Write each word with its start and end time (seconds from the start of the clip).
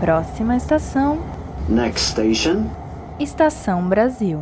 Próxima 0.00 0.56
estação. 0.56 1.18
Next 1.68 2.12
station. 2.12 2.64
Estação 3.18 3.86
Brasil. 3.86 4.40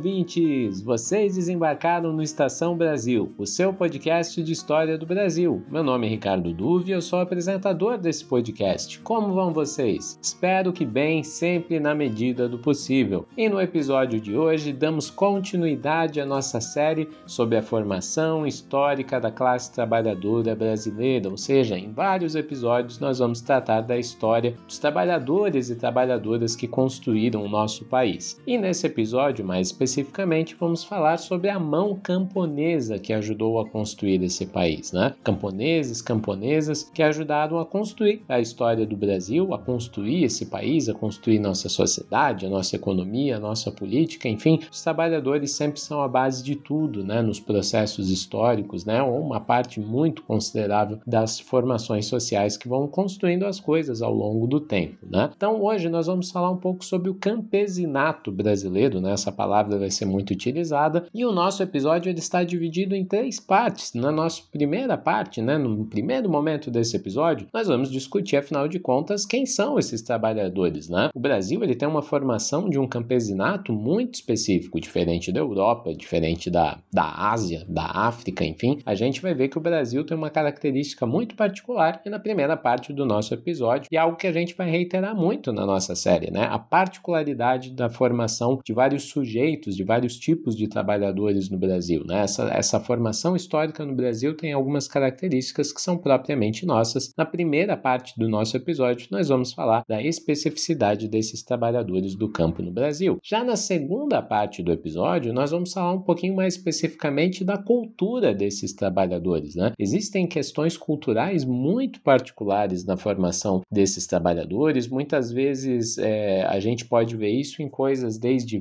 Ouvintes! 0.00 0.80
Vocês 0.80 1.34
desembarcaram 1.34 2.10
no 2.10 2.22
Estação 2.22 2.74
Brasil, 2.74 3.34
o 3.36 3.44
seu 3.44 3.70
podcast 3.70 4.42
de 4.42 4.50
história 4.50 4.96
do 4.96 5.04
Brasil. 5.04 5.62
Meu 5.70 5.84
nome 5.84 6.06
é 6.06 6.10
Ricardo 6.10 6.54
Duve 6.54 6.90
e 6.90 6.94
eu 6.94 7.02
sou 7.02 7.20
apresentador 7.20 7.98
desse 7.98 8.24
podcast. 8.24 8.98
Como 9.00 9.34
vão 9.34 9.52
vocês? 9.52 10.18
Espero 10.22 10.72
que 10.72 10.86
bem, 10.86 11.22
sempre 11.22 11.78
na 11.78 11.94
medida 11.94 12.48
do 12.48 12.58
possível. 12.58 13.26
E 13.36 13.46
no 13.46 13.60
episódio 13.60 14.18
de 14.18 14.34
hoje 14.34 14.72
damos 14.72 15.10
continuidade 15.10 16.18
à 16.18 16.24
nossa 16.24 16.62
série 16.62 17.06
sobre 17.26 17.58
a 17.58 17.62
formação 17.62 18.46
histórica 18.46 19.20
da 19.20 19.30
classe 19.30 19.70
trabalhadora 19.70 20.56
brasileira, 20.56 21.28
ou 21.28 21.36
seja, 21.36 21.78
em 21.78 21.92
vários 21.92 22.34
episódios 22.34 22.98
nós 22.98 23.18
vamos 23.18 23.42
tratar 23.42 23.82
da 23.82 23.98
história 23.98 24.56
dos 24.66 24.78
trabalhadores 24.78 25.68
e 25.68 25.76
trabalhadoras 25.76 26.56
que 26.56 26.66
construíram 26.66 27.44
o 27.44 27.50
nosso 27.50 27.84
país. 27.84 28.40
E 28.46 28.56
nesse 28.56 28.86
episódio 28.86 29.44
mais 29.44 29.70
especificamente 29.90 30.54
vamos 30.58 30.84
falar 30.84 31.18
sobre 31.18 31.48
a 31.48 31.58
mão 31.58 31.98
camponesa 32.00 32.98
que 32.98 33.12
ajudou 33.12 33.58
a 33.58 33.68
construir 33.68 34.22
esse 34.22 34.46
país, 34.46 34.92
né? 34.92 35.14
Camponeses, 35.24 36.00
camponesas 36.00 36.88
que 36.94 37.02
ajudaram 37.02 37.58
a 37.58 37.66
construir 37.66 38.22
a 38.28 38.38
história 38.38 38.86
do 38.86 38.96
Brasil, 38.96 39.52
a 39.52 39.58
construir 39.58 40.24
esse 40.24 40.46
país, 40.46 40.88
a 40.88 40.94
construir 40.94 41.40
nossa 41.40 41.68
sociedade, 41.68 42.46
a 42.46 42.48
nossa 42.48 42.76
economia, 42.76 43.36
a 43.36 43.40
nossa 43.40 43.72
política, 43.72 44.28
enfim, 44.28 44.60
os 44.70 44.82
trabalhadores 44.82 45.52
sempre 45.52 45.80
são 45.80 46.00
a 46.00 46.08
base 46.08 46.42
de 46.42 46.54
tudo, 46.54 47.02
né? 47.04 47.20
Nos 47.20 47.40
processos 47.40 48.10
históricos, 48.10 48.84
né? 48.84 49.02
Ou 49.02 49.20
uma 49.20 49.40
parte 49.40 49.80
muito 49.80 50.22
considerável 50.22 51.00
das 51.06 51.40
formações 51.40 52.06
sociais 52.06 52.56
que 52.56 52.68
vão 52.68 52.86
construindo 52.86 53.44
as 53.44 53.58
coisas 53.58 54.02
ao 54.02 54.14
longo 54.14 54.46
do 54.46 54.60
tempo, 54.60 55.06
né? 55.10 55.30
Então 55.36 55.60
hoje 55.60 55.88
nós 55.88 56.06
vamos 56.06 56.30
falar 56.30 56.50
um 56.50 56.56
pouco 56.56 56.84
sobre 56.84 57.10
o 57.10 57.14
campesinato 57.14 58.30
brasileiro, 58.30 59.00
né? 59.00 59.12
Essa 59.12 59.32
palavra 59.32 59.79
vai 59.80 59.90
ser 59.90 60.04
muito 60.04 60.30
utilizada. 60.30 61.06
E 61.12 61.24
o 61.24 61.32
nosso 61.32 61.62
episódio 61.62 62.10
ele 62.10 62.18
está 62.18 62.44
dividido 62.44 62.94
em 62.94 63.04
três 63.04 63.40
partes. 63.40 63.92
Na 63.94 64.12
nossa 64.12 64.42
primeira 64.50 64.96
parte, 64.96 65.42
né, 65.42 65.58
no 65.58 65.84
primeiro 65.84 66.28
momento 66.28 66.70
desse 66.70 66.96
episódio, 66.96 67.46
nós 67.52 67.66
vamos 67.66 67.90
discutir, 67.90 68.36
afinal 68.36 68.68
de 68.68 68.78
contas, 68.78 69.26
quem 69.26 69.44
são 69.46 69.78
esses 69.78 70.02
trabalhadores. 70.02 70.88
Né? 70.88 71.10
O 71.14 71.20
Brasil 71.20 71.62
ele 71.62 71.74
tem 71.74 71.88
uma 71.88 72.02
formação 72.02 72.68
de 72.68 72.78
um 72.78 72.86
campesinato 72.86 73.72
muito 73.72 74.14
específico, 74.14 74.80
diferente 74.80 75.32
da 75.32 75.40
Europa, 75.40 75.94
diferente 75.94 76.50
da, 76.50 76.78
da 76.92 77.30
Ásia, 77.30 77.64
da 77.68 77.86
África, 77.86 78.44
enfim. 78.44 78.78
A 78.84 78.94
gente 78.94 79.20
vai 79.20 79.34
ver 79.34 79.48
que 79.48 79.58
o 79.58 79.60
Brasil 79.60 80.04
tem 80.04 80.16
uma 80.16 80.30
característica 80.30 81.06
muito 81.06 81.34
particular 81.34 82.00
e 82.04 82.10
na 82.10 82.18
primeira 82.18 82.56
parte 82.56 82.92
do 82.92 83.04
nosso 83.04 83.34
episódio, 83.34 83.88
e 83.90 83.96
algo 83.96 84.16
que 84.16 84.26
a 84.26 84.32
gente 84.32 84.54
vai 84.54 84.70
reiterar 84.70 85.14
muito 85.14 85.52
na 85.52 85.66
nossa 85.66 85.94
série, 85.94 86.30
né? 86.30 86.46
A 86.50 86.58
particularidade 86.58 87.70
da 87.70 87.88
formação 87.88 88.60
de 88.64 88.72
vários 88.72 89.04
sujeitos 89.04 89.69
de 89.76 89.84
vários 89.84 90.16
tipos 90.16 90.56
de 90.56 90.68
trabalhadores 90.68 91.48
no 91.48 91.58
Brasil. 91.58 92.04
Né? 92.06 92.22
Essa, 92.22 92.48
essa 92.52 92.80
formação 92.80 93.36
histórica 93.36 93.84
no 93.84 93.94
Brasil 93.94 94.36
tem 94.36 94.52
algumas 94.52 94.86
características 94.88 95.72
que 95.72 95.80
são 95.80 95.96
propriamente 95.96 96.66
nossas. 96.66 97.12
Na 97.16 97.24
primeira 97.24 97.76
parte 97.76 98.18
do 98.18 98.28
nosso 98.28 98.56
episódio, 98.56 99.08
nós 99.10 99.28
vamos 99.28 99.52
falar 99.52 99.84
da 99.88 100.02
especificidade 100.02 101.08
desses 101.08 101.42
trabalhadores 101.42 102.14
do 102.14 102.28
campo 102.28 102.62
no 102.62 102.72
Brasil. 102.72 103.18
Já 103.22 103.44
na 103.44 103.56
segunda 103.56 104.22
parte 104.22 104.62
do 104.62 104.72
episódio, 104.72 105.32
nós 105.32 105.50
vamos 105.50 105.72
falar 105.72 105.92
um 105.92 106.02
pouquinho 106.02 106.34
mais 106.34 106.54
especificamente 106.54 107.44
da 107.44 107.58
cultura 107.58 108.34
desses 108.34 108.72
trabalhadores. 108.72 109.54
Né? 109.54 109.72
Existem 109.78 110.26
questões 110.26 110.76
culturais 110.76 111.44
muito 111.44 112.00
particulares 112.00 112.84
na 112.84 112.96
formação 112.96 113.62
desses 113.70 114.06
trabalhadores. 114.06 114.88
Muitas 114.88 115.32
vezes 115.32 115.98
é, 115.98 116.42
a 116.44 116.58
gente 116.60 116.84
pode 116.84 117.16
ver 117.16 117.30
isso 117.30 117.62
em 117.62 117.68
coisas 117.68 118.18
desde 118.18 118.58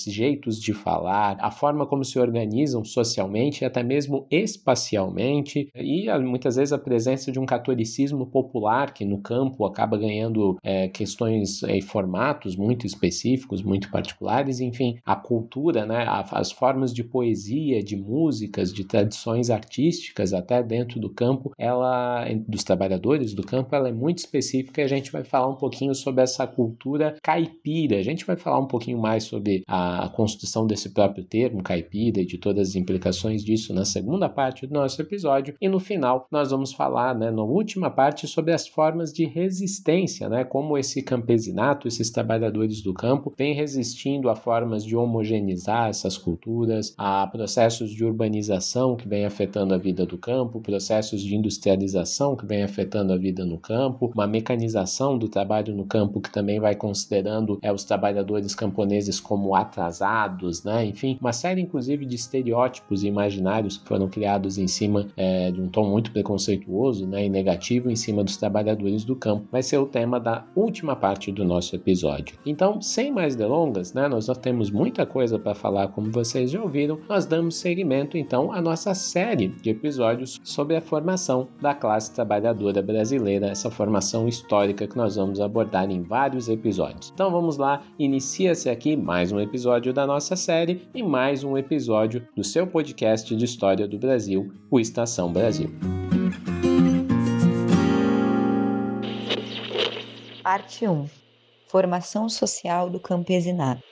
jeitos 0.00 0.60
de 0.60 0.72
falar, 0.72 1.36
a 1.40 1.50
forma 1.50 1.86
como 1.86 2.04
se 2.04 2.18
organizam 2.18 2.84
socialmente, 2.84 3.64
até 3.64 3.82
mesmo 3.82 4.26
espacialmente, 4.30 5.68
e 5.74 6.06
muitas 6.18 6.56
vezes 6.56 6.72
a 6.72 6.78
presença 6.78 7.30
de 7.30 7.38
um 7.38 7.46
catolicismo 7.46 8.26
popular 8.26 8.92
que 8.92 9.04
no 9.04 9.18
campo 9.18 9.64
acaba 9.64 9.96
ganhando 9.98 10.56
é, 10.62 10.88
questões 10.88 11.62
e 11.62 11.78
é, 11.78 11.80
formatos 11.80 12.56
muito 12.56 12.86
específicos, 12.86 13.62
muito 13.62 13.90
particulares, 13.90 14.60
enfim, 14.60 14.98
a 15.04 15.16
cultura, 15.16 15.84
né, 15.86 16.06
as 16.30 16.50
formas 16.52 16.92
de 16.92 17.04
poesia, 17.04 17.82
de 17.82 17.96
músicas, 17.96 18.72
de 18.72 18.84
tradições 18.84 19.50
artísticas 19.50 20.32
até 20.32 20.62
dentro 20.62 21.00
do 21.00 21.10
campo, 21.10 21.52
ela 21.58 22.26
dos 22.46 22.64
trabalhadores 22.64 23.34
do 23.34 23.42
campo, 23.42 23.74
ela 23.74 23.88
é 23.88 23.92
muito 23.92 24.18
específica 24.18 24.80
e 24.80 24.84
a 24.84 24.88
gente 24.88 25.12
vai 25.12 25.24
falar 25.24 25.48
um 25.48 25.56
pouquinho 25.56 25.94
sobre 25.94 26.22
essa 26.22 26.46
cultura 26.46 27.16
caipira. 27.22 27.98
A 27.98 28.02
gente 28.02 28.24
vai 28.24 28.36
falar 28.36 28.58
um 28.58 28.66
pouquinho 28.66 28.98
mais 28.98 29.24
sobre 29.24 29.62
a, 29.66 29.81
construção 30.14 30.66
desse 30.66 30.90
próprio 30.90 31.24
termo, 31.24 31.62
caipira, 31.62 32.20
e 32.20 32.26
de 32.26 32.38
todas 32.38 32.70
as 32.70 32.74
implicações 32.74 33.44
disso 33.44 33.72
na 33.72 33.84
segunda 33.84 34.28
parte 34.28 34.66
do 34.66 34.74
nosso 34.74 35.00
episódio. 35.00 35.54
E 35.60 35.68
no 35.68 35.80
final, 35.80 36.26
nós 36.30 36.50
vamos 36.50 36.72
falar, 36.72 37.14
né, 37.14 37.30
na 37.30 37.42
última 37.42 37.90
parte, 37.90 38.26
sobre 38.26 38.52
as 38.52 38.66
formas 38.66 39.12
de 39.12 39.24
resistência, 39.24 40.28
né, 40.28 40.44
como 40.44 40.76
esse 40.76 41.02
campesinato, 41.02 41.88
esses 41.88 42.10
trabalhadores 42.10 42.82
do 42.82 42.92
campo, 42.92 43.32
vem 43.36 43.54
resistindo 43.54 44.28
a 44.28 44.36
formas 44.36 44.84
de 44.84 44.96
homogeneizar 44.96 45.88
essas 45.88 46.18
culturas, 46.18 46.94
a 46.96 47.26
processos 47.26 47.90
de 47.90 48.04
urbanização 48.04 48.96
que 48.96 49.08
vem 49.08 49.24
afetando 49.24 49.74
a 49.74 49.78
vida 49.78 50.04
do 50.06 50.18
campo, 50.18 50.60
processos 50.60 51.22
de 51.22 51.34
industrialização 51.34 52.36
que 52.36 52.46
vem 52.46 52.62
afetando 52.62 53.12
a 53.12 53.16
vida 53.16 53.44
no 53.44 53.58
campo, 53.58 54.10
uma 54.14 54.26
mecanização 54.26 55.18
do 55.18 55.28
trabalho 55.28 55.74
no 55.74 55.84
campo 55.84 56.20
que 56.20 56.30
também 56.30 56.60
vai 56.60 56.74
considerando 56.74 57.58
é, 57.62 57.72
os 57.72 57.84
trabalhadores 57.84 58.54
camponeses 58.54 59.20
como 59.20 59.54
atrasados, 59.62 60.62
né? 60.62 60.84
Enfim, 60.84 61.18
uma 61.20 61.32
série 61.32 61.60
inclusive 61.60 62.04
de 62.04 62.14
estereótipos 62.14 63.04
imaginários 63.04 63.78
que 63.78 63.88
foram 63.88 64.08
criados 64.08 64.58
em 64.58 64.66
cima 64.66 65.06
é, 65.16 65.50
de 65.50 65.60
um 65.60 65.68
tom 65.68 65.88
muito 65.88 66.12
preconceituoso, 66.12 67.06
né? 67.06 67.26
E 67.26 67.28
negativo 67.28 67.90
em 67.90 67.96
cima 67.96 68.22
dos 68.22 68.36
trabalhadores 68.36 69.04
do 69.04 69.16
campo. 69.16 69.46
Vai 69.50 69.62
ser 69.62 69.78
o 69.78 69.86
tema 69.86 70.20
da 70.20 70.44
última 70.54 70.94
parte 70.94 71.32
do 71.32 71.44
nosso 71.44 71.74
episódio. 71.74 72.36
Então, 72.44 72.80
sem 72.80 73.10
mais 73.10 73.34
delongas, 73.34 73.92
né? 73.92 74.08
Nós 74.08 74.26
já 74.26 74.34
temos 74.34 74.70
muita 74.70 75.06
coisa 75.06 75.38
para 75.38 75.54
falar, 75.54 75.88
como 75.88 76.10
vocês 76.10 76.50
já 76.50 76.60
ouviram. 76.60 76.98
Nós 77.08 77.24
damos 77.26 77.56
seguimento 77.56 78.18
então 78.18 78.52
à 78.52 78.60
nossa 78.60 78.94
série 78.94 79.48
de 79.48 79.70
episódios 79.70 80.40
sobre 80.44 80.76
a 80.76 80.80
formação 80.80 81.48
da 81.60 81.74
classe 81.74 82.12
trabalhadora 82.12 82.82
brasileira, 82.82 83.46
essa 83.46 83.70
formação 83.70 84.28
histórica 84.28 84.86
que 84.86 84.96
nós 84.96 85.16
vamos 85.16 85.40
abordar 85.40 85.90
em 85.90 86.02
vários 86.02 86.48
episódios. 86.48 87.10
Então 87.14 87.30
vamos 87.30 87.56
lá, 87.56 87.82
inicia-se 87.98 88.68
aqui 88.68 88.96
mais 88.96 89.32
um 89.32 89.40
episódio 89.40 89.51
da 89.92 90.06
nossa 90.06 90.34
série 90.34 90.88
e 90.94 91.02
mais 91.02 91.44
um 91.44 91.58
episódio 91.58 92.26
do 92.34 92.42
seu 92.42 92.66
podcast 92.66 93.36
de 93.36 93.44
história 93.44 93.86
do 93.86 93.98
Brasil, 93.98 94.50
o 94.70 94.80
Estação 94.80 95.30
Brasil. 95.30 95.70
Parte 100.42 100.88
1 100.88 101.06
Formação 101.68 102.30
Social 102.30 102.88
do 102.88 102.98
Campesinato 102.98 103.82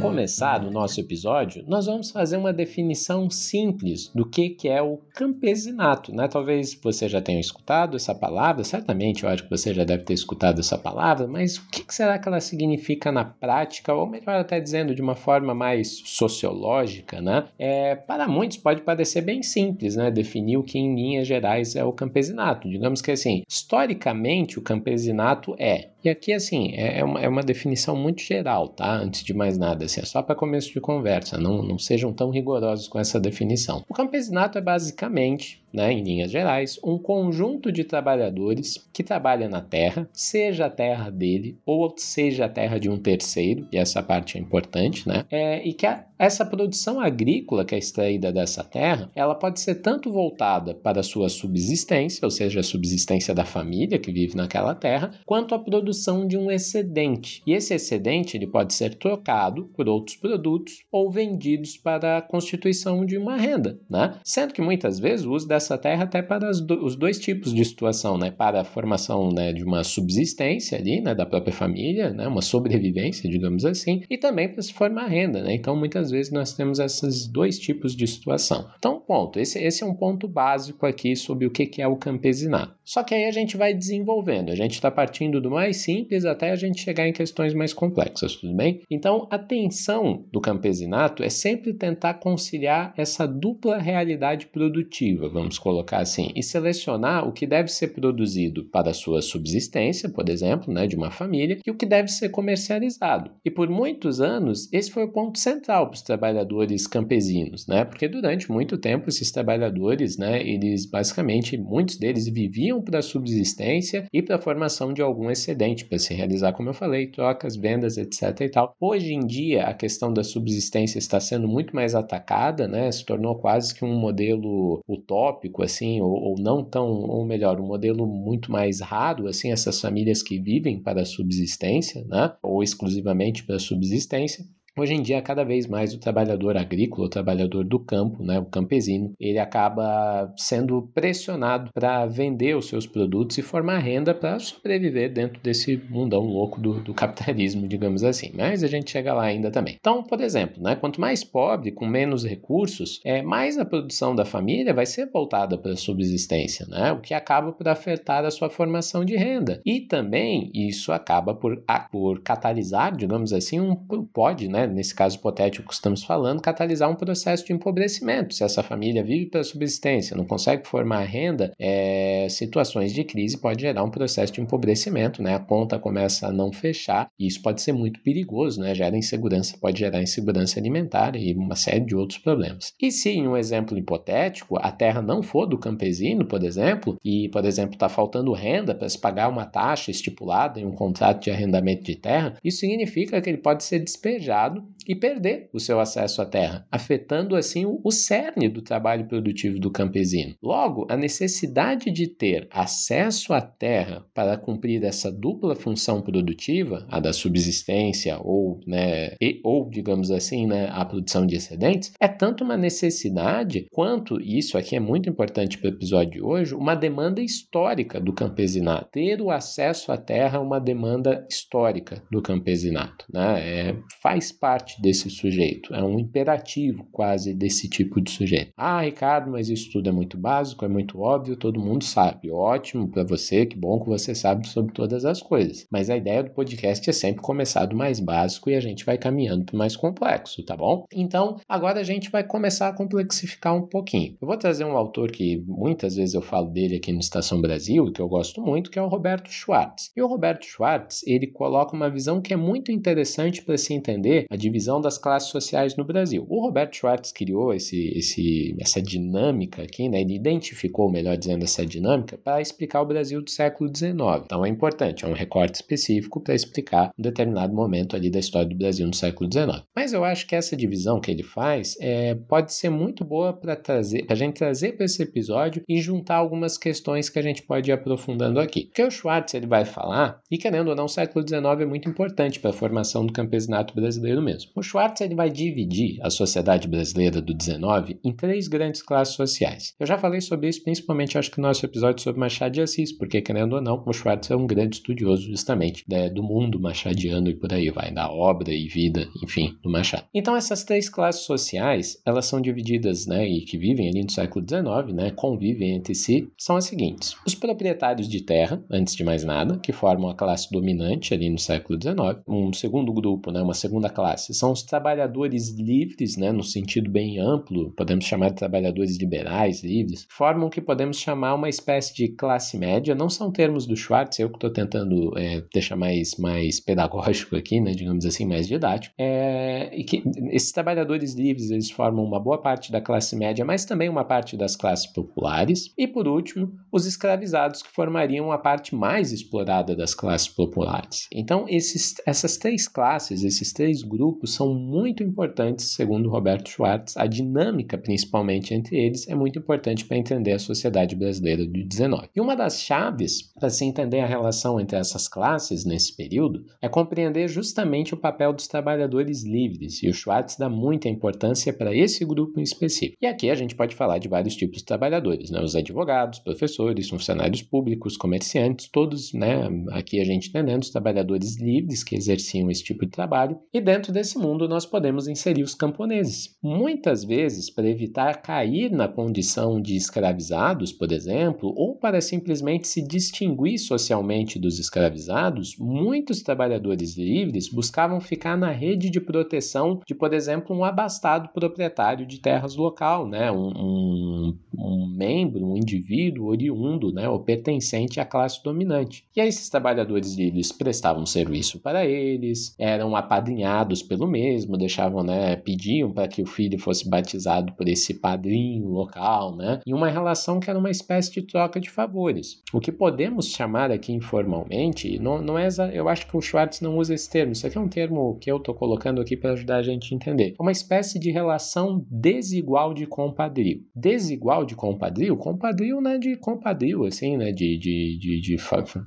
começar 0.00 0.64
o 0.64 0.70
nosso 0.70 1.00
episódio, 1.00 1.64
nós 1.66 1.86
vamos 1.86 2.10
fazer 2.10 2.36
uma 2.36 2.52
definição 2.52 3.30
simples 3.30 4.10
do 4.14 4.24
que, 4.24 4.50
que 4.50 4.68
é 4.68 4.82
o 4.82 4.98
campesinato. 5.14 6.14
Né? 6.14 6.28
Talvez 6.28 6.78
você 6.82 7.08
já 7.08 7.20
tenha 7.20 7.40
escutado 7.40 7.96
essa 7.96 8.14
palavra, 8.14 8.64
certamente 8.64 9.24
eu 9.24 9.30
acho 9.30 9.44
que 9.44 9.50
você 9.50 9.72
já 9.74 9.84
deve 9.84 10.04
ter 10.04 10.14
escutado 10.14 10.60
essa 10.60 10.78
palavra, 10.78 11.26
mas 11.26 11.56
o 11.56 11.68
que, 11.70 11.84
que 11.84 11.94
será 11.94 12.18
que 12.18 12.28
ela 12.28 12.40
significa 12.40 13.10
na 13.10 13.24
prática, 13.24 13.94
ou 13.94 14.06
melhor 14.06 14.36
até 14.36 14.60
dizendo 14.60 14.94
de 14.94 15.02
uma 15.02 15.14
forma 15.14 15.54
mais 15.54 16.02
sociológica? 16.04 17.20
Né? 17.20 17.44
É, 17.58 17.94
para 17.94 18.28
muitos 18.28 18.58
pode 18.58 18.82
parecer 18.82 19.22
bem 19.22 19.42
simples 19.42 19.96
né? 19.96 20.10
definir 20.10 20.56
o 20.56 20.62
que 20.62 20.78
em 20.78 20.94
linhas 20.94 21.26
gerais 21.26 21.76
é 21.76 21.84
o 21.84 21.92
campesinato. 21.92 22.68
Digamos 22.68 23.00
que 23.00 23.10
assim, 23.10 23.42
historicamente 23.48 24.58
o 24.58 24.62
campesinato 24.62 25.54
é 25.58 25.90
e 26.06 26.08
aqui, 26.08 26.32
assim, 26.32 26.72
é, 26.74 27.00
é 27.00 27.04
uma, 27.04 27.20
é 27.20 27.28
uma 27.28 27.42
definição 27.42 27.96
muito 27.96 28.22
geral, 28.22 28.68
tá? 28.68 28.96
Antes 28.96 29.24
de 29.24 29.34
mais 29.34 29.58
nada, 29.58 29.84
assim, 29.84 30.00
é 30.00 30.04
só 30.04 30.22
para 30.22 30.36
começo 30.36 30.72
de 30.72 30.80
conversa, 30.80 31.36
não, 31.36 31.62
não 31.62 31.78
sejam 31.78 32.12
tão 32.12 32.30
rigorosos 32.30 32.86
com 32.86 32.98
essa 32.98 33.18
definição. 33.18 33.84
O 33.88 33.94
campesinato 33.94 34.56
é 34.56 34.60
basicamente 34.60 35.60
né, 35.76 35.92
em 35.92 36.02
linhas 36.02 36.30
gerais, 36.30 36.80
um 36.82 36.98
conjunto 36.98 37.70
de 37.70 37.84
trabalhadores 37.84 38.88
que 38.94 39.04
trabalha 39.04 39.46
na 39.46 39.60
terra, 39.60 40.08
seja 40.10 40.66
a 40.66 40.70
terra 40.70 41.10
dele 41.10 41.58
ou 41.66 41.94
seja 41.98 42.46
a 42.46 42.48
terra 42.48 42.80
de 42.80 42.88
um 42.88 42.96
terceiro, 42.96 43.68
e 43.70 43.76
essa 43.76 44.02
parte 44.02 44.38
é 44.38 44.40
importante, 44.40 45.06
né? 45.06 45.26
É, 45.30 45.62
e 45.66 45.74
que 45.74 45.84
a, 45.84 46.06
essa 46.18 46.46
produção 46.46 46.98
agrícola 46.98 47.64
que 47.64 47.74
é 47.74 47.78
extraída 47.78 48.32
dessa 48.32 48.64
terra, 48.64 49.10
ela 49.14 49.34
pode 49.34 49.60
ser 49.60 49.76
tanto 49.76 50.10
voltada 50.10 50.74
para 50.74 51.00
a 51.00 51.02
sua 51.02 51.28
subsistência, 51.28 52.24
ou 52.24 52.30
seja, 52.30 52.60
a 52.60 52.62
subsistência 52.62 53.34
da 53.34 53.44
família 53.44 53.98
que 53.98 54.10
vive 54.10 54.34
naquela 54.34 54.74
terra, 54.74 55.10
quanto 55.26 55.54
a 55.54 55.58
produção 55.58 56.26
de 56.26 56.38
um 56.38 56.50
excedente. 56.50 57.42
E 57.46 57.52
esse 57.52 57.74
excedente 57.74 58.36
ele 58.36 58.46
pode 58.46 58.72
ser 58.72 58.94
trocado 58.94 59.66
por 59.76 59.88
outros 59.88 60.16
produtos 60.16 60.84
ou 60.90 61.10
vendidos 61.10 61.76
para 61.76 62.18
a 62.18 62.22
constituição 62.22 63.04
de 63.04 63.18
uma 63.18 63.36
renda, 63.36 63.78
né? 63.90 64.18
Sendo 64.24 64.54
que 64.54 64.62
muitas 64.62 64.98
vezes 64.98 65.26
o 65.26 65.32
uso 65.32 65.46
dessa 65.46 65.65
terra 65.78 66.04
até 66.04 66.20
para 66.22 66.50
do, 66.52 66.84
os 66.84 66.94
dois 66.96 67.18
tipos 67.18 67.54
de 67.54 67.64
situação, 67.64 68.18
né? 68.18 68.30
Para 68.30 68.60
a 68.60 68.64
formação 68.64 69.30
né, 69.32 69.52
de 69.52 69.64
uma 69.64 69.82
subsistência 69.82 70.78
ali, 70.78 71.00
né, 71.00 71.14
da 71.14 71.24
própria 71.24 71.52
família, 71.52 72.10
né, 72.10 72.28
uma 72.28 72.42
sobrevivência, 72.42 73.28
digamos 73.30 73.64
assim, 73.64 74.02
e 74.10 74.18
também 74.18 74.48
para 74.48 74.62
se 74.62 74.72
formar 74.72 75.06
renda, 75.06 75.42
né? 75.42 75.54
Então 75.54 75.74
muitas 75.74 76.10
vezes 76.10 76.30
nós 76.30 76.52
temos 76.52 76.78
esses 76.78 77.26
dois 77.26 77.58
tipos 77.58 77.96
de 77.96 78.06
situação. 78.06 78.68
Então, 78.78 79.00
ponto. 79.00 79.38
Esse, 79.38 79.58
esse 79.58 79.82
é 79.82 79.86
um 79.86 79.94
ponto 79.94 80.28
básico 80.28 80.84
aqui 80.84 81.16
sobre 81.16 81.46
o 81.46 81.50
que, 81.50 81.66
que 81.66 81.80
é 81.80 81.88
o 81.88 81.96
campesinato. 81.96 82.74
Só 82.84 83.02
que 83.02 83.14
aí 83.14 83.24
a 83.24 83.30
gente 83.30 83.56
vai 83.56 83.72
desenvolvendo. 83.72 84.50
A 84.50 84.54
gente 84.54 84.72
está 84.72 84.90
partindo 84.90 85.40
do 85.40 85.50
mais 85.50 85.78
simples 85.78 86.24
até 86.24 86.50
a 86.50 86.56
gente 86.56 86.80
chegar 86.80 87.08
em 87.08 87.12
questões 87.12 87.54
mais 87.54 87.72
complexas, 87.72 88.36
tudo 88.36 88.54
bem? 88.54 88.82
Então, 88.90 89.26
a 89.30 89.38
tensão 89.38 90.24
do 90.32 90.40
campesinato 90.40 91.22
é 91.22 91.28
sempre 91.28 91.72
tentar 91.72 92.14
conciliar 92.14 92.92
essa 92.96 93.26
dupla 93.26 93.78
realidade 93.78 94.46
produtiva, 94.46 95.28
vamos 95.28 95.45
colocar 95.58 95.98
assim, 95.98 96.30
e 96.34 96.42
selecionar 96.42 97.26
o 97.26 97.32
que 97.32 97.46
deve 97.46 97.68
ser 97.68 97.88
produzido 97.88 98.64
para 98.64 98.90
a 98.90 98.94
sua 98.94 99.22
subsistência, 99.22 100.08
por 100.08 100.28
exemplo, 100.28 100.72
né, 100.72 100.86
de 100.86 100.96
uma 100.96 101.10
família, 101.10 101.58
e 101.64 101.70
o 101.70 101.76
que 101.76 101.86
deve 101.86 102.08
ser 102.08 102.30
comercializado. 102.30 103.30
E 103.44 103.50
por 103.50 103.68
muitos 103.68 104.20
anos, 104.20 104.68
esse 104.72 104.90
foi 104.90 105.04
o 105.04 105.12
ponto 105.12 105.38
central 105.38 105.86
para 105.86 105.94
os 105.94 106.02
trabalhadores 106.02 106.86
campesinos, 106.86 107.66
né? 107.66 107.84
Porque 107.84 108.08
durante 108.08 108.50
muito 108.50 108.78
tempo 108.78 109.08
esses 109.08 109.30
trabalhadores, 109.30 110.16
né, 110.16 110.42
eles 110.42 110.86
basicamente 110.86 111.56
muitos 111.56 111.96
deles 111.96 112.28
viviam 112.28 112.82
para 112.82 112.98
a 112.98 113.02
subsistência 113.02 114.06
e 114.12 114.22
para 114.22 114.36
a 114.36 114.40
formação 114.40 114.92
de 114.92 115.02
algum 115.02 115.30
excedente, 115.30 115.84
para 115.84 115.98
se 115.98 116.14
realizar, 116.14 116.52
como 116.52 116.70
eu 116.70 116.74
falei, 116.74 117.06
trocas, 117.06 117.56
vendas, 117.56 117.96
etc. 117.96 118.40
e 118.40 118.48
tal. 118.48 118.74
Hoje 118.80 119.12
em 119.12 119.26
dia, 119.26 119.64
a 119.64 119.74
questão 119.74 120.12
da 120.12 120.24
subsistência 120.24 120.98
está 120.98 121.20
sendo 121.20 121.46
muito 121.48 121.74
mais 121.74 121.94
atacada, 121.94 122.66
né? 122.66 122.90
Se 122.90 123.04
tornou 123.04 123.36
quase 123.36 123.74
que 123.74 123.84
um 123.84 123.98
modelo 123.98 124.80
utópico, 124.88 125.35
assim, 125.62 126.00
ou, 126.00 126.10
ou 126.10 126.34
não 126.38 126.64
tão, 126.64 126.86
ou 126.86 127.24
melhor, 127.24 127.60
um 127.60 127.66
modelo 127.66 128.06
muito 128.06 128.50
mais 128.50 128.80
raro, 128.80 129.26
assim, 129.28 129.52
essas 129.52 129.80
famílias 129.80 130.22
que 130.22 130.38
vivem 130.38 130.80
para 130.82 131.02
a 131.02 131.06
subsistência, 131.06 132.04
né? 132.06 132.34
Ou 132.42 132.62
exclusivamente 132.62 133.44
para 133.44 133.56
a 133.56 133.60
subsistência. 133.60 134.44
Hoje 134.78 134.92
em 134.92 135.00
dia, 135.00 135.22
cada 135.22 135.42
vez 135.42 135.66
mais 135.66 135.94
o 135.94 135.98
trabalhador 135.98 136.54
agrícola, 136.54 137.06
o 137.06 137.08
trabalhador 137.08 137.64
do 137.64 137.78
campo, 137.78 138.22
né, 138.22 138.38
o 138.38 138.44
campesino, 138.44 139.14
ele 139.18 139.38
acaba 139.38 140.30
sendo 140.36 140.82
pressionado 140.94 141.70
para 141.72 142.04
vender 142.04 142.54
os 142.54 142.68
seus 142.68 142.86
produtos 142.86 143.38
e 143.38 143.42
formar 143.42 143.78
renda 143.78 144.12
para 144.12 144.38
sobreviver 144.38 145.10
dentro 145.10 145.40
desse 145.40 145.82
mundão 145.88 146.20
louco 146.20 146.60
do, 146.60 146.74
do, 146.82 146.92
capitalismo, 146.92 147.64
digamos 147.66 148.04
assim. 148.04 148.32
Mas 148.34 148.62
a 148.62 148.66
gente 148.66 148.90
chega 148.90 149.14
lá 149.14 149.22
ainda 149.22 149.50
também. 149.50 149.76
Então, 149.80 150.02
por 150.02 150.20
exemplo, 150.20 150.62
né, 150.62 150.76
quanto 150.76 151.00
mais 151.00 151.24
pobre, 151.24 151.72
com 151.72 151.86
menos 151.86 152.22
recursos, 152.22 153.00
é, 153.02 153.22
mais 153.22 153.56
a 153.56 153.64
produção 153.64 154.14
da 154.14 154.26
família 154.26 154.74
vai 154.74 154.84
ser 154.84 155.06
voltada 155.06 155.56
para 155.56 155.72
a 155.72 155.76
subsistência, 155.76 156.66
né, 156.66 156.92
o 156.92 157.00
que 157.00 157.14
acaba 157.14 157.50
por 157.50 157.66
afetar 157.66 158.26
a 158.26 158.30
sua 158.30 158.50
formação 158.50 159.06
de 159.06 159.16
renda. 159.16 159.58
E 159.64 159.80
também 159.80 160.50
isso 160.54 160.92
acaba 160.92 161.34
por, 161.34 161.64
por 161.90 162.20
catalisar, 162.20 162.94
digamos 162.94 163.32
assim, 163.32 163.58
um 163.58 163.74
pode, 164.12 164.48
né, 164.48 164.65
nesse 164.74 164.94
caso 164.94 165.16
hipotético 165.16 165.68
que 165.68 165.74
estamos 165.74 166.04
falando, 166.04 166.40
catalisar 166.40 166.90
um 166.90 166.94
processo 166.94 167.44
de 167.44 167.52
empobrecimento. 167.52 168.34
Se 168.34 168.44
essa 168.44 168.62
família 168.62 169.02
vive 169.02 169.26
pela 169.26 169.44
subsistência, 169.44 170.16
não 170.16 170.24
consegue 170.24 170.66
formar 170.66 171.02
renda, 171.04 171.52
é, 171.58 172.26
situações 172.30 172.92
de 172.92 173.04
crise 173.04 173.38
pode 173.38 173.62
gerar 173.62 173.82
um 173.82 173.90
processo 173.90 174.32
de 174.32 174.40
empobrecimento, 174.40 175.22
né? 175.22 175.34
A 175.34 175.38
conta 175.38 175.78
começa 175.78 176.28
a 176.28 176.32
não 176.32 176.52
fechar 176.52 177.08
e 177.18 177.26
isso 177.26 177.42
pode 177.42 177.62
ser 177.62 177.72
muito 177.72 178.00
perigoso, 178.00 178.60
né? 178.60 178.74
Gera 178.74 178.96
insegurança, 178.96 179.56
pode 179.60 179.78
gerar 179.78 180.02
insegurança 180.02 180.58
alimentar 180.58 181.16
e 181.16 181.34
uma 181.34 181.56
série 181.56 181.84
de 181.84 181.94
outros 181.94 182.18
problemas. 182.18 182.72
E 182.80 182.90
se 182.90 183.10
em 183.10 183.28
um 183.28 183.36
exemplo 183.36 183.76
hipotético 183.78 184.58
a 184.58 184.70
terra 184.70 185.02
não 185.02 185.22
for 185.22 185.46
do 185.46 185.58
campesino, 185.58 186.26
por 186.26 186.42
exemplo, 186.42 186.96
e 187.04 187.28
por 187.28 187.44
exemplo 187.44 187.74
está 187.74 187.88
faltando 187.88 188.32
renda 188.32 188.74
para 188.74 188.88
se 188.88 188.98
pagar 188.98 189.28
uma 189.28 189.44
taxa 189.44 189.90
estipulada 189.90 190.60
em 190.60 190.64
um 190.64 190.72
contrato 190.72 191.22
de 191.22 191.30
arrendamento 191.30 191.82
de 191.82 191.96
terra, 191.96 192.36
isso 192.42 192.58
significa 192.58 193.20
que 193.20 193.30
ele 193.30 193.38
pode 193.38 193.64
ser 193.64 193.78
despejado 193.78 194.55
God 194.56 194.75
e 194.86 194.94
perder 194.94 195.48
o 195.52 195.60
seu 195.60 195.80
acesso 195.80 196.22
à 196.22 196.26
terra, 196.26 196.66
afetando 196.70 197.36
assim 197.36 197.64
o 197.66 197.90
cerne 197.90 198.48
do 198.48 198.62
trabalho 198.62 199.06
produtivo 199.06 199.58
do 199.58 199.70
campesino. 199.70 200.34
Logo, 200.42 200.86
a 200.88 200.96
necessidade 200.96 201.90
de 201.90 202.06
ter 202.06 202.48
acesso 202.50 203.32
à 203.32 203.40
terra 203.40 204.04
para 204.14 204.36
cumprir 204.36 204.82
essa 204.84 205.10
dupla 205.10 205.54
função 205.54 206.00
produtiva, 206.00 206.86
a 206.90 207.00
da 207.00 207.12
subsistência 207.12 208.18
ou, 208.20 208.60
né, 208.66 209.14
e, 209.20 209.40
ou 209.44 209.68
digamos 209.68 210.10
assim, 210.10 210.46
né, 210.46 210.68
a 210.70 210.84
produção 210.84 211.26
de 211.26 211.36
excedentes, 211.36 211.92
é 212.00 212.08
tanto 212.08 212.44
uma 212.44 212.56
necessidade 212.56 213.66
quanto, 213.72 214.20
e 214.20 214.38
isso 214.38 214.56
aqui 214.56 214.76
é 214.76 214.80
muito 214.80 215.08
importante 215.08 215.58
para 215.58 215.70
o 215.70 215.74
episódio 215.74 216.12
de 216.12 216.22
hoje, 216.22 216.54
uma 216.54 216.74
demanda 216.74 217.20
histórica 217.20 218.00
do 218.00 218.12
campesinato. 218.12 218.88
Ter 218.92 219.20
o 219.20 219.30
acesso 219.30 219.92
à 219.92 219.96
terra 219.96 220.38
é 220.38 220.40
uma 220.40 220.60
demanda 220.60 221.26
histórica 221.28 222.02
do 222.10 222.22
campesinato. 222.22 223.04
Né? 223.12 223.40
É, 223.40 223.76
faz 224.02 224.32
parte 224.32 224.75
parte 224.76 224.80
desse 224.80 225.10
sujeito, 225.10 225.74
é 225.74 225.82
um 225.82 225.98
imperativo 225.98 226.86
quase 226.92 227.34
desse 227.34 227.68
tipo 227.68 228.00
de 228.00 228.10
sujeito. 228.10 228.52
Ah, 228.56 228.82
Ricardo, 228.82 229.30
mas 229.30 229.48
isso 229.48 229.70
tudo 229.72 229.88
é 229.88 229.92
muito 229.92 230.16
básico, 230.16 230.64
é 230.64 230.68
muito 230.68 231.00
óbvio, 231.00 231.36
todo 231.36 231.60
mundo 231.60 231.84
sabe. 231.84 232.30
Ótimo 232.30 232.88
para 232.88 233.04
você, 233.04 233.46
que 233.46 233.56
bom 233.56 233.80
que 233.80 233.88
você 233.88 234.14
sabe 234.14 234.46
sobre 234.48 234.72
todas 234.72 235.04
as 235.04 235.22
coisas. 235.22 235.66
Mas 235.70 235.90
a 235.90 235.96
ideia 235.96 236.22
do 236.22 236.30
podcast 236.30 236.88
é 236.88 236.92
sempre 236.92 237.22
começar 237.22 237.66
do 237.66 237.76
mais 237.76 238.00
básico 238.00 238.50
e 238.50 238.54
a 238.54 238.60
gente 238.60 238.84
vai 238.84 238.98
caminhando 238.98 239.44
para 239.44 239.54
o 239.54 239.58
mais 239.58 239.76
complexo, 239.76 240.44
tá 240.44 240.56
bom? 240.56 240.84
Então, 240.92 241.36
agora 241.48 241.80
a 241.80 241.84
gente 241.84 242.10
vai 242.10 242.24
começar 242.24 242.68
a 242.68 242.72
complexificar 242.72 243.54
um 243.54 243.66
pouquinho. 243.66 244.16
Eu 244.20 244.26
vou 244.26 244.36
trazer 244.36 244.64
um 244.64 244.76
autor 244.76 245.10
que 245.10 245.42
muitas 245.46 245.96
vezes 245.96 246.14
eu 246.14 246.22
falo 246.22 246.50
dele 246.50 246.76
aqui 246.76 246.92
no 246.92 247.00
Estação 247.00 247.40
Brasil, 247.40 247.90
que 247.92 248.00
eu 248.00 248.08
gosto 248.08 248.40
muito, 248.42 248.70
que 248.70 248.78
é 248.78 248.82
o 248.82 248.88
Roberto 248.88 249.30
Schwartz. 249.30 249.90
E 249.96 250.02
o 250.02 250.06
Roberto 250.06 250.44
Schwartz, 250.44 251.02
ele 251.06 251.26
coloca 251.26 251.74
uma 251.74 251.90
visão 251.90 252.20
que 252.20 252.32
é 252.32 252.36
muito 252.36 252.70
interessante 252.70 253.42
para 253.42 253.56
se 253.56 253.72
entender 253.72 254.26
a 254.30 254.36
divisão 254.36 254.65
das 254.80 254.98
classes 254.98 255.30
sociais 255.30 255.76
no 255.76 255.84
Brasil. 255.84 256.26
O 256.28 256.40
Roberto 256.40 256.76
Schwartz 256.76 257.12
criou 257.12 257.54
esse, 257.54 257.88
esse, 257.96 258.56
essa 258.60 258.82
dinâmica 258.82 259.62
aqui, 259.62 259.88
né? 259.88 260.00
ele 260.00 260.14
identificou, 260.14 260.90
melhor 260.90 261.16
dizendo, 261.16 261.44
essa 261.44 261.64
dinâmica 261.64 262.18
para 262.18 262.40
explicar 262.40 262.82
o 262.82 262.86
Brasil 262.86 263.22
do 263.22 263.30
século 263.30 263.70
XIX. 263.74 263.94
Então 264.24 264.44
é 264.44 264.48
importante, 264.48 265.04
é 265.04 265.08
um 265.08 265.12
recorte 265.12 265.56
específico 265.56 266.20
para 266.20 266.34
explicar 266.34 266.90
um 266.98 267.02
determinado 267.02 267.54
momento 267.54 267.96
ali 267.96 268.10
da 268.10 268.18
história 268.18 268.48
do 268.48 268.56
Brasil 268.56 268.86
no 268.86 268.94
século 268.94 269.30
XIX. 269.32 269.62
Mas 269.74 269.92
eu 269.92 270.04
acho 270.04 270.26
que 270.26 270.34
essa 270.34 270.56
divisão 270.56 271.00
que 271.00 271.10
ele 271.10 271.22
faz 271.22 271.76
é, 271.80 272.14
pode 272.14 272.52
ser 272.52 272.70
muito 272.70 273.04
boa 273.04 273.32
para 273.32 273.56
trazer, 273.56 274.04
a 274.08 274.14
gente 274.14 274.34
trazer 274.34 274.72
para 274.72 274.86
esse 274.86 275.02
episódio 275.02 275.62
e 275.68 275.80
juntar 275.80 276.16
algumas 276.16 276.58
questões 276.58 277.08
que 277.08 277.18
a 277.18 277.22
gente 277.22 277.42
pode 277.42 277.70
ir 277.70 277.72
aprofundando 277.72 278.40
aqui. 278.40 278.66
Porque 278.66 278.82
o 278.82 278.90
Schwartz 278.90 279.34
ele 279.34 279.46
vai 279.46 279.64
falar, 279.64 280.20
e 280.30 280.38
querendo 280.38 280.68
ou 280.68 280.76
não, 280.76 280.86
o 280.86 280.88
século 280.88 281.26
XIX 281.26 281.44
é 281.60 281.66
muito 281.66 281.88
importante 281.88 282.40
para 282.40 282.50
a 282.50 282.54
formação 282.54 283.04
do 283.04 283.12
campesinato 283.12 283.74
brasileiro 283.74 284.22
mesmo. 284.22 284.50
O 284.56 284.62
Schwartz 284.62 285.02
ele 285.02 285.14
vai 285.14 285.28
dividir 285.28 285.98
a 286.00 286.08
sociedade 286.08 286.66
brasileira 286.66 287.20
do 287.20 287.34
19 287.34 288.00
em 288.02 288.10
três 288.10 288.48
grandes 288.48 288.80
classes 288.80 289.14
sociais. 289.14 289.74
Eu 289.78 289.86
já 289.86 289.98
falei 289.98 290.22
sobre 290.22 290.48
isso, 290.48 290.64
principalmente 290.64 291.18
acho 291.18 291.30
que 291.30 291.36
no 291.36 291.46
nosso 291.46 291.66
episódio 291.66 292.02
sobre 292.02 292.18
Machado 292.18 292.52
de 292.52 292.62
Assis, 292.62 292.90
porque 292.90 293.20
querendo 293.20 293.56
ou 293.56 293.60
não, 293.60 293.84
o 293.84 293.92
Schwartz 293.92 294.30
é 294.30 294.34
um 294.34 294.46
grande 294.46 294.76
estudioso 294.76 295.24
justamente 295.24 295.84
né, 295.86 296.08
do 296.08 296.22
mundo 296.22 296.58
machadiano 296.58 297.28
e 297.28 297.34
por 297.34 297.52
aí 297.52 297.68
vai, 297.68 297.92
da 297.92 298.10
obra 298.10 298.50
e 298.50 298.66
vida, 298.66 299.06
enfim, 299.22 299.58
do 299.62 299.68
Machado. 299.68 300.04
Então 300.14 300.34
essas 300.34 300.64
três 300.64 300.88
classes 300.88 301.26
sociais, 301.26 302.00
elas 302.06 302.24
são 302.24 302.40
divididas, 302.40 303.06
né, 303.06 303.28
e 303.28 303.42
que 303.42 303.58
vivem 303.58 303.90
ali 303.90 304.02
no 304.02 304.10
século 304.10 304.42
19, 304.42 304.94
né, 304.94 305.10
convivem 305.10 305.74
entre 305.74 305.94
si, 305.94 306.32
são 306.38 306.56
as 306.56 306.64
seguintes: 306.64 307.14
os 307.26 307.34
proprietários 307.34 308.08
de 308.08 308.22
terra, 308.22 308.64
antes 308.70 308.96
de 308.96 309.04
mais 309.04 309.22
nada, 309.22 309.58
que 309.58 309.70
formam 309.70 310.08
a 310.08 310.14
classe 310.14 310.50
dominante 310.50 311.12
ali 311.12 311.28
no 311.28 311.38
século 311.38 311.78
19. 311.78 312.20
Um 312.26 312.54
segundo 312.54 312.90
grupo, 312.90 313.30
né, 313.30 313.42
uma 313.42 313.52
segunda 313.52 313.90
classe, 313.90 314.32
são 314.32 314.45
são 314.46 314.52
os 314.52 314.62
trabalhadores 314.62 315.50
livres, 315.50 316.16
né, 316.16 316.30
no 316.30 316.44
sentido 316.44 316.88
bem 316.88 317.18
amplo, 317.18 317.72
podemos 317.72 318.04
chamar 318.04 318.28
de 318.28 318.36
trabalhadores 318.36 318.96
liberais, 318.96 319.64
livres, 319.64 320.06
formam 320.08 320.46
o 320.46 320.50
que 320.50 320.60
podemos 320.60 321.00
chamar 321.00 321.34
uma 321.34 321.48
espécie 321.48 321.92
de 321.92 322.08
classe 322.08 322.56
média, 322.56 322.94
não 322.94 323.08
são 323.08 323.32
termos 323.32 323.66
do 323.66 323.76
Schwartz, 323.76 324.20
eu 324.20 324.28
que 324.28 324.36
estou 324.36 324.50
tentando 324.50 325.18
é, 325.18 325.42
deixar 325.52 325.74
mais, 325.74 326.16
mais 326.16 326.60
pedagógico 326.60 327.34
aqui, 327.34 327.60
né, 327.60 327.72
digamos 327.72 328.06
assim, 328.06 328.24
mais 328.24 328.46
didático, 328.46 328.94
é, 328.96 329.76
e 329.76 329.82
que 329.82 330.04
esses 330.30 330.52
trabalhadores 330.52 331.14
livres, 331.14 331.50
eles 331.50 331.70
formam 331.70 332.04
uma 332.04 332.20
boa 332.20 332.38
parte 332.38 332.70
da 332.70 332.80
classe 332.80 333.16
média, 333.16 333.44
mas 333.44 333.64
também 333.64 333.88
uma 333.88 334.04
parte 334.04 334.36
das 334.36 334.54
classes 334.54 334.86
populares, 334.86 335.72
e 335.76 335.88
por 335.88 336.06
último, 336.06 336.52
os 336.70 336.86
escravizados 336.86 337.64
que 337.64 337.70
formariam 337.70 338.30
a 338.30 338.38
parte 338.38 338.76
mais 338.76 339.10
explorada 339.10 339.74
das 339.74 339.92
classes 339.92 340.28
populares. 340.28 341.08
Então, 341.12 341.46
esses, 341.48 341.94
essas 342.06 342.36
três 342.36 342.68
classes, 342.68 343.24
esses 343.24 343.52
três 343.52 343.82
grupos 343.82 344.25
são 344.26 344.54
muito 344.54 345.02
importantes, 345.02 345.72
segundo 345.72 346.08
Roberto 346.08 346.48
Schwartz. 346.48 346.96
A 346.96 347.06
dinâmica, 347.06 347.78
principalmente 347.78 348.54
entre 348.54 348.76
eles, 348.76 349.08
é 349.08 349.14
muito 349.14 349.38
importante 349.38 349.84
para 349.84 349.96
entender 349.96 350.32
a 350.32 350.38
sociedade 350.38 350.94
brasileira 350.94 351.44
do 351.46 351.64
19. 351.64 352.08
E 352.14 352.20
uma 352.20 352.34
das 352.34 352.60
chaves 352.60 353.22
para 353.22 353.50
se 353.50 353.64
entender 353.64 354.00
a 354.00 354.06
relação 354.06 354.60
entre 354.60 354.76
essas 354.76 355.08
classes 355.08 355.64
nesse 355.64 355.94
período 355.96 356.44
é 356.60 356.68
compreender 356.68 357.28
justamente 357.28 357.94
o 357.94 357.96
papel 357.96 358.32
dos 358.32 358.46
trabalhadores 358.46 359.24
livres, 359.24 359.82
e 359.82 359.88
o 359.88 359.94
Schwartz 359.94 360.36
dá 360.36 360.48
muita 360.48 360.88
importância 360.88 361.52
para 361.52 361.74
esse 361.74 362.04
grupo 362.04 362.40
em 362.40 362.42
específico. 362.42 362.96
E 363.00 363.06
aqui 363.06 363.30
a 363.30 363.34
gente 363.34 363.54
pode 363.54 363.74
falar 363.74 363.98
de 363.98 364.08
vários 364.08 364.36
tipos 364.36 364.58
de 364.58 364.64
trabalhadores, 364.64 365.30
né? 365.30 365.40
os 365.42 365.54
advogados, 365.56 366.18
professores, 366.18 366.88
funcionários 366.88 367.42
públicos, 367.42 367.96
comerciantes, 367.96 368.68
todos, 368.68 369.12
né? 369.12 369.48
aqui 369.70 370.00
a 370.00 370.04
gente 370.04 370.28
entendendo 370.28 370.62
os 370.62 370.70
trabalhadores 370.70 371.36
livres 371.36 371.82
que 371.82 371.94
exerciam 371.94 372.50
esse 372.50 372.62
tipo 372.62 372.84
de 372.84 372.90
trabalho, 372.92 373.38
e 373.52 373.60
dentro 373.60 373.92
desse 373.92 374.15
mundo 374.16 374.48
nós 374.48 374.66
podemos 374.66 375.08
inserir 375.08 375.42
os 375.42 375.54
camponeses. 375.54 376.36
Muitas 376.42 377.04
vezes, 377.04 377.50
para 377.50 377.68
evitar 377.68 378.22
cair 378.22 378.70
na 378.70 378.88
condição 378.88 379.60
de 379.60 379.76
escravizados, 379.76 380.72
por 380.72 380.92
exemplo, 380.92 381.52
ou 381.56 381.76
para 381.76 382.00
simplesmente 382.00 382.68
se 382.68 382.80
distinguir 382.80 383.58
socialmente 383.58 384.38
dos 384.38 384.58
escravizados, 384.58 385.56
muitos 385.58 386.22
trabalhadores 386.22 386.96
livres 386.96 387.48
buscavam 387.48 388.00
ficar 388.00 388.36
na 388.36 388.50
rede 388.50 388.90
de 388.90 389.00
proteção 389.00 389.80
de, 389.86 389.94
por 389.94 390.12
exemplo, 390.12 390.56
um 390.56 390.64
abastado 390.64 391.28
proprietário 391.30 392.06
de 392.06 392.18
terras 392.18 392.56
local, 392.56 393.08
né? 393.08 393.30
um, 393.30 393.48
um, 393.48 394.38
um 394.58 394.86
membro, 394.86 395.46
um 395.46 395.56
indivíduo 395.56 396.26
oriundo 396.26 396.92
né? 396.92 397.08
ou 397.08 397.20
pertencente 397.20 398.00
à 398.00 398.04
classe 398.04 398.42
dominante. 398.42 399.04
E 399.14 399.20
aí 399.20 399.28
esses 399.28 399.48
trabalhadores 399.48 400.14
livres 400.14 400.52
prestavam 400.52 401.04
serviço 401.06 401.58
para 401.60 401.86
eles, 401.86 402.54
eram 402.58 402.94
apadrinhados 402.96 403.82
pelo 403.82 404.05
mesmo, 404.06 404.56
deixavam, 404.56 405.02
né, 405.02 405.36
pediam 405.36 405.92
para 405.92 406.08
que 406.08 406.22
o 406.22 406.26
filho 406.26 406.58
fosse 406.58 406.88
batizado 406.88 407.52
por 407.52 407.68
esse 407.68 407.94
padrinho 407.94 408.68
local, 408.68 409.36
né? 409.36 409.60
E 409.66 409.72
uma 409.72 409.88
relação 409.88 410.40
que 410.40 410.50
era 410.50 410.58
uma 410.58 410.70
espécie 410.70 411.12
de 411.12 411.22
troca 411.22 411.60
de 411.60 411.70
favores. 411.70 412.42
O 412.52 412.60
que 412.60 412.72
podemos 412.72 413.28
chamar 413.28 413.70
aqui 413.70 413.92
informalmente, 413.92 414.98
não, 414.98 415.20
não 415.20 415.38
é, 415.38 415.48
eu 415.72 415.88
acho 415.88 416.06
que 416.06 416.16
o 416.16 416.20
Schwartz 416.20 416.60
não 416.60 416.76
usa 416.78 416.94
esse 416.94 417.10
termo, 417.10 417.32
isso 417.32 417.46
aqui 417.46 417.58
é 417.58 417.60
um 417.60 417.68
termo 417.68 418.18
que 418.20 418.30
eu 418.30 418.36
estou 418.36 418.54
colocando 418.54 419.00
aqui 419.00 419.16
para 419.16 419.32
ajudar 419.32 419.56
a 419.56 419.62
gente 419.62 419.92
a 419.92 419.96
entender. 419.96 420.34
Uma 420.38 420.52
espécie 420.52 420.98
de 420.98 421.10
relação 421.10 421.84
desigual 421.90 422.74
de 422.74 422.86
compadrio. 422.86 423.64
Desigual 423.74 424.44
de 424.44 424.54
compadrio? 424.54 425.16
Compadrio, 425.16 425.80
né, 425.80 425.98
de 425.98 426.16
compadrio, 426.16 426.84
assim, 426.84 427.16
né, 427.16 427.32
de, 427.32 427.58
de, 427.58 427.98
de, 427.98 428.20
de 428.20 428.36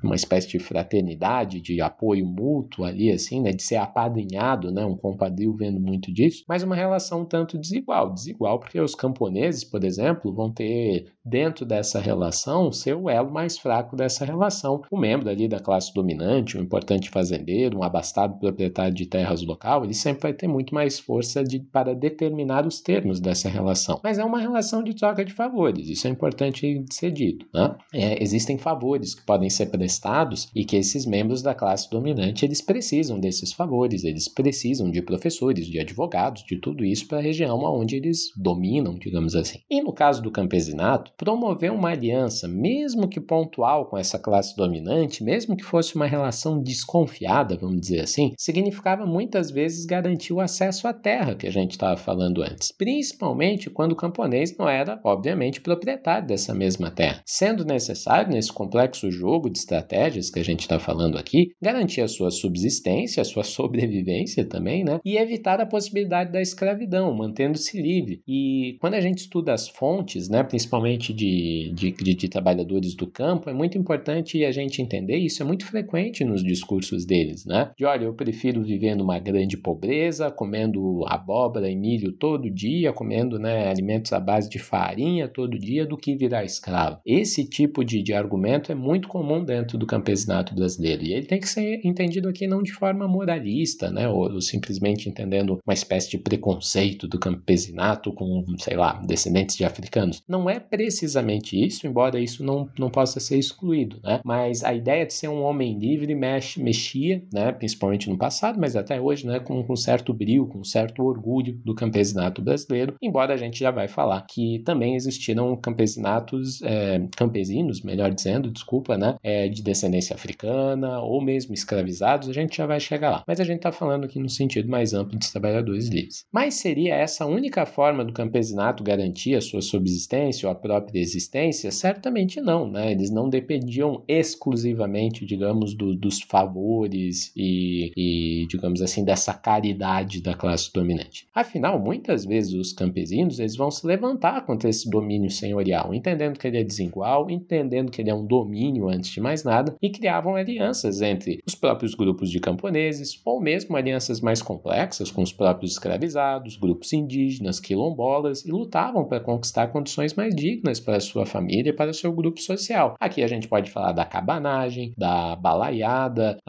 uma 0.03 0.15
espécie 0.15 0.47
de 0.47 0.59
fraternidade, 0.59 1.61
de 1.61 1.81
apoio 1.81 2.25
mútuo 2.25 2.85
ali, 2.85 3.11
assim, 3.11 3.41
né, 3.41 3.51
de 3.51 3.63
ser 3.63 3.75
apadrinhado, 3.77 4.71
né, 4.71 4.85
um 4.85 4.95
compadrio 5.11 5.55
vendo 5.55 5.79
muito 5.79 6.11
disso, 6.13 6.43
mas 6.47 6.63
uma 6.63 6.75
relação 6.75 7.25
tanto 7.25 7.57
desigual. 7.57 8.13
Desigual 8.13 8.59
porque 8.59 8.79
os 8.79 8.95
camponeses, 8.95 9.63
por 9.63 9.83
exemplo, 9.83 10.33
vão 10.33 10.51
ter 10.51 11.11
dentro 11.25 11.65
dessa 11.65 11.99
relação 11.99 12.69
o 12.99 13.09
elo 13.09 13.31
mais 13.31 13.57
fraco 13.57 13.95
dessa 13.95 14.25
relação. 14.25 14.81
O 14.91 14.97
membro 14.97 15.29
ali 15.29 15.47
da 15.47 15.59
classe 15.59 15.93
dominante, 15.93 16.57
um 16.57 16.61
importante 16.61 17.09
fazendeiro, 17.09 17.77
um 17.77 17.83
abastado 17.83 18.39
proprietário 18.39 18.93
de 18.93 19.05
terras 19.05 19.43
local, 19.43 19.83
ele 19.83 19.93
sempre 19.93 20.23
vai 20.23 20.33
ter 20.33 20.47
muito 20.47 20.73
mais 20.73 20.99
força 20.99 21.43
de, 21.43 21.59
para 21.59 21.93
determinar 21.93 22.65
os 22.65 22.81
termos 22.81 23.19
dessa 23.19 23.47
relação. 23.47 23.99
Mas 24.03 24.17
é 24.17 24.23
uma 24.23 24.39
relação 24.39 24.83
de 24.83 24.95
troca 24.95 25.23
de 25.23 25.33
favores, 25.33 25.87
isso 25.87 26.07
é 26.07 26.09
importante 26.09 26.83
ser 26.91 27.11
dito. 27.11 27.45
Né? 27.53 27.75
É, 27.93 28.23
existem 28.23 28.57
favores 28.57 29.13
que 29.13 29.25
podem 29.25 29.49
ser 29.49 29.67
prestados 29.67 30.49
e 30.55 30.65
que 30.65 30.75
esses 30.75 31.05
membros 31.05 31.41
da 31.41 31.53
classe 31.53 31.89
dominante 31.89 32.45
eles 32.45 32.61
precisam 32.61 33.19
desses 33.19 33.53
favores, 33.53 34.03
eles 34.03 34.27
precisam 34.27 34.89
de 34.89 34.98
professores, 35.01 35.67
de 35.67 35.79
advogados, 35.79 36.43
de 36.43 36.57
tudo 36.57 36.83
isso 36.83 37.07
para 37.07 37.19
a 37.19 37.21
região 37.21 37.59
onde 37.59 37.95
eles 37.95 38.31
dominam, 38.35 38.97
digamos 38.97 39.35
assim. 39.35 39.59
E 39.69 39.81
no 39.81 39.93
caso 39.93 40.21
do 40.21 40.31
campesinato, 40.31 41.11
promover 41.17 41.71
uma 41.71 41.89
aliança, 41.89 42.47
mesmo 42.47 43.07
que 43.07 43.19
pontual, 43.19 43.85
com 43.85 43.97
essa 43.97 44.19
classe 44.19 44.55
dominante, 44.55 45.23
mesmo 45.23 45.55
que 45.55 45.63
fosse 45.63 45.95
uma 45.95 46.05
relação 46.05 46.61
desconfiada, 46.61 47.57
vamos 47.57 47.81
dizer 47.81 48.01
assim, 48.01 48.33
significava 48.37 49.05
muitas 49.05 49.51
vezes 49.51 49.85
garantir 49.85 50.33
o 50.33 50.39
acesso 50.39 50.87
à 50.87 50.93
terra 50.93 51.35
que 51.35 51.47
a 51.47 51.51
gente 51.51 51.71
estava 51.71 51.97
falando 51.97 52.41
antes, 52.41 52.71
principalmente 52.71 53.69
quando 53.69 53.93
o 53.93 53.95
camponês 53.95 54.55
não 54.57 54.67
era, 54.67 54.99
obviamente, 55.03 55.61
proprietário 55.61 56.27
dessa 56.27 56.53
mesma 56.53 56.91
terra. 56.91 57.21
Sendo 57.25 57.65
necessário, 57.65 58.31
nesse 58.31 58.51
complexo 58.51 59.11
jogo 59.11 59.49
de 59.49 59.59
estratégias 59.59 60.29
que 60.29 60.39
a 60.39 60.43
gente 60.43 60.61
está 60.61 60.79
falando 60.79 61.17
aqui, 61.17 61.51
garantir 61.61 62.01
a 62.01 62.07
sua 62.07 62.31
subsistência, 62.31 63.21
a 63.21 63.25
sua 63.25 63.43
sobrevivência 63.43 64.45
também, 64.45 64.83
né? 64.83 64.88
E 65.03 65.17
evitar 65.17 65.59
a 65.59 65.65
possibilidade 65.65 66.31
da 66.31 66.41
escravidão, 66.41 67.13
mantendo-se 67.13 67.81
livre. 67.81 68.21
E 68.27 68.77
quando 68.79 68.95
a 68.95 69.01
gente 69.01 69.19
estuda 69.19 69.53
as 69.53 69.67
fontes, 69.67 70.29
né, 70.29 70.43
principalmente 70.43 71.13
de, 71.13 71.71
de, 71.73 71.91
de, 71.91 72.13
de 72.13 72.29
trabalhadores 72.29 72.95
do 72.95 73.07
campo, 73.07 73.49
é 73.49 73.53
muito 73.53 73.77
importante 73.77 74.43
a 74.43 74.51
gente 74.51 74.81
entender 74.81 75.17
isso, 75.17 75.41
é 75.41 75.45
muito 75.45 75.65
frequente 75.65 76.23
nos 76.23 76.43
discursos 76.43 77.05
deles, 77.05 77.45
né? 77.45 77.71
De 77.77 77.85
olha, 77.85 78.05
eu 78.05 78.13
prefiro 78.13 78.63
viver 78.63 78.95
numa 78.95 79.19
grande 79.19 79.57
pobreza, 79.57 80.31
comendo 80.31 81.03
abóbora 81.07 81.69
e 81.69 81.75
milho 81.75 82.11
todo 82.11 82.49
dia, 82.49 82.93
comendo 82.93 83.37
né, 83.37 83.69
alimentos 83.69 84.11
à 84.13 84.19
base 84.19 84.49
de 84.49 84.59
farinha 84.59 85.27
todo 85.27 85.57
dia, 85.57 85.85
do 85.85 85.97
que 85.97 86.15
virar 86.15 86.43
escravo. 86.43 86.99
Esse 87.05 87.47
tipo 87.47 87.83
de, 87.83 88.01
de 88.01 88.13
argumento 88.13 88.71
é 88.71 88.75
muito 88.75 89.07
comum 89.07 89.43
dentro 89.43 89.77
do 89.77 89.85
campesinato 89.85 90.55
brasileiro 90.55 91.03
e 91.03 91.13
ele 91.13 91.25
tem 91.25 91.39
que 91.39 91.47
ser 91.49 91.81
entendido 91.83 92.29
aqui 92.29 92.47
não 92.47 92.61
de 92.61 92.71
forma 92.71 93.07
moralista, 93.07 93.89
né? 93.91 94.07
Ou, 94.07 94.31
ou 94.33 94.41
simplesmente 94.41 94.78
entendendo 95.09 95.59
uma 95.65 95.73
espécie 95.73 96.09
de 96.09 96.17
preconceito 96.17 97.07
do 97.07 97.19
campesinato 97.19 98.13
com, 98.13 98.45
sei 98.57 98.75
lá, 98.75 98.93
descendentes 99.05 99.55
de 99.55 99.65
africanos. 99.65 100.21
Não 100.27 100.49
é 100.49 100.59
precisamente 100.59 101.61
isso, 101.63 101.87
embora 101.87 102.19
isso 102.19 102.43
não, 102.43 102.69
não 102.77 102.89
possa 102.89 103.19
ser 103.19 103.37
excluído, 103.37 103.99
né? 104.03 104.19
Mas 104.23 104.63
a 104.63 104.73
ideia 104.73 105.05
de 105.05 105.13
ser 105.13 105.27
um 105.27 105.41
homem 105.41 105.77
livre 105.77 106.13
mexe, 106.15 106.61
mexia, 106.61 107.23
né? 107.33 107.51
Principalmente 107.51 108.09
no 108.09 108.17
passado, 108.17 108.59
mas 108.59 108.75
até 108.75 108.99
hoje, 108.99 109.25
né? 109.25 109.39
Com, 109.39 109.63
com 109.63 109.75
certo 109.75 110.13
brilho, 110.13 110.47
com 110.47 110.63
certo 110.63 111.03
orgulho 111.03 111.59
do 111.63 111.73
campesinato 111.73 112.41
brasileiro, 112.41 112.95
embora 113.01 113.33
a 113.33 113.37
gente 113.37 113.59
já 113.59 113.71
vai 113.71 113.87
falar 113.87 114.21
que 114.21 114.59
também 114.59 114.95
existiram 114.95 115.55
campesinatos, 115.55 116.61
é, 116.61 117.01
campesinos, 117.15 117.81
melhor 117.81 118.11
dizendo, 118.11 118.51
desculpa, 118.51 118.97
né? 118.97 119.15
É, 119.23 119.47
de 119.47 119.61
descendência 119.61 120.15
africana 120.15 120.99
ou 120.99 121.21
mesmo 121.21 121.53
escravizados, 121.53 122.29
a 122.29 122.33
gente 122.33 122.57
já 122.57 122.65
vai 122.65 122.79
chegar 122.79 123.09
lá. 123.09 123.23
Mas 123.27 123.39
a 123.39 123.43
gente 123.43 123.57
está 123.57 123.71
falando 123.71 124.05
aqui 124.05 124.19
no 124.19 124.29
sentido 124.29 124.68
mais 124.69 124.93
amplo 124.93 125.17
dos 125.17 125.31
trabalhadores 125.31 125.87
livres. 125.87 126.25
Mas 126.31 126.55
seria 126.55 126.95
essa 126.95 127.23
a 127.23 127.27
única 127.27 127.65
forma 127.65 128.05
do 128.05 128.13
campesinato 128.13 128.83
garantir 128.83 129.35
a 129.35 129.41
sua 129.41 129.61
subsistência 129.61 130.47
ou 130.47 130.51
a 130.51 130.55
própria 130.55 130.99
existência? 130.99 131.71
Certamente 131.71 132.39
não, 132.39 132.69
né? 132.69 132.91
Eles 132.91 133.09
não 133.09 133.29
dependiam 133.29 134.03
exclusivamente, 134.07 135.25
digamos, 135.25 135.73
do, 135.73 135.95
dos 135.95 136.21
favores 136.21 137.31
e, 137.35 137.91
e, 137.95 138.47
digamos 138.47 138.81
assim, 138.81 139.03
dessa 139.03 139.33
caridade 139.33 140.21
da 140.21 140.33
classe 140.33 140.71
dominante. 140.71 141.27
Afinal, 141.33 141.79
muitas 141.79 142.25
vezes 142.25 142.53
os 142.53 142.73
campesinos 142.73 143.39
eles 143.39 143.55
vão 143.55 143.71
se 143.71 143.85
levantar 143.85 144.45
contra 144.45 144.69
esse 144.69 144.89
domínio 144.89 145.29
senhorial, 145.29 145.93
entendendo 145.93 146.37
que 146.37 146.47
ele 146.47 146.57
é 146.57 146.63
desigual, 146.63 147.29
entendendo 147.29 147.91
que 147.91 148.01
ele 148.01 148.09
é 148.09 148.15
um 148.15 148.25
domínio 148.25 148.87
antes 148.87 149.09
de 149.09 149.21
mais 149.21 149.43
nada, 149.43 149.75
e 149.81 149.89
criavam 149.89 150.35
alianças 150.35 151.01
entre 151.01 151.39
os 151.45 151.55
próprios 151.55 151.95
grupos 151.95 152.29
de 152.29 152.39
camponeses 152.39 153.19
ou 153.25 153.39
mesmo 153.39 153.75
alianças 153.75 154.21
mais 154.21 154.41
complexas 154.49 155.11
com 155.11 155.21
os 155.21 155.31
próprios 155.31 155.73
escravizados, 155.73 156.57
grupos 156.57 156.91
indígenas, 156.91 157.59
quilombolas 157.59 158.43
e 158.43 158.51
lutavam 158.51 159.05
para 159.05 159.19
conquistar 159.19 159.67
condições 159.67 160.15
mais 160.15 160.33
dignas 160.33 160.79
para 160.79 160.99
sua 160.99 161.23
família 161.23 161.69
e 161.69 161.73
para 161.73 161.93
seu 161.93 162.11
grupo 162.11 162.41
social. 162.41 162.95
Aqui 162.99 163.21
a 163.21 163.27
gente 163.27 163.47
pode 163.47 163.69
falar 163.69 163.91
da 163.91 164.03
cabanagem, 164.03 164.91
da 164.97 165.35
balaiada, 165.35 166.39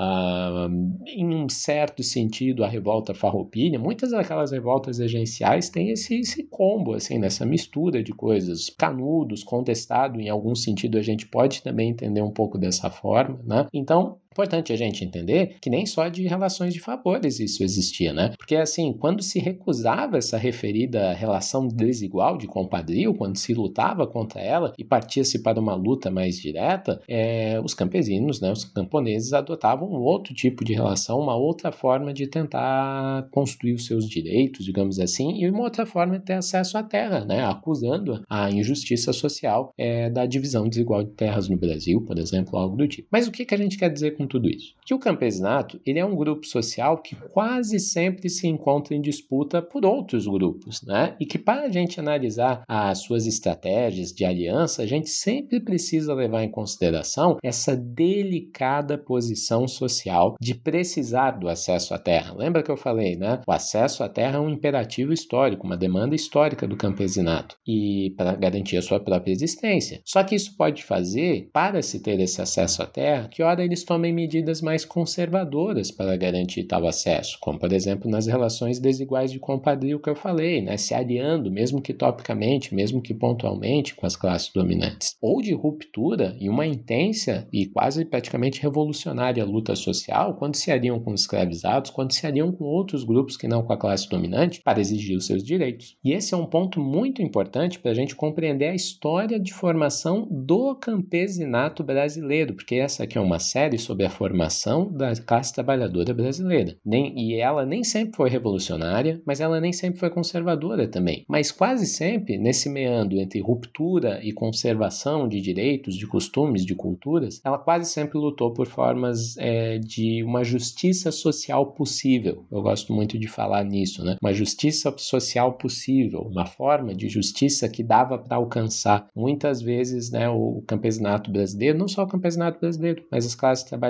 em 1.06 1.26
um 1.34 1.46
certo 1.50 2.02
sentido 2.02 2.64
a 2.64 2.68
revolta 2.68 3.12
farroupilha. 3.12 3.78
Muitas 3.78 4.12
daquelas 4.12 4.50
revoltas 4.50 4.98
regenciais 4.98 5.68
têm 5.68 5.90
esse, 5.90 6.20
esse 6.20 6.44
combo, 6.44 6.94
assim, 6.94 7.18
nessa 7.18 7.44
mistura 7.44 8.02
de 8.02 8.12
coisas. 8.12 8.70
Canudos, 8.70 9.44
contestado, 9.44 10.18
em 10.18 10.30
algum 10.30 10.54
sentido 10.54 10.96
a 10.96 11.02
gente 11.02 11.28
pode 11.28 11.62
também 11.62 11.90
entender 11.90 12.22
um 12.22 12.30
pouco 12.30 12.56
dessa 12.56 12.88
forma, 12.88 13.38
né? 13.44 13.66
Então, 13.74 14.16
Importante 14.32 14.72
a 14.72 14.76
gente 14.76 15.04
entender 15.04 15.56
que 15.60 15.68
nem 15.68 15.84
só 15.84 16.06
de 16.06 16.22
relações 16.22 16.72
de 16.72 16.78
favores 16.78 17.40
isso 17.40 17.64
existia, 17.64 18.12
né? 18.12 18.32
Porque 18.38 18.54
assim, 18.54 18.92
quando 18.92 19.24
se 19.24 19.40
recusava 19.40 20.18
essa 20.18 20.38
referida 20.38 21.12
relação 21.12 21.66
desigual 21.66 22.38
de 22.38 22.46
compadrio, 22.46 23.12
quando 23.12 23.36
se 23.36 23.52
lutava 23.52 24.06
contra 24.06 24.40
ela 24.40 24.72
e 24.78 24.84
partia-se 24.84 25.42
para 25.42 25.58
uma 25.58 25.74
luta 25.74 26.12
mais 26.12 26.38
direta, 26.38 27.02
é, 27.08 27.60
os 27.64 27.74
campesinos, 27.74 28.40
né, 28.40 28.52
os 28.52 28.64
camponeses 28.64 29.32
adotavam 29.32 29.88
um 29.88 30.00
outro 30.00 30.32
tipo 30.32 30.64
de 30.64 30.74
relação, 30.74 31.18
uma 31.18 31.34
outra 31.34 31.72
forma 31.72 32.14
de 32.14 32.28
tentar 32.28 33.26
construir 33.32 33.72
os 33.72 33.86
seus 33.86 34.08
direitos, 34.08 34.64
digamos 34.64 35.00
assim, 35.00 35.42
e 35.42 35.50
uma 35.50 35.64
outra 35.64 35.84
forma 35.84 36.20
de 36.20 36.26
ter 36.26 36.34
acesso 36.34 36.78
à 36.78 36.84
terra, 36.84 37.24
né, 37.24 37.44
acusando 37.44 38.22
a 38.30 38.48
injustiça 38.48 39.12
social 39.12 39.72
é, 39.76 40.08
da 40.08 40.24
divisão 40.24 40.68
desigual 40.68 41.02
de 41.02 41.10
terras 41.10 41.48
no 41.48 41.56
Brasil, 41.56 42.00
por 42.02 42.16
exemplo, 42.16 42.56
algo 42.56 42.76
do 42.76 42.86
tipo. 42.86 43.08
Mas 43.10 43.26
o 43.26 43.32
que, 43.32 43.44
que 43.44 43.54
a 43.56 43.58
gente 43.58 43.76
quer 43.76 43.92
dizer 43.92 44.19
com 44.19 44.19
tudo 44.26 44.48
isso? 44.48 44.74
Que 44.84 44.94
o 44.94 44.98
campesinato 44.98 45.80
ele 45.86 45.98
é 45.98 46.04
um 46.04 46.16
grupo 46.16 46.46
social 46.46 46.98
que 46.98 47.14
quase 47.14 47.78
sempre 47.78 48.28
se 48.28 48.46
encontra 48.46 48.94
em 48.94 49.00
disputa 49.00 49.62
por 49.62 49.84
outros 49.84 50.26
grupos, 50.26 50.82
né? 50.82 51.16
E 51.20 51.26
que 51.26 51.38
para 51.38 51.62
a 51.62 51.70
gente 51.70 52.00
analisar 52.00 52.62
as 52.68 52.98
suas 52.98 53.26
estratégias 53.26 54.12
de 54.12 54.24
aliança, 54.24 54.82
a 54.82 54.86
gente 54.86 55.08
sempre 55.08 55.60
precisa 55.60 56.14
levar 56.14 56.42
em 56.42 56.50
consideração 56.50 57.36
essa 57.42 57.76
delicada 57.76 58.98
posição 58.98 59.66
social 59.68 60.36
de 60.40 60.54
precisar 60.54 61.32
do 61.32 61.48
acesso 61.48 61.94
à 61.94 61.98
terra. 61.98 62.34
Lembra 62.34 62.62
que 62.62 62.70
eu 62.70 62.76
falei, 62.76 63.16
né? 63.16 63.40
O 63.46 63.52
acesso 63.52 64.02
à 64.02 64.08
terra 64.08 64.36
é 64.36 64.40
um 64.40 64.50
imperativo 64.50 65.12
histórico, 65.12 65.66
uma 65.66 65.76
demanda 65.76 66.14
histórica 66.14 66.66
do 66.66 66.76
campesinato 66.76 67.56
e 67.66 68.14
para 68.16 68.34
garantir 68.34 68.76
a 68.76 68.82
sua 68.82 69.00
própria 69.00 69.32
existência. 69.32 70.00
Só 70.04 70.22
que 70.24 70.34
isso 70.34 70.56
pode 70.56 70.82
fazer, 70.82 71.48
para 71.52 71.82
se 71.82 72.00
ter 72.00 72.18
esse 72.20 72.40
acesso 72.40 72.82
à 72.82 72.86
terra, 72.86 73.28
que 73.28 73.42
ora 73.42 73.64
eles 73.64 73.84
tomem 73.84 74.09
medidas 74.12 74.60
mais 74.60 74.84
conservadoras 74.84 75.90
para 75.90 76.16
garantir 76.16 76.64
tal 76.64 76.86
acesso, 76.86 77.38
como 77.40 77.58
por 77.58 77.72
exemplo 77.72 78.10
nas 78.10 78.26
relações 78.26 78.78
desiguais 78.78 79.30
de 79.30 79.38
compadrio 79.38 80.00
que 80.00 80.08
eu 80.08 80.16
falei, 80.16 80.60
né? 80.60 80.76
Se 80.76 80.94
aliando, 80.94 81.50
mesmo 81.50 81.80
que 81.80 81.94
topicamente, 81.94 82.74
mesmo 82.74 83.00
que 83.00 83.14
pontualmente, 83.14 83.94
com 83.94 84.06
as 84.06 84.16
classes 84.16 84.50
dominantes, 84.52 85.16
ou 85.20 85.40
de 85.40 85.52
ruptura 85.52 86.36
e 86.40 86.48
uma 86.48 86.66
intensa 86.66 87.46
e 87.52 87.66
quase 87.66 88.04
praticamente 88.04 88.60
revolucionária 88.60 89.44
luta 89.44 89.74
social 89.74 90.34
quando 90.34 90.56
se 90.56 90.70
aliam 90.70 91.00
com 91.00 91.12
os 91.12 91.22
escravizados, 91.22 91.90
quando 91.90 92.12
se 92.12 92.26
aliam 92.26 92.52
com 92.52 92.64
outros 92.64 93.04
grupos 93.04 93.36
que 93.36 93.48
não 93.48 93.62
com 93.62 93.72
a 93.72 93.76
classe 93.76 94.08
dominante 94.08 94.60
para 94.62 94.80
exigir 94.80 95.16
os 95.16 95.26
seus 95.26 95.42
direitos. 95.42 95.96
E 96.04 96.12
esse 96.12 96.34
é 96.34 96.36
um 96.36 96.46
ponto 96.46 96.80
muito 96.80 97.22
importante 97.22 97.78
para 97.78 97.90
a 97.90 97.94
gente 97.94 98.14
compreender 98.14 98.66
a 98.66 98.74
história 98.74 99.38
de 99.38 99.52
formação 99.52 100.26
do 100.30 100.74
campesinato 100.74 101.82
brasileiro, 101.82 102.54
porque 102.54 102.76
essa 102.76 103.04
aqui 103.04 103.18
é 103.18 103.20
uma 103.20 103.38
série 103.38 103.78
sobre 103.78 103.99
a 104.04 104.10
formação 104.10 104.92
da 104.92 105.14
classe 105.14 105.52
trabalhadora 105.52 106.14
brasileira. 106.14 106.76
Nem, 106.84 107.18
e 107.18 107.34
ela 107.36 107.64
nem 107.64 107.84
sempre 107.84 108.16
foi 108.16 108.30
revolucionária, 108.30 109.20
mas 109.26 109.40
ela 109.40 109.60
nem 109.60 109.72
sempre 109.72 110.00
foi 110.00 110.10
conservadora 110.10 110.88
também. 110.88 111.24
Mas 111.28 111.50
quase 111.50 111.86
sempre, 111.86 112.38
nesse 112.38 112.68
meandro 112.68 113.18
entre 113.18 113.40
ruptura 113.40 114.20
e 114.22 114.32
conservação 114.32 115.28
de 115.28 115.40
direitos, 115.40 115.96
de 115.96 116.06
costumes, 116.06 116.64
de 116.64 116.74
culturas, 116.74 117.40
ela 117.44 117.58
quase 117.58 117.90
sempre 117.90 118.18
lutou 118.18 118.52
por 118.52 118.66
formas 118.66 119.36
é, 119.38 119.78
de 119.78 120.22
uma 120.22 120.44
justiça 120.44 121.10
social 121.10 121.72
possível. 121.72 122.46
Eu 122.50 122.62
gosto 122.62 122.92
muito 122.92 123.18
de 123.18 123.28
falar 123.28 123.64
nisso, 123.64 124.04
né? 124.04 124.16
Uma 124.20 124.32
justiça 124.32 124.94
social 124.96 125.54
possível, 125.54 126.20
uma 126.30 126.46
forma 126.46 126.94
de 126.94 127.08
justiça 127.08 127.68
que 127.68 127.82
dava 127.82 128.18
para 128.18 128.36
alcançar 128.36 129.08
muitas 129.14 129.60
vezes, 129.60 130.10
né, 130.10 130.28
o 130.28 130.62
campesinato 130.66 131.30
brasileiro, 131.30 131.78
não 131.78 131.88
só 131.88 132.04
o 132.04 132.08
campesinato 132.08 132.60
brasileiro, 132.60 133.04
mas 133.10 133.26
as 133.26 133.34
classes 133.34 133.64
trabalhadoras, 133.64 133.89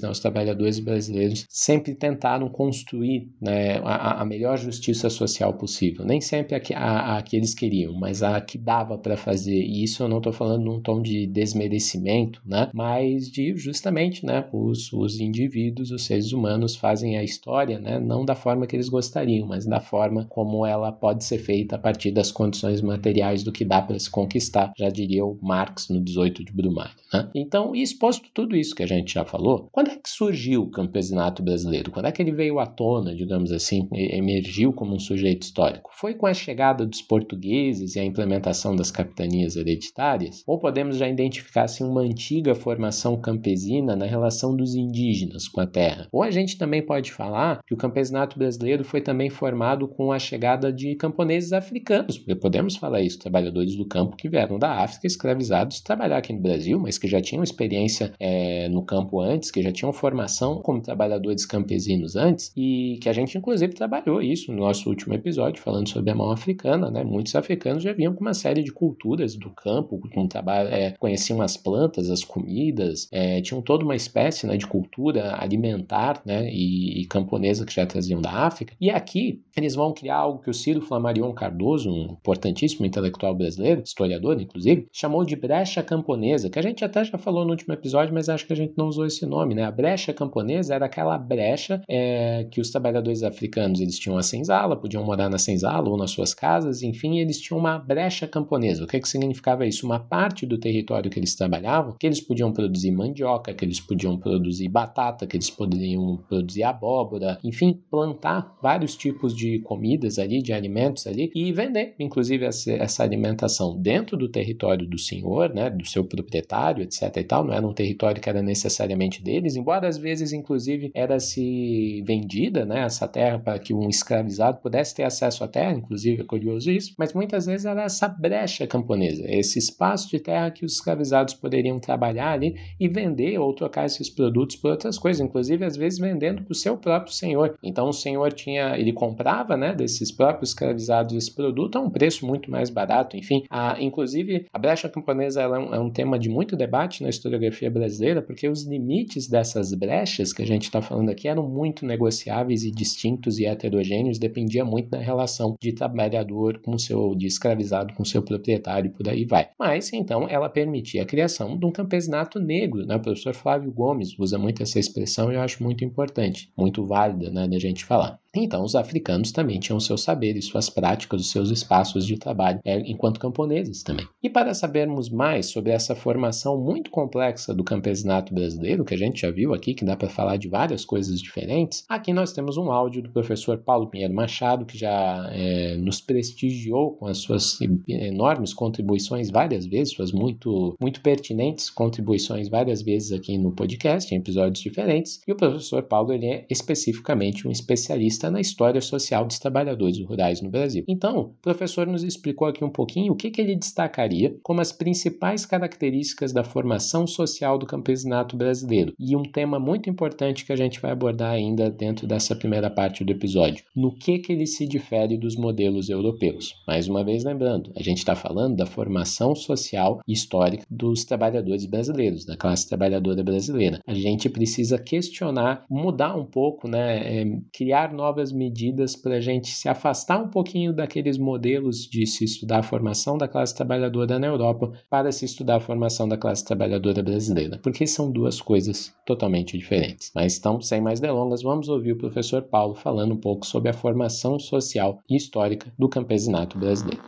né, 0.00 0.10
os 0.10 0.20
trabalhadores 0.20 0.78
brasileiros 0.78 1.46
sempre 1.48 1.94
tentaram 1.94 2.48
construir 2.48 3.28
né, 3.40 3.78
a, 3.84 4.22
a 4.22 4.24
melhor 4.24 4.56
justiça 4.56 5.10
social 5.10 5.54
possível. 5.54 6.04
Nem 6.04 6.20
sempre 6.20 6.54
a 6.54 6.60
que, 6.60 6.74
a, 6.74 7.16
a 7.16 7.22
que 7.22 7.36
eles 7.36 7.54
queriam, 7.54 7.94
mas 7.94 8.22
a 8.22 8.40
que 8.40 8.58
dava 8.58 8.98
para 8.98 9.16
fazer. 9.16 9.60
E 9.60 9.82
isso 9.82 10.02
eu 10.02 10.08
não 10.08 10.18
estou 10.18 10.32
falando 10.32 10.64
num 10.64 10.80
tom 10.80 11.00
de 11.02 11.26
desmerecimento, 11.26 12.40
né? 12.44 12.70
mas 12.74 13.30
de 13.30 13.56
justamente 13.56 14.24
né, 14.24 14.46
os, 14.52 14.92
os 14.92 15.20
indivíduos, 15.20 15.90
os 15.90 16.04
seres 16.04 16.32
humanos 16.32 16.76
fazem 16.76 17.18
a 17.18 17.24
história 17.24 17.78
né, 17.78 17.98
não 17.98 18.24
da 18.24 18.34
forma 18.34 18.66
que 18.66 18.76
eles 18.76 18.88
gostariam, 18.88 19.46
mas 19.46 19.66
da 19.66 19.80
forma 19.80 20.24
como 20.28 20.64
ela 20.64 20.92
pode 20.92 21.24
ser 21.24 21.38
feita 21.38 21.76
a 21.76 21.78
partir 21.78 22.10
das 22.10 22.30
condições 22.30 22.80
materiais 22.80 23.42
do 23.42 23.52
que 23.52 23.64
dá 23.64 23.80
para 23.80 23.98
se 23.98 24.10
conquistar, 24.10 24.72
já 24.78 24.88
diria 24.88 25.24
o 25.24 25.38
Marx 25.40 25.88
no 25.88 26.00
18 26.00 26.44
de 26.44 26.52
Brumário. 26.52 26.94
Né? 27.12 27.28
Então, 27.34 27.74
exposto 27.74 28.28
tudo 28.32 28.56
isso 28.56 28.74
que 28.74 28.82
a 28.82 28.86
gente 28.86 29.14
já 29.14 29.24
falou, 29.24 29.39
quando 29.72 29.90
é 29.90 29.96
que 29.96 30.08
surgiu 30.08 30.62
o 30.62 30.70
campesinato 30.70 31.42
brasileiro? 31.42 31.90
Quando 31.90 32.06
é 32.06 32.12
que 32.12 32.22
ele 32.22 32.32
veio 32.32 32.58
à 32.58 32.66
tona, 32.66 33.14
digamos 33.14 33.52
assim, 33.52 33.88
emergiu 33.92 34.72
como 34.72 34.94
um 34.94 34.98
sujeito 34.98 35.42
histórico? 35.42 35.90
Foi 35.92 36.14
com 36.14 36.26
a 36.26 36.34
chegada 36.34 36.86
dos 36.86 37.02
portugueses 37.02 37.96
e 37.96 38.00
a 38.00 38.04
implementação 38.04 38.74
das 38.74 38.90
capitanias 38.90 39.56
hereditárias? 39.56 40.42
Ou 40.46 40.58
podemos 40.58 40.96
já 40.96 41.08
identificar 41.08 41.64
assim, 41.64 41.84
uma 41.84 42.02
antiga 42.02 42.54
formação 42.54 43.20
campesina 43.20 43.96
na 43.96 44.06
relação 44.06 44.56
dos 44.56 44.74
indígenas 44.74 45.48
com 45.48 45.60
a 45.60 45.66
terra? 45.66 46.08
Ou 46.12 46.22
a 46.22 46.30
gente 46.30 46.58
também 46.58 46.84
pode 46.84 47.12
falar 47.12 47.60
que 47.66 47.74
o 47.74 47.76
campesinato 47.76 48.38
brasileiro 48.38 48.84
foi 48.84 49.00
também 49.00 49.30
formado 49.30 49.88
com 49.88 50.12
a 50.12 50.18
chegada 50.18 50.72
de 50.72 50.94
camponeses 50.94 51.52
africanos, 51.52 52.18
porque 52.18 52.34
podemos 52.34 52.76
falar 52.76 53.00
isso, 53.00 53.18
trabalhadores 53.18 53.76
do 53.76 53.86
campo 53.86 54.16
que 54.16 54.28
vieram 54.28 54.58
da 54.58 54.82
África 54.82 55.06
escravizados 55.06 55.80
trabalhar 55.80 56.18
aqui 56.18 56.32
no 56.32 56.40
Brasil, 56.40 56.78
mas 56.78 56.98
que 56.98 57.08
já 57.08 57.20
tinham 57.20 57.42
experiência 57.42 58.12
é, 58.18 58.68
no 58.68 58.84
campo 58.84 59.20
antes, 59.20 59.29
que 59.50 59.62
já 59.62 59.70
tinham 59.70 59.92
formação 59.92 60.62
como 60.62 60.80
trabalhadores 60.80 61.46
campesinos 61.46 62.16
antes, 62.16 62.52
e 62.56 62.98
que 63.00 63.08
a 63.08 63.12
gente 63.12 63.36
inclusive 63.36 63.74
trabalhou 63.74 64.22
isso 64.22 64.52
no 64.52 64.60
nosso 64.60 64.88
último 64.88 65.14
episódio, 65.14 65.62
falando 65.62 65.88
sobre 65.88 66.10
a 66.10 66.14
mão 66.14 66.30
africana, 66.30 66.90
né? 66.90 67.04
Muitos 67.04 67.34
africanos 67.34 67.82
já 67.82 67.92
vinham 67.92 68.14
com 68.14 68.20
uma 68.20 68.34
série 68.34 68.62
de 68.62 68.72
culturas 68.72 69.36
do 69.36 69.50
campo, 69.50 70.00
trabalho, 70.28 70.68
é, 70.68 70.92
conheciam 70.92 71.42
as 71.42 71.56
plantas, 71.56 72.08
as 72.08 72.24
comidas, 72.24 73.08
é, 73.12 73.40
tinham 73.40 73.60
toda 73.60 73.84
uma 73.84 73.96
espécie 73.96 74.46
né, 74.46 74.56
de 74.56 74.66
cultura 74.66 75.36
alimentar 75.38 76.22
né, 76.24 76.48
e, 76.50 77.02
e 77.02 77.06
camponesa 77.06 77.66
que 77.66 77.74
já 77.74 77.84
traziam 77.84 78.20
da 78.20 78.30
África. 78.30 78.74
E 78.80 78.90
aqui 78.90 79.42
eles 79.56 79.74
vão 79.74 79.92
criar 79.92 80.16
algo 80.16 80.42
que 80.42 80.50
o 80.50 80.54
Ciro 80.54 80.80
Flamarion 80.80 81.32
Cardoso, 81.32 81.90
um 81.90 82.12
importantíssimo 82.12 82.86
intelectual 82.86 83.34
brasileiro, 83.34 83.82
historiador 83.82 84.40
inclusive, 84.40 84.86
chamou 84.92 85.24
de 85.24 85.36
brecha 85.36 85.82
camponesa, 85.82 86.48
que 86.48 86.58
a 86.58 86.62
gente 86.62 86.84
até 86.84 87.04
já 87.04 87.18
falou 87.18 87.44
no 87.44 87.50
último 87.50 87.74
episódio, 87.74 88.14
mas 88.14 88.28
acho 88.28 88.46
que 88.46 88.52
a 88.52 88.56
gente 88.56 88.74
não 88.76 88.86
usou 88.86 89.06
esse 89.06 89.19
nome, 89.26 89.54
né? 89.54 89.64
A 89.64 89.70
brecha 89.70 90.12
camponesa 90.12 90.74
era 90.74 90.86
aquela 90.86 91.16
brecha 91.18 91.82
é, 91.88 92.46
que 92.50 92.60
os 92.60 92.70
trabalhadores 92.70 93.22
africanos 93.22 93.80
eles 93.80 93.98
tinham 93.98 94.18
a 94.18 94.22
senzala, 94.22 94.76
podiam 94.76 95.04
morar 95.04 95.28
na 95.28 95.38
senzala 95.38 95.88
ou 95.88 95.96
nas 95.96 96.10
suas 96.10 96.34
casas, 96.34 96.82
enfim, 96.82 97.18
eles 97.18 97.40
tinham 97.40 97.58
uma 97.58 97.78
brecha 97.78 98.26
camponesa. 98.26 98.84
O 98.84 98.86
que, 98.86 99.00
que 99.00 99.08
significava 99.08 99.66
isso? 99.66 99.86
Uma 99.86 99.98
parte 99.98 100.46
do 100.46 100.58
território 100.58 101.10
que 101.10 101.18
eles 101.18 101.34
trabalhavam, 101.34 101.94
que 101.98 102.06
eles 102.06 102.20
podiam 102.20 102.52
produzir 102.52 102.90
mandioca, 102.90 103.52
que 103.52 103.64
eles 103.64 103.80
podiam 103.80 104.16
produzir 104.18 104.68
batata, 104.68 105.26
que 105.26 105.36
eles 105.36 105.50
poderiam 105.50 106.18
produzir 106.28 106.62
abóbora, 106.62 107.38
enfim, 107.42 107.80
plantar 107.90 108.56
vários 108.62 108.96
tipos 108.96 109.34
de 109.34 109.58
comidas 109.60 110.18
ali, 110.18 110.42
de 110.42 110.52
alimentos 110.52 111.06
ali 111.06 111.30
e 111.34 111.52
vender, 111.52 111.94
inclusive 111.98 112.44
essa, 112.44 112.72
essa 112.72 113.02
alimentação 113.02 113.76
dentro 113.76 114.16
do 114.16 114.28
território 114.28 114.86
do 114.86 114.98
senhor, 114.98 115.52
né, 115.52 115.70
do 115.70 115.86
seu 115.86 116.04
proprietário, 116.04 116.82
etc 116.82 117.16
e 117.16 117.24
tal, 117.24 117.44
não 117.44 117.54
era 117.54 117.66
um 117.66 117.72
território 117.72 118.20
que 118.20 118.28
era 118.28 118.42
necessariamente 118.42 119.09
deles, 119.18 119.56
embora 119.56 119.88
às 119.88 119.96
vezes, 119.96 120.32
inclusive, 120.32 120.90
era 120.94 121.18
se 121.18 122.02
vendida, 122.06 122.64
né, 122.64 122.84
essa 122.84 123.08
terra 123.08 123.38
para 123.38 123.58
que 123.58 123.72
um 123.72 123.88
escravizado 123.88 124.58
pudesse 124.60 124.94
ter 124.94 125.04
acesso 125.04 125.42
à 125.42 125.48
terra, 125.48 125.72
inclusive 125.72 126.22
é 126.22 126.24
curioso 126.24 126.70
isso, 126.70 126.94
mas 126.98 127.12
muitas 127.12 127.46
vezes 127.46 127.64
era 127.64 127.84
essa 127.84 128.06
brecha 128.08 128.66
camponesa, 128.66 129.24
esse 129.26 129.58
espaço 129.58 130.10
de 130.10 130.20
terra 130.20 130.50
que 130.50 130.64
os 130.64 130.74
escravizados 130.74 131.34
poderiam 131.34 131.80
trabalhar 131.80 132.32
ali 132.32 132.54
e 132.78 132.88
vender 132.88 133.38
ou 133.38 133.54
trocar 133.54 133.86
esses 133.86 134.10
produtos 134.10 134.56
por 134.56 134.72
outras 134.72 134.98
coisas, 134.98 135.20
inclusive 135.20 135.64
às 135.64 135.76
vezes 135.76 135.98
vendendo 135.98 136.42
para 136.42 136.52
o 136.52 136.54
seu 136.54 136.76
próprio 136.76 137.12
senhor. 137.12 137.56
Então 137.62 137.88
o 137.88 137.92
senhor 137.92 138.32
tinha, 138.32 138.76
ele 138.76 138.92
comprava, 138.92 139.56
né, 139.56 139.74
desses 139.74 140.12
próprios 140.12 140.50
escravizados 140.50 141.14
esse 141.14 141.34
produto 141.34 141.76
a 141.76 141.80
um 141.80 141.90
preço 141.90 142.26
muito 142.26 142.50
mais 142.50 142.68
barato, 142.68 143.16
enfim, 143.16 143.44
a, 143.48 143.80
inclusive 143.80 144.46
a 144.52 144.58
brecha 144.58 144.88
camponesa 144.88 145.42
é 145.42 145.48
um, 145.48 145.74
é 145.74 145.80
um 145.80 145.90
tema 145.90 146.18
de 146.18 146.28
muito 146.28 146.56
debate 146.56 147.02
na 147.02 147.08
historiografia 147.08 147.70
brasileira, 147.70 148.20
porque 148.20 148.48
os 148.48 148.64
limites 148.64 148.89
dessas 149.28 149.72
brechas 149.74 150.32
que 150.32 150.42
a 150.42 150.46
gente 150.46 150.64
está 150.64 150.82
falando 150.82 151.10
aqui 151.10 151.28
eram 151.28 151.48
muito 151.48 151.86
negociáveis 151.86 152.64
e 152.64 152.70
distintos 152.70 153.38
e 153.38 153.46
heterogêneos, 153.46 154.18
dependia 154.18 154.64
muito 154.64 154.90
da 154.90 154.98
relação 154.98 155.56
de 155.60 155.72
trabalhador 155.72 156.60
com 156.60 156.78
seu, 156.78 157.14
de 157.14 157.26
escravizado 157.26 157.94
com 157.94 158.04
seu 158.04 158.22
proprietário, 158.22 158.92
por 158.92 159.08
aí 159.08 159.24
vai. 159.24 159.48
Mas 159.58 159.92
então 159.92 160.28
ela 160.28 160.48
permitia 160.48 161.02
a 161.02 161.06
criação 161.06 161.58
de 161.58 161.66
um 161.66 161.72
campesinato 161.72 162.38
negro, 162.38 162.84
né? 162.86 162.96
O 162.96 163.00
professor 163.00 163.34
Flávio 163.34 163.72
Gomes 163.72 164.18
usa 164.18 164.38
muito 164.38 164.62
essa 164.62 164.78
expressão 164.78 165.32
e 165.32 165.34
eu 165.34 165.40
acho 165.40 165.62
muito 165.62 165.84
importante, 165.84 166.52
muito 166.56 166.84
válida, 166.84 167.30
né, 167.30 167.48
da 167.48 167.58
gente 167.58 167.84
falar. 167.84 168.19
Então, 168.34 168.62
os 168.62 168.74
africanos 168.74 169.32
também 169.32 169.58
tinham 169.58 169.80
seus 169.80 170.02
saberes, 170.02 170.46
suas 170.46 170.70
práticas, 170.70 171.22
os 171.22 171.30
seus 171.30 171.50
espaços 171.50 172.06
de 172.06 172.16
trabalho, 172.16 172.60
é, 172.64 172.78
enquanto 172.80 173.18
camponeses 173.18 173.82
também. 173.82 174.06
E 174.22 174.30
para 174.30 174.54
sabermos 174.54 175.08
mais 175.10 175.46
sobre 175.46 175.72
essa 175.72 175.96
formação 175.96 176.58
muito 176.60 176.90
complexa 176.90 177.52
do 177.52 177.64
campesinato 177.64 178.32
brasileiro, 178.32 178.84
que 178.84 178.94
a 178.94 178.98
gente 178.98 179.22
já 179.22 179.30
viu 179.30 179.52
aqui, 179.52 179.74
que 179.74 179.84
dá 179.84 179.96
para 179.96 180.08
falar 180.08 180.36
de 180.36 180.48
várias 180.48 180.84
coisas 180.84 181.20
diferentes, 181.20 181.84
aqui 181.88 182.12
nós 182.12 182.32
temos 182.32 182.56
um 182.56 182.70
áudio 182.70 183.02
do 183.02 183.10
professor 183.10 183.58
Paulo 183.58 183.88
Pinheiro 183.88 184.14
Machado, 184.14 184.64
que 184.64 184.78
já 184.78 185.28
é, 185.32 185.76
nos 185.76 186.00
prestigiou 186.00 186.92
com 186.92 187.06
as 187.06 187.18
suas 187.18 187.58
enormes 187.88 188.54
contribuições 188.54 189.30
várias 189.30 189.66
vezes, 189.66 189.94
suas 189.94 190.12
muito, 190.12 190.76
muito 190.80 191.00
pertinentes 191.00 191.68
contribuições 191.68 192.48
várias 192.48 192.82
vezes 192.82 193.12
aqui 193.12 193.36
no 193.36 193.52
podcast, 193.52 194.14
em 194.14 194.18
episódios 194.18 194.62
diferentes. 194.62 195.20
E 195.26 195.32
o 195.32 195.36
professor 195.36 195.82
Paulo 195.82 196.12
ele 196.12 196.26
é 196.26 196.46
especificamente 196.48 197.46
um 197.46 197.50
especialista 197.50 198.19
na 198.28 198.40
história 198.40 198.80
social 198.80 199.24
dos 199.24 199.38
trabalhadores 199.38 200.04
rurais 200.04 200.42
no 200.42 200.50
Brasil. 200.50 200.84
Então, 200.88 201.18
o 201.18 201.28
professor 201.40 201.86
nos 201.86 202.02
explicou 202.02 202.48
aqui 202.48 202.64
um 202.64 202.70
pouquinho 202.70 203.12
o 203.12 203.16
que, 203.16 203.30
que 203.30 203.40
ele 203.40 203.54
destacaria 203.54 204.36
como 204.42 204.60
as 204.60 204.72
principais 204.72 205.46
características 205.46 206.32
da 206.32 206.42
formação 206.42 207.06
social 207.06 207.56
do 207.56 207.66
campesinato 207.66 208.36
brasileiro. 208.36 208.92
E 208.98 209.16
um 209.16 209.22
tema 209.22 209.60
muito 209.60 209.88
importante 209.88 210.44
que 210.44 210.52
a 210.52 210.56
gente 210.56 210.80
vai 210.80 210.90
abordar 210.90 211.32
ainda 211.32 211.70
dentro 211.70 212.06
dessa 212.06 212.34
primeira 212.34 212.68
parte 212.68 213.04
do 213.04 213.12
episódio: 213.12 213.64
no 213.76 213.94
que, 213.94 214.18
que 214.18 214.32
ele 214.32 214.46
se 214.46 214.66
difere 214.66 215.16
dos 215.16 215.36
modelos 215.36 215.88
europeus. 215.88 216.54
Mais 216.66 216.88
uma 216.88 217.04
vez 217.04 217.22
lembrando, 217.22 217.70
a 217.76 217.82
gente 217.82 217.98
está 217.98 218.16
falando 218.16 218.56
da 218.56 218.66
formação 218.66 219.34
social 219.34 220.00
e 220.08 220.12
histórica 220.12 220.64
dos 220.68 221.04
trabalhadores 221.04 221.66
brasileiros, 221.66 222.24
da 222.24 222.36
classe 222.36 222.68
trabalhadora 222.68 223.22
brasileira. 223.22 223.80
A 223.86 223.94
gente 223.94 224.28
precisa 224.28 224.78
questionar, 224.78 225.64
mudar 225.70 226.16
um 226.16 226.24
pouco, 226.24 226.68
né, 226.68 227.20
é, 227.20 227.38
criar 227.52 227.92
novas 227.92 228.09
medidas 228.32 228.96
para 228.96 229.16
a 229.16 229.20
gente 229.20 229.48
se 229.48 229.68
afastar 229.68 230.22
um 230.22 230.28
pouquinho 230.28 230.72
daqueles 230.72 231.18
modelos 231.18 231.86
de 231.86 232.06
se 232.06 232.24
estudar 232.24 232.58
a 232.58 232.62
formação 232.62 233.16
da 233.16 233.28
classe 233.28 233.54
trabalhadora 233.54 234.18
na 234.18 234.26
Europa 234.26 234.72
para 234.88 235.12
se 235.12 235.24
estudar 235.24 235.56
a 235.56 235.60
formação 235.60 236.08
da 236.08 236.16
classe 236.16 236.44
trabalhadora 236.44 237.02
brasileira, 237.02 237.58
porque 237.62 237.86
são 237.86 238.10
duas 238.10 238.40
coisas 238.40 238.94
totalmente 239.06 239.56
diferentes. 239.56 240.10
Mas 240.14 240.38
então, 240.38 240.60
sem 240.60 240.80
mais 240.80 241.00
delongas, 241.00 241.42
vamos 241.42 241.68
ouvir 241.68 241.92
o 241.92 241.98
professor 241.98 242.42
Paulo 242.42 242.74
falando 242.74 243.14
um 243.14 243.20
pouco 243.20 243.46
sobre 243.46 243.70
a 243.70 243.74
formação 243.74 244.38
social 244.38 245.00
e 245.08 245.16
histórica 245.16 245.72
do 245.78 245.88
campesinato 245.88 246.58
brasileiro. 246.58 247.02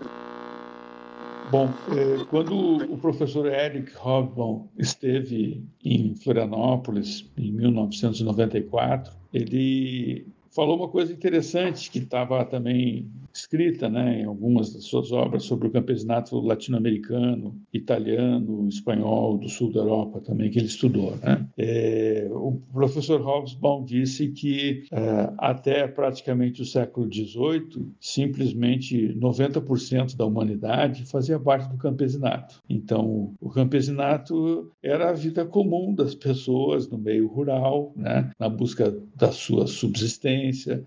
Bom, 1.52 1.68
é, 1.94 2.24
quando 2.30 2.76
o 2.90 2.96
professor 2.96 3.44
Eric 3.44 3.92
Hobsbawm 3.94 4.68
esteve 4.78 5.62
em 5.84 6.14
Florianópolis 6.14 7.30
em 7.36 7.52
1994, 7.52 9.12
ele 9.34 10.26
falou 10.54 10.76
uma 10.76 10.88
coisa 10.88 11.12
interessante 11.12 11.90
que 11.90 11.98
estava 11.98 12.44
também 12.44 13.10
escrita 13.32 13.88
né, 13.88 14.20
em 14.20 14.24
algumas 14.24 14.72
das 14.72 14.84
suas 14.84 15.10
obras 15.10 15.44
sobre 15.44 15.68
o 15.68 15.70
campesinato 15.70 16.38
latino-americano, 16.38 17.56
italiano, 17.72 18.68
espanhol, 18.68 19.38
do 19.38 19.48
sul 19.48 19.72
da 19.72 19.80
Europa 19.80 20.20
também, 20.20 20.50
que 20.50 20.58
ele 20.58 20.66
estudou. 20.66 21.16
Né? 21.22 21.46
É, 21.56 22.28
o 22.30 22.60
professor 22.72 23.20
Hobsbawm 23.22 23.84
disse 23.84 24.28
que 24.28 24.84
é, 24.92 25.32
até 25.38 25.88
praticamente 25.88 26.60
o 26.60 26.66
século 26.66 27.08
XVIII, 27.10 27.88
simplesmente 27.98 29.14
90% 29.14 30.16
da 30.16 30.26
humanidade 30.26 31.06
fazia 31.06 31.40
parte 31.40 31.70
do 31.70 31.78
campesinato. 31.78 32.62
Então, 32.68 33.34
o 33.40 33.48
campesinato 33.48 34.70
era 34.82 35.08
a 35.08 35.14
vida 35.14 35.44
comum 35.46 35.94
das 35.94 36.14
pessoas 36.14 36.88
no 36.88 36.98
meio 36.98 37.26
rural, 37.28 37.92
né, 37.96 38.30
na 38.38 38.48
busca 38.48 38.94
da 39.16 39.32
sua 39.32 39.66
subsistência, 39.66 40.41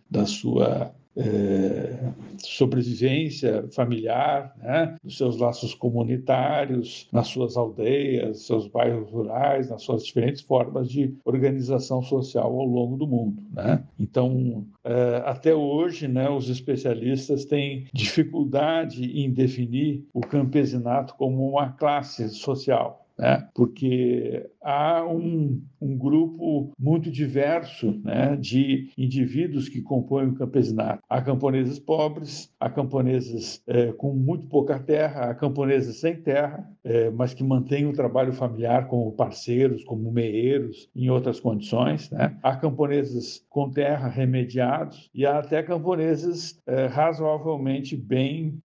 da 0.10 0.26
sua 0.26 0.94
é, 1.18 2.12
sobrevivência 2.38 3.66
familiar, 3.72 4.54
né, 4.62 4.96
dos 5.04 5.18
seus 5.18 5.38
laços 5.38 5.74
comunitários, 5.74 7.08
nas 7.12 7.28
suas 7.28 7.56
aldeias, 7.56 8.42
seus 8.42 8.68
bairros 8.68 9.10
rurais, 9.10 9.70
nas 9.70 9.82
suas 9.82 10.06
diferentes 10.06 10.42
formas 10.42 10.90
de 10.90 11.16
organização 11.24 12.02
social 12.02 12.48
ao 12.48 12.66
longo 12.66 12.98
do 12.98 13.08
mundo. 13.08 13.42
Né? 13.54 13.84
Então, 14.00 14.66
é, 14.84 15.24
até 15.26 15.56
hoje, 15.56 16.08
né, 16.08 16.30
os 16.30 16.50
especialistas 16.50 17.46
têm 17.46 17.88
dificuldade 17.94 19.06
em 19.20 19.32
definir 19.32 20.06
o 20.14 20.22
campesinato 20.22 21.16
como 21.16 21.50
uma 21.50 21.72
classe 21.72 22.28
social 22.30 23.05
né? 23.18 23.48
porque 23.54 24.50
há 24.62 25.06
um, 25.06 25.62
um 25.80 25.98
grupo 25.98 26.72
muito 26.78 27.12
diverso 27.12 28.02
né, 28.04 28.36
de 28.36 28.90
indivíduos 28.98 29.70
que 29.70 29.82
compõem 29.82 30.30
o 30.30 30.34
campesinato. 30.36 31.02
Há 31.08 31.22
camponeses 31.22 31.78
pobres, 31.78 32.52
há 32.60 32.70
camponeses 32.70 33.62
é, 33.68 33.92
com 33.94 34.14
muito 34.14 34.48
pouca 34.48 34.80
terra, 34.80 35.30
há 35.30 35.36
camponeses 35.36 36.00
sem 36.00 36.16
terra, 36.16 36.68
é, 36.84 37.10
mas 37.12 37.34
que 37.34 37.44
mantêm 37.44 37.86
o 37.86 37.94
trabalho 37.94 38.34
familiar 38.34 38.88
como 38.88 39.12
parceiros, 39.12 39.84
como 39.84 40.12
meeiros, 40.12 40.90
em 40.96 41.10
outras 41.10 41.40
condições. 41.40 42.10
Né? 42.10 42.36
Há 42.42 42.56
camponeses 42.56 43.46
com 43.50 43.70
terra 43.70 44.08
remediados 44.08 45.10
e 45.14 45.26
há 45.26 45.40
até 45.40 45.62
camponeses 45.62 46.60
é, 46.66 46.88
razoavelmente 46.88 47.96
bem 47.96 48.60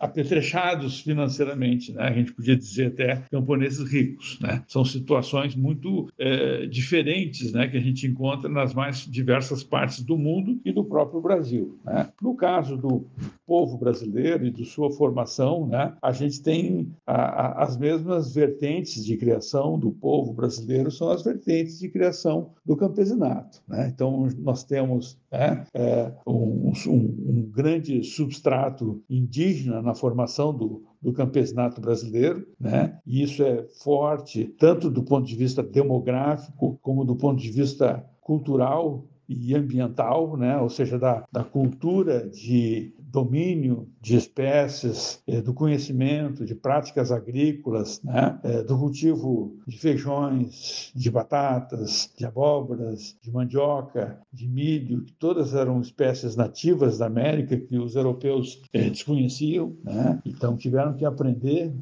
apetrechados 0.00 1.00
financeiramente. 1.00 1.92
Né? 1.92 2.02
A 2.02 2.12
gente 2.12 2.32
podia 2.32 2.56
dizer 2.56 2.94
até 2.96 3.22
camponeses 3.30 3.90
ricos. 3.90 4.38
Né? 4.40 4.62
São 4.66 4.84
situações 4.84 5.54
muito 5.54 6.08
é, 6.18 6.66
diferentes 6.66 7.52
né, 7.52 7.68
que 7.68 7.76
a 7.76 7.80
gente 7.80 8.06
encontra 8.06 8.48
nas 8.48 8.72
mais 8.72 9.06
diversas 9.06 9.62
partes 9.62 10.02
do 10.02 10.16
mundo 10.16 10.58
e 10.64 10.72
do 10.72 10.84
próprio 10.84 11.20
Brasil. 11.20 11.78
Né? 11.84 12.08
No 12.20 12.34
caso 12.34 12.76
do 12.76 13.06
povo 13.46 13.78
brasileiro 13.78 14.44
e 14.44 14.50
de 14.50 14.64
sua 14.64 14.90
formação, 14.90 15.66
né, 15.66 15.94
a 16.02 16.12
gente 16.12 16.42
tem 16.42 16.92
a, 17.06 17.14
a, 17.14 17.62
as 17.62 17.76
mesmas 17.76 18.34
vertentes 18.34 19.04
de 19.04 19.16
criação 19.16 19.78
do 19.78 19.92
povo 19.92 20.32
brasileiro, 20.32 20.90
são 20.90 21.10
as 21.10 21.22
vertentes 21.22 21.78
de 21.78 21.88
criação 21.88 22.50
do 22.64 22.76
campesinato. 22.76 23.62
Né? 23.68 23.90
Então, 23.94 24.28
nós 24.38 24.64
temos 24.64 25.18
né, 25.30 25.64
é, 25.72 26.12
um, 26.26 26.72
um, 26.86 26.90
um 26.90 27.50
grande 27.50 28.02
substrato 28.02 29.02
indígena 29.08 29.80
na 29.80 29.94
formação 29.94 30.52
do, 30.52 30.82
do 31.00 31.12
campesinato 31.12 31.80
brasileiro, 31.80 32.46
né? 32.58 32.98
E 33.06 33.22
isso 33.22 33.42
é 33.42 33.64
forte 33.82 34.44
tanto 34.58 34.90
do 34.90 35.02
ponto 35.02 35.26
de 35.26 35.36
vista 35.36 35.62
demográfico 35.62 36.78
como 36.82 37.04
do 37.04 37.14
ponto 37.14 37.40
de 37.40 37.50
vista 37.50 38.04
cultural 38.20 39.04
e 39.28 39.54
ambiental, 39.54 40.36
né? 40.36 40.58
ou 40.58 40.68
seja, 40.68 40.98
da, 40.98 41.24
da 41.30 41.44
cultura 41.44 42.28
de 42.28 42.94
domínio 43.08 43.88
de 44.00 44.16
espécies, 44.16 45.22
é, 45.26 45.40
do 45.40 45.54
conhecimento 45.54 46.44
de 46.44 46.54
práticas 46.54 47.12
agrícolas, 47.12 48.02
né? 48.02 48.38
é, 48.42 48.62
do 48.64 48.76
cultivo 48.76 49.56
de 49.66 49.78
feijões, 49.78 50.90
de 50.94 51.08
batatas, 51.10 52.12
de 52.18 52.26
abóboras, 52.26 53.16
de 53.22 53.30
mandioca, 53.30 54.20
de 54.32 54.48
milho, 54.48 55.04
que 55.04 55.12
todas 55.12 55.54
eram 55.54 55.80
espécies 55.80 56.34
nativas 56.34 56.98
da 56.98 57.06
América 57.06 57.56
que 57.56 57.78
os 57.78 57.94
europeus 57.94 58.60
é, 58.72 58.90
desconheciam, 58.90 59.76
né? 59.84 60.20
então 60.24 60.56
tiveram 60.56 60.94
que 60.94 61.04
aprender, 61.04 61.72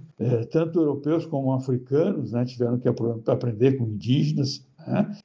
tanto 0.50 0.78
europeus 0.78 1.26
como 1.26 1.52
africanos, 1.52 2.32
né? 2.32 2.44
tiveram 2.44 2.78
que 2.78 2.88
aprender 2.88 3.78
com 3.78 3.84
indígenas? 3.84 4.66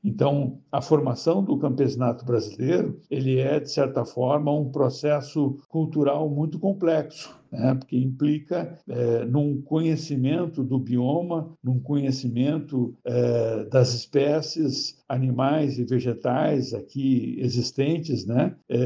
Então, 0.04 0.60
a 0.72 0.82
formação 0.82 1.43
do 1.43 1.58
campesinato 1.58 2.26
brasileiro 2.26 3.00
ele 3.10 3.39
é 3.39 3.60
de 3.60 3.72
certa 3.72 4.06
forma 4.06 4.52
um 4.52 4.72
processo 4.72 5.58
cultural 5.67 6.30
muito 6.30 6.60
complexo 6.60 7.38
né, 7.52 7.76
porque 7.76 7.98
implica 7.98 8.78
é, 8.88 9.26
num 9.26 9.62
conhecimento 9.62 10.64
do 10.64 10.80
bioma, 10.80 11.52
num 11.64 11.80
conhecimento 11.80 12.96
é, 13.04 13.66
das 13.66 13.94
espécies 13.94 15.00
animais 15.08 15.80
e 15.80 15.84
vegetais 15.84 16.74
aqui 16.74 17.36
existentes, 17.40 18.26
né, 18.26 18.56
é, 18.70 18.78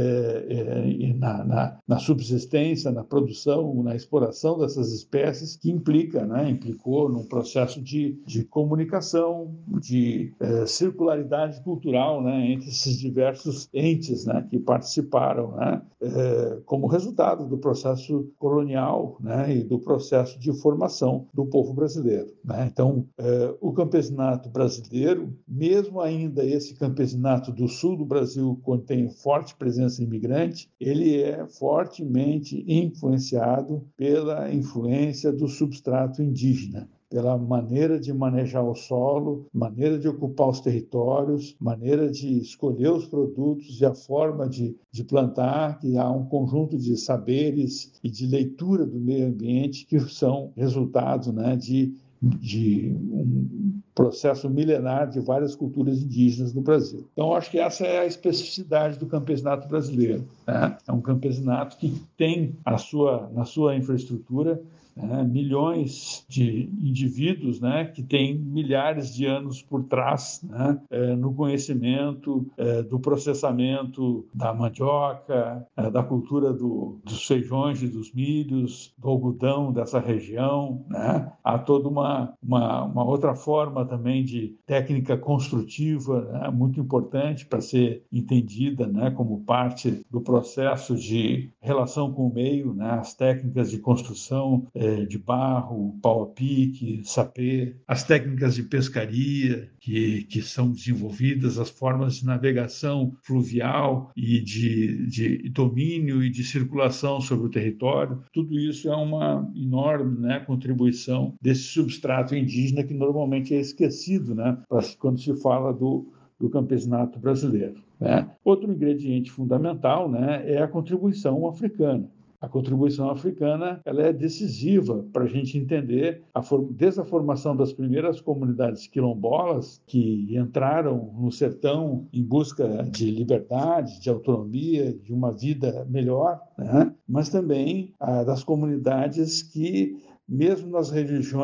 é 0.49 1.13
na, 1.13 1.43
na, 1.43 1.77
na, 1.85 1.99
subsistência, 1.99 2.91
na 2.91 3.03
produção, 3.03 3.83
na 3.83 3.95
exploração 3.95 4.57
dessas 4.57 4.93
espécies, 4.93 5.57
que 5.57 5.69
implica, 5.69 6.25
né, 6.25 6.49
implicou 6.49 7.09
num 7.09 7.25
processo 7.25 7.81
de, 7.81 8.17
de 8.25 8.45
comunicação, 8.45 9.53
de 9.81 10.33
é, 10.39 10.65
circularidade 10.65 11.61
cultural 11.61 12.23
né, 12.23 12.51
entre 12.51 12.69
esses 12.69 12.97
diversos 12.97 13.67
entes 13.73 14.25
né, 14.25 14.45
que 14.49 14.59
participaram, 14.59 15.55
né, 15.57 15.81
é, 16.01 16.59
como 16.65 16.87
resultado 16.87 17.47
do 17.47 17.57
processo 17.57 18.31
colonial 18.39 18.52
colonial 18.53 19.17
né, 19.19 19.57
e 19.57 19.63
do 19.63 19.79
processo 19.79 20.39
de 20.39 20.53
formação 20.53 21.27
do 21.33 21.45
povo 21.45 21.73
brasileiro. 21.73 22.31
Né? 22.45 22.69
Então, 22.71 23.07
é, 23.17 23.55
o 23.59 23.73
campesinato 23.73 24.49
brasileiro, 24.49 25.35
mesmo 25.47 25.99
ainda 25.99 26.45
esse 26.45 26.75
campesinato 26.75 27.51
do 27.51 27.67
sul 27.67 27.97
do 27.97 28.05
Brasil, 28.05 28.59
quando 28.63 28.83
tem 28.83 29.09
forte 29.09 29.55
presença 29.55 30.03
imigrante, 30.03 30.69
ele 30.79 31.21
é 31.21 31.45
fortemente 31.47 32.63
influenciado 32.67 33.83
pela 33.97 34.53
influência 34.53 35.31
do 35.31 35.47
substrato 35.47 36.21
indígena 36.21 36.87
pela 37.13 37.37
maneira 37.37 37.99
de 37.99 38.11
manejar 38.11 38.63
o 38.63 38.73
solo, 38.73 39.45
maneira 39.53 39.99
de 39.99 40.07
ocupar 40.07 40.49
os 40.49 40.59
territórios, 40.59 41.55
maneira 41.59 42.09
de 42.09 42.39
escolher 42.39 42.91
os 42.91 43.05
produtos 43.05 43.79
e 43.79 43.85
a 43.85 43.93
forma 43.93 44.49
de, 44.49 44.75
de 44.91 45.03
plantar, 45.03 45.77
que 45.77 45.95
há 45.95 46.09
um 46.09 46.25
conjunto 46.25 46.75
de 46.75 46.97
saberes 46.97 47.93
e 48.03 48.09
de 48.09 48.25
leitura 48.25 48.83
do 48.83 48.99
meio 48.99 49.27
ambiente 49.27 49.85
que 49.85 49.99
são 49.99 50.51
resultados 50.57 51.27
né, 51.27 51.55
de, 51.55 51.93
de 52.19 52.97
um 52.99 53.79
processo 53.93 54.49
milenar 54.49 55.07
de 55.07 55.19
várias 55.19 55.55
culturas 55.55 56.01
indígenas 56.01 56.51
no 56.51 56.61
Brasil. 56.61 57.07
Então, 57.13 57.35
acho 57.35 57.51
que 57.51 57.59
essa 57.59 57.85
é 57.85 57.99
a 57.99 58.07
especificidade 58.07 58.97
do 58.97 59.05
campesinato 59.05 59.67
brasileiro. 59.67 60.25
Né? 60.47 60.75
É 60.87 60.91
um 60.91 61.01
campesinato 61.01 61.77
que 61.77 61.93
tem 62.17 62.55
a 62.65 62.79
sua, 62.79 63.29
na 63.35 63.45
sua 63.45 63.75
infraestrutura 63.75 64.59
né, 64.95 65.23
milhões 65.23 66.25
de 66.27 66.69
indivíduos 66.81 67.59
né, 67.59 67.85
que 67.85 68.03
têm 68.03 68.37
milhares 68.37 69.13
de 69.13 69.25
anos 69.25 69.61
por 69.61 69.83
trás 69.83 70.41
né, 70.43 70.79
é, 70.89 71.15
no 71.15 71.33
conhecimento 71.33 72.45
é, 72.57 72.83
do 72.83 72.99
processamento 72.99 74.25
da 74.33 74.53
mandioca, 74.53 75.65
é, 75.75 75.89
da 75.89 76.03
cultura 76.03 76.53
do, 76.53 76.99
dos 77.03 77.25
feijões 77.25 77.81
e 77.81 77.87
dos 77.87 78.13
milhos, 78.13 78.93
do 78.97 79.09
algodão 79.09 79.71
dessa 79.71 79.99
região. 79.99 80.83
Né. 80.87 81.31
Há 81.43 81.57
toda 81.57 81.87
uma, 81.87 82.33
uma, 82.41 82.83
uma, 82.83 83.03
outra 83.03 83.35
forma 83.35 83.85
também 83.85 84.23
de 84.23 84.55
técnica 84.65 85.17
construtiva 85.17 86.21
né, 86.31 86.49
muito 86.49 86.79
importante 86.79 87.45
para 87.45 87.61
ser 87.61 88.03
entendida 88.11 88.87
né, 88.87 89.11
como 89.11 89.41
parte 89.41 90.03
do 90.09 90.21
processo 90.21 90.95
de 90.95 91.49
relação 91.61 92.11
com 92.11 92.27
o 92.27 92.33
meio, 92.33 92.73
né, 92.73 92.91
as 92.91 93.13
técnicas 93.13 93.71
de 93.71 93.79
construção 93.79 94.65
é, 94.83 95.05
de 95.05 95.17
barro, 95.17 95.97
pau 96.01 96.23
a 96.23 96.27
pique, 96.27 97.01
sapê, 97.05 97.75
as 97.87 98.03
técnicas 98.03 98.55
de 98.55 98.63
pescaria 98.63 99.69
que, 99.79 100.23
que 100.25 100.41
são 100.41 100.71
desenvolvidas, 100.71 101.57
as 101.57 101.69
formas 101.69 102.15
de 102.15 102.25
navegação 102.25 103.13
fluvial 103.23 104.11
e 104.15 104.41
de, 104.41 105.07
de 105.07 105.49
domínio 105.49 106.23
e 106.23 106.29
de 106.29 106.43
circulação 106.43 107.21
sobre 107.21 107.47
o 107.47 107.49
território, 107.49 108.21
tudo 108.33 108.59
isso 108.59 108.89
é 108.89 108.95
uma 108.95 109.49
enorme 109.55 110.19
né, 110.19 110.39
contribuição 110.39 111.33
desse 111.41 111.63
substrato 111.63 112.35
indígena 112.35 112.83
que 112.83 112.93
normalmente 112.93 113.53
é 113.53 113.59
esquecido 113.59 114.35
né, 114.35 114.57
quando 114.99 115.19
se 115.19 115.33
fala 115.41 115.73
do, 115.73 116.11
do 116.39 116.49
campesinato 116.49 117.19
brasileiro. 117.19 117.81
Né? 117.99 118.29
Outro 118.43 118.69
ingrediente 118.69 119.31
fundamental 119.31 120.11
né, 120.11 120.43
é 120.45 120.61
a 120.61 120.67
contribuição 120.67 121.47
africana. 121.47 122.09
A 122.43 122.49
contribuição 122.49 123.09
africana 123.09 123.79
ela 123.85 124.01
é 124.01 124.11
decisiva 124.11 125.05
para 125.13 125.23
a 125.23 125.27
gente 125.27 125.57
entender, 125.57 126.23
a 126.33 126.41
desde 126.71 126.99
a 126.99 127.05
formação 127.05 127.55
das 127.55 127.71
primeiras 127.71 128.19
comunidades 128.19 128.85
quilombolas 128.85 129.81
que 129.87 130.27
entraram 130.35 131.13
no 131.17 131.31
sertão 131.31 132.05
em 132.11 132.21
busca 132.21 132.83
de 132.91 133.09
liberdade, 133.09 133.97
de 134.01 134.09
autonomia, 134.09 134.91
de 134.91 135.13
uma 135.13 135.31
vida 135.31 135.87
melhor, 135.89 136.37
né? 136.57 136.93
mas 137.07 137.29
também 137.29 137.93
a, 137.97 138.25
das 138.25 138.43
comunidades 138.43 139.41
que 139.41 140.03
mesmo 140.33 140.71
nas, 140.71 140.91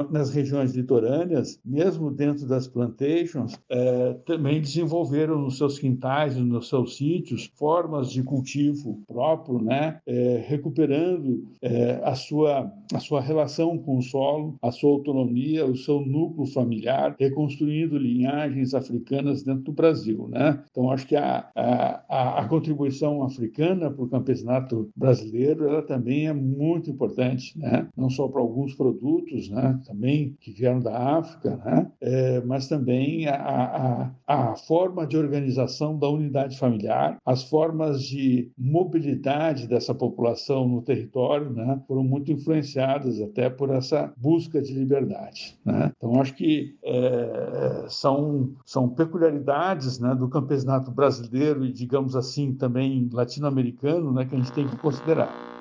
nas 0.09 0.31
regiões 0.31 0.73
litorâneas, 0.73 1.59
mesmo 1.63 2.09
dentro 2.09 2.47
das 2.47 2.67
plantations, 2.67 3.57
é, 3.69 4.13
também 4.25 4.59
desenvolveram 4.59 5.39
nos 5.39 5.57
seus 5.57 5.77
quintais, 5.77 6.35
nos 6.35 6.69
seus 6.69 6.97
sítios, 6.97 7.51
formas 7.55 8.11
de 8.11 8.23
cultivo 8.23 9.01
próprio, 9.07 9.61
né? 9.61 9.99
É, 10.05 10.43
recuperando 10.47 11.47
é, 11.61 12.01
a, 12.03 12.15
sua, 12.15 12.71
a 12.93 12.99
sua 12.99 13.21
relação 13.21 13.77
com 13.77 13.97
o 13.97 14.01
solo, 14.01 14.57
a 14.61 14.71
sua 14.71 14.91
autonomia, 14.91 15.65
o 15.65 15.75
seu 15.75 16.01
núcleo 16.01 16.45
familiar, 16.47 17.15
reconstruindo 17.19 17.97
linhagens 17.97 18.73
africanas 18.73 19.43
dentro 19.43 19.63
do 19.63 19.71
Brasil. 19.71 20.27
Né? 20.29 20.61
Então, 20.71 20.91
acho 20.91 21.07
que 21.07 21.15
a, 21.15 21.49
a, 21.55 22.39
a 22.39 22.47
contribuição 22.47 23.23
africana 23.23 23.91
para 23.91 24.03
o 24.03 24.09
campesinato 24.09 24.89
brasileiro 24.95 25.67
ela 25.67 25.81
também 25.81 26.27
é 26.27 26.33
muito 26.33 26.89
importante, 26.89 27.57
né? 27.57 27.87
não 27.95 28.09
só 28.09 28.27
para 28.27 28.41
alguns 28.41 28.73
produtos, 28.79 29.49
né, 29.49 29.77
também 29.85 30.37
que 30.39 30.53
vieram 30.53 30.79
da 30.79 31.17
África, 31.17 31.57
né, 31.65 31.91
é, 31.99 32.39
mas 32.45 32.69
também 32.69 33.27
a, 33.27 33.35
a, 33.35 34.11
a 34.25 34.55
forma 34.55 35.05
de 35.05 35.17
organização 35.17 35.99
da 35.99 36.07
unidade 36.07 36.57
familiar, 36.57 37.17
as 37.25 37.43
formas 37.43 38.01
de 38.01 38.49
mobilidade 38.57 39.67
dessa 39.67 39.93
população 39.93 40.65
no 40.65 40.81
território, 40.81 41.49
né, 41.49 41.81
foram 41.85 42.05
muito 42.05 42.31
influenciadas 42.31 43.19
até 43.19 43.49
por 43.49 43.69
essa 43.69 44.13
busca 44.15 44.61
de 44.61 44.73
liberdade. 44.73 45.59
Né? 45.65 45.91
Então, 45.97 46.21
acho 46.21 46.33
que 46.33 46.77
é, 46.81 47.85
são, 47.89 48.53
são 48.65 48.87
peculiaridades 48.87 49.99
né, 49.99 50.15
do 50.15 50.29
campesinato 50.29 50.89
brasileiro 50.89 51.65
e, 51.65 51.73
digamos 51.73 52.15
assim, 52.15 52.53
também 52.53 53.09
latino-americano 53.11 54.13
né, 54.13 54.23
que 54.23 54.35
a 54.35 54.37
gente 54.37 54.53
tem 54.53 54.65
que 54.65 54.77
considerar. 54.77 55.58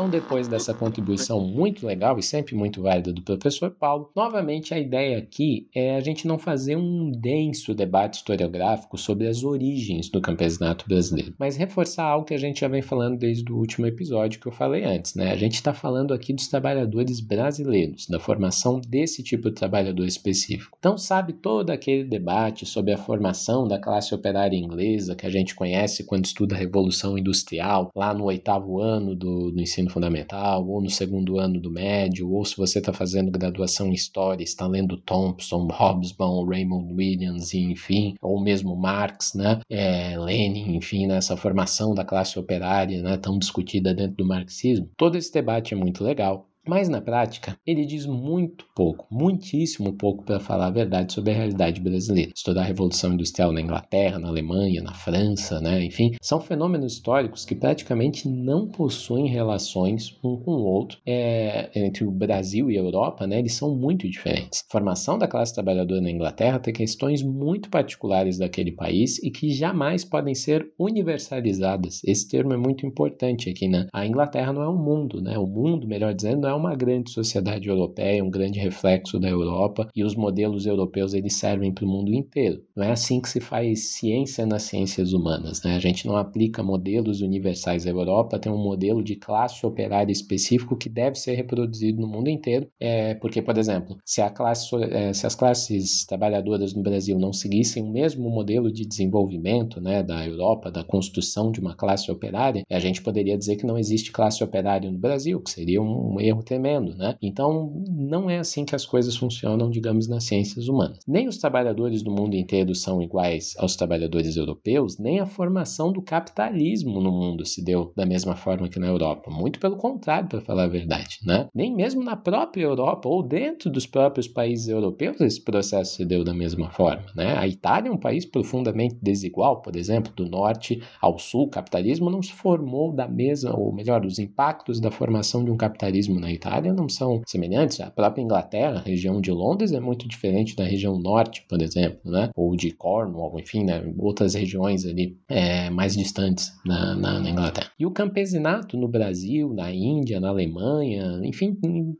Então, 0.00 0.08
depois 0.08 0.48
dessa 0.48 0.72
contribuição 0.72 1.42
muito 1.42 1.86
legal 1.86 2.18
e 2.18 2.22
sempre 2.22 2.54
muito 2.54 2.80
válida 2.80 3.12
do 3.12 3.20
professor 3.20 3.70
Paulo, 3.70 4.10
novamente 4.16 4.72
a 4.72 4.78
ideia 4.78 5.18
aqui 5.18 5.68
é 5.74 5.94
a 5.94 6.00
gente 6.00 6.26
não 6.26 6.38
fazer 6.38 6.74
um 6.74 7.10
denso 7.10 7.74
debate 7.74 8.14
historiográfico 8.14 8.96
sobre 8.96 9.26
as 9.26 9.44
origens 9.44 10.08
do 10.08 10.18
campesinato 10.18 10.86
brasileiro, 10.88 11.34
mas 11.38 11.54
reforçar 11.54 12.04
algo 12.04 12.24
que 12.24 12.32
a 12.32 12.38
gente 12.38 12.60
já 12.60 12.68
vem 12.68 12.80
falando 12.80 13.18
desde 13.18 13.52
o 13.52 13.58
último 13.58 13.86
episódio 13.86 14.40
que 14.40 14.46
eu 14.46 14.52
falei 14.52 14.84
antes, 14.84 15.14
né? 15.14 15.32
A 15.32 15.36
gente 15.36 15.56
está 15.56 15.74
falando 15.74 16.14
aqui 16.14 16.32
dos 16.32 16.48
trabalhadores 16.48 17.20
brasileiros, 17.20 18.06
da 18.06 18.18
formação 18.18 18.80
desse 18.80 19.22
tipo 19.22 19.50
de 19.50 19.56
trabalhador 19.56 20.06
específico. 20.06 20.78
Então, 20.78 20.96
sabe 20.96 21.34
todo 21.34 21.68
aquele 21.68 22.04
debate 22.04 22.64
sobre 22.64 22.94
a 22.94 22.98
formação 22.98 23.68
da 23.68 23.78
classe 23.78 24.14
operária 24.14 24.56
inglesa 24.56 25.14
que 25.14 25.26
a 25.26 25.30
gente 25.30 25.54
conhece 25.54 26.04
quando 26.04 26.24
estuda 26.24 26.54
a 26.54 26.58
Revolução 26.58 27.18
Industrial, 27.18 27.90
lá 27.94 28.14
no 28.14 28.24
oitavo 28.24 28.80
ano 28.80 29.14
do, 29.14 29.50
do 29.50 29.60
ensino 29.60 29.89
ensino 29.90 29.92
fundamental, 29.92 30.66
ou 30.66 30.80
no 30.80 30.88
segundo 30.88 31.38
ano 31.38 31.60
do 31.60 31.70
médio, 31.70 32.30
ou 32.30 32.44
se 32.44 32.56
você 32.56 32.78
está 32.78 32.92
fazendo 32.92 33.30
graduação 33.30 33.88
em 33.88 33.92
História, 33.92 34.44
está 34.44 34.66
lendo 34.66 34.96
Thompson, 34.96 35.66
Hobsbawm, 35.70 36.48
Raymond 36.48 36.94
Williams, 36.94 37.52
enfim, 37.52 38.14
ou 38.22 38.40
mesmo 38.40 38.76
Marx, 38.76 39.34
né, 39.34 39.60
é, 39.68 40.16
Lenin, 40.18 40.76
enfim, 40.76 41.06
nessa 41.06 41.34
né, 41.34 41.40
formação 41.40 41.94
da 41.94 42.04
classe 42.04 42.38
operária, 42.38 43.02
né, 43.02 43.16
tão 43.16 43.38
discutida 43.38 43.92
dentro 43.92 44.16
do 44.16 44.26
marxismo. 44.26 44.88
Todo 44.96 45.16
esse 45.16 45.32
debate 45.32 45.74
é 45.74 45.76
muito 45.76 46.04
legal. 46.04 46.49
Mas 46.66 46.88
na 46.88 47.00
prática, 47.00 47.56
ele 47.66 47.86
diz 47.86 48.04
muito 48.04 48.66
pouco, 48.76 49.06
muitíssimo 49.10 49.94
pouco 49.94 50.24
para 50.24 50.38
falar 50.38 50.66
a 50.66 50.70
verdade 50.70 51.12
sobre 51.12 51.32
a 51.32 51.34
realidade 51.34 51.80
brasileira. 51.80 52.32
Estudar 52.34 52.62
a 52.62 52.64
Revolução 52.64 53.14
Industrial 53.14 53.50
na 53.50 53.62
Inglaterra, 53.62 54.18
na 54.18 54.28
Alemanha, 54.28 54.82
na 54.82 54.92
França, 54.92 55.60
né? 55.60 55.82
enfim, 55.82 56.14
são 56.20 56.40
fenômenos 56.40 56.92
históricos 56.92 57.44
que 57.44 57.54
praticamente 57.54 58.28
não 58.28 58.68
possuem 58.68 59.26
relações 59.26 60.18
um 60.22 60.36
com 60.36 60.52
o 60.52 60.64
outro 60.64 60.98
é, 61.06 61.70
entre 61.74 62.04
o 62.04 62.10
Brasil 62.10 62.70
e 62.70 62.76
a 62.76 62.80
Europa, 62.80 63.26
né? 63.26 63.38
eles 63.38 63.54
são 63.54 63.74
muito 63.74 64.08
diferentes. 64.08 64.62
A 64.68 64.72
formação 64.72 65.18
da 65.18 65.26
classe 65.26 65.54
trabalhadora 65.54 66.00
na 66.00 66.10
Inglaterra 66.10 66.58
tem 66.58 66.74
questões 66.74 67.22
muito 67.22 67.70
particulares 67.70 68.36
daquele 68.38 68.72
país 68.72 69.18
e 69.22 69.30
que 69.30 69.50
jamais 69.50 70.04
podem 70.04 70.34
ser 70.34 70.70
universalizadas. 70.78 72.02
Esse 72.04 72.28
termo 72.28 72.52
é 72.52 72.56
muito 72.56 72.86
importante 72.86 73.48
aqui, 73.48 73.66
né? 73.66 73.86
A 73.92 74.06
Inglaterra 74.06 74.52
não 74.52 74.62
é 74.62 74.68
o 74.68 74.76
mundo, 74.76 75.22
né? 75.22 75.38
O 75.38 75.46
mundo, 75.46 75.88
melhor 75.88 76.12
dizendo, 76.12 76.49
é 76.50 76.54
uma 76.54 76.74
grande 76.74 77.10
sociedade 77.10 77.68
europeia, 77.68 78.24
um 78.24 78.30
grande 78.30 78.58
reflexo 78.58 79.18
da 79.18 79.28
Europa, 79.28 79.88
e 79.94 80.04
os 80.04 80.14
modelos 80.14 80.66
europeus 80.66 81.14
eles 81.14 81.36
servem 81.36 81.72
para 81.72 81.84
o 81.84 81.88
mundo 81.88 82.12
inteiro. 82.12 82.62
Não 82.76 82.84
é 82.84 82.90
assim 82.90 83.20
que 83.20 83.28
se 83.28 83.40
faz 83.40 83.92
ciência 83.92 84.44
nas 84.44 84.64
ciências 84.64 85.12
humanas, 85.12 85.62
né? 85.62 85.76
A 85.76 85.78
gente 85.78 86.06
não 86.06 86.16
aplica 86.16 86.62
modelos 86.62 87.20
universais 87.20 87.86
à 87.86 87.90
Europa, 87.90 88.38
tem 88.38 88.50
um 88.50 88.62
modelo 88.62 89.02
de 89.02 89.16
classe 89.16 89.64
operária 89.64 90.12
específico 90.12 90.76
que 90.76 90.88
deve 90.88 91.16
ser 91.16 91.34
reproduzido 91.34 92.00
no 92.00 92.08
mundo 92.08 92.28
inteiro, 92.28 92.66
é, 92.78 93.14
porque, 93.14 93.40
por 93.40 93.56
exemplo, 93.56 93.96
se, 94.04 94.28
classe, 94.30 94.74
é, 94.76 95.12
se 95.12 95.26
as 95.26 95.34
classes 95.34 96.04
trabalhadoras 96.04 96.74
no 96.74 96.82
Brasil 96.82 97.18
não 97.18 97.32
seguissem 97.32 97.82
o 97.82 97.90
mesmo 97.90 98.28
modelo 98.28 98.72
de 98.72 98.84
desenvolvimento 98.84 99.80
né, 99.80 100.02
da 100.02 100.26
Europa, 100.26 100.70
da 100.70 100.82
construção 100.82 101.50
de 101.52 101.60
uma 101.60 101.74
classe 101.74 102.10
operária, 102.10 102.62
a 102.68 102.78
gente 102.78 103.02
poderia 103.02 103.38
dizer 103.38 103.56
que 103.56 103.66
não 103.66 103.78
existe 103.78 104.10
classe 104.10 104.42
operária 104.42 104.90
no 104.90 104.98
Brasil, 104.98 105.40
que 105.40 105.50
seria 105.50 105.80
um 105.80 106.20
erro 106.20 106.39
erro 106.40 106.42
tremendo, 106.42 106.96
né? 106.96 107.16
Então, 107.22 107.72
não 107.88 108.28
é 108.28 108.38
assim 108.38 108.64
que 108.64 108.74
as 108.74 108.84
coisas 108.84 109.16
funcionam, 109.16 109.70
digamos, 109.70 110.08
nas 110.08 110.24
ciências 110.24 110.68
humanas. 110.68 110.98
Nem 111.06 111.28
os 111.28 111.38
trabalhadores 111.38 112.02
do 112.02 112.10
mundo 112.10 112.34
inteiro 112.34 112.74
são 112.74 113.02
iguais 113.02 113.54
aos 113.58 113.76
trabalhadores 113.76 114.36
europeus, 114.36 114.98
nem 114.98 115.20
a 115.20 115.26
formação 115.26 115.92
do 115.92 116.02
capitalismo 116.02 117.00
no 117.00 117.12
mundo 117.12 117.46
se 117.46 117.62
deu 117.62 117.92
da 117.96 118.06
mesma 118.06 118.34
forma 118.34 118.68
que 118.68 118.78
na 118.78 118.86
Europa. 118.86 119.30
Muito 119.30 119.60
pelo 119.60 119.76
contrário, 119.76 120.28
para 120.28 120.40
falar 120.40 120.64
a 120.64 120.68
verdade, 120.68 121.18
né? 121.24 121.48
Nem 121.54 121.74
mesmo 121.74 122.02
na 122.02 122.16
própria 122.16 122.62
Europa 122.62 123.08
ou 123.08 123.22
dentro 123.22 123.70
dos 123.70 123.86
próprios 123.86 124.26
países 124.26 124.68
europeus 124.68 125.20
esse 125.20 125.42
processo 125.42 125.96
se 125.96 126.04
deu 126.04 126.24
da 126.24 126.32
mesma 126.32 126.70
forma, 126.70 127.04
né? 127.14 127.36
A 127.36 127.46
Itália 127.46 127.90
é 127.90 127.92
um 127.92 127.98
país 127.98 128.24
profundamente 128.24 128.96
desigual, 129.02 129.60
por 129.60 129.76
exemplo, 129.76 130.12
do 130.14 130.28
norte 130.28 130.80
ao 131.00 131.18
sul, 131.18 131.44
o 131.44 131.50
capitalismo 131.50 132.10
não 132.10 132.22
se 132.22 132.32
formou 132.32 132.92
da 132.92 133.06
mesma, 133.06 133.56
ou 133.56 133.72
melhor, 133.72 134.04
os 134.04 134.18
impactos 134.18 134.80
da 134.80 134.90
formação 134.90 135.44
de 135.44 135.50
um 135.50 135.56
capitalismo 135.56 136.18
na 136.18 136.29
Itália 136.30 136.72
não 136.72 136.88
são 136.88 137.22
semelhantes. 137.26 137.80
A 137.80 137.90
própria 137.90 138.22
Inglaterra, 138.22 138.78
a 138.78 138.88
região 138.88 139.20
de 139.20 139.30
Londres 139.30 139.72
é 139.72 139.80
muito 139.80 140.08
diferente 140.08 140.56
da 140.56 140.64
região 140.64 140.98
norte, 140.98 141.44
por 141.48 141.60
exemplo, 141.60 142.10
né? 142.10 142.30
Ou 142.36 142.56
de 142.56 142.70
Cornwall, 142.70 143.38
enfim, 143.38 143.64
né? 143.64 143.82
outras 143.98 144.34
regiões 144.34 144.84
ali 144.84 145.18
é, 145.28 145.70
mais 145.70 145.96
distantes 145.96 146.52
na, 146.64 146.94
na, 146.94 147.20
na, 147.20 147.30
Inglaterra. 147.30 147.70
E 147.78 147.86
o 147.86 147.90
campesinato 147.90 148.76
no 148.76 148.88
Brasil, 148.88 149.52
na 149.52 149.72
Índia, 149.72 150.20
na 150.20 150.28
Alemanha, 150.28 151.20
enfim, 151.24 151.56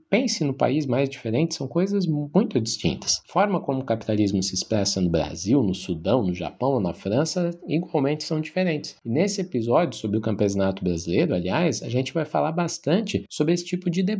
pense 0.08 0.44
no 0.44 0.54
país 0.54 0.86
mais 0.86 1.08
diferente, 1.08 1.54
são 1.54 1.68
coisas 1.68 2.06
muito 2.06 2.60
distintas. 2.60 3.20
A 3.28 3.32
forma 3.32 3.60
como 3.60 3.80
o 3.80 3.84
capitalismo 3.84 4.42
se 4.42 4.54
expressa 4.54 5.00
no 5.00 5.10
Brasil, 5.10 5.62
no 5.62 5.74
Sudão, 5.74 6.22
no 6.22 6.34
Japão 6.34 6.80
na 6.80 6.94
França, 6.94 7.50
igualmente 7.66 8.24
são 8.24 8.40
diferentes. 8.40 8.96
E 9.04 9.08
nesse 9.08 9.40
episódio 9.40 9.98
sobre 9.98 10.18
o 10.18 10.20
campesinato 10.20 10.82
brasileiro, 10.82 11.34
aliás, 11.34 11.82
a 11.82 11.88
gente 11.88 12.12
vai 12.12 12.24
falar 12.24 12.52
bastante 12.52 13.24
sobre 13.28 13.54
esse 13.54 13.64
tipo 13.64 13.90
de 13.90 14.02
debate. 14.02 14.19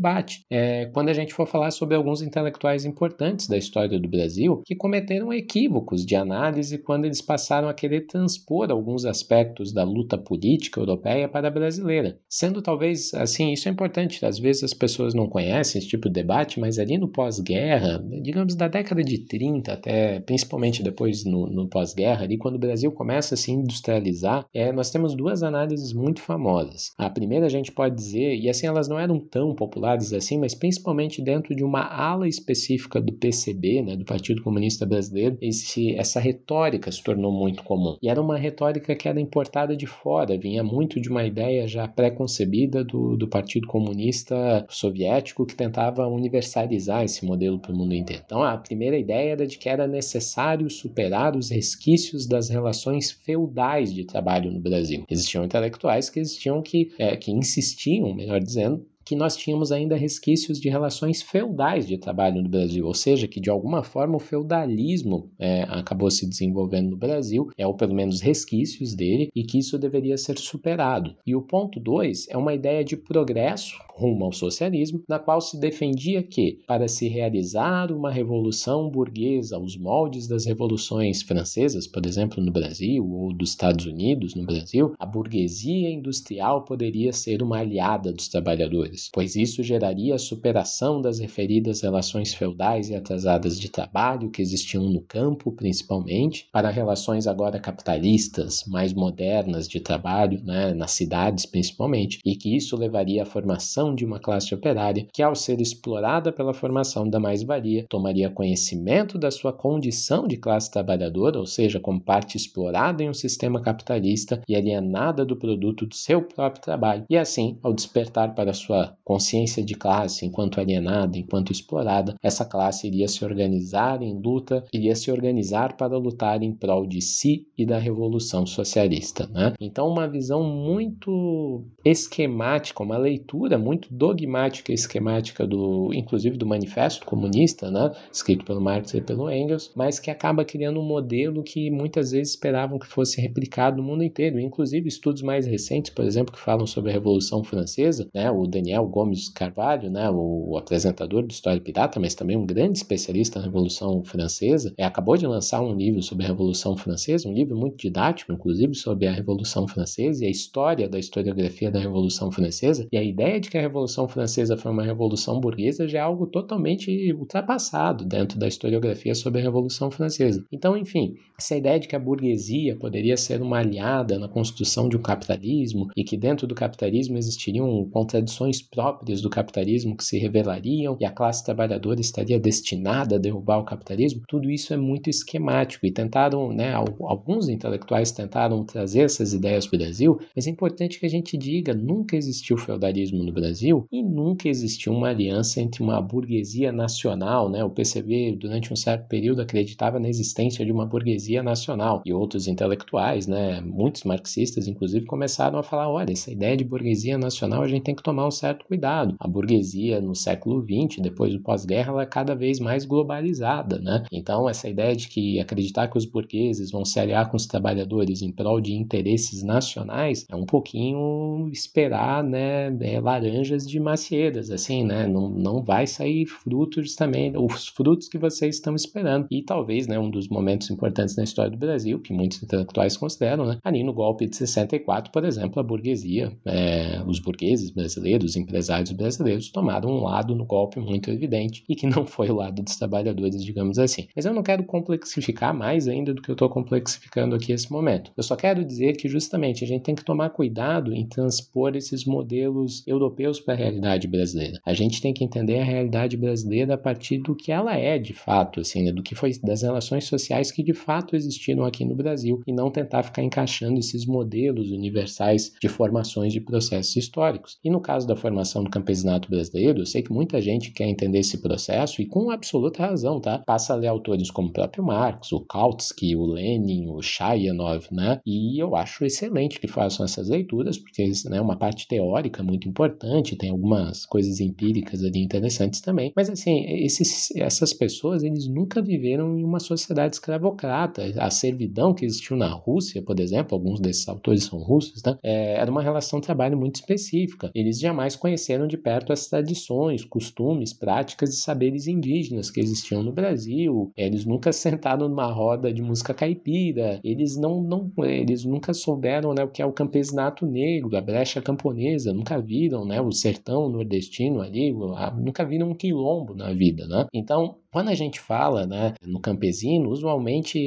É, 0.51 0.87
quando 0.87 1.09
a 1.11 1.13
gente 1.13 1.35
for 1.35 1.47
falar 1.47 1.71
sobre 1.71 1.95
alguns 1.95 2.23
intelectuais 2.23 2.85
importantes 2.85 3.47
da 3.47 3.59
história 3.59 3.99
do 3.99 4.09
Brasil 4.09 4.63
que 4.65 4.75
cometeram 4.75 5.33
equívocos 5.33 6.07
de 6.07 6.17
análise 6.17 6.79
quando 6.79 7.05
eles 7.05 7.21
passaram 7.21 7.69
a 7.69 7.75
querer 7.75 8.07
transpor 8.07 8.71
alguns 8.71 9.05
aspectos 9.05 9.73
da 9.73 9.85
luta 9.85 10.17
política 10.17 10.81
europeia 10.81 11.29
para 11.29 11.49
a 11.49 11.51
brasileira. 11.51 12.19
Sendo 12.29 12.63
talvez, 12.63 13.13
assim, 13.15 13.53
isso 13.53 13.69
é 13.69 13.73
importante, 13.73 14.25
às 14.25 14.39
vezes 14.39 14.65
as 14.65 14.75
pessoas 14.75 15.15
não 15.15 15.29
conhecem 15.29 15.79
esse 15.79 15.89
tipo 15.89 16.09
de 16.09 16.15
debate, 16.15 16.59
mas 16.59 16.79
ali 16.79 16.97
no 16.97 17.09
pós-guerra, 17.09 18.03
digamos 18.23 18.55
da 18.55 18.69
década 18.69 19.03
de 19.05 19.19
30 19.19 19.73
até, 19.73 20.21
principalmente 20.21 20.83
depois 20.83 21.25
no, 21.25 21.47
no 21.47 21.69
pós-guerra, 21.69 22.25
ali 22.25 22.39
quando 22.39 22.57
o 22.57 22.61
Brasil 22.61 22.91
começa 22.93 23.35
a 23.35 23.39
se 23.39 23.51
industrializar, 23.53 24.47
é, 24.55 24.73
nós 24.73 24.91
temos 24.91 25.15
duas 25.15 25.43
análises 25.43 25.93
muito 25.93 26.21
famosas. 26.21 26.93
A 26.97 27.11
primeira 27.11 27.47
a 27.47 27.51
gente 27.51 27.73
pode 27.73 27.95
dizer, 27.95 28.37
e 28.37 28.49
assim 28.49 28.67
elas 28.67 28.89
não 28.89 28.99
eram 28.99 29.19
tão 29.19 29.55
populares 29.55 29.90
assim, 30.13 30.39
mas 30.39 30.55
principalmente 30.55 31.23
dentro 31.23 31.55
de 31.55 31.65
uma 31.65 31.83
ala 31.83 32.29
específica 32.29 33.01
do 33.01 33.13
PCB, 33.13 33.83
né, 33.83 33.97
do 33.97 34.05
Partido 34.05 34.43
Comunista 34.43 34.87
Brasileiro, 34.87 35.37
esse, 35.41 35.95
essa 35.97 36.21
retórica 36.21 36.91
se 36.91 37.03
tornou 37.03 37.33
muito 37.33 37.63
comum. 37.63 37.97
E 38.03 38.09
era 38.09 38.21
uma 38.21 38.37
retórica 38.37 38.95
que 38.95 39.09
era 39.09 39.21
importada 39.21 39.77
de 39.77 39.87
fora, 39.87 40.39
vinha 40.39 40.63
muito 40.63 41.01
de 41.01 41.09
uma 41.09 41.25
ideia 41.25 41.67
já 41.67 41.87
pré-concebida 41.87 42.85
do, 42.85 43.17
do 43.17 43.29
Partido 43.29 43.67
Comunista 43.67 44.67
Soviético 44.69 45.47
que 45.47 45.55
tentava 45.55 46.07
universalizar 46.07 47.05
esse 47.05 47.25
modelo 47.25 47.59
para 47.59 47.73
o 47.73 47.77
mundo 47.77 47.95
inteiro. 47.95 48.23
Então, 48.25 48.43
a 48.43 48.57
primeira 48.57 48.99
ideia 48.99 49.33
era 49.33 49.47
de 49.47 49.59
que 49.59 49.69
era 49.69 49.87
necessário 49.87 50.69
superar 50.71 51.37
os 51.37 51.51
resquícios 51.51 52.27
das 52.27 52.49
relações 52.49 53.11
feudais 53.11 53.93
de 53.93 54.05
trabalho 54.05 54.51
no 54.51 54.61
Brasil. 54.61 55.05
Existiam 55.09 55.45
intelectuais 55.45 56.11
que 56.11 56.21
existiam 56.21 56.63
que, 56.63 56.93
é, 56.99 57.17
que 57.17 57.31
insistiam, 57.31 58.15
melhor 58.15 58.41
dizendo, 58.41 58.87
que 59.11 59.17
nós 59.17 59.37
tínhamos 59.37 59.73
ainda 59.73 59.97
resquícios 59.97 60.61
de 60.61 60.69
relações 60.69 61.21
feudais 61.21 61.85
de 61.85 61.99
trabalho 61.99 62.41
no 62.41 62.49
Brasil, 62.49 62.87
ou 62.87 62.95
seja, 62.95 63.27
que 63.27 63.41
de 63.41 63.51
alguma 63.51 63.83
forma 63.83 64.15
o 64.15 64.21
feudalismo 64.21 65.29
é, 65.37 65.63
acabou 65.63 66.09
se 66.13 66.29
desenvolvendo 66.29 66.91
no 66.91 66.97
Brasil, 66.97 67.49
é 67.59 67.67
ou 67.67 67.75
pelo 67.75 67.93
menos 67.93 68.21
resquícios 68.21 68.95
dele, 68.95 69.29
e 69.35 69.43
que 69.43 69.59
isso 69.59 69.77
deveria 69.77 70.17
ser 70.17 70.39
superado. 70.39 71.17
E 71.27 71.35
o 71.35 71.43
ponto 71.43 71.81
2 71.81 72.29
é 72.29 72.37
uma 72.37 72.55
ideia 72.55 72.85
de 72.85 72.97
progresso 72.97 73.75
rumo 74.01 74.25
ao 74.25 74.33
socialismo, 74.33 75.03
na 75.09 75.19
qual 75.19 75.41
se 75.41 75.59
defendia 75.59 76.23
que, 76.23 76.61
para 76.67 76.89
se 76.89 77.07
realizar 77.07 77.93
uma 77.93 78.11
revolução 78.11 78.89
burguesa 78.89 79.57
aos 79.57 79.77
moldes 79.77 80.27
das 80.27 80.47
revoluções 80.47 81.21
francesas, 81.21 81.87
por 81.87 82.07
exemplo, 82.07 82.43
no 82.43 82.51
Brasil, 82.51 83.07
ou 83.07 83.33
dos 83.33 83.51
Estados 83.51 83.85
Unidos, 83.85 84.35
no 84.35 84.47
Brasil, 84.47 84.95
a 84.99 85.05
burguesia 85.05 85.91
industrial 85.91 86.65
poderia 86.65 87.13
ser 87.13 87.43
uma 87.43 87.59
aliada 87.59 88.13
dos 88.13 88.29
trabalhadores, 88.29 89.00
pois 89.09 89.37
isso 89.37 89.63
geraria 89.63 90.15
a 90.15 90.19
superação 90.19 91.01
das 91.01 91.19
referidas 91.19 91.81
relações 91.81 92.35
feudais 92.35 92.91
e 92.91 92.95
atrasadas 92.95 93.59
de 93.59 93.69
trabalho 93.69 94.31
que 94.31 94.43
existiam 94.43 94.85
no 94.91 95.01
campo, 95.01 95.53
principalmente, 95.53 96.49
para 96.53 96.71
relações 96.71 97.27
agora 97.27 97.61
capitalistas, 97.61 98.65
mais 98.67 98.93
modernas 98.93 99.69
de 99.69 99.81
trabalho, 99.81 100.43
né, 100.45 100.75
nas 100.75 100.91
cidades 100.93 101.47
principalmente, 101.47 102.19
e 102.25 102.37
que 102.37 102.55
isso 102.55 102.77
levaria 102.77 103.23
à 103.23 103.27
formação 103.27 103.95
de 103.95 104.05
uma 104.05 104.19
classe 104.19 104.55
operária 104.55 105.07
que, 105.13 105.23
ao 105.23 105.35
ser 105.35 105.61
explorada 105.61 106.33
pela 106.33 106.55
formação 106.55 107.09
da 107.09 107.21
mais-valia, 107.21 107.87
tomaria 107.89 108.31
conhecimento 108.31 109.19
da 109.19 109.31
sua 109.31 109.53
condição 109.53 110.27
de 110.27 110.37
classe 110.37 110.71
trabalhadora, 110.71 111.39
ou 111.39 111.47
seja, 111.47 111.79
como 111.79 112.01
parte 112.01 112.37
explorada 112.37 113.03
em 113.03 113.09
um 113.09 113.15
sistema 113.15 113.61
capitalista 113.61 114.41
e 114.49 114.57
alienada 114.57 115.25
do 115.25 115.37
produto 115.37 115.87
do 115.87 115.95
seu 115.95 116.23
próprio 116.23 116.63
trabalho, 116.63 117.05
e 117.09 117.17
assim, 117.17 117.59
ao 117.63 117.73
despertar 117.73 118.35
para 118.35 118.53
sua 118.53 118.90
consciência 119.05 119.63
de 119.63 119.75
classe 119.75 120.27
enquanto 120.27 120.61
alienada, 120.61 121.19
enquanto 121.19 121.53
explorada, 121.53 122.15
essa 122.23 122.45
classe 122.45 122.87
iria 122.87 123.09
se 123.09 123.25
organizar 123.25 124.03
em 124.03 124.19
luta, 124.19 124.65
iria 124.73 124.95
se 124.95 125.11
organizar 125.11 125.77
para 125.77 125.97
lutar 125.97 126.43
em 126.43 126.53
prol 126.53 126.87
de 126.87 127.01
si 127.01 127.47
e 127.57 127.67
da 127.67 127.79
revolução 127.79 128.47
socialista. 128.47 129.29
Né? 129.33 129.53
Então, 129.61 129.89
uma 129.89 130.09
visão 130.09 130.43
muito 130.43 131.65
esquemática, 131.85 132.83
uma 132.83 132.97
leitura 132.97 133.59
muito 133.59 133.93
dogmática 133.93 134.73
e 134.73 134.75
esquemática 134.75 135.47
do, 135.47 135.91
inclusive 135.95 136.37
do 136.37 136.47
manifesto 136.47 137.05
comunista, 137.07 137.71
né, 137.71 137.91
escrito 138.13 138.45
pelo 138.45 138.61
Marx 138.61 138.95
e 138.95 139.01
pelo 139.01 139.31
Engels, 139.31 139.73
mas 139.75 139.99
que 139.99 140.11
acaba 140.11 140.45
criando 140.45 140.81
um 140.81 140.87
modelo 140.87 141.43
que 141.43 141.71
muitas 141.71 142.13
vezes 142.13 142.35
esperavam 142.35 142.79
que 142.79 142.87
fosse 142.87 143.21
replicado 143.21 143.77
no 143.77 143.83
mundo 143.83 144.03
inteiro. 144.03 144.39
Inclusive 144.39 144.89
estudos 144.89 145.23
mais 145.23 145.47
recentes, 145.47 145.93
por 145.93 146.05
exemplo, 146.05 146.33
que 146.33 146.41
falam 146.41 146.67
sobre 146.67 146.91
a 146.91 146.95
Revolução 146.95 147.43
Francesa, 147.45 148.09
né, 148.15 148.31
o 148.31 148.47
Daniel 148.47 148.70
Gomes 148.79 149.29
Carvalho, 149.29 149.91
né, 149.91 150.11
o, 150.11 150.51
o 150.51 150.57
apresentador 150.59 151.23
do 151.23 151.31
História 151.31 151.61
Pirata, 151.61 151.99
mas 151.99 152.15
também 152.15 152.37
um 152.37 152.47
grande 152.47 152.79
especialista 152.79 153.39
na 153.39 153.47
Revolução 153.47 154.03
Francesa, 154.05 154.73
é, 154.77 154.85
acabou 154.85 155.17
de 155.17 155.27
lançar 155.27 155.61
um 155.61 155.75
livro 155.75 156.03
sobre 156.03 156.25
a 156.25 156.29
Revolução 156.29 156.77
Francesa, 156.77 157.29
um 157.29 157.33
livro 157.33 157.57
muito 157.57 157.77
didático, 157.77 158.33
inclusive 158.33 158.75
sobre 158.75 159.07
a 159.07 159.13
Revolução 159.13 159.67
Francesa 159.67 160.25
e 160.25 160.27
a 160.27 160.31
história 160.31 160.89
da 160.89 160.99
historiografia 160.99 161.71
da 161.71 161.81
Revolução 161.81 162.31
Francesa, 162.31 162.87
e 162.93 162.97
a 162.97 163.03
ideia 163.03 163.41
de 163.41 163.51
que 163.51 163.59
a 163.59 163.61
Revolução 163.63 164.09
Francesa 164.09 164.57
foi 164.57 164.71
uma 164.71 164.83
revolução 164.83 165.41
burguesa 165.41 165.89
já 165.89 165.99
é 165.99 166.03
algo 166.03 166.27
totalmente 166.27 167.13
ultrapassado 167.13 168.05
dentro 168.05 168.39
da 168.39 168.49
historiografia 168.49 169.15
sobre 169.15 169.41
a 169.41 169.45
Revolução 169.45 169.91
Francesa. 169.91 170.45
Então, 170.51 170.77
enfim, 170.77 171.15
essa 171.41 171.57
ideia 171.57 171.81
de 171.81 171.89
que 171.89 171.97
a 171.97 171.99
burguesia 171.99 172.77
poderia 172.77 173.17
ser 173.17 173.41
uma 173.41 173.59
aliada 173.59 174.19
na 174.19 174.29
construção 174.29 174.91
de 174.91 174.97
um 174.97 175.01
capitalismo 175.01 175.89
e 175.97 176.05
que 176.05 176.15
dentro 176.15 176.47
do 176.47 176.55
capitalismo 176.55 177.17
existiriam 177.17 177.89
contradições 177.91 178.61
próprias 178.61 179.23
do 179.23 179.31
capitalismo 179.31 179.97
que 179.97 180.05
se 180.05 180.19
revelariam 180.19 180.99
e 181.01 181.05
a 181.07 181.11
classe 181.11 181.43
trabalhadora 181.43 181.99
estaria 181.99 182.39
destinada 182.39 183.17
a 183.17 183.19
derrubar 183.19 183.59
o 183.59 183.65
capitalismo, 183.65 184.21
tudo 184.29 184.51
isso 184.51 184.75
é 184.75 184.77
muito 184.77 185.09
esquemático 185.09 185.87
e 185.87 185.91
tentaram, 185.91 186.53
né, 186.53 186.75
alguns 186.75 187.49
intelectuais 187.49 188.13
tentaram 188.13 188.63
trazer 188.63 189.01
essas 189.01 189.33
ideias 189.33 189.67
para 189.67 189.77
o 189.77 189.79
Brasil, 189.79 190.21
mas 190.37 190.47
é 190.47 190.51
importante 190.51 191.01
que 191.01 191.07
a 191.07 191.11
gente 191.11 191.39
diga, 191.39 191.73
nunca 191.73 192.17
existiu 192.17 192.59
feudalismo 192.59 193.25
no 193.25 193.33
Brasil 193.33 193.87
e 193.91 194.03
nunca 194.03 194.47
existiu 194.47 194.93
uma 194.93 195.09
aliança 195.09 195.59
entre 195.59 195.83
uma 195.83 196.03
burguesia 196.03 196.71
nacional, 196.71 197.49
né? 197.49 197.65
O 197.65 197.71
PCB 197.71 198.37
durante 198.39 198.71
um 198.71 198.77
certo 198.77 199.09
período 199.09 199.41
acreditava 199.41 199.99
na 199.99 200.09
existência 200.09 200.67
de 200.67 200.71
uma 200.71 200.85
burguesia 200.85 201.30
nacional 201.43 202.03
e 202.05 202.13
outros 202.13 202.47
intelectuais, 202.47 203.27
né? 203.27 203.61
Muitos 203.61 204.05
marxistas, 204.05 204.67
inclusive, 204.67 205.07
começaram 205.07 205.59
a 205.59 205.63
falar: 205.63 205.91
olha, 205.91 206.13
essa 206.13 206.31
ideia 206.31 206.57
de 206.57 206.65
burguesia 206.65 207.19
nacional 207.19 207.63
a 207.63 207.69
gente 207.69 207.83
tem 207.83 207.95
que 207.95 208.03
tomar 208.03 208.27
um 208.27 208.31
certo 208.31 208.65
cuidado. 208.67 209.15
A 209.19 209.27
burguesia 209.27 210.01
no 210.01 210.15
século 210.15 210.63
XX, 210.63 211.01
depois 211.03 211.33
do 211.33 211.41
pós-guerra, 211.41 211.93
ela 211.93 212.03
é 212.03 212.07
cada 212.07 212.35
vez 212.35 212.61
mais 212.61 212.85
globalizada, 212.85 213.79
né? 213.79 214.05
Então 214.13 214.49
essa 214.49 214.69
ideia 214.69 214.95
de 214.95 215.09
que 215.09 215.41
acreditar 215.41 215.89
que 215.89 215.99
os 215.99 216.05
burgueses 216.05 216.71
vão 216.71 216.85
se 216.85 216.99
aliar 216.99 217.31
com 217.31 217.37
os 217.37 217.47
trabalhadores 217.47 218.23
em 218.23 218.33
prol 218.33 218.61
de 218.61 218.75
interesses 218.75 219.43
nacionais 219.43 220.27
é 220.29 220.37
um 220.37 220.47
pouquinho 220.47 221.49
esperar, 221.53 222.23
né? 222.23 222.67
É 222.81 223.01
laranja 223.01 223.31
laranjas 223.31 223.67
de 223.67 223.81
macieiras, 223.81 224.51
assim, 224.51 224.85
né? 224.85 225.07
Não, 225.07 225.29
não 225.29 225.63
vai 225.63 225.87
sair 225.87 226.27
frutos 226.27 226.95
também, 226.95 227.33
os 227.37 227.69
frutos 227.69 228.09
que 228.09 228.19
vocês 228.19 228.57
estão 228.57 228.75
esperando. 228.75 229.27
E 229.31 229.43
talvez, 229.43 229.87
né, 229.87 229.99
um 229.99 230.11
dos 230.11 230.29
momentos 230.29 230.71
importantes 230.71 231.17
na 231.21 231.25
história 231.25 231.51
do 231.51 231.57
Brasil, 231.57 232.01
que 232.01 232.13
muitos 232.13 232.43
intelectuais 232.43 232.97
consideram, 232.97 233.45
né? 233.45 233.59
Ali 233.63 233.85
no 233.85 233.93
golpe 233.93 234.27
de 234.27 234.35
64, 234.37 235.13
por 235.13 235.25
exemplo, 235.25 235.61
a 235.61 235.63
burguesia, 235.63 236.33
é, 236.47 237.03
os 237.07 237.21
burgueses 237.21 237.71
brasileiros, 237.71 238.31
os 238.31 238.37
empresários 238.37 238.91
brasileiros 238.93 239.51
tomaram 239.51 239.91
um 239.91 240.03
lado 240.03 240.35
no 240.35 240.45
golpe 240.45 240.81
muito 240.81 241.11
evidente 241.11 241.63
e 241.69 241.77
que 241.77 241.87
não 241.87 242.07
foi 242.07 242.31
o 242.31 242.37
lado 242.37 242.63
dos 242.63 242.77
trabalhadores, 242.77 243.45
digamos 243.45 243.79
assim. 243.79 244.09
Mas 244.17 244.25
eu 244.25 244.33
não 244.33 244.43
quero 244.43 244.65
complexificar 244.65 245.55
mais 245.55 245.87
ainda 245.87 246.15
do 246.15 246.23
que 246.23 246.31
eu 246.31 246.35
estou 246.35 246.49
complexificando 246.49 247.37
aqui 247.37 247.53
nesse 247.53 247.71
momento. 247.71 248.11
Eu 248.17 248.23
só 248.23 248.35
quero 248.35 248.65
dizer 248.65 248.97
que 248.97 249.09
justamente 249.09 249.63
a 249.65 249.67
gente 249.67 249.83
tem 249.83 249.95
que 249.95 250.05
tomar 250.05 250.31
cuidado 250.31 250.95
em 250.95 251.07
transpor 251.07 251.77
esses 251.77 252.05
modelos 252.05 252.87
europeus 252.87 253.39
para 253.39 253.55
a 253.55 253.57
realidade 253.57 254.09
brasileira. 254.09 254.59
A 254.65 254.73
gente 254.73 255.01
tem 255.03 255.13
que 255.13 255.25
entender 255.25 255.59
a 255.59 255.65
realidade 255.65 256.17
brasileira 256.17 256.75
a 256.75 256.79
partir 256.79 257.19
do 257.19 257.35
que 257.35 257.53
ela 257.53 257.77
é 257.77 257.99
de 257.99 258.15
fato, 258.15 258.61
assim, 258.61 258.85
né? 258.85 258.93
do 258.93 259.03
que 259.03 259.15
foi 259.15 259.33
das 259.43 259.63
relações 259.63 260.05
sociais 260.05 260.51
que 260.51 260.63
de 260.63 260.75
fato 260.75 261.10
existiram 261.17 261.65
aqui 261.65 261.85
no 261.85 261.95
Brasil 261.95 262.41
e 262.47 262.53
não 262.53 262.71
tentar 262.71 263.03
ficar 263.03 263.23
encaixando 263.23 263.79
esses 263.79 264.07
modelos 264.07 264.71
universais 264.71 265.53
de 265.61 265.69
formações 265.69 266.33
de 266.33 266.41
processos 266.41 266.97
históricos. 266.97 267.59
E 267.65 267.71
no 267.71 267.81
caso 267.81 268.07
da, 268.07 268.17
formação 268.21 268.63
do 268.63 268.71
campesinato 268.71 269.29
brasileiro, 269.29 269.81
eu 269.81 269.87
sei 269.87 270.03
que 270.03 270.13
muita 270.13 270.41
gente 270.41 270.71
quer 270.71 270.87
entender 270.87 271.21
esse 271.21 271.39
processo 271.39 272.01
e 272.01 272.07
com 272.07 272.31
absoluta 272.31 272.87
razão, 272.87 273.21
tá? 273.21 273.39
Passa 273.39 273.73
a 273.73 273.77
ler 273.77 273.89
autores 273.89 274.31
como 274.31 274.49
o 274.49 274.53
próprio 274.53 274.85
Marx, 274.85 275.33
o 275.33 275.41
Kautsky, 275.41 276.15
o 276.15 276.25
Lenin, 276.25 276.89
o 276.89 277.01
Chayanov, 277.01 277.87
né? 277.91 278.21
E 278.27 278.63
eu 278.63 278.77
acho 278.77 279.05
excelente 279.05 279.59
que 279.59 279.67
façam 279.67 280.05
essas 280.05 280.29
leituras, 280.29 280.79
porque 280.79 281.03
é 281.03 281.31
né, 281.31 281.41
uma 281.41 281.57
parte 281.57 281.89
teórica 281.89 282.43
muito 282.43 282.69
importante, 282.69 283.37
tem 283.37 283.51
algumas 283.51 284.05
coisas 284.05 284.41
empíricas 284.41 285.03
ali 285.03 285.23
interessantes 285.23 285.81
também. 285.81 286.13
Mas 286.15 286.29
assim, 286.29 286.65
esses, 286.85 287.31
essas 287.37 287.73
pessoas, 287.73 288.23
eles 288.23 288.47
nunca 288.47 288.83
viveram 288.83 289.39
em 289.39 289.45
uma 289.45 289.61
sociedade 289.61 290.17
escravocrata. 290.17 291.00
A 291.19 291.31
servidão 291.31 291.95
que 291.95 292.05
existiu 292.05 292.37
na 292.37 292.49
Rússia, 292.49 293.03
por 293.03 293.19
exemplo, 293.19 293.55
alguns 293.55 293.81
desses 293.81 294.09
autores 294.09 294.45
são 294.45 294.59
russos, 294.59 295.03
né? 295.05 295.17
É, 295.23 295.55
era 295.55 295.71
uma 295.71 295.83
relação 295.83 296.21
de 296.21 296.27
trabalho 296.27 296.57
muito 296.57 296.77
específica. 296.77 297.51
Eles 297.55 297.79
jamais 297.79 298.17
conheceram 298.17 298.67
de 298.67 298.77
perto 298.77 299.13
as 299.13 299.27
tradições, 299.27 300.05
costumes, 300.05 300.73
práticas 300.73 301.31
e 301.31 301.41
saberes 301.41 301.87
indígenas 301.87 302.51
que 302.51 302.61
existiam 302.61 303.03
no 303.03 303.13
Brasil. 303.13 303.93
Eles 303.97 304.25
nunca 304.25 304.53
sentaram 304.53 305.09
numa 305.09 305.31
roda 305.33 305.73
de 305.73 305.83
música 305.83 306.15
caipira. 306.15 307.01
Eles 307.03 307.37
não, 307.37 307.63
não 307.63 307.91
eles 308.05 308.45
nunca 308.45 308.73
souberam 308.73 309.35
né, 309.35 309.45
o 309.45 309.49
que 309.49 309.63
é 309.63 309.67
o 309.67 309.73
campesinato 309.73 310.47
negro, 310.47 310.97
a 310.97 311.01
brecha 311.01 311.41
camponesa. 311.41 312.13
Nunca 312.13 312.41
viram 312.41 312.85
né, 312.85 313.01
o 313.01 313.13
sertão 313.13 313.69
nordestino 313.69 314.41
ali. 314.41 314.73
Nunca 315.19 315.45
viram 315.45 315.71
um 315.71 315.75
quilombo 315.75 316.35
na 316.35 316.53
vida, 316.53 316.87
né? 316.87 317.07
Então 317.13 317.57
quando 317.73 317.89
a 317.89 317.95
gente 317.95 318.21
fala 318.21 318.67
né, 318.67 318.95
no 319.07 319.21
campesino, 319.21 319.91
usualmente 319.91 320.59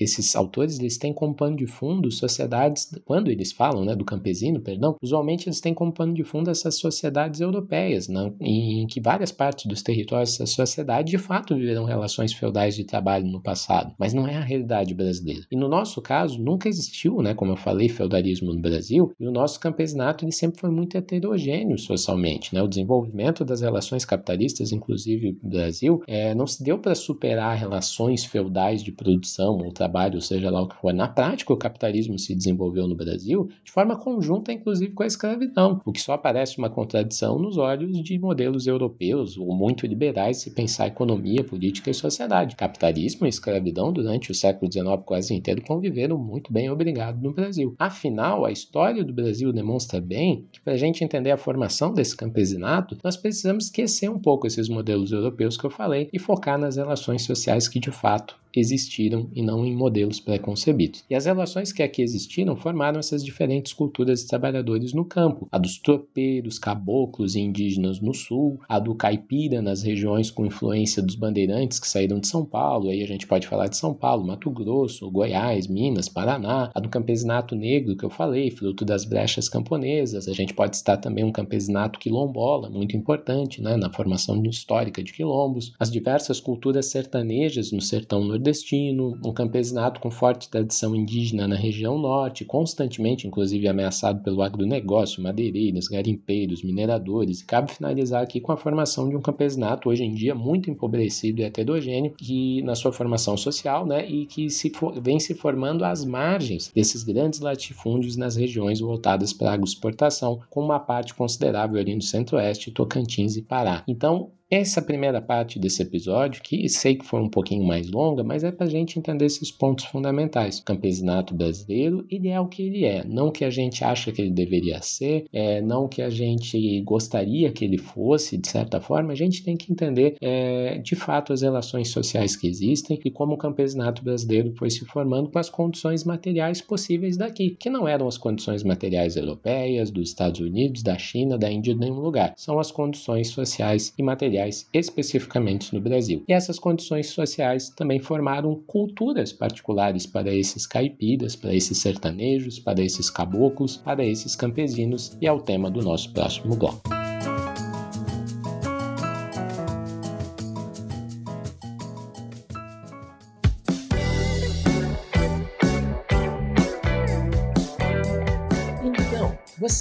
esses 0.00 0.34
autores 0.34 0.78
eles 0.78 0.98
têm 0.98 1.12
como 1.12 1.34
pano 1.34 1.56
de 1.56 1.66
fundo 1.66 2.10
sociedades, 2.10 2.90
quando 3.04 3.30
eles 3.30 3.52
falam 3.52 3.84
né, 3.84 3.94
do 3.94 4.04
campesino, 4.04 4.60
perdão, 4.60 4.96
usualmente 5.00 5.48
eles 5.48 5.60
têm 5.60 5.72
como 5.72 5.92
pano 5.92 6.14
de 6.14 6.24
fundo 6.24 6.50
essas 6.50 6.78
sociedades 6.78 7.40
europeias, 7.40 8.08
né, 8.08 8.32
em 8.40 8.86
que 8.86 9.00
várias 9.00 9.30
partes 9.30 9.66
dos 9.66 9.82
territórios 9.82 10.36
dessa 10.36 10.46
sociedade 10.46 11.10
de 11.10 11.18
fato 11.18 11.54
viveram 11.54 11.84
relações 11.84 12.32
feudais 12.32 12.74
de 12.74 12.84
trabalho 12.84 13.26
no 13.26 13.40
passado, 13.40 13.94
mas 13.98 14.12
não 14.12 14.26
é 14.26 14.36
a 14.36 14.42
realidade 14.42 14.94
brasileira. 14.94 15.42
E 15.50 15.56
no 15.56 15.68
nosso 15.68 16.00
caso, 16.02 16.42
nunca 16.42 16.68
existiu, 16.68 17.22
né, 17.22 17.34
como 17.34 17.52
eu 17.52 17.56
falei, 17.56 17.88
feudalismo 17.88 18.52
no 18.52 18.60
Brasil, 18.60 19.12
e 19.18 19.26
o 19.26 19.32
nosso 19.32 19.60
campesinato 19.60 20.24
ele 20.24 20.32
sempre 20.32 20.60
foi 20.60 20.70
muito 20.70 20.96
heterogêneo 20.96 21.78
socialmente. 21.78 22.54
Né, 22.54 22.62
o 22.62 22.68
desenvolvimento 22.68 23.44
das 23.44 23.60
relações 23.60 24.04
capitalistas, 24.04 24.72
inclusive 24.72 25.38
no 25.42 25.50
Brasil, 25.50 26.02
é, 26.06 26.31
não 26.34 26.46
se 26.46 26.62
deu 26.62 26.78
para 26.78 26.94
superar 26.94 27.56
relações 27.56 28.24
feudais 28.24 28.82
de 28.82 28.92
produção 28.92 29.58
ou 29.58 29.72
trabalho, 29.72 30.20
seja 30.20 30.50
lá 30.50 30.62
o 30.62 30.68
que 30.68 30.76
for. 30.76 30.92
Na 30.92 31.08
prática, 31.08 31.52
o 31.52 31.56
capitalismo 31.56 32.18
se 32.18 32.34
desenvolveu 32.34 32.86
no 32.86 32.94
Brasil 32.94 33.48
de 33.64 33.70
forma 33.70 33.96
conjunta, 33.96 34.52
inclusive 34.52 34.92
com 34.92 35.02
a 35.02 35.06
escravidão, 35.06 35.80
o 35.84 35.92
que 35.92 36.00
só 36.00 36.14
aparece 36.14 36.58
uma 36.58 36.70
contradição 36.70 37.38
nos 37.38 37.56
olhos 37.56 38.02
de 38.02 38.18
modelos 38.18 38.66
europeus 38.66 39.36
ou 39.36 39.54
muito 39.54 39.86
liberais 39.86 40.38
se 40.38 40.50
pensar 40.50 40.86
economia, 40.86 41.44
política 41.44 41.90
e 41.90 41.94
sociedade. 41.94 42.56
Capitalismo 42.56 43.26
e 43.26 43.28
escravidão 43.28 43.92
durante 43.92 44.30
o 44.30 44.34
século 44.34 44.70
XIX 44.70 45.02
quase 45.04 45.34
inteiro 45.34 45.62
conviveram 45.62 46.18
muito 46.18 46.52
bem 46.52 46.70
obrigado 46.70 47.22
no 47.22 47.32
Brasil. 47.32 47.74
Afinal, 47.78 48.44
a 48.44 48.52
história 48.52 49.04
do 49.04 49.12
Brasil 49.12 49.52
demonstra 49.52 50.00
bem 50.00 50.46
que 50.52 50.60
para 50.60 50.74
a 50.74 50.76
gente 50.76 51.04
entender 51.04 51.30
a 51.30 51.36
formação 51.36 51.92
desse 51.92 52.16
campesinato, 52.16 52.96
nós 53.02 53.16
precisamos 53.16 53.64
esquecer 53.64 54.10
um 54.10 54.18
pouco 54.18 54.46
esses 54.46 54.68
modelos 54.68 55.12
europeus 55.12 55.56
que 55.56 55.64
eu 55.64 55.70
falei 55.70 56.08
e 56.12 56.18
focar 56.22 56.58
nas 56.58 56.76
relações 56.76 57.24
sociais 57.24 57.68
que 57.68 57.78
de 57.78 57.90
fato 57.90 58.40
existiram 58.60 59.28
e 59.34 59.42
não 59.42 59.64
em 59.64 59.74
modelos 59.74 60.20
pré-concebidos. 60.20 61.04
E 61.08 61.14
as 61.14 61.26
relações 61.26 61.72
que 61.72 61.82
aqui 61.82 62.02
existiram 62.02 62.56
formaram 62.56 63.00
essas 63.00 63.24
diferentes 63.24 63.72
culturas 63.72 64.20
de 64.20 64.28
trabalhadores 64.28 64.92
no 64.92 65.04
campo: 65.04 65.48
a 65.50 65.58
dos 65.58 65.78
tropeiros, 65.78 66.58
caboclos 66.58 67.34
e 67.34 67.40
indígenas 67.40 68.00
no 68.00 68.14
sul, 68.14 68.60
a 68.68 68.78
do 68.78 68.94
caipira 68.94 69.62
nas 69.62 69.82
regiões 69.82 70.30
com 70.30 70.46
influência 70.46 71.02
dos 71.02 71.14
bandeirantes 71.14 71.78
que 71.78 71.88
saíram 71.88 72.20
de 72.20 72.28
São 72.28 72.44
Paulo, 72.44 72.90
aí 72.90 73.02
a 73.02 73.06
gente 73.06 73.26
pode 73.26 73.46
falar 73.46 73.68
de 73.68 73.76
São 73.76 73.94
Paulo, 73.94 74.26
Mato 74.26 74.50
Grosso, 74.50 75.10
Goiás, 75.10 75.66
Minas, 75.66 76.08
Paraná, 76.08 76.70
a 76.74 76.80
do 76.80 76.88
campesinato 76.88 77.56
negro 77.56 77.96
que 77.96 78.04
eu 78.04 78.10
falei, 78.10 78.50
fruto 78.50 78.84
das 78.84 79.04
brechas 79.04 79.48
camponesas, 79.48 80.28
a 80.28 80.32
gente 80.32 80.54
pode 80.54 80.76
citar 80.76 81.00
também 81.00 81.24
um 81.24 81.32
campesinato 81.32 81.98
quilombola, 81.98 82.68
muito 82.68 82.96
importante 82.96 83.62
né, 83.62 83.76
na 83.76 83.92
formação 83.92 84.42
histórica 84.44 85.02
de 85.02 85.12
quilombos, 85.12 85.72
as 85.78 85.90
diversas 85.90 86.40
culturas 86.40 86.86
sertanejas 86.86 87.72
no 87.72 87.80
sertão 87.80 88.24
nordestino 88.24 88.41
nordestino, 88.42 89.18
um 89.24 89.32
campesinato 89.32 90.00
com 90.00 90.10
forte 90.10 90.50
tradição 90.50 90.96
indígena 90.96 91.46
na 91.46 91.54
região 91.54 91.96
norte, 91.96 92.44
constantemente, 92.44 93.26
inclusive, 93.26 93.68
ameaçado 93.68 94.22
pelo 94.22 94.42
agronegócio, 94.42 95.22
madeireiros, 95.22 95.86
garimpeiros, 95.86 96.64
mineradores. 96.64 97.40
E 97.40 97.46
cabe 97.46 97.72
finalizar 97.72 98.22
aqui 98.22 98.40
com 98.40 98.50
a 98.50 98.56
formação 98.56 99.08
de 99.08 99.16
um 99.16 99.20
campesinato, 99.20 99.88
hoje 99.88 100.02
em 100.02 100.12
dia, 100.12 100.34
muito 100.34 100.68
empobrecido 100.68 101.40
e 101.40 101.44
heterogêneo, 101.44 102.14
que 102.18 102.60
na 102.62 102.74
sua 102.74 102.92
formação 102.92 103.36
social, 103.36 103.86
né, 103.86 104.06
e 104.08 104.26
que 104.26 104.50
se 104.50 104.70
for, 104.70 105.00
vem 105.00 105.20
se 105.20 105.34
formando 105.34 105.84
às 105.84 106.04
margens 106.04 106.72
desses 106.74 107.04
grandes 107.04 107.40
latifúndios 107.40 108.16
nas 108.16 108.34
regiões 108.34 108.80
voltadas 108.80 109.32
para 109.32 109.50
a 109.50 109.54
agroexportação, 109.54 110.40
com 110.50 110.60
uma 110.60 110.80
parte 110.80 111.14
considerável 111.14 111.78
ali 111.78 111.94
no 111.94 112.02
centro-oeste, 112.02 112.72
Tocantins 112.72 113.36
e 113.36 113.42
Pará. 113.42 113.84
Então, 113.86 114.32
essa 114.52 114.82
primeira 114.82 115.18
parte 115.22 115.58
desse 115.58 115.80
episódio, 115.80 116.42
que 116.42 116.68
sei 116.68 116.94
que 116.94 117.06
foi 117.06 117.22
um 117.22 117.28
pouquinho 117.28 117.64
mais 117.64 117.90
longa, 117.90 118.22
mas 118.22 118.44
é 118.44 118.52
para 118.52 118.66
a 118.66 118.68
gente 118.68 118.98
entender 118.98 119.24
esses 119.24 119.50
pontos 119.50 119.86
fundamentais. 119.86 120.58
O 120.58 120.64
campesinato 120.64 121.34
brasileiro, 121.34 122.04
ele 122.10 122.28
é 122.28 122.38
o 122.38 122.46
que 122.46 122.62
ele 122.64 122.84
é, 122.84 123.02
não 123.02 123.28
o 123.28 123.32
que 123.32 123.46
a 123.46 123.50
gente 123.50 123.82
acha 123.82 124.12
que 124.12 124.20
ele 124.20 124.30
deveria 124.30 124.82
ser, 124.82 125.24
é, 125.32 125.62
não 125.62 125.86
o 125.86 125.88
que 125.88 126.02
a 126.02 126.10
gente 126.10 126.82
gostaria 126.82 127.50
que 127.50 127.64
ele 127.64 127.78
fosse, 127.78 128.36
de 128.36 128.46
certa 128.46 128.78
forma, 128.78 129.12
a 129.12 129.16
gente 129.16 129.42
tem 129.42 129.56
que 129.56 129.72
entender 129.72 130.16
é, 130.20 130.76
de 130.76 130.94
fato 130.94 131.32
as 131.32 131.40
relações 131.40 131.88
sociais 131.88 132.36
que 132.36 132.46
existem 132.46 133.00
e 133.02 133.10
como 133.10 133.32
o 133.32 133.38
campesinato 133.38 134.04
brasileiro 134.04 134.52
foi 134.58 134.68
se 134.68 134.84
formando 134.84 135.30
com 135.30 135.38
as 135.38 135.48
condições 135.48 136.04
materiais 136.04 136.60
possíveis 136.60 137.16
daqui, 137.16 137.56
que 137.58 137.70
não 137.70 137.88
eram 137.88 138.06
as 138.06 138.18
condições 138.18 138.62
materiais 138.62 139.16
europeias, 139.16 139.90
dos 139.90 140.10
Estados 140.10 140.40
Unidos, 140.40 140.82
da 140.82 140.98
China, 140.98 141.38
da 141.38 141.50
Índia, 141.50 141.72
de 141.72 141.80
nenhum 141.80 142.00
lugar. 142.00 142.34
São 142.36 142.58
as 142.58 142.70
condições 142.70 143.28
sociais 143.28 143.94
e 143.96 144.02
materiais 144.02 144.41
sociais, 144.42 144.68
especificamente 144.72 145.74
no 145.74 145.80
Brasil. 145.80 146.24
E 146.28 146.32
essas 146.32 146.58
condições 146.58 147.08
sociais 147.08 147.68
também 147.70 148.00
formaram 148.00 148.56
culturas 148.66 149.32
particulares 149.32 150.06
para 150.06 150.34
esses 150.34 150.66
caipiras, 150.66 151.36
para 151.36 151.54
esses 151.54 151.78
sertanejos, 151.78 152.58
para 152.58 152.82
esses 152.82 153.10
caboclos, 153.10 153.76
para 153.76 154.04
esses 154.04 154.34
campesinos, 154.34 155.16
e 155.20 155.26
é 155.26 155.32
o 155.32 155.40
tema 155.40 155.70
do 155.70 155.82
nosso 155.82 156.12
próximo 156.12 156.56
bloco. 156.56 157.01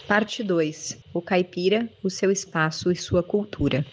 Parte 0.10 0.44
2: 0.44 1.04
O 1.14 1.22
caipira, 1.22 1.88
o 2.04 2.10
seu 2.10 2.32
espaço 2.32 2.92
e 2.92 2.96
sua 2.96 3.22
cultura. 3.22 3.86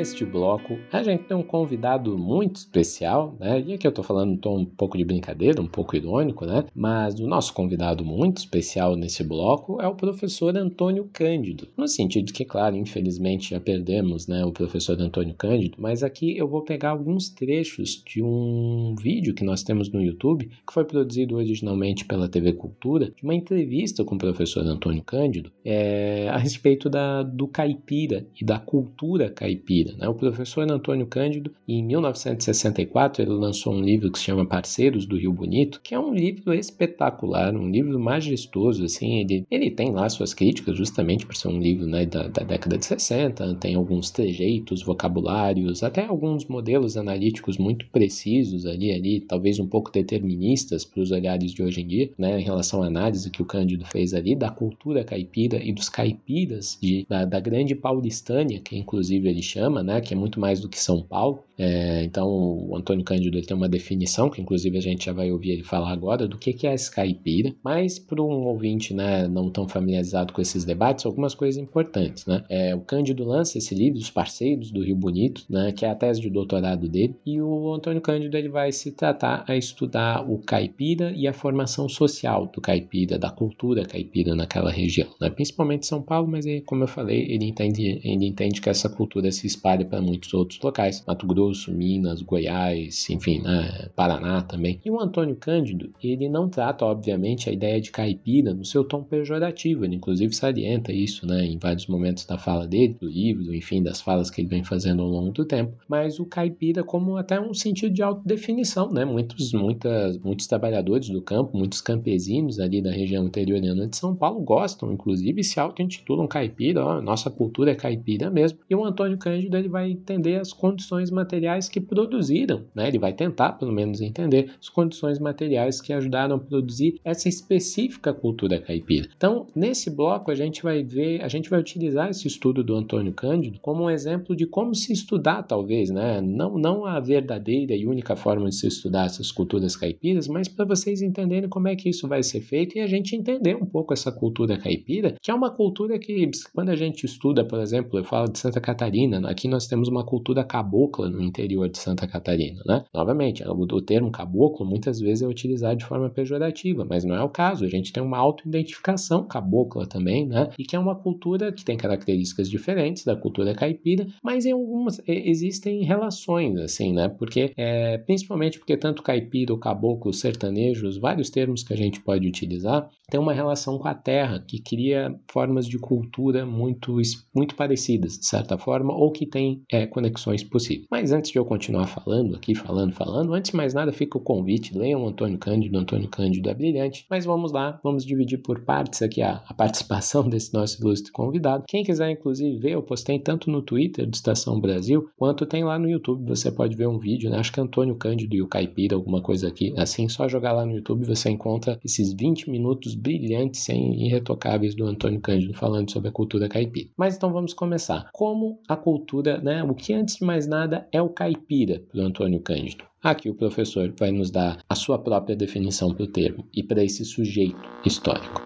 Neste 0.00 0.24
bloco 0.24 0.78
a 0.90 1.02
gente 1.02 1.24
tem 1.24 1.36
um 1.36 1.42
convidado 1.42 2.16
muito 2.16 2.56
especial, 2.56 3.36
né? 3.38 3.60
E 3.60 3.74
aqui 3.74 3.86
eu 3.86 3.92
tô 3.92 4.02
falando 4.02 4.32
um 4.32 4.36
tom 4.36 4.60
um 4.60 4.64
pouco 4.64 4.96
de 4.96 5.04
brincadeira, 5.04 5.60
um 5.60 5.66
pouco 5.66 5.94
irônico, 5.94 6.46
né? 6.46 6.64
Mas 6.74 7.20
o 7.20 7.26
nosso 7.26 7.52
convidado 7.52 8.02
muito 8.02 8.38
especial 8.38 8.96
nesse 8.96 9.22
bloco 9.22 9.78
é 9.78 9.86
o 9.86 9.94
professor 9.94 10.56
Antônio 10.56 11.10
Cândido. 11.12 11.68
No 11.76 11.86
sentido 11.86 12.32
que, 12.32 12.46
claro, 12.46 12.76
infelizmente 12.76 13.50
já 13.50 13.60
perdemos, 13.60 14.26
né, 14.26 14.42
o 14.42 14.52
professor 14.52 14.98
Antônio 14.98 15.34
Cândido, 15.34 15.76
mas 15.78 16.02
aqui 16.02 16.34
eu 16.34 16.48
vou 16.48 16.62
pegar 16.62 16.90
alguns 16.90 17.28
trechos 17.28 18.02
de 18.06 18.22
um 18.22 18.94
vídeo 18.98 19.34
que 19.34 19.44
nós 19.44 19.62
temos 19.62 19.92
no 19.92 20.00
YouTube, 20.00 20.46
que 20.66 20.72
foi 20.72 20.84
produzido 20.86 21.36
originalmente 21.36 22.06
pela 22.06 22.26
TV 22.26 22.54
Cultura, 22.54 23.12
de 23.14 23.22
uma 23.22 23.34
entrevista 23.34 24.02
com 24.02 24.14
o 24.14 24.18
professor 24.18 24.64
Antônio 24.64 25.02
Cândido 25.02 25.52
é, 25.62 26.26
a 26.30 26.38
respeito 26.38 26.88
da, 26.88 27.22
do 27.22 27.46
caipira 27.46 28.26
e 28.40 28.44
da 28.46 28.58
cultura 28.58 29.28
caipira. 29.28 29.89
Né? 29.96 30.08
O 30.08 30.14
professor 30.14 30.70
Antônio 30.70 31.06
Cândido, 31.06 31.50
em 31.66 31.82
1964, 31.82 33.22
ele 33.22 33.30
lançou 33.30 33.72
um 33.72 33.82
livro 33.82 34.10
que 34.10 34.18
se 34.18 34.24
chama 34.24 34.46
Parceiros 34.46 35.06
do 35.06 35.16
Rio 35.16 35.32
Bonito, 35.32 35.80
que 35.82 35.94
é 35.94 35.98
um 35.98 36.14
livro 36.14 36.52
espetacular, 36.52 37.54
um 37.54 37.70
livro 37.70 37.98
majestoso, 37.98 38.84
assim, 38.84 39.20
ele, 39.20 39.46
ele 39.50 39.70
tem 39.70 39.90
lá 39.90 40.08
suas 40.08 40.34
críticas, 40.34 40.76
justamente 40.76 41.26
por 41.26 41.36
ser 41.36 41.48
um 41.48 41.58
livro 41.58 41.86
né, 41.86 42.06
da, 42.06 42.28
da 42.28 42.42
década 42.42 42.78
de 42.78 42.84
60, 42.84 43.54
tem 43.56 43.74
alguns 43.74 44.10
trejeitos, 44.10 44.82
vocabulários, 44.82 45.82
até 45.82 46.04
alguns 46.04 46.44
modelos 46.46 46.96
analíticos 46.96 47.58
muito 47.58 47.86
precisos 47.86 48.66
ali, 48.66 48.92
ali 48.92 49.20
talvez 49.20 49.58
um 49.58 49.66
pouco 49.66 49.90
deterministas 49.90 50.84
para 50.84 51.02
os 51.02 51.10
olhares 51.10 51.52
de 51.52 51.62
hoje 51.62 51.80
em 51.82 51.86
dia, 51.86 52.10
né, 52.18 52.40
em 52.40 52.44
relação 52.44 52.82
à 52.82 52.86
análise 52.86 53.30
que 53.30 53.42
o 53.42 53.46
Cândido 53.46 53.84
fez 53.86 54.14
ali 54.14 54.34
da 54.34 54.50
cultura 54.50 55.04
caipira 55.04 55.62
e 55.62 55.72
dos 55.72 55.88
caipiras 55.88 56.78
de, 56.80 57.06
da, 57.08 57.24
da 57.24 57.40
grande 57.40 57.74
paulistânia, 57.74 58.60
que 58.60 58.76
inclusive 58.76 59.28
ele 59.28 59.42
chama, 59.42 59.79
né, 59.82 60.00
que 60.00 60.14
é 60.14 60.16
muito 60.16 60.40
mais 60.40 60.60
do 60.60 60.68
que 60.68 60.78
São 60.80 61.02
Paulo. 61.02 61.44
É, 61.60 62.02
então, 62.04 62.26
o 62.26 62.74
Antônio 62.74 63.04
Cândido 63.04 63.36
ele 63.36 63.44
tem 63.44 63.54
uma 63.54 63.68
definição, 63.68 64.30
que 64.30 64.40
inclusive 64.40 64.78
a 64.78 64.80
gente 64.80 65.04
já 65.04 65.12
vai 65.12 65.30
ouvir 65.30 65.50
ele 65.50 65.62
falar 65.62 65.92
agora, 65.92 66.26
do 66.26 66.38
que, 66.38 66.54
que 66.54 66.66
é 66.66 66.72
esse 66.72 66.90
caipira, 66.90 67.54
mas 67.62 67.98
para 67.98 68.22
um 68.22 68.46
ouvinte 68.46 68.94
né, 68.94 69.28
não 69.28 69.50
tão 69.50 69.68
familiarizado 69.68 70.32
com 70.32 70.40
esses 70.40 70.64
debates, 70.64 71.04
algumas 71.04 71.34
coisas 71.34 71.62
importantes. 71.62 72.24
Né? 72.24 72.42
É, 72.48 72.74
o 72.74 72.80
Cândido 72.80 73.24
lança 73.24 73.58
esse 73.58 73.74
livro, 73.74 73.98
Os 73.98 74.10
Parceiros 74.10 74.70
do 74.70 74.82
Rio 74.82 74.96
Bonito, 74.96 75.44
né, 75.50 75.70
que 75.70 75.84
é 75.84 75.90
a 75.90 75.94
tese 75.94 76.22
de 76.22 76.30
doutorado 76.30 76.88
dele, 76.88 77.14
e 77.26 77.42
o 77.42 77.74
Antônio 77.74 78.00
Cândido 78.00 78.38
ele 78.38 78.48
vai 78.48 78.72
se 78.72 78.92
tratar 78.92 79.44
a 79.46 79.54
estudar 79.54 80.24
o 80.26 80.38
caipira 80.38 81.12
e 81.14 81.28
a 81.28 81.32
formação 81.34 81.90
social 81.90 82.46
do 82.46 82.60
caipira, 82.62 83.18
da 83.18 83.30
cultura 83.30 83.84
caipira 83.84 84.34
naquela 84.34 84.70
região, 84.70 85.08
né? 85.20 85.28
principalmente 85.28 85.86
São 85.86 86.00
Paulo, 86.00 86.26
mas 86.26 86.46
aí, 86.46 86.62
como 86.62 86.84
eu 86.84 86.88
falei, 86.88 87.30
ele 87.30 87.44
entende, 87.44 88.00
ele 88.02 88.26
entende 88.26 88.62
que 88.62 88.70
essa 88.70 88.88
cultura 88.88 89.30
se 89.30 89.46
espalha 89.46 89.84
para 89.84 90.00
muitos 90.00 90.32
outros 90.32 90.58
locais, 90.62 91.04
Mato 91.06 91.26
Grosso, 91.26 91.49
Minas, 91.68 92.22
Goiás, 92.22 93.08
enfim, 93.10 93.40
né? 93.40 93.88
Paraná 93.94 94.42
também. 94.42 94.80
E 94.84 94.90
o 94.90 95.00
Antônio 95.00 95.36
Cândido, 95.36 95.90
ele 96.02 96.28
não 96.28 96.48
trata, 96.48 96.84
obviamente, 96.84 97.48
a 97.48 97.52
ideia 97.52 97.80
de 97.80 97.90
caipira 97.90 98.52
no 98.54 98.64
seu 98.64 98.84
tom 98.84 99.02
pejorativo, 99.02 99.84
ele 99.84 99.96
inclusive 99.96 100.34
salienta 100.34 100.92
isso, 100.92 101.26
né, 101.26 101.44
em 101.44 101.58
vários 101.58 101.86
momentos 101.86 102.24
da 102.24 102.38
fala 102.38 102.66
dele, 102.66 102.96
do 103.00 103.08
livro, 103.08 103.54
enfim, 103.54 103.82
das 103.82 104.00
falas 104.00 104.30
que 104.30 104.40
ele 104.40 104.48
vem 104.48 104.64
fazendo 104.64 105.02
ao 105.02 105.08
longo 105.08 105.32
do 105.32 105.44
tempo, 105.44 105.76
mas 105.88 106.18
o 106.18 106.26
caipira 106.26 106.82
como 106.84 107.16
até 107.16 107.40
um 107.40 107.54
sentido 107.54 107.92
de 107.92 108.02
autodefinição, 108.02 108.90
né, 108.90 109.04
muitos, 109.04 109.52
muitas, 109.52 110.18
muitos 110.18 110.46
trabalhadores 110.46 111.08
do 111.08 111.22
campo, 111.22 111.56
muitos 111.56 111.80
campesinos 111.80 112.58
ali 112.58 112.82
da 112.82 112.90
região 112.90 113.24
interiorana 113.24 113.86
de 113.86 113.96
São 113.96 114.14
Paulo 114.14 114.40
gostam, 114.40 114.92
inclusive, 114.92 115.42
se 115.42 115.58
auto-intitulam 115.58 116.26
caipira, 116.26 116.84
ó, 116.84 117.00
nossa 117.00 117.30
cultura 117.30 117.72
é 117.72 117.74
caipira 117.74 118.30
mesmo, 118.30 118.58
e 118.68 118.74
o 118.74 118.84
Antônio 118.84 119.18
Cândido, 119.18 119.56
ele 119.56 119.68
vai 119.68 119.90
entender 119.90 120.36
as 120.36 120.52
condições 120.52 121.10
materiais 121.10 121.39
que 121.68 121.80
produziram, 121.80 122.64
né, 122.74 122.88
ele 122.88 122.98
vai 122.98 123.12
tentar, 123.12 123.52
pelo 123.52 123.72
menos, 123.72 124.00
entender 124.00 124.52
as 124.60 124.68
condições 124.68 125.18
materiais 125.18 125.80
que 125.80 125.92
ajudaram 125.92 126.36
a 126.36 126.38
produzir 126.38 127.00
essa 127.04 127.28
específica 127.28 128.12
cultura 128.12 128.60
caipira. 128.60 129.08
Então, 129.16 129.46
nesse 129.54 129.90
bloco, 129.90 130.30
a 130.30 130.34
gente 130.34 130.62
vai 130.62 130.82
ver, 130.82 131.22
a 131.22 131.28
gente 131.28 131.50
vai 131.50 131.60
utilizar 131.60 132.10
esse 132.10 132.26
estudo 132.26 132.62
do 132.62 132.74
Antônio 132.74 133.12
Cândido 133.12 133.58
como 133.60 133.84
um 133.84 133.90
exemplo 133.90 134.34
de 134.34 134.46
como 134.46 134.74
se 134.74 134.92
estudar, 134.92 135.42
talvez, 135.42 135.90
né? 135.90 136.20
Não, 136.20 136.58
não 136.58 136.84
a 136.84 136.98
verdadeira 137.00 137.74
e 137.74 137.86
única 137.86 138.16
forma 138.16 138.48
de 138.48 138.56
se 138.56 138.66
estudar 138.66 139.06
essas 139.06 139.30
culturas 139.30 139.76
caipiras, 139.76 140.28
mas 140.28 140.48
para 140.48 140.64
vocês 140.64 141.02
entenderem 141.02 141.48
como 141.48 141.68
é 141.68 141.76
que 141.76 141.88
isso 141.88 142.08
vai 142.08 142.22
ser 142.22 142.40
feito 142.40 142.76
e 142.76 142.80
a 142.80 142.86
gente 142.86 143.16
entender 143.16 143.56
um 143.56 143.66
pouco 143.66 143.92
essa 143.92 144.12
cultura 144.12 144.58
caipira, 144.58 145.14
que 145.20 145.30
é 145.30 145.34
uma 145.34 145.50
cultura 145.50 145.98
que, 145.98 146.30
quando 146.54 146.70
a 146.70 146.76
gente 146.76 147.04
estuda, 147.04 147.44
por 147.44 147.60
exemplo, 147.60 147.98
eu 147.98 148.04
falo 148.04 148.30
de 148.30 148.38
Santa 148.38 148.60
Catarina, 148.60 149.28
aqui 149.28 149.48
nós 149.48 149.66
temos 149.66 149.88
uma 149.88 150.04
cultura 150.04 150.44
cabocla 150.44 151.08
no 151.20 151.26
interior 151.26 151.68
de 151.68 151.78
Santa 151.78 152.06
Catarina, 152.06 152.62
né? 152.66 152.84
Novamente, 152.92 153.44
o, 153.46 153.52
o 153.52 153.82
termo 153.82 154.10
caboclo 154.10 154.66
muitas 154.66 154.98
vezes 155.00 155.22
é 155.22 155.26
utilizado 155.26 155.76
de 155.76 155.84
forma 155.84 156.10
pejorativa, 156.10 156.84
mas 156.88 157.04
não 157.04 157.14
é 157.14 157.22
o 157.22 157.28
caso. 157.28 157.64
A 157.64 157.68
gente 157.68 157.92
tem 157.92 158.02
uma 158.02 158.18
auto-identificação 158.18 159.26
cabocla 159.26 159.86
também, 159.86 160.26
né? 160.26 160.50
E 160.58 160.64
que 160.64 160.74
é 160.74 160.78
uma 160.78 160.94
cultura 160.94 161.52
que 161.52 161.64
tem 161.64 161.76
características 161.76 162.48
diferentes 162.48 163.04
da 163.04 163.14
cultura 163.14 163.54
caipira, 163.54 164.06
mas 164.22 164.46
em 164.46 164.52
algumas 164.52 165.00
existem 165.06 165.84
relações, 165.84 166.58
assim, 166.58 166.92
né? 166.92 167.08
Porque, 167.08 167.52
é, 167.56 167.98
principalmente 167.98 168.58
porque 168.58 168.76
tanto 168.76 169.02
caipira, 169.02 169.52
o 169.52 169.58
caboclo, 169.58 170.12
sertanejo, 170.12 170.86
os 170.86 170.98
vários 170.98 171.30
termos 171.30 171.62
que 171.62 171.72
a 171.72 171.76
gente 171.76 172.00
pode 172.00 172.26
utilizar, 172.26 172.88
tem 173.10 173.20
uma 173.20 173.32
relação 173.32 173.78
com 173.78 173.88
a 173.88 173.94
terra 173.94 174.42
que 174.46 174.60
cria 174.60 175.14
formas 175.30 175.66
de 175.66 175.78
cultura 175.78 176.46
muito, 176.46 176.96
muito 177.34 177.54
parecidas, 177.54 178.18
de 178.18 178.26
certa 178.26 178.56
forma, 178.56 178.94
ou 178.94 179.10
que 179.10 179.26
tem 179.26 179.62
é, 179.70 179.86
conexões 179.86 180.44
possíveis. 180.44 180.86
Mas 180.90 181.09
antes 181.12 181.30
de 181.30 181.38
eu 181.38 181.44
continuar 181.44 181.86
falando 181.86 182.36
aqui, 182.36 182.54
falando, 182.54 182.92
falando, 182.92 183.34
antes 183.34 183.50
de 183.50 183.56
mais 183.56 183.74
nada 183.74 183.92
fica 183.92 184.18
o 184.18 184.20
convite, 184.20 184.76
leiam 184.76 185.06
Antônio 185.06 185.38
Cândido, 185.38 185.78
Antônio 185.78 186.08
Cândido 186.08 186.48
é 186.48 186.54
brilhante, 186.54 187.06
mas 187.08 187.24
vamos 187.24 187.52
lá, 187.52 187.80
vamos 187.82 188.04
dividir 188.04 188.38
por 188.38 188.60
partes 188.60 189.02
aqui 189.02 189.22
a, 189.22 189.42
a 189.46 189.54
participação 189.54 190.26
desse 190.28 190.52
nosso 190.54 190.80
ilustre 190.80 191.12
convidado. 191.12 191.64
Quem 191.66 191.84
quiser, 191.84 192.10
inclusive, 192.10 192.58
ver, 192.58 192.72
eu 192.72 192.82
postei 192.82 193.18
tanto 193.18 193.50
no 193.50 193.62
Twitter 193.62 194.06
de 194.06 194.16
Estação 194.16 194.60
Brasil, 194.60 195.10
quanto 195.16 195.46
tem 195.46 195.64
lá 195.64 195.78
no 195.78 195.88
YouTube, 195.88 196.28
você 196.28 196.50
pode 196.50 196.76
ver 196.76 196.88
um 196.88 196.98
vídeo, 196.98 197.30
né? 197.30 197.38
Acho 197.38 197.52
que 197.52 197.60
Antônio 197.60 197.96
Cândido 197.96 198.34
e 198.34 198.42
o 198.42 198.48
Caipira, 198.48 198.94
alguma 198.94 199.20
coisa 199.20 199.48
aqui, 199.48 199.72
assim, 199.76 200.08
só 200.08 200.28
jogar 200.28 200.52
lá 200.52 200.64
no 200.64 200.72
YouTube 200.72 201.04
você 201.04 201.30
encontra 201.30 201.78
esses 201.84 202.12
20 202.12 202.50
minutos 202.50 202.94
brilhantes 202.94 203.68
e 203.68 203.72
irretocáveis 204.06 204.74
do 204.74 204.86
Antônio 204.86 205.20
Cândido 205.20 205.54
falando 205.54 205.90
sobre 205.90 206.08
a 206.08 206.12
cultura 206.12 206.48
caipira. 206.48 206.88
Mas 206.96 207.16
então 207.16 207.32
vamos 207.32 207.52
começar. 207.52 208.08
Como 208.12 208.60
a 208.68 208.76
cultura, 208.76 209.38
né? 209.40 209.62
O 209.62 209.74
que 209.74 209.92
antes 209.92 210.16
de 210.16 210.24
mais 210.24 210.46
nada 210.46 210.88
é 210.92 210.99
o 211.02 211.08
caipira 211.08 211.82
do 211.92 212.00
Antônio 212.02 212.40
Cândido? 212.40 212.84
Aqui 213.02 213.30
o 213.30 213.34
professor 213.34 213.92
vai 213.98 214.10
nos 214.10 214.30
dar 214.30 214.62
a 214.68 214.74
sua 214.74 214.98
própria 214.98 215.34
definição 215.34 215.94
para 215.94 216.04
o 216.04 216.06
termo 216.06 216.46
e 216.52 216.62
para 216.62 216.84
esse 216.84 217.04
sujeito 217.04 217.68
histórico. 217.84 218.40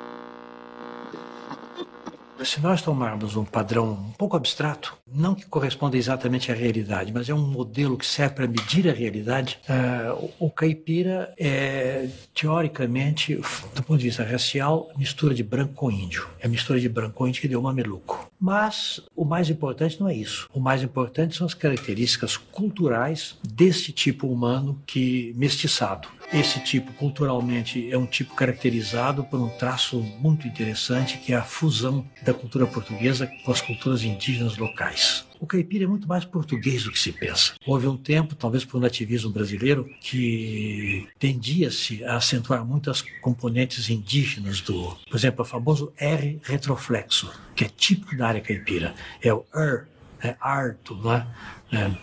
Se 2.45 2.61
nós 2.61 2.83
tomarmos 2.83 3.37
um 3.37 3.45
padrão 3.45 3.93
um 3.93 4.13
pouco 4.13 4.37
abstrato, 4.37 4.97
não 5.15 5.35
que 5.35 5.47
corresponda 5.47 5.97
exatamente 5.97 6.51
à 6.51 6.55
realidade, 6.55 7.12
mas 7.12 7.29
é 7.29 7.35
um 7.35 7.47
modelo 7.47 7.97
que 7.97 8.05
serve 8.05 8.35
para 8.35 8.47
medir 8.47 8.89
a 8.89 8.93
realidade, 8.93 9.59
uh, 9.69 10.33
o 10.39 10.51
caipira 10.51 11.33
é, 11.39 12.09
teoricamente, 12.35 13.37
do 13.75 13.83
ponto 13.83 13.99
de 13.99 14.07
vista 14.07 14.25
racial, 14.25 14.91
mistura 14.97 15.35
de 15.35 15.43
branco 15.43 15.75
com 15.75 15.91
índio. 15.91 16.29
É 16.41 16.47
a 16.47 16.51
mistura 16.51 16.81
de 16.81 16.89
branco 16.89 17.15
com 17.15 17.29
índio 17.29 17.41
que 17.41 17.49
deu 17.49 17.62
mameluco. 17.62 18.31
Mas 18.41 19.01
o 19.15 19.25
mais 19.25 19.49
importante 19.49 20.01
não 20.01 20.09
é 20.09 20.15
isso. 20.15 20.49
O 20.53 20.61
mais 20.61 20.83
importante 20.83 21.37
são 21.37 21.47
as 21.47 21.55
características 21.55 22.37
culturais 22.37 23.37
deste 23.43 23.93
tipo 23.93 24.27
humano 24.27 24.81
que 24.87 25.33
mestiçado. 25.37 26.09
Esse 26.33 26.59
tipo, 26.61 26.93
culturalmente, 26.95 27.91
é 27.93 27.97
um 27.97 28.07
tipo 28.07 28.35
caracterizado 28.35 29.25
por 29.25 29.41
um 29.41 29.49
traço 29.49 30.01
muito 30.19 30.49
interessante, 30.49 31.19
que 31.19 31.33
é 31.33 31.37
a 31.37 31.43
fusão 31.43 32.05
da 32.23 32.35
cultura 32.35 32.67
portuguesa 32.67 33.31
com 33.45 33.53
as 33.53 33.61
culturas 33.61 34.03
indígenas 34.03 34.57
locais. 34.57 35.04
O 35.41 35.47
caipira 35.47 35.85
é 35.85 35.87
muito 35.87 36.09
mais 36.09 36.25
português 36.25 36.85
do 36.85 36.91
que 36.91 36.99
se 36.99 37.13
pensa. 37.13 37.53
Houve 37.67 37.87
um 37.87 37.97
tempo, 37.97 38.35
talvez 38.35 38.65
por 38.65 38.79
um 38.79 38.81
nativismo 38.81 39.31
brasileiro, 39.31 39.91
que 40.01 41.07
tendia-se 41.19 42.03
a 42.05 42.17
acentuar 42.17 42.65
muitas 42.65 43.03
componentes 43.21 43.91
indígenas 43.91 44.61
do, 44.61 44.97
por 45.11 45.17
exemplo, 45.17 45.43
o 45.43 45.45
famoso 45.45 45.93
R 45.99 46.41
retroflexo, 46.43 47.31
que 47.55 47.65
é 47.65 47.69
típico 47.69 48.17
da 48.17 48.29
área 48.29 48.41
caipira. 48.41 48.95
É 49.21 49.35
o 49.35 49.45
R, 49.55 49.85
é 50.23 50.35
arto, 50.41 50.97
né? 50.97 51.27
né? 51.71 51.99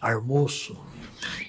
armoço. 0.00 0.78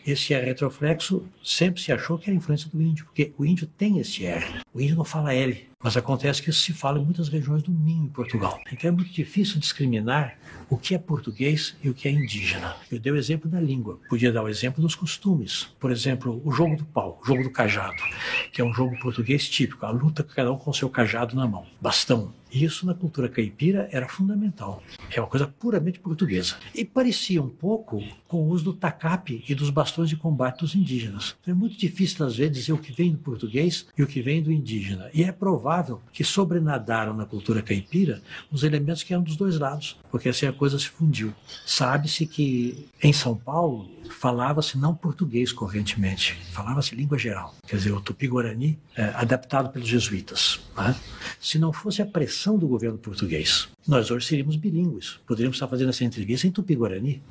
Esse 0.05 0.33
R 0.33 0.45
retroflexo 0.45 1.23
sempre 1.43 1.81
se 1.81 1.91
achou 1.91 2.17
que 2.17 2.29
era 2.29 2.37
influência 2.37 2.69
do 2.71 2.81
índio, 2.81 3.05
porque 3.05 3.33
o 3.37 3.45
índio 3.45 3.67
tem 3.67 3.99
esse 3.99 4.25
R. 4.25 4.61
O 4.73 4.81
índio 4.81 4.95
não 4.95 5.03
fala 5.03 5.33
L, 5.33 5.67
mas 5.81 5.95
acontece 5.95 6.41
que 6.41 6.49
isso 6.49 6.61
se 6.61 6.73
fala 6.73 6.99
em 6.99 7.05
muitas 7.05 7.29
regiões 7.29 7.61
do 7.61 7.71
Minho, 7.71 8.05
em 8.05 8.09
Portugal. 8.09 8.59
Então 8.71 8.89
é 8.89 8.91
muito 8.91 9.11
difícil 9.11 9.59
discriminar 9.59 10.37
o 10.69 10.77
que 10.77 10.95
é 10.95 10.97
português 10.97 11.75
e 11.83 11.89
o 11.89 11.93
que 11.93 12.07
é 12.07 12.11
indígena. 12.11 12.75
Eu 12.91 12.99
dei 12.99 13.11
o 13.11 13.15
exemplo 13.15 13.49
da 13.49 13.59
língua, 13.59 13.99
podia 14.09 14.31
dar 14.31 14.43
o 14.43 14.49
exemplo 14.49 14.81
dos 14.81 14.95
costumes. 14.95 15.69
Por 15.79 15.91
exemplo, 15.91 16.41
o 16.43 16.51
jogo 16.51 16.75
do 16.75 16.85
pau, 16.85 17.19
o 17.21 17.25
jogo 17.25 17.43
do 17.43 17.51
cajado, 17.51 18.01
que 18.51 18.61
é 18.61 18.65
um 18.65 18.73
jogo 18.73 18.97
português 18.99 19.47
típico, 19.47 19.85
a 19.85 19.91
luta 19.91 20.23
cada 20.23 20.51
um 20.51 20.57
com 20.57 20.73
seu 20.73 20.89
cajado 20.89 21.35
na 21.35 21.47
mão, 21.47 21.65
bastão. 21.79 22.33
Isso 22.51 22.85
na 22.85 22.93
cultura 22.93 23.29
caipira 23.29 23.87
era 23.91 24.07
fundamental. 24.07 24.81
É 25.11 25.19
uma 25.19 25.27
coisa 25.27 25.47
puramente 25.47 25.99
portuguesa. 25.99 26.55
E 26.73 26.85
parecia 26.85 27.41
um 27.41 27.49
pouco 27.49 28.03
com 28.27 28.43
o 28.43 28.49
uso 28.49 28.65
do 28.65 28.73
tacape 28.73 29.43
e 29.47 29.55
dos 29.55 29.69
bastões 29.69 30.09
de 30.09 30.15
combate 30.15 30.59
dos 30.59 30.75
indígenas. 30.75 31.35
Então 31.41 31.53
é 31.53 31.57
muito 31.57 31.77
difícil, 31.77 32.25
às 32.25 32.35
vezes, 32.35 32.57
dizer 32.57 32.73
o 32.73 32.77
que 32.77 32.91
vem 32.91 33.11
do 33.11 33.17
português 33.17 33.87
e 33.97 34.03
o 34.03 34.07
que 34.07 34.21
vem 34.21 34.41
do 34.41 34.51
indígena. 34.51 35.09
E 35.13 35.23
é 35.23 35.31
provável 35.31 36.01
que 36.11 36.23
sobrenadaram 36.23 37.13
na 37.13 37.25
cultura 37.25 37.61
caipira 37.61 38.21
os 38.51 38.63
elementos 38.63 39.03
que 39.03 39.13
eram 39.13 39.23
dos 39.23 39.35
dois 39.35 39.57
lados, 39.57 39.97
porque 40.11 40.29
assim 40.29 40.45
a 40.45 40.53
coisa 40.53 40.77
se 40.77 40.89
fundiu. 40.89 41.33
Sabe-se 41.65 42.25
que 42.25 42.87
em 43.01 43.13
São 43.13 43.35
Paulo 43.35 43.89
falava-se 44.09 44.77
não 44.77 44.95
português 44.95 45.51
correntemente, 45.51 46.37
falava-se 46.51 46.95
língua 46.95 47.17
geral, 47.17 47.53
quer 47.65 47.75
dizer, 47.75 47.91
o 47.91 48.01
tupi-guarani 48.01 48.79
é, 48.95 49.03
adaptado 49.15 49.69
pelos 49.69 49.87
jesuítas. 49.87 50.59
Né? 50.75 50.95
Se 51.39 51.59
não 51.59 51.71
fosse 51.71 52.01
a 52.01 52.05
pressão 52.05 52.36
do 52.45 52.67
governo 52.67 52.97
português, 52.97 53.67
nós 53.87 54.11
hoje 54.11 54.27
seríamos 54.27 54.55
bilíngues, 54.55 55.19
poderíamos 55.25 55.55
estar 55.55 55.67
fazendo 55.67 55.89
essa 55.89 56.03
entrevista 56.03 56.45
em 56.45 56.51
tupi-guarani. 56.51 57.21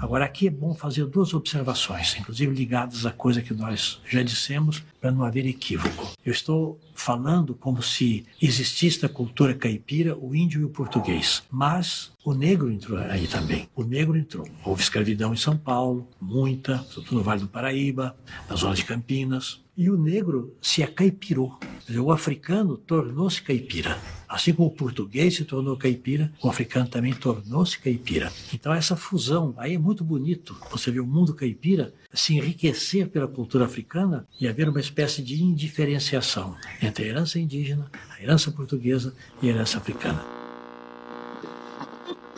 Agora, 0.00 0.24
aqui 0.24 0.46
é 0.46 0.50
bom 0.50 0.74
fazer 0.74 1.06
duas 1.06 1.34
observações, 1.34 2.16
inclusive 2.18 2.54
ligadas 2.54 3.06
à 3.06 3.10
coisa 3.10 3.42
que 3.42 3.52
nós 3.54 4.00
já 4.08 4.22
dissemos, 4.22 4.82
para 5.00 5.10
não 5.10 5.24
haver 5.24 5.46
equívoco. 5.46 6.12
Eu 6.24 6.32
estou 6.32 6.78
falando 6.94 7.54
como 7.54 7.82
se 7.82 8.24
existisse 8.40 9.04
a 9.04 9.08
cultura 9.08 9.54
caipira, 9.54 10.16
o 10.16 10.34
índio 10.34 10.60
e 10.60 10.64
o 10.64 10.70
português, 10.70 11.42
mas 11.50 12.12
o 12.24 12.34
negro 12.34 12.70
entrou 12.70 12.98
aí 12.98 13.26
também. 13.26 13.68
O 13.74 13.82
negro 13.82 14.16
entrou. 14.16 14.46
Houve 14.64 14.82
escravidão 14.82 15.32
em 15.34 15.38
São 15.38 15.56
Paulo, 15.56 16.06
muita, 16.20 16.78
sobretudo 16.90 17.16
no 17.16 17.22
Vale 17.22 17.40
do 17.40 17.48
Paraíba, 17.48 18.16
na 18.48 18.56
zona 18.56 18.74
de 18.74 18.84
Campinas. 18.84 19.63
E 19.76 19.90
o 19.90 19.98
negro 19.98 20.56
se 20.62 20.84
acaipirou. 20.84 21.58
O 22.00 22.12
africano 22.12 22.76
tornou-se 22.76 23.42
caipira. 23.42 23.98
Assim 24.28 24.54
como 24.54 24.68
o 24.68 24.70
português 24.70 25.34
se 25.34 25.44
tornou 25.44 25.76
caipira, 25.76 26.32
o 26.42 26.48
africano 26.48 26.88
também 26.88 27.12
tornou-se 27.12 27.78
caipira. 27.78 28.32
Então 28.52 28.72
essa 28.72 28.94
fusão 28.94 29.52
aí 29.56 29.74
é 29.74 29.78
muito 29.78 30.04
bonito. 30.04 30.56
Você 30.70 30.92
vê 30.92 31.00
o 31.00 31.06
mundo 31.06 31.34
caipira 31.34 31.92
se 32.12 32.36
enriquecer 32.36 33.08
pela 33.08 33.26
cultura 33.26 33.64
africana 33.64 34.26
e 34.40 34.46
haver 34.46 34.68
uma 34.68 34.80
espécie 34.80 35.22
de 35.22 35.42
indiferenciação 35.42 36.56
entre 36.80 37.06
a 37.06 37.08
herança 37.08 37.40
indígena, 37.40 37.90
a 38.10 38.22
herança 38.22 38.52
portuguesa 38.52 39.12
e 39.42 39.48
a 39.48 39.54
herança 39.54 39.78
africana. 39.78 40.43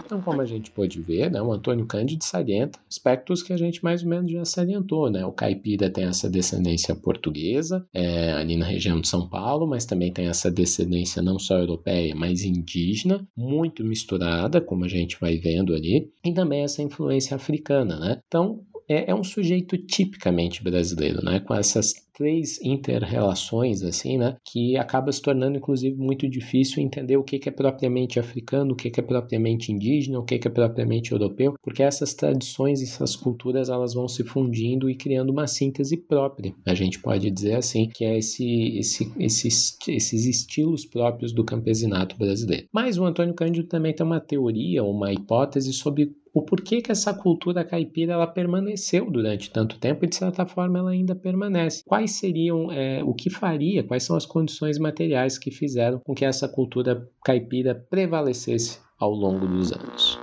Então, 0.06 0.22
como 0.22 0.40
a 0.40 0.46
gente 0.46 0.70
pode 0.70 1.00
ver, 1.00 1.30
né, 1.30 1.42
o 1.42 1.52
Antônio 1.52 1.84
Cândido 1.84 2.22
salienta 2.22 2.78
aspectos 2.88 3.42
que 3.42 3.52
a 3.52 3.56
gente 3.56 3.82
mais 3.82 4.04
ou 4.04 4.08
menos 4.08 4.30
já 4.30 4.44
salientou. 4.44 5.10
Né? 5.10 5.26
O 5.26 5.32
caipira 5.32 5.90
tem 5.90 6.04
essa 6.04 6.30
descendência 6.30 6.94
portuguesa, 6.94 7.84
é, 7.92 8.32
ali 8.32 8.56
na 8.56 8.66
região 8.66 9.00
de 9.00 9.08
São 9.08 9.28
Paulo, 9.28 9.66
mas 9.66 9.84
também 9.84 10.12
tem 10.12 10.28
essa 10.28 10.48
descendência 10.50 11.20
não 11.20 11.40
só 11.40 11.58
europeia, 11.58 12.14
mas 12.14 12.44
indígena, 12.44 13.26
muito 13.36 13.84
misturada, 13.84 14.60
como 14.60 14.84
a 14.84 14.88
gente 14.88 15.18
vai 15.20 15.36
vendo 15.38 15.74
ali, 15.74 16.08
e 16.24 16.32
também 16.32 16.62
essa 16.62 16.82
influência 16.82 17.34
africana. 17.34 17.98
Né? 17.98 18.20
Então, 18.28 18.60
é, 18.88 19.10
é, 19.10 19.14
um 19.14 19.24
sujeito 19.24 19.76
tipicamente 19.76 20.62
brasileiro, 20.62 21.24
né? 21.24 21.40
Com 21.40 21.54
essas 21.54 21.92
três 22.16 22.58
interrelações, 22.62 23.82
assim, 23.82 24.16
né? 24.16 24.36
Que 24.44 24.76
acaba 24.76 25.12
se 25.12 25.20
tornando, 25.20 25.58
inclusive, 25.58 25.96
muito 25.96 26.28
difícil 26.28 26.82
entender 26.82 27.16
o 27.16 27.22
que, 27.22 27.40
é 27.46 27.52
propriamente 27.52 28.18
africano, 28.18 28.72
o 28.72 28.76
que, 28.76 28.88
é 28.88 29.02
propriamente 29.02 29.70
indígena, 29.70 30.18
o 30.18 30.24
que, 30.24 30.38
que 30.38 30.48
é 30.48 30.50
propriamente 30.50 31.12
europeu, 31.12 31.54
porque 31.62 31.82
essas 31.82 32.14
tradições 32.14 32.82
essas 32.82 33.14
culturas 33.14 33.68
elas 33.68 33.92
vão 33.92 34.08
se 34.08 34.24
fundindo 34.24 34.88
e 34.88 34.94
criando 34.94 35.30
uma 35.30 35.46
síntese 35.46 35.96
própria. 35.96 36.54
A 36.64 36.74
gente 36.74 36.98
pode 37.00 37.30
dizer 37.30 37.56
assim, 37.56 37.88
que 37.88 38.04
é 38.04 38.16
esse, 38.16 38.78
esse, 38.78 39.12
esses, 39.18 39.76
esses 39.86 40.24
estilos 40.24 40.86
próprios 40.86 41.32
do 41.32 41.44
campesinato 41.44 42.16
brasileiro. 42.16 42.66
Mas 42.72 42.96
o 42.96 43.04
Antônio 43.04 43.34
Cândido 43.34 43.68
também 43.68 43.94
tem 43.94 44.06
uma 44.06 44.20
teoria, 44.20 44.82
uma 44.82 45.12
hipótese 45.12 45.72
sobre 45.72 46.14
o 46.36 46.42
porquê 46.42 46.82
que 46.82 46.92
essa 46.92 47.14
cultura 47.14 47.64
caipira 47.64 48.12
ela 48.12 48.26
permaneceu 48.26 49.10
durante 49.10 49.50
tanto 49.50 49.78
tempo 49.78 50.04
e 50.04 50.08
de 50.08 50.16
certa 50.16 50.44
forma 50.44 50.78
ela 50.78 50.90
ainda 50.90 51.14
permanece. 51.14 51.82
Quais 51.82 52.10
seriam 52.10 52.70
é, 52.70 53.02
o 53.02 53.14
que 53.14 53.30
faria, 53.30 53.82
quais 53.82 54.02
são 54.02 54.14
as 54.14 54.26
condições 54.26 54.78
materiais 54.78 55.38
que 55.38 55.50
fizeram 55.50 55.98
com 55.98 56.14
que 56.14 56.26
essa 56.26 56.46
cultura 56.46 57.08
caipira 57.24 57.74
prevalecesse 57.74 58.78
ao 59.00 59.12
longo 59.12 59.46
dos 59.46 59.72
anos? 59.72 60.18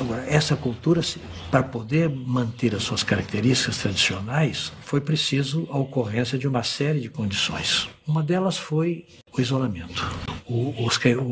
Agora, 0.00 0.24
essa 0.28 0.56
cultura, 0.56 1.00
para 1.48 1.62
poder 1.62 2.08
manter 2.08 2.74
as 2.74 2.82
suas 2.82 3.04
características 3.04 3.78
tradicionais, 3.78 4.72
foi 4.80 5.00
preciso 5.00 5.68
a 5.70 5.78
ocorrência 5.78 6.36
de 6.36 6.48
uma 6.48 6.64
série 6.64 7.00
de 7.00 7.08
condições. 7.08 7.88
Uma 8.04 8.22
delas 8.22 8.58
foi 8.58 9.06
o 9.32 9.40
isolamento. 9.40 10.37
O, 10.48 10.74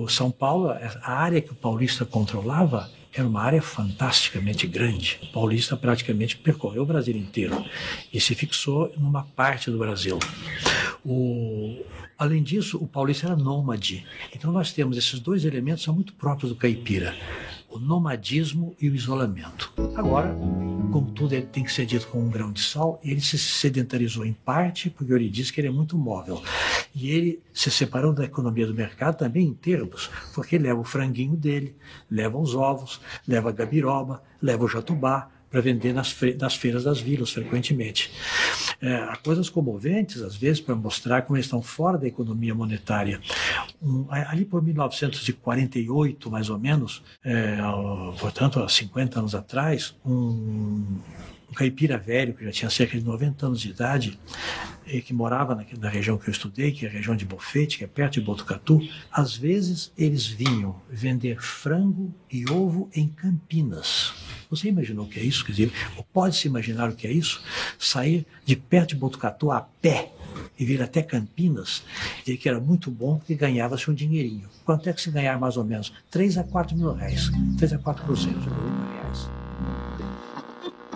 o, 0.03 0.09
São 0.09 0.31
Paulo, 0.31 0.71
a 0.71 1.13
área 1.13 1.41
que 1.41 1.53
o 1.53 1.55
paulista 1.55 2.05
controlava, 2.05 2.91
era 3.13 3.27
uma 3.27 3.41
área 3.41 3.63
fantasticamente 3.63 4.67
grande. 4.67 5.19
O 5.23 5.27
paulista 5.33 5.75
praticamente 5.75 6.37
percorreu 6.37 6.83
o 6.83 6.87
Brasil 6.87 7.17
inteiro 7.17 7.65
e 8.13 8.21
se 8.21 8.35
fixou 8.35 8.93
numa 8.99 9.23
parte 9.23 9.71
do 9.71 9.79
Brasil. 9.79 10.19
O, 11.03 11.83
além 12.19 12.43
disso, 12.43 12.77
o 12.77 12.87
paulista 12.87 13.27
era 13.27 13.37
nômade. 13.37 14.05
Então 14.35 14.53
nós 14.53 14.73
temos 14.73 14.99
esses 14.99 15.19
dois 15.19 15.47
elementos 15.47 15.83
são 15.83 15.95
muito 15.95 16.13
próprios 16.13 16.53
do 16.53 16.57
caipira 16.57 17.15
o 17.77 17.81
nomadismo 17.81 18.75
e 18.81 18.89
o 18.89 18.95
isolamento. 18.95 19.73
Agora, 19.95 20.35
como 20.91 21.11
tudo 21.11 21.35
ele 21.35 21.47
tem 21.47 21.63
que 21.63 21.73
ser 21.73 21.87
dito 21.87 22.07
com 22.09 22.21
um 22.21 22.31
grão 22.31 22.51
de 22.53 22.61
sal, 22.61 22.99
ele 23.05 23.21
se 23.21 23.39
sedentarizou 23.39 24.25
em 24.25 24.33
parte 24.33 24.89
porque 24.89 25.13
ele 25.13 25.29
diz 25.29 25.51
que 25.51 25.61
ele 25.61 25.69
é 25.69 25.71
muito 25.71 25.97
móvel. 25.97 26.43
E 26.95 27.11
ele 27.11 27.43
se 27.53 27.71
separou 27.71 28.13
da 28.13 28.25
economia 28.25 28.67
do 28.67 28.75
mercado 28.75 29.19
também 29.19 29.47
em 29.47 29.55
termos, 29.55 30.11
porque 30.35 30.59
leva 30.59 30.81
o 30.81 30.85
franguinho 30.85 31.37
dele, 31.37 31.77
leva 32.11 32.39
os 32.39 32.55
ovos, 32.55 33.01
leva 33.27 33.51
a 33.51 33.53
gabiroba, 33.53 34.23
leva 34.41 34.65
o 34.65 34.69
jatubá, 34.69 35.31
para 35.51 35.61
vender 35.61 35.93
nas, 35.93 36.15
nas, 36.39 36.55
feiras 36.57 36.85
das 36.85 37.01
vilas, 37.01 37.31
frequentemente. 37.31 38.11
É, 38.81 39.07
coisas 39.23 39.49
comoventes, 39.49 40.23
às 40.23 40.37
vezes, 40.37 40.61
para 40.61 40.75
mostrar 40.75 41.23
como 41.23 41.37
eles 41.37 41.47
estão 41.47 41.63
fora 41.63 41.97
da 41.97 42.07
economia 42.07 42.55
monetária. 42.55 43.21
Um, 43.83 44.07
ali 44.11 44.45
por 44.45 44.63
1948, 44.63 46.31
mais 46.31 46.51
ou 46.51 46.59
menos, 46.59 47.03
é, 47.25 47.57
portanto, 48.19 48.61
há 48.61 48.69
50 48.69 49.19
anos 49.19 49.35
atrás, 49.35 49.95
um, 50.05 50.99
um 51.51 51.55
caipira 51.55 51.97
velho, 51.97 52.35
que 52.35 52.45
já 52.45 52.51
tinha 52.51 52.71
cerca 52.71 52.99
de 52.99 53.05
90 53.05 53.47
anos 53.47 53.61
de 53.61 53.71
idade, 53.71 54.19
e 54.87 55.01
que 55.01 55.13
morava 55.13 55.55
na, 55.55 55.65
na, 55.79 55.89
região 55.89 56.17
que 56.17 56.29
eu 56.29 56.33
estudei, 56.33 56.71
que 56.71 56.87
é 56.87 56.89
a 56.89 56.93
região 56.93 57.17
de 57.17 57.25
Bofete, 57.25 57.79
que 57.79 57.85
é 57.85 57.87
perto 57.87 58.15
de 58.15 58.21
Botucatu, 58.21 58.81
às 59.11 59.37
vezes 59.37 59.93
eles 59.99 60.27
vinham 60.27 60.81
vender 60.89 61.41
frango 61.43 62.15
e 62.31 62.49
ovo 62.51 62.89
em 62.95 63.09
Campinas. 63.09 64.15
Você 64.49 64.69
imaginou 64.69 65.07
o 65.07 65.09
que 65.09 65.19
é 65.19 65.23
isso? 65.23 65.45
Quer 65.45 65.53
dizer, 65.53 65.73
pode-se 66.13 66.47
imaginar 66.47 66.89
o 66.89 66.95
que 66.95 67.07
é 67.07 67.13
isso? 67.13 67.43
Sair 67.79 68.25
de 68.45 68.55
perto 68.55 68.91
de 68.91 68.97
Botucatu 68.97 69.51
a 69.51 69.61
pé 69.61 70.13
e 70.59 70.65
vir 70.65 70.81
até 70.81 71.03
Campinas, 71.03 71.83
dizer 72.25 72.37
que 72.37 72.49
era 72.49 72.61
muito 72.61 72.91
bom 72.91 73.19
porque 73.19 73.35
ganhava-se 73.35 73.91
um 73.91 73.95
dinheirinho. 73.95 74.49
Quanto 74.65 74.89
é 74.89 74.93
que 74.93 75.01
se 75.01 75.11
ganhar 75.11 75.39
mais 75.39 75.57
ou 75.57 75.65
menos? 75.65 75.93
3 76.11 76.39
a 76.39 76.45
4 76.45 76.77
mil 76.77 76.93
reais. 76.93 77.31
3 77.59 77.73
a 77.73 77.79
4 77.79 78.05
cruzeiros 78.05 78.43
de 78.43 78.49
reais. 78.49 79.46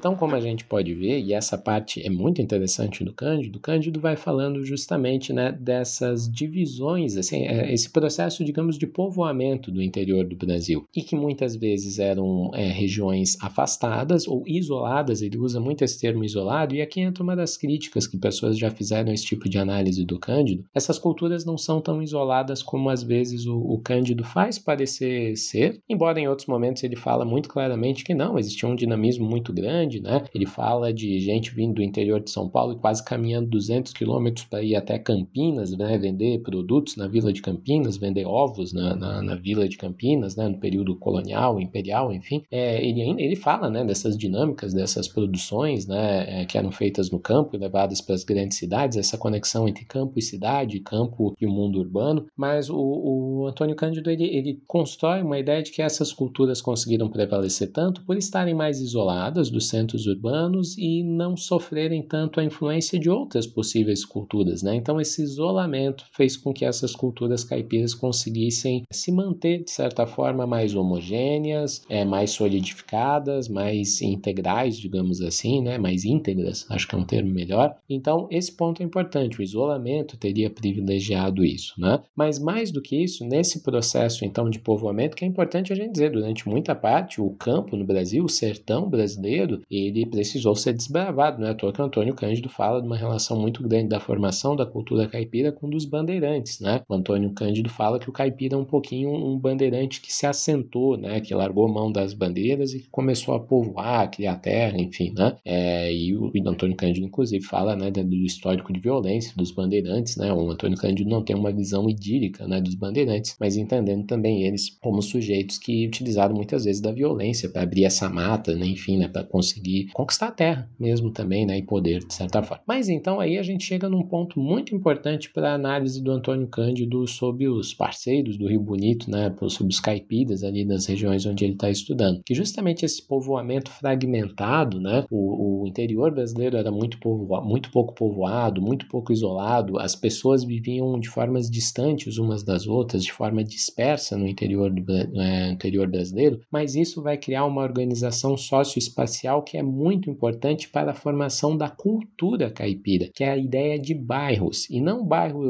Então, 0.00 0.16
como 0.16 0.34
a 0.34 0.40
gente 0.40 0.64
pode 0.64 0.94
ver, 0.94 1.20
e 1.20 1.34
essa 1.34 1.58
parte 1.58 2.02
é 2.02 2.08
muito 2.08 2.40
interessante 2.40 3.04
do 3.04 3.12
Cândido, 3.12 3.60
Cândido 3.60 4.00
vai 4.00 4.16
falando 4.16 4.64
justamente 4.64 5.30
né, 5.30 5.52
dessas 5.52 6.26
divisões, 6.26 7.18
assim, 7.18 7.46
é, 7.46 7.70
esse 7.70 7.90
processo, 7.90 8.42
digamos, 8.42 8.78
de 8.78 8.86
povoamento 8.86 9.70
do 9.70 9.82
interior 9.82 10.24
do 10.24 10.34
Brasil, 10.34 10.88
e 10.96 11.02
que 11.02 11.14
muitas 11.14 11.54
vezes 11.54 11.98
eram 11.98 12.50
é, 12.54 12.66
regiões 12.68 13.36
afastadas 13.42 14.26
ou 14.26 14.42
isoladas, 14.46 15.20
ele 15.20 15.36
usa 15.36 15.60
muito 15.60 15.84
esse 15.84 16.00
termo 16.00 16.24
isolado, 16.24 16.74
e 16.74 16.80
aqui 16.80 17.02
entra 17.02 17.22
uma 17.22 17.36
das 17.36 17.58
críticas 17.58 18.06
que 18.06 18.16
pessoas 18.16 18.56
já 18.56 18.70
fizeram 18.70 19.12
esse 19.12 19.26
tipo 19.26 19.50
de 19.50 19.58
análise 19.58 20.02
do 20.06 20.18
Cândido, 20.18 20.64
essas 20.74 20.98
culturas 20.98 21.44
não 21.44 21.58
são 21.58 21.78
tão 21.78 22.02
isoladas 22.02 22.62
como 22.62 22.88
às 22.88 23.02
vezes 23.02 23.44
o, 23.44 23.58
o 23.58 23.78
Cândido 23.78 24.24
faz 24.24 24.58
parecer 24.58 25.36
ser, 25.36 25.78
embora 25.86 26.18
em 26.18 26.26
outros 26.26 26.48
momentos 26.48 26.82
ele 26.82 26.96
fala 26.96 27.22
muito 27.22 27.50
claramente 27.50 28.02
que 28.02 28.14
não, 28.14 28.38
existia 28.38 28.66
um 28.66 28.74
dinamismo 28.74 29.28
muito 29.28 29.52
grande, 29.52 29.89
grande, 29.90 30.00
né? 30.00 30.22
Ele 30.32 30.46
fala 30.46 30.92
de 30.92 31.18
gente 31.18 31.52
vindo 31.52 31.74
do 31.74 31.82
interior 31.82 32.20
de 32.20 32.30
São 32.30 32.48
Paulo 32.48 32.74
e 32.74 32.76
quase 32.76 33.04
caminhando 33.04 33.48
200 33.50 33.92
quilômetros 33.92 34.46
para 34.46 34.62
ir 34.62 34.76
até 34.76 34.98
Campinas, 34.98 35.76
né? 35.76 35.98
Vender 35.98 36.38
produtos 36.42 36.96
na 36.96 37.08
vila 37.08 37.32
de 37.32 37.42
Campinas, 37.42 37.96
vender 37.96 38.26
ovos 38.26 38.72
na, 38.72 38.94
na, 38.94 39.22
na 39.22 39.34
vila 39.34 39.68
de 39.68 39.76
Campinas, 39.76 40.36
né? 40.36 40.48
No 40.48 40.58
período 40.58 40.94
colonial, 40.96 41.60
imperial, 41.60 42.12
enfim. 42.12 42.42
É, 42.50 42.84
ele, 42.86 43.00
ele 43.00 43.36
fala, 43.36 43.68
né? 43.68 43.84
Dessas 43.84 44.16
dinâmicas, 44.16 44.72
dessas 44.72 45.08
produções, 45.08 45.86
né? 45.86 46.42
É, 46.42 46.44
que 46.44 46.56
eram 46.56 46.70
feitas 46.70 47.10
no 47.10 47.18
campo 47.18 47.56
e 47.56 47.58
levadas 47.58 48.00
para 48.00 48.14
as 48.14 48.24
grandes 48.24 48.58
cidades, 48.58 48.96
essa 48.96 49.18
conexão 49.18 49.66
entre 49.66 49.84
campo 49.84 50.18
e 50.18 50.22
cidade, 50.22 50.80
campo 50.80 51.34
e 51.40 51.46
o 51.46 51.50
mundo 51.50 51.80
urbano. 51.80 52.26
Mas 52.36 52.70
o, 52.70 52.76
o 52.76 53.46
Antônio 53.46 53.74
Cândido, 53.74 54.10
ele, 54.10 54.24
ele 54.24 54.62
constrói 54.66 55.22
uma 55.22 55.38
ideia 55.38 55.62
de 55.62 55.70
que 55.72 55.82
essas 55.82 56.12
culturas 56.12 56.60
conseguiram 56.60 57.08
prevalecer 57.08 57.72
tanto 57.72 58.04
por 58.04 58.16
estarem 58.16 58.54
mais 58.54 58.80
isoladas 58.80 59.50
dos 59.50 59.68
centros 59.80 60.06
urbanos 60.06 60.76
e 60.76 61.02
não 61.02 61.36
sofrerem 61.36 62.02
tanto 62.02 62.38
a 62.38 62.44
influência 62.44 62.98
de 62.98 63.08
outras 63.08 63.46
possíveis 63.46 64.04
culturas, 64.04 64.62
né? 64.62 64.74
Então 64.74 65.00
esse 65.00 65.22
isolamento 65.22 66.04
fez 66.12 66.36
com 66.36 66.52
que 66.52 66.64
essas 66.64 66.92
culturas 66.92 67.42
caipiras 67.42 67.94
conseguissem 67.94 68.84
se 68.90 69.10
manter 69.10 69.64
de 69.64 69.70
certa 69.70 70.06
forma 70.06 70.46
mais 70.46 70.74
homogêneas, 70.74 71.82
é, 71.88 72.04
mais 72.04 72.30
solidificadas, 72.30 73.48
mais 73.48 74.02
integrais, 74.02 74.76
digamos 74.76 75.20
assim, 75.22 75.62
né? 75.62 75.78
Mais 75.78 76.04
íntegras, 76.04 76.66
acho 76.68 76.86
que 76.86 76.94
é 76.94 76.98
um 76.98 77.04
termo 77.04 77.30
melhor. 77.30 77.74
Então 77.88 78.28
esse 78.30 78.52
ponto 78.52 78.82
é 78.82 78.84
importante. 78.84 79.40
O 79.40 79.42
isolamento 79.42 80.16
teria 80.16 80.50
privilegiado 80.50 81.44
isso, 81.44 81.74
né? 81.78 82.00
Mas 82.14 82.38
mais 82.38 82.70
do 82.70 82.82
que 82.82 82.96
isso, 83.02 83.24
nesse 83.24 83.62
processo 83.62 84.24
então 84.24 84.50
de 84.50 84.58
povoamento, 84.58 85.16
que 85.16 85.24
é 85.24 85.28
importante 85.28 85.72
a 85.72 85.76
gente 85.76 85.92
dizer, 85.92 86.10
durante 86.10 86.48
muita 86.48 86.74
parte 86.74 87.20
o 87.20 87.30
campo 87.30 87.76
no 87.76 87.84
Brasil, 87.84 88.24
o 88.24 88.28
sertão 88.28 88.88
brasileiro, 88.88 89.62
ele 89.70 90.06
precisou 90.06 90.54
ser 90.54 90.72
desbravado, 90.72 91.40
não 91.40 91.48
é 91.48 91.50
à 91.50 91.54
toa 91.54 91.72
que 91.72 91.80
Antônio 91.80 92.14
Cândido 92.14 92.48
fala 92.48 92.80
de 92.80 92.86
uma 92.86 92.96
relação 92.96 93.38
muito 93.38 93.62
grande 93.62 93.88
da 93.88 94.00
formação 94.00 94.56
da 94.56 94.66
cultura 94.66 95.06
caipira 95.08 95.52
com 95.52 95.68
dos 95.68 95.84
bandeirantes, 95.84 96.60
né? 96.60 96.82
O 96.88 96.94
Antônio 96.94 97.30
Cândido 97.32 97.68
fala 97.68 97.98
que 97.98 98.08
o 98.08 98.12
caipira 98.12 98.54
é 98.54 98.58
um 98.58 98.64
pouquinho 98.64 99.10
um 99.10 99.38
bandeirante 99.38 100.00
que 100.00 100.12
se 100.12 100.26
assentou, 100.26 100.96
né? 100.96 101.20
Que 101.20 101.34
largou 101.34 101.68
mão 101.68 101.92
das 101.92 102.12
bandeiras 102.12 102.74
e 102.74 102.80
que 102.80 102.88
começou 102.90 103.34
a 103.34 103.40
povoar, 103.40 104.10
criar 104.10 104.36
terra, 104.36 104.76
enfim, 104.80 105.12
né? 105.16 105.36
É, 105.44 105.92
e 105.94 106.16
o 106.16 106.30
e 106.34 106.40
Antônio 106.46 106.76
Cândido, 106.76 107.06
inclusive, 107.06 107.44
fala, 107.44 107.76
né, 107.76 107.90
do 107.90 108.16
histórico 108.16 108.72
de 108.72 108.80
violência 108.80 109.32
dos 109.36 109.50
bandeirantes, 109.50 110.16
né? 110.16 110.32
O 110.32 110.50
Antônio 110.50 110.76
Cândido 110.76 111.08
não 111.08 111.22
tem 111.22 111.36
uma 111.36 111.52
visão 111.52 111.88
idílica, 111.88 112.46
né, 112.46 112.60
dos 112.60 112.74
bandeirantes, 112.74 113.36
mas 113.38 113.56
entendendo 113.56 114.04
também 114.06 114.42
eles 114.44 114.70
como 114.80 115.02
sujeitos 115.02 115.58
que 115.58 115.86
utilizaram 115.86 116.34
muitas 116.34 116.64
vezes 116.64 116.80
da 116.80 116.92
violência 116.92 117.48
para 117.48 117.62
abrir 117.62 117.84
essa 117.84 118.08
mata, 118.08 118.54
né, 118.54 118.66
enfim, 118.66 118.98
né, 118.98 119.08
para 119.08 119.24
conseguir 119.24 119.59
conquistar 119.92 120.28
a 120.28 120.32
terra 120.32 120.70
mesmo 120.78 121.10
também, 121.10 121.46
né, 121.46 121.58
e 121.58 121.62
poder 121.62 122.00
de 122.00 122.14
certa 122.14 122.42
forma. 122.42 122.62
Mas 122.66 122.88
então 122.88 123.20
aí 123.20 123.38
a 123.38 123.42
gente 123.42 123.64
chega 123.64 123.88
num 123.88 124.02
ponto 124.02 124.38
muito 124.40 124.74
importante 124.74 125.30
para 125.32 125.50
a 125.50 125.54
análise 125.54 126.02
do 126.02 126.10
Antônio 126.10 126.46
Cândido 126.48 127.06
sobre 127.06 127.48
os 127.48 127.74
parceiros 127.74 128.36
do 128.36 128.48
Rio 128.48 128.60
Bonito, 128.60 129.10
né, 129.10 129.34
sobre 129.48 129.72
os 129.72 129.80
caipiras 129.80 130.42
ali 130.42 130.64
das 130.64 130.86
regiões 130.86 131.26
onde 131.26 131.44
ele 131.44 131.54
está 131.54 131.70
estudando, 131.70 132.20
que 132.24 132.34
justamente 132.34 132.84
esse 132.84 133.06
povoamento 133.06 133.70
fragmentado, 133.70 134.80
né, 134.80 135.04
o, 135.10 135.62
o 135.62 135.66
interior 135.66 136.12
brasileiro 136.12 136.56
era 136.56 136.70
muito, 136.70 136.98
muito 137.42 137.70
pouco 137.70 137.94
povoado, 137.94 138.60
muito 138.60 138.86
pouco 138.88 139.12
isolado, 139.12 139.78
as 139.78 139.94
pessoas 139.94 140.44
viviam 140.44 140.98
de 140.98 141.08
formas 141.08 141.50
distantes 141.50 142.18
umas 142.18 142.42
das 142.42 142.66
outras, 142.66 143.04
de 143.04 143.12
forma 143.12 143.42
dispersa 143.42 144.16
no 144.16 144.26
interior, 144.26 144.70
do, 144.70 144.92
é, 145.20 145.50
interior 145.52 145.88
brasileiro, 145.88 146.40
mas 146.50 146.74
isso 146.74 147.02
vai 147.02 147.16
criar 147.16 147.44
uma 147.44 147.62
organização 147.62 148.36
socioespacial 148.36 149.42
que 149.50 149.58
é 149.58 149.62
muito 149.64 150.08
importante 150.08 150.68
para 150.68 150.92
a 150.92 150.94
formação 150.94 151.56
da 151.56 151.68
cultura 151.68 152.52
caipira, 152.52 153.10
que 153.12 153.24
é 153.24 153.30
a 153.30 153.36
ideia 153.36 153.76
de 153.76 153.92
bairros, 153.92 154.70
e 154.70 154.80
não 154.80 155.04
bairro 155.04 155.40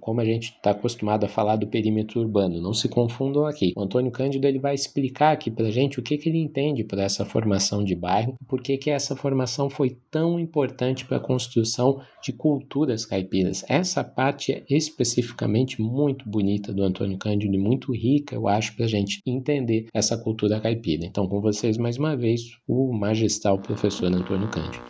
como 0.00 0.20
a 0.20 0.24
gente 0.24 0.50
está 0.50 0.72
acostumado 0.72 1.22
a 1.22 1.28
falar 1.28 1.54
do 1.54 1.68
perímetro 1.68 2.20
urbano, 2.20 2.60
não 2.60 2.74
se 2.74 2.88
confundam 2.88 3.46
aqui. 3.46 3.72
O 3.76 3.82
Antônio 3.82 4.10
Cândido 4.10 4.48
ele 4.48 4.58
vai 4.58 4.74
explicar 4.74 5.30
aqui 5.30 5.48
para 5.48 5.68
a 5.68 5.70
gente 5.70 6.00
o 6.00 6.02
que, 6.02 6.18
que 6.18 6.28
ele 6.28 6.40
entende 6.40 6.82
por 6.82 6.98
essa 6.98 7.24
formação 7.24 7.84
de 7.84 7.94
bairro, 7.94 8.34
por 8.48 8.60
que, 8.60 8.76
que 8.76 8.90
essa 8.90 9.14
formação 9.14 9.70
foi 9.70 9.96
tão 10.10 10.40
importante 10.40 11.04
para 11.04 11.18
a 11.18 11.20
construção 11.20 12.00
de 12.20 12.32
culturas 12.32 13.06
caipiras. 13.06 13.64
Essa 13.68 14.02
parte 14.02 14.50
é 14.50 14.64
especificamente 14.68 15.80
muito 15.80 16.28
bonita 16.28 16.72
do 16.72 16.82
Antônio 16.82 17.16
Cândido 17.16 17.54
e 17.54 17.58
muito 17.58 17.92
rica, 17.92 18.34
eu 18.34 18.48
acho, 18.48 18.74
para 18.74 18.86
a 18.86 18.88
gente 18.88 19.22
entender 19.24 19.86
essa 19.94 20.18
cultura 20.18 20.60
caipira. 20.60 21.06
Então, 21.06 21.28
com 21.28 21.40
vocês 21.40 21.78
mais 21.78 21.96
uma 21.96 22.16
vez, 22.16 22.56
o 22.66 22.92
magistral 23.36 23.58
professor 23.58 24.06
Antônio 24.12 24.48
Cândido. 24.48 24.84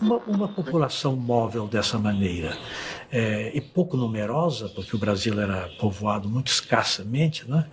Uma, 0.00 0.16
uma 0.26 0.48
população 0.48 1.16
móvel 1.16 1.66
dessa 1.66 1.98
maneira 1.98 2.56
é, 3.10 3.56
e 3.56 3.60
pouco 3.60 3.96
numerosa, 3.96 4.68
porque 4.68 4.94
o 4.94 4.98
Brasil 4.98 5.40
era 5.40 5.68
povoado 5.78 6.28
muito 6.28 6.48
escassamente, 6.48 7.48
né, 7.48 7.66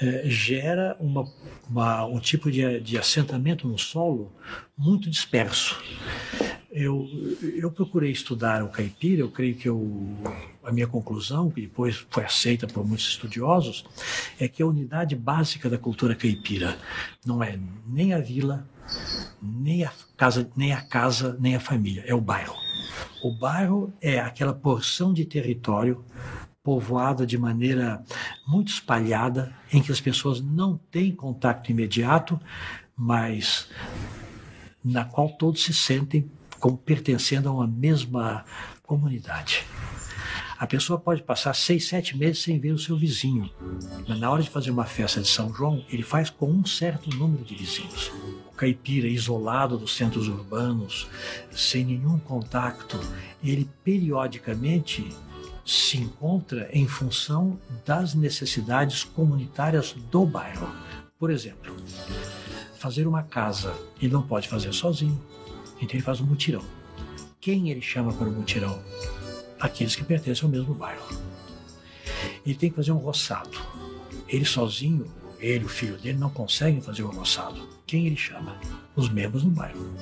é, 0.00 0.22
gera 0.26 0.96
uma, 1.00 1.24
uma, 1.68 2.04
um 2.04 2.18
tipo 2.18 2.50
de, 2.50 2.80
de 2.80 2.98
assentamento 2.98 3.66
no 3.66 3.78
solo 3.78 4.32
muito 4.76 5.08
disperso. 5.10 5.82
Eu, 6.70 7.08
eu 7.56 7.72
procurei 7.72 8.12
estudar 8.12 8.62
o 8.62 8.68
caipira, 8.68 9.22
eu 9.22 9.30
creio 9.30 9.56
que 9.56 9.68
eu, 9.68 10.16
a 10.62 10.70
minha 10.70 10.86
conclusão, 10.86 11.50
que 11.50 11.62
depois 11.62 12.06
foi 12.10 12.24
aceita 12.24 12.66
por 12.66 12.86
muitos 12.86 13.08
estudiosos, 13.08 13.84
é 14.38 14.46
que 14.46 14.62
a 14.62 14.66
unidade 14.66 15.16
básica 15.16 15.68
da 15.68 15.78
cultura 15.78 16.14
caipira 16.14 16.76
não 17.24 17.42
é 17.42 17.58
nem 17.86 18.12
a 18.12 18.20
vila, 18.20 18.68
nem 19.42 19.82
a 19.82 19.92
casa, 20.16 20.48
nem 20.54 20.72
a 20.72 20.80
casa, 20.80 21.36
nem 21.40 21.56
a 21.56 21.60
família, 21.60 22.04
é 22.06 22.14
o 22.14 22.20
bairro. 22.20 22.67
O 23.22 23.32
bairro 23.32 23.92
é 24.00 24.20
aquela 24.20 24.54
porção 24.54 25.12
de 25.12 25.24
território 25.24 26.04
povoada 26.62 27.26
de 27.26 27.38
maneira 27.38 28.04
muito 28.46 28.68
espalhada, 28.68 29.52
em 29.72 29.82
que 29.82 29.90
as 29.90 30.00
pessoas 30.00 30.40
não 30.40 30.76
têm 30.90 31.14
contato 31.14 31.70
imediato, 31.70 32.38
mas 32.96 33.68
na 34.84 35.04
qual 35.04 35.30
todos 35.30 35.62
se 35.64 35.72
sentem 35.72 36.30
como 36.60 36.76
pertencendo 36.76 37.48
a 37.48 37.52
uma 37.52 37.66
mesma 37.66 38.44
comunidade. 38.82 39.64
A 40.58 40.66
pessoa 40.66 40.98
pode 40.98 41.22
passar 41.22 41.54
seis, 41.54 41.86
sete 41.86 42.16
meses 42.16 42.42
sem 42.42 42.58
ver 42.58 42.72
o 42.72 42.78
seu 42.78 42.96
vizinho, 42.96 43.48
mas 44.08 44.18
na 44.18 44.28
hora 44.30 44.42
de 44.42 44.50
fazer 44.50 44.70
uma 44.70 44.84
festa 44.84 45.20
de 45.20 45.28
São 45.28 45.54
João, 45.54 45.84
ele 45.88 46.02
faz 46.02 46.30
com 46.30 46.50
um 46.50 46.66
certo 46.66 47.08
número 47.16 47.44
de 47.44 47.54
vizinhos. 47.54 48.10
Caipira, 48.58 49.06
isolado 49.06 49.78
dos 49.78 49.96
centros 49.96 50.26
urbanos, 50.26 51.06
sem 51.52 51.84
nenhum 51.84 52.18
contato, 52.18 52.98
ele 53.42 53.70
periodicamente 53.84 55.08
se 55.64 55.98
encontra 55.98 56.68
em 56.72 56.88
função 56.88 57.58
das 57.86 58.14
necessidades 58.14 59.04
comunitárias 59.04 59.92
do 60.10 60.26
bairro. 60.26 60.68
Por 61.18 61.30
exemplo, 61.30 61.76
fazer 62.78 63.06
uma 63.06 63.22
casa, 63.22 63.72
ele 64.02 64.12
não 64.12 64.22
pode 64.22 64.48
fazer 64.48 64.72
sozinho, 64.72 65.22
então 65.76 65.94
ele 65.94 66.02
faz 66.02 66.20
um 66.20 66.26
mutirão. 66.26 66.64
Quem 67.40 67.70
ele 67.70 67.80
chama 67.80 68.12
para 68.12 68.28
o 68.28 68.32
mutirão? 68.32 68.82
Aqueles 69.60 69.94
que 69.94 70.02
pertencem 70.02 70.44
ao 70.44 70.50
mesmo 70.50 70.74
bairro. 70.74 71.06
Ele 72.44 72.56
tem 72.56 72.70
que 72.70 72.76
fazer 72.76 72.90
um 72.90 72.98
roçado. 72.98 73.58
Ele 74.28 74.44
sozinho, 74.44 75.06
ele, 75.38 75.64
o 75.64 75.68
filho 75.68 75.96
dele, 75.96 76.18
não 76.18 76.30
conseguem 76.30 76.80
fazer 76.80 77.02
o 77.02 77.10
roçado. 77.10 77.77
Quem 77.88 78.06
ele 78.06 78.16
chama? 78.16 78.54
Os 78.94 79.08
membros 79.08 79.44
do 79.44 79.48
bairro. 79.48 79.96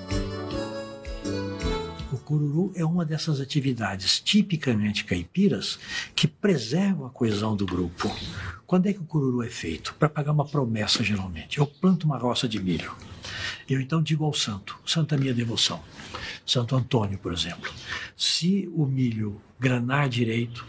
O 2.13 2.19
cururu 2.19 2.73
é 2.75 2.85
uma 2.85 3.05
dessas 3.05 3.41
atividades 3.41 4.19
tipicamente 4.19 5.05
caipiras 5.05 5.79
que 6.13 6.27
preservam 6.27 7.07
a 7.07 7.11
coesão 7.11 7.55
do 7.55 7.65
grupo. 7.65 8.13
Quando 8.67 8.89
é 8.89 8.93
que 8.93 8.99
o 8.99 9.05
cururu 9.05 9.41
é 9.41 9.49
feito? 9.49 9.95
Para 9.95 10.09
pagar 10.09 10.33
uma 10.33 10.45
promessa, 10.45 11.05
geralmente. 11.05 11.59
Eu 11.59 11.67
planto 11.69 12.07
uma 12.07 12.19
roça 12.19 12.49
de 12.49 12.61
milho. 12.61 12.93
Eu 13.69 13.81
então 13.81 14.03
digo 14.03 14.25
ao 14.25 14.35
santo, 14.35 14.77
é 15.13 15.17
minha 15.17 15.33
devoção. 15.33 15.81
Santo 16.45 16.75
Antônio, 16.75 17.19
por 17.19 17.33
exemplo. 17.33 17.73
Se 18.17 18.69
o 18.75 18.85
milho 18.85 19.41
granar 19.61 20.09
direito, 20.09 20.67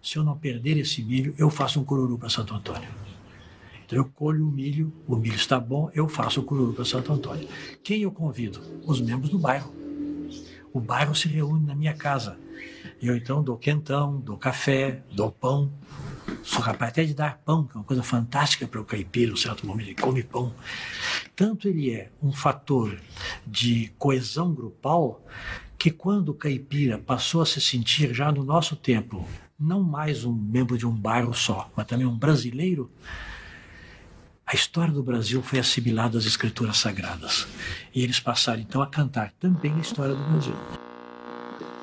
se 0.00 0.18
eu 0.18 0.22
não 0.22 0.38
perder 0.38 0.76
esse 0.76 1.02
milho, 1.02 1.34
eu 1.36 1.50
faço 1.50 1.80
um 1.80 1.84
cururu 1.84 2.16
para 2.16 2.28
Santo 2.28 2.54
Antônio. 2.54 2.88
Então 3.90 3.98
eu 3.98 4.04
colho 4.04 4.46
o 4.46 4.50
milho, 4.52 4.92
o 5.04 5.16
milho 5.16 5.34
está 5.34 5.58
bom, 5.58 5.90
eu 5.92 6.08
faço 6.08 6.38
o 6.38 6.44
cururu 6.44 6.72
para 6.72 6.84
Santo 6.84 7.12
Antônio. 7.12 7.48
Quem 7.82 8.02
eu 8.02 8.12
convido? 8.12 8.60
Os 8.84 9.00
membros 9.00 9.32
do 9.32 9.38
bairro. 9.38 9.74
O 10.72 10.78
bairro 10.78 11.12
se 11.12 11.26
reúne 11.26 11.66
na 11.66 11.74
minha 11.74 11.92
casa. 11.92 12.38
Eu 13.02 13.16
então 13.16 13.42
dou 13.42 13.58
quentão, 13.58 14.20
dou 14.20 14.36
café, 14.36 15.02
dou 15.10 15.32
pão. 15.32 15.72
Sou 16.44 16.62
capaz 16.62 16.92
até 16.92 17.04
de 17.04 17.14
dar 17.14 17.38
pão, 17.44 17.64
que 17.64 17.72
é 17.72 17.80
uma 17.80 17.84
coisa 17.84 18.04
fantástica 18.04 18.68
para 18.68 18.80
o 18.80 18.84
caipira, 18.84 19.32
um 19.32 19.36
certo 19.36 19.66
momento 19.66 19.88
ele 19.88 20.00
come 20.00 20.22
pão. 20.22 20.54
Tanto 21.34 21.66
ele 21.66 21.90
é 21.92 22.12
um 22.22 22.30
fator 22.30 22.96
de 23.44 23.92
coesão 23.98 24.54
grupal, 24.54 25.20
que 25.76 25.90
quando 25.90 26.28
o 26.28 26.34
caipira 26.34 26.96
passou 26.96 27.42
a 27.42 27.46
se 27.46 27.60
sentir, 27.60 28.14
já 28.14 28.30
no 28.30 28.44
nosso 28.44 28.76
tempo, 28.76 29.26
não 29.58 29.82
mais 29.82 30.24
um 30.24 30.32
membro 30.32 30.78
de 30.78 30.86
um 30.86 30.94
bairro 30.94 31.34
só, 31.34 31.68
mas 31.74 31.88
também 31.88 32.06
um 32.06 32.16
brasileiro, 32.16 32.88
a 34.50 34.54
história 34.56 34.92
do 34.92 35.00
Brasil 35.00 35.40
foi 35.42 35.60
assimilada 35.60 36.18
às 36.18 36.26
escrituras 36.26 36.78
sagradas. 36.78 37.46
E 37.94 38.02
eles 38.02 38.18
passaram 38.18 38.60
então 38.60 38.82
a 38.82 38.86
cantar 38.88 39.32
também 39.38 39.72
a 39.74 39.78
história 39.78 40.12
do 40.12 40.24
Brasil. 40.24 40.89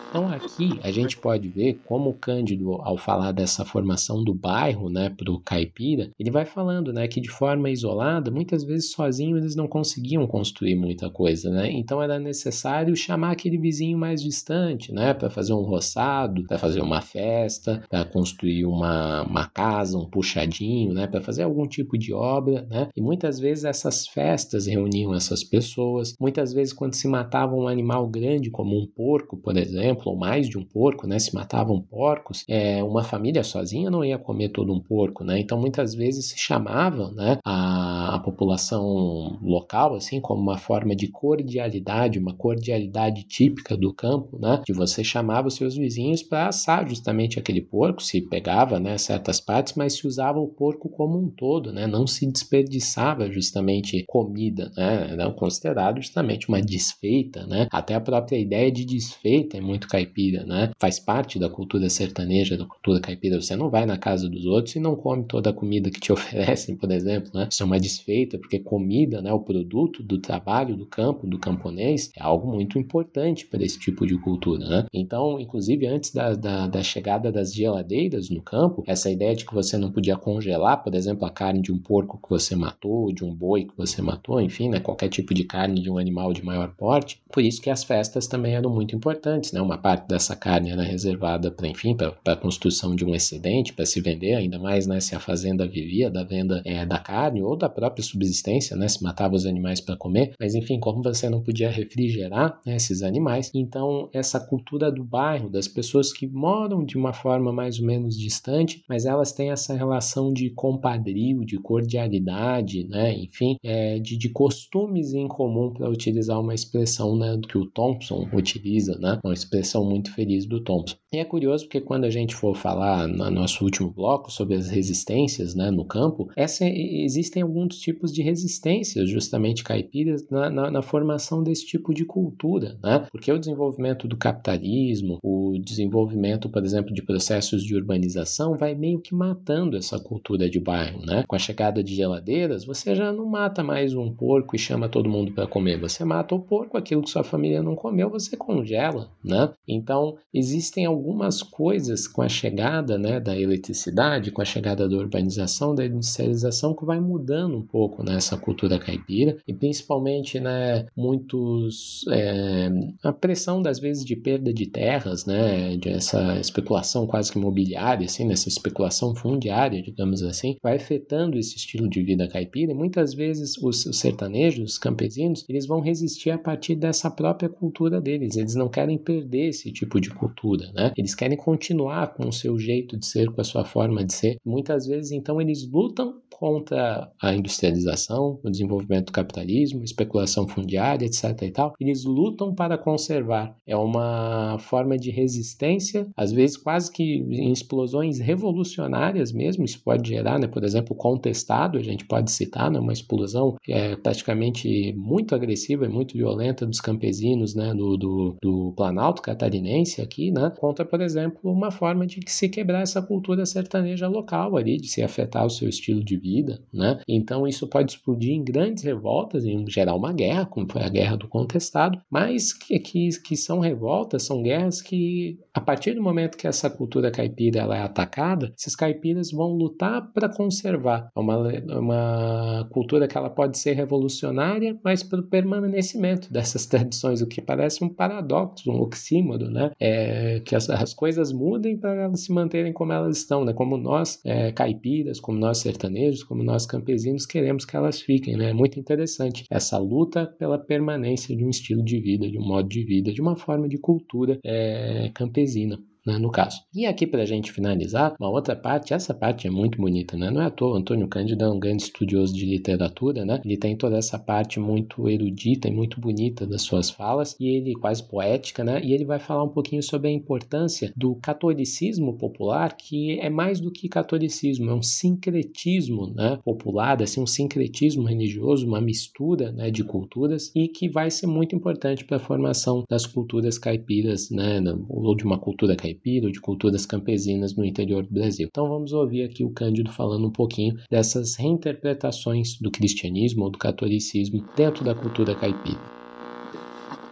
Então 0.10 0.30
aqui 0.30 0.80
a 0.84 0.92
gente 0.92 1.18
pode 1.18 1.50
ver 1.50 1.82
como 1.84 2.12
o 2.12 2.14
Cândido, 2.14 2.74
ao 2.82 2.98
falar 2.98 3.34
dessa 3.34 3.66
formação 3.66 4.24
do 4.24 4.34
bairro, 4.34 4.90
né, 4.90 5.10
para 5.10 5.30
o 5.30 5.40
caipira, 5.40 6.10
ele 6.18 6.32
vai 6.32 6.46
falando, 6.46 6.94
né, 6.94 7.08
que 7.10 7.20
de 7.20 7.30
forma 7.30 7.70
isolada, 7.70 8.32
muitas 8.32 8.64
vezes 8.64 8.92
sozinho 8.92 9.38
eles 9.38 9.56
não 9.56 9.68
conseguiam 9.68 10.26
construir 10.26 10.76
muita 10.76 11.10
coisa, 11.10 11.50
né? 11.50 11.70
Então 11.72 12.02
era 12.02 12.18
necessário 12.20 12.96
chamar 12.96 13.32
aquele 13.32 13.58
vizinho 13.58 13.98
mais 13.98 14.22
distante, 14.22 14.94
né, 14.94 15.14
para 15.14 15.30
fazer 15.30 15.54
um 15.54 15.62
roçado, 15.64 16.44
para 16.46 16.58
fazer 16.58 16.82
uma 16.82 17.02
festa, 17.02 17.84
para 17.90 18.06
construir 18.06 18.66
uma, 18.66 19.24
uma 19.24 19.48
casa, 19.48 19.98
um 19.98 20.10
puxadinho, 20.10 20.94
né, 20.94 21.06
para 21.08 21.22
fazer 21.22 21.44
algum 21.44 21.68
tipo 21.68 21.98
de 21.98 22.14
obra, 22.14 22.66
né? 22.70 22.88
E 22.96 23.02
muitas 23.02 23.40
vezes 23.40 23.66
essas 23.66 24.08
festas 24.08 24.68
reuniam 24.68 25.14
essas 25.14 25.44
pessoas. 25.44 26.14
Muitas 26.20 26.54
vezes 26.54 26.74
quando 26.74 26.94
se 26.94 27.08
matava 27.10 27.54
um 27.56 27.68
animal 27.68 28.08
grande 28.08 28.50
como 28.50 28.78
um 28.80 28.88
porco, 28.88 29.36
por 29.36 29.58
exemplo 29.58 29.97
exemplo, 29.98 30.12
ou 30.12 30.18
mais 30.18 30.48
de 30.48 30.58
um 30.58 30.64
porco, 30.64 31.08
né? 31.08 31.20
Se 31.20 31.34
matavam 31.34 31.82
porcos, 31.82 32.44
é, 32.48 32.84
uma 32.84 33.04
família 33.04 33.44
sozinha 33.44 33.90
não 33.90 34.06
ia 34.06 34.18
comer 34.18 34.50
todo 34.50 34.74
um 34.74 34.80
porco, 34.80 35.24
né? 35.24 35.40
Então 35.40 35.60
muitas 35.60 35.94
vezes 35.94 36.30
se 36.30 36.38
chamava, 36.38 37.12
né, 37.12 37.38
a, 37.46 38.16
a 38.16 38.20
população 38.20 39.38
local, 39.42 39.96
assim, 39.96 40.22
como 40.22 40.42
uma 40.42 40.58
forma 40.58 40.96
de 40.96 41.08
cordialidade, 41.08 42.20
uma 42.20 42.34
cordialidade 42.34 43.24
típica 43.24 43.76
do 43.76 43.94
campo, 43.94 44.38
né? 44.40 44.62
De 44.66 44.74
você 44.74 45.04
chamava 45.04 45.48
os 45.48 45.56
seus 45.56 45.76
vizinhos 45.76 46.24
para 46.24 46.48
assar 46.48 46.88
justamente 46.88 47.40
aquele 47.40 47.62
porco, 47.62 48.02
se 48.02 48.22
pegava, 48.22 48.80
né, 48.80 48.98
certas 48.98 49.40
partes, 49.40 49.74
mas 49.76 49.94
se 49.94 50.08
usava 50.08 50.40
o 50.40 50.48
porco 50.48 50.90
como 50.90 51.18
um 51.18 51.30
todo, 51.30 51.72
né? 51.72 51.88
Não 51.88 52.06
se 52.06 52.26
desperdiçava 52.32 53.32
justamente 53.32 54.04
comida, 54.08 54.72
né? 54.76 55.10
Era 55.12 55.32
considerado 55.32 56.02
justamente 56.02 56.48
uma 56.48 56.62
desfeita, 56.62 57.46
né? 57.48 57.68
Até 57.72 57.96
a 57.96 58.02
própria 58.02 58.38
ideia 58.38 58.72
de 58.72 58.86
desfeita 58.86 59.58
é 59.58 59.62
muito 59.62 59.87
muito 59.88 59.90
caipira, 59.90 60.46
né? 60.46 60.72
Faz 60.78 61.00
parte 61.00 61.40
da 61.40 61.50
cultura 61.50 61.90
sertaneja, 61.90 62.58
da 62.58 62.66
cultura 62.66 63.00
caipira. 63.00 63.42
Você 63.42 63.56
não 63.56 63.70
vai 63.70 63.86
na 63.86 63.98
casa 63.98 64.30
dos 64.30 64.46
outros 64.46 64.76
e 64.76 64.80
não 64.80 64.96
come 64.96 65.24
toda 65.24 65.50
a 65.50 65.54
comida 65.54 65.90
que 65.90 66.00
te 66.00 66.12
oferecem, 66.14 66.76
por 66.76 66.92
exemplo, 66.92 67.32
né? 67.34 67.48
Isso 67.50 67.64
é 67.64 67.66
uma 67.66 67.80
desfeita, 67.80 68.38
porque 68.38 68.60
comida, 68.60 69.22
né, 69.22 69.32
o 69.32 69.40
produto 69.40 70.04
do 70.04 70.20
trabalho 70.20 70.76
do 70.76 70.86
campo, 70.86 71.26
do 71.26 71.40
camponês, 71.40 72.12
é 72.16 72.22
algo 72.22 72.52
muito 72.52 72.78
importante 72.78 73.46
para 73.46 73.64
esse 73.64 73.80
tipo 73.80 74.06
de 74.06 74.18
cultura, 74.18 74.68
né? 74.68 74.86
Então, 74.94 75.40
inclusive, 75.40 75.88
antes 75.88 76.14
da, 76.14 76.34
da, 76.34 76.68
da 76.68 76.84
chegada 76.84 77.32
das 77.32 77.54
geladeiras 77.54 78.30
no 78.30 78.42
campo, 78.42 78.84
essa 78.86 79.10
ideia 79.10 79.36
de 79.36 79.46
que 79.46 79.54
você 79.54 79.78
não 79.78 79.92
podia 79.92 80.18
congelar, 80.18 80.84
por 80.84 80.94
exemplo, 80.94 81.26
a 81.26 81.30
carne 81.30 81.62
de 81.62 81.72
um 81.72 81.78
porco 81.78 82.20
que 82.22 82.30
você 82.30 82.56
matou, 82.56 83.14
de 83.14 83.24
um 83.24 83.34
boi 83.34 83.66
que 83.66 83.78
você 83.78 84.02
matou, 84.02 84.42
enfim, 84.42 84.70
né, 84.70 84.80
qualquer 84.80 85.10
tipo 85.10 85.34
de 85.34 85.44
carne 85.44 85.82
de 85.82 85.90
um 85.90 85.98
animal 85.98 86.34
de 86.34 86.44
maior 86.44 86.74
porte. 86.76 87.22
Por 87.32 87.44
isso 87.44 87.62
que 87.62 87.70
as 87.70 87.84
festas 87.84 88.28
também 88.28 88.56
eram 88.56 88.70
muito 88.74 88.96
importantes, 88.96 89.52
né? 89.52 89.62
Uma 89.62 89.77
parte 89.78 90.08
dessa 90.08 90.36
carne 90.36 90.72
era 90.72 90.84
reservada 90.84 91.52
para, 91.52 91.68
enfim, 91.68 91.96
para 91.96 92.16
a 92.26 92.36
construção 92.36 92.96
de 92.96 93.06
um 93.06 93.16
excedente, 93.16 93.74
para 93.74 93.86
se 93.86 94.02
vender, 94.02 94.34
ainda 94.34 94.60
mais 94.60 94.88
né, 94.88 95.00
se 95.00 95.16
a 95.16 95.20
fazenda 95.20 95.68
vivia 95.68 96.10
da 96.10 96.24
venda 96.24 96.62
é, 96.66 96.86
da 96.86 97.00
carne 97.00 97.42
ou 97.42 97.56
da 97.56 97.70
própria 97.70 98.04
subsistência, 98.04 98.76
né, 98.76 98.88
se 98.88 99.04
matava 99.04 99.36
os 99.36 99.46
animais 99.46 99.80
para 99.80 99.96
comer. 99.96 100.34
Mas, 100.40 100.56
enfim, 100.56 100.80
como 100.80 101.02
você 101.02 101.30
não 101.30 101.42
podia 101.42 101.70
refrigerar 101.70 102.60
né, 102.66 102.76
esses 102.76 103.04
animais, 103.04 103.52
então 103.54 104.10
essa 104.14 104.40
cultura 104.40 104.92
do 104.92 105.04
bairro, 105.04 105.50
das 105.50 105.68
pessoas 105.68 106.12
que 106.12 106.28
moram 106.28 106.84
de 106.84 106.98
uma 106.98 107.14
forma 107.14 107.52
mais 107.52 107.80
ou 107.80 107.86
menos 107.86 108.18
distante, 108.18 108.84
mas 108.90 109.06
elas 109.06 109.32
têm 109.32 109.52
essa 109.52 109.76
relação 109.76 110.34
de 110.34 110.50
compadrio, 110.50 111.46
de 111.46 111.58
cordialidade, 111.58 112.88
né, 112.88 113.14
enfim, 113.14 113.56
é, 113.64 114.00
de, 114.00 114.18
de 114.18 114.30
costumes 114.30 115.14
em 115.14 115.28
comum, 115.28 115.74
para 115.74 115.90
utilizar 115.90 116.40
uma 116.40 116.54
expressão 116.54 117.16
né, 117.16 117.40
que 117.48 117.58
o 117.58 117.66
Thompson 117.66 118.28
utiliza, 118.34 118.98
né, 119.00 119.20
uma 119.24 119.34
expressão 119.34 119.67
são 119.68 119.84
muito 119.86 120.14
felizes 120.14 120.48
do 120.48 120.62
Thompson. 120.62 120.96
E 121.14 121.18
é 121.18 121.26
curioso 121.26 121.66
porque 121.66 121.80
quando 121.80 122.04
a 122.04 122.10
gente 122.10 122.36
for 122.36 122.56
falar 122.56 123.08
no 123.08 123.32
nosso 123.32 123.64
último 123.64 123.90
bloco 123.90 124.30
sobre 124.30 124.56
as 124.56 124.70
resistências 124.70 125.56
né, 125.56 125.72
no 125.72 125.86
campo, 125.86 126.30
essa, 126.36 126.66
existem 126.66 127.42
alguns 127.42 127.78
tipos 127.78 128.12
de 128.12 128.22
resistências 128.22 129.10
justamente 129.10 129.64
caipiras 129.64 130.28
na, 130.30 130.50
na, 130.50 130.70
na, 130.70 130.82
formação 130.82 131.42
desse 131.42 131.66
tipo 131.66 131.94
de 131.94 132.04
cultura, 132.04 132.78
né? 132.84 133.08
Porque 133.12 133.32
o 133.32 133.40
desenvolvimento 133.40 134.08
do 134.08 134.18
capitalismo, 134.18 135.20
o 135.24 135.58
desenvolvimento, 135.60 136.50
por 136.50 136.64
exemplo, 136.64 136.94
de 136.94 137.02
processos 137.02 137.64
de 137.64 137.76
urbanização 137.76 138.58
vai 138.58 138.76
meio 138.76 139.00
que 139.00 139.16
matando 139.16 139.78
essa 139.78 140.00
cultura 140.00 140.50
de 140.50 140.60
bairro, 140.60 141.06
né? 141.06 141.24
Com 141.28 141.36
a 141.36 141.40
chegada 141.40 141.82
de 141.82 141.96
geladeiras, 141.96 142.66
você 142.66 142.96
já 142.96 143.14
não 143.14 143.26
mata 143.26 143.64
mais 143.64 143.94
um 143.94 144.12
porco 144.12 144.56
e 144.56 144.60
chama 144.60 144.90
todo 144.90 145.10
mundo 145.10 145.32
para 145.32 145.48
comer, 145.48 145.80
você 145.80 146.04
mata 146.04 146.36
o 146.36 146.40
porco, 146.40 146.78
aquilo 146.78 147.02
que 147.02 147.10
sua 147.10 147.24
família 147.24 147.64
não 147.64 147.76
comeu, 147.76 148.10
você 148.10 148.36
congela, 148.36 149.10
né? 149.24 149.50
Então, 149.68 150.18
existem 150.34 150.86
algumas 150.86 151.44
coisas 151.44 152.08
com 152.08 152.22
a 152.22 152.30
chegada 152.30 152.98
né, 152.98 153.20
da 153.20 153.38
eletricidade, 153.38 154.32
com 154.32 154.42
a 154.42 154.46
chegada 154.46 154.88
da 154.88 154.96
urbanização, 154.96 155.76
da 155.76 155.86
industrialização, 155.86 156.74
que 156.74 156.86
vai 156.86 157.00
mudando 157.00 157.58
um 157.58 157.66
pouco 157.66 158.02
nessa 158.02 158.36
né, 158.36 158.42
cultura 158.42 158.80
caipira 158.80 159.38
e 159.46 159.54
principalmente 159.54 160.40
né, 160.40 160.86
muitos 160.96 162.06
é, 162.10 162.70
a 163.04 163.12
pressão 163.12 163.62
das 163.62 163.80
vezes 163.80 164.06
de 164.06 164.16
perda 164.16 164.54
de 164.54 164.68
terras, 164.68 165.26
né, 165.26 165.76
de 165.76 165.90
essa 165.90 166.40
especulação 166.40 167.06
quase 167.06 167.32
que 167.32 167.38
imobiliária, 167.38 168.06
assim, 168.06 168.26
nessa 168.26 168.48
especulação 168.48 169.14
fundiária, 169.14 169.82
digamos 169.82 170.24
assim, 170.24 170.56
vai 170.64 170.78
afetando 170.78 171.38
esse 171.38 171.58
estilo 171.58 171.90
de 171.90 172.02
vida 172.02 172.28
caipira 172.28 172.72
e 172.72 172.76
muitas 172.76 173.14
vezes 173.14 173.58
os, 173.58 173.86
os 173.86 174.00
sertanejos, 174.00 174.72
os 174.72 174.78
campesinos, 174.78 175.44
eles 175.50 175.66
vão 175.66 175.82
resistir 175.82 176.30
a 176.30 176.38
partir 176.38 176.76
dessa 176.76 177.12
própria 177.12 177.50
cultura 177.50 178.00
deles, 178.00 178.38
eles 178.38 178.56
não 178.56 178.70
querem 178.70 178.98
perder 178.98 179.47
esse 179.48 179.72
tipo 179.72 180.00
de 180.00 180.10
cultura, 180.10 180.72
né? 180.74 180.92
Eles 180.98 181.16
querem 181.16 181.38
continuar 181.38 182.14
com 182.14 182.28
o 182.28 182.34
seu 182.34 182.58
jeito 182.58 182.98
de 182.98 183.06
ser, 183.06 183.32
com 183.32 183.42
a 183.42 183.44
sua 183.44 183.66
forma 183.66 184.04
de 184.06 184.14
ser. 184.14 184.38
Muitas 184.46 184.86
vezes, 184.88 185.12
então, 185.12 185.42
eles 185.42 185.68
lutam 185.70 186.22
contra 186.40 187.12
a 187.20 187.34
industrialização, 187.34 188.40
o 188.44 188.50
desenvolvimento 188.50 189.08
do 189.08 189.12
capitalismo, 189.12 189.84
especulação 189.84 190.48
fundiária, 190.48 191.06
etc. 191.06 191.42
e 191.42 191.52
tal. 191.52 191.74
Eles 191.80 192.06
lutam 192.06 192.54
para 192.54 192.78
conservar. 192.78 193.56
É 193.66 193.76
uma 193.76 194.58
forma 194.60 194.98
de 194.98 195.10
resistência, 195.10 196.08
às 196.16 196.32
vezes 196.32 196.56
quase 196.56 196.92
que 196.92 197.26
em 197.32 197.52
explosões 197.52 198.20
revolucionárias 198.20 199.32
mesmo. 199.32 199.66
Isso 199.66 199.82
pode 199.84 200.08
gerar, 200.08 200.40
né? 200.40 200.48
Por 200.48 200.64
exemplo, 200.64 200.96
contestado, 200.96 201.78
a 201.78 201.84
gente 201.84 202.06
pode 202.06 202.32
citar, 202.32 202.70
né? 202.70 202.80
Uma 202.80 202.94
explosão 202.94 203.56
é 203.68 203.96
praticamente 203.96 204.94
muito 204.96 205.34
agressiva 205.34 205.86
e 205.86 205.90
muito 205.90 206.16
violenta 206.16 206.68
dos 206.68 206.80
campesinos, 206.80 207.56
né? 207.56 207.74
Do, 207.74 207.98
do, 207.98 208.36
do 208.40 208.74
Planalto 208.78 209.24
catarinense 209.24 210.02
aqui, 210.02 210.32
né? 210.32 210.52
Contra, 210.60 210.86
por 210.86 211.02
exemplo, 211.02 211.40
uma 211.44 211.72
forma 211.72 212.06
de 212.06 212.20
se 212.28 212.48
quebrar 212.48 212.82
essa 212.82 213.02
cultura 213.02 213.44
sertaneja 213.46 214.08
local 214.08 214.56
ali, 214.56 214.78
de 214.78 214.88
se 214.88 215.02
afetar 215.02 215.44
o 215.44 215.50
seu 215.50 215.68
estilo 215.68 216.04
de 216.04 216.16
vida 216.16 216.27
vida, 216.28 216.62
né? 216.74 217.00
Então 217.08 217.48
isso 217.48 217.68
pode 217.68 217.94
explodir 217.94 218.34
em 218.34 218.44
grandes 218.44 218.84
revoltas, 218.84 219.46
em 219.46 219.66
gerar 219.70 219.96
uma 219.96 220.12
guerra, 220.12 220.46
como 220.46 220.72
foi 220.72 220.84
a 220.84 220.90
guerra 220.90 221.16
do 221.16 221.28
contestado, 221.28 222.00
mas 222.10 222.54
que, 222.54 222.78
que, 222.80 223.10
que 223.22 223.38
são 223.38 223.60
revoltas, 223.60 224.24
são 224.24 224.44
guerras 224.44 224.82
que 224.82 225.40
a 225.54 225.62
partir 225.62 225.94
do 225.94 226.04
momento 226.04 226.38
que 226.38 226.48
essa 226.48 226.70
cultura 226.70 227.12
caipira 227.12 227.62
ela 227.62 227.78
é 227.78 227.82
atacada, 227.82 228.54
esses 228.58 228.76
caipiras 228.76 229.32
vão 229.32 229.54
lutar 229.54 230.12
para 230.14 230.30
conservar 230.30 231.10
é 231.16 231.20
uma, 231.20 231.38
uma 231.80 232.70
cultura 232.72 233.08
que 233.08 233.18
ela 233.18 233.30
pode 233.30 233.58
ser 233.58 233.74
revolucionária, 233.74 234.78
mas 234.84 235.04
para 235.04 235.20
o 235.20 235.24
permanecimento 235.24 236.32
dessas 236.32 236.66
tradições, 236.68 237.22
o 237.22 237.28
que 237.28 237.42
parece 237.42 237.84
um 237.84 237.90
paradoxo, 237.90 238.70
um 238.72 238.82
oxímodo, 238.82 239.50
né? 239.50 239.72
É, 239.80 240.40
que 240.42 240.56
as, 240.56 240.70
as 240.70 240.94
coisas 240.94 241.32
mudem 241.32 241.78
para 241.78 242.04
elas 242.04 242.22
se 242.22 242.32
manterem 242.32 242.74
como 242.74 242.94
elas 242.94 243.18
estão, 243.18 243.46
né? 243.46 243.54
Como 243.54 243.78
nós 243.78 244.20
é, 244.26 244.52
caipiras, 244.52 245.20
como 245.20 245.38
nós 245.38 245.60
sertanejos, 245.60 246.17
como 246.24 246.44
nós 246.44 246.66
campesinos 246.66 247.26
queremos 247.26 247.66
que 247.66 247.76
elas 247.76 248.02
fiquem. 248.02 248.38
Né? 248.38 248.50
É 248.50 248.54
muito 248.54 248.80
interessante 248.80 249.46
essa 249.50 249.78
luta 249.78 250.26
pela 250.26 250.58
permanência 250.58 251.36
de 251.36 251.44
um 251.44 251.50
estilo 251.50 251.84
de 251.84 252.00
vida, 252.00 252.30
de 252.30 252.38
um 252.38 252.46
modo 252.46 252.68
de 252.68 252.84
vida, 252.84 253.12
de 253.12 253.22
uma 253.22 253.36
forma 253.36 253.68
de 253.68 253.78
cultura 253.78 254.40
é, 254.44 255.10
campesina 255.14 255.80
né, 256.08 256.18
no 256.18 256.32
caso. 256.32 256.62
E 256.74 256.86
aqui 256.86 257.06
para 257.06 257.24
a 257.24 257.26
gente 257.26 257.52
finalizar, 257.52 258.16
uma 258.18 258.30
outra 258.30 258.56
parte, 258.56 258.94
essa 258.94 259.14
parte 259.14 259.46
é 259.46 259.50
muito 259.50 259.78
bonita, 259.78 260.16
né? 260.16 260.32
Não 260.32 260.42
é 260.42 260.46
à 260.46 260.50
toa, 260.50 260.78
Antônio 260.78 261.06
Cândido 261.10 261.44
é 261.44 261.50
um 261.50 261.60
grande 261.60 261.84
estudioso 261.84 262.34
de 262.34 262.46
literatura, 262.46 263.26
né? 263.26 263.42
Ele 263.44 263.58
tem 263.58 263.76
toda 263.76 263.98
essa 263.98 264.18
parte 264.18 264.58
muito 264.58 265.10
erudita 265.10 265.68
e 265.68 265.72
muito 265.72 266.00
bonita 266.00 266.48
das 266.48 266.62
suas 266.62 266.90
falas, 266.90 267.36
e 267.38 267.50
ele 267.50 267.74
quase 267.74 268.02
poética, 268.08 268.64
né? 268.64 268.82
E 268.82 268.94
ele 268.94 269.04
vai 269.04 269.20
falar 269.20 269.44
um 269.44 269.50
pouquinho 269.50 269.84
sobre 269.84 270.08
a 270.08 270.12
importância 270.12 270.94
do 270.96 271.14
catolicismo 271.16 272.18
popular, 272.18 272.78
que 272.78 273.20
é 273.20 273.30
mais 273.30 273.60
do 273.60 273.70
que 273.70 273.90
catolicismo, 273.90 274.70
é 274.70 274.74
um 274.74 274.82
sincretismo, 274.82 276.08
né? 276.16 276.40
Popular, 276.46 277.02
assim, 277.04 277.20
um 277.22 277.28
sincretismo 277.28 278.04
religioso, 278.04 278.66
uma 278.66 278.80
mistura, 278.80 279.52
né, 279.52 279.70
de 279.70 279.84
culturas, 279.84 280.52
e 280.56 280.70
que 280.70 280.88
vai 280.88 281.12
ser 281.12 281.28
muito 281.28 281.54
importante 281.54 282.06
para 282.06 282.16
a 282.16 282.22
formação 282.22 282.86
das 282.90 283.06
culturas 283.06 283.58
caipiras, 283.58 284.30
né? 284.30 284.62
Ou 284.88 285.14
de 285.14 285.26
uma 285.26 285.38
cultura 285.38 285.76
caipira 285.76 285.97
caipira 285.98 286.28
ou 286.28 286.32
de 286.32 286.40
culturas 286.40 286.86
campesinas 286.86 287.56
no 287.56 287.66
interior 287.66 288.04
do 288.04 288.14
Brasil. 288.14 288.48
Então 288.50 288.70
vamos 288.70 288.94
ouvir 288.94 289.24
aqui 289.24 289.44
o 289.44 289.50
Cândido 289.50 289.92
falando 289.92 290.28
um 290.28 290.32
pouquinho 290.32 290.78
dessas 290.90 291.36
reinterpretações 291.36 292.58
do 292.60 292.70
cristianismo 292.72 293.44
ou 293.44 293.50
do 293.50 293.58
catolicismo 293.58 294.46
dentro 294.56 294.84
da 294.84 294.94
cultura 294.94 295.36
caipira. 295.36 295.80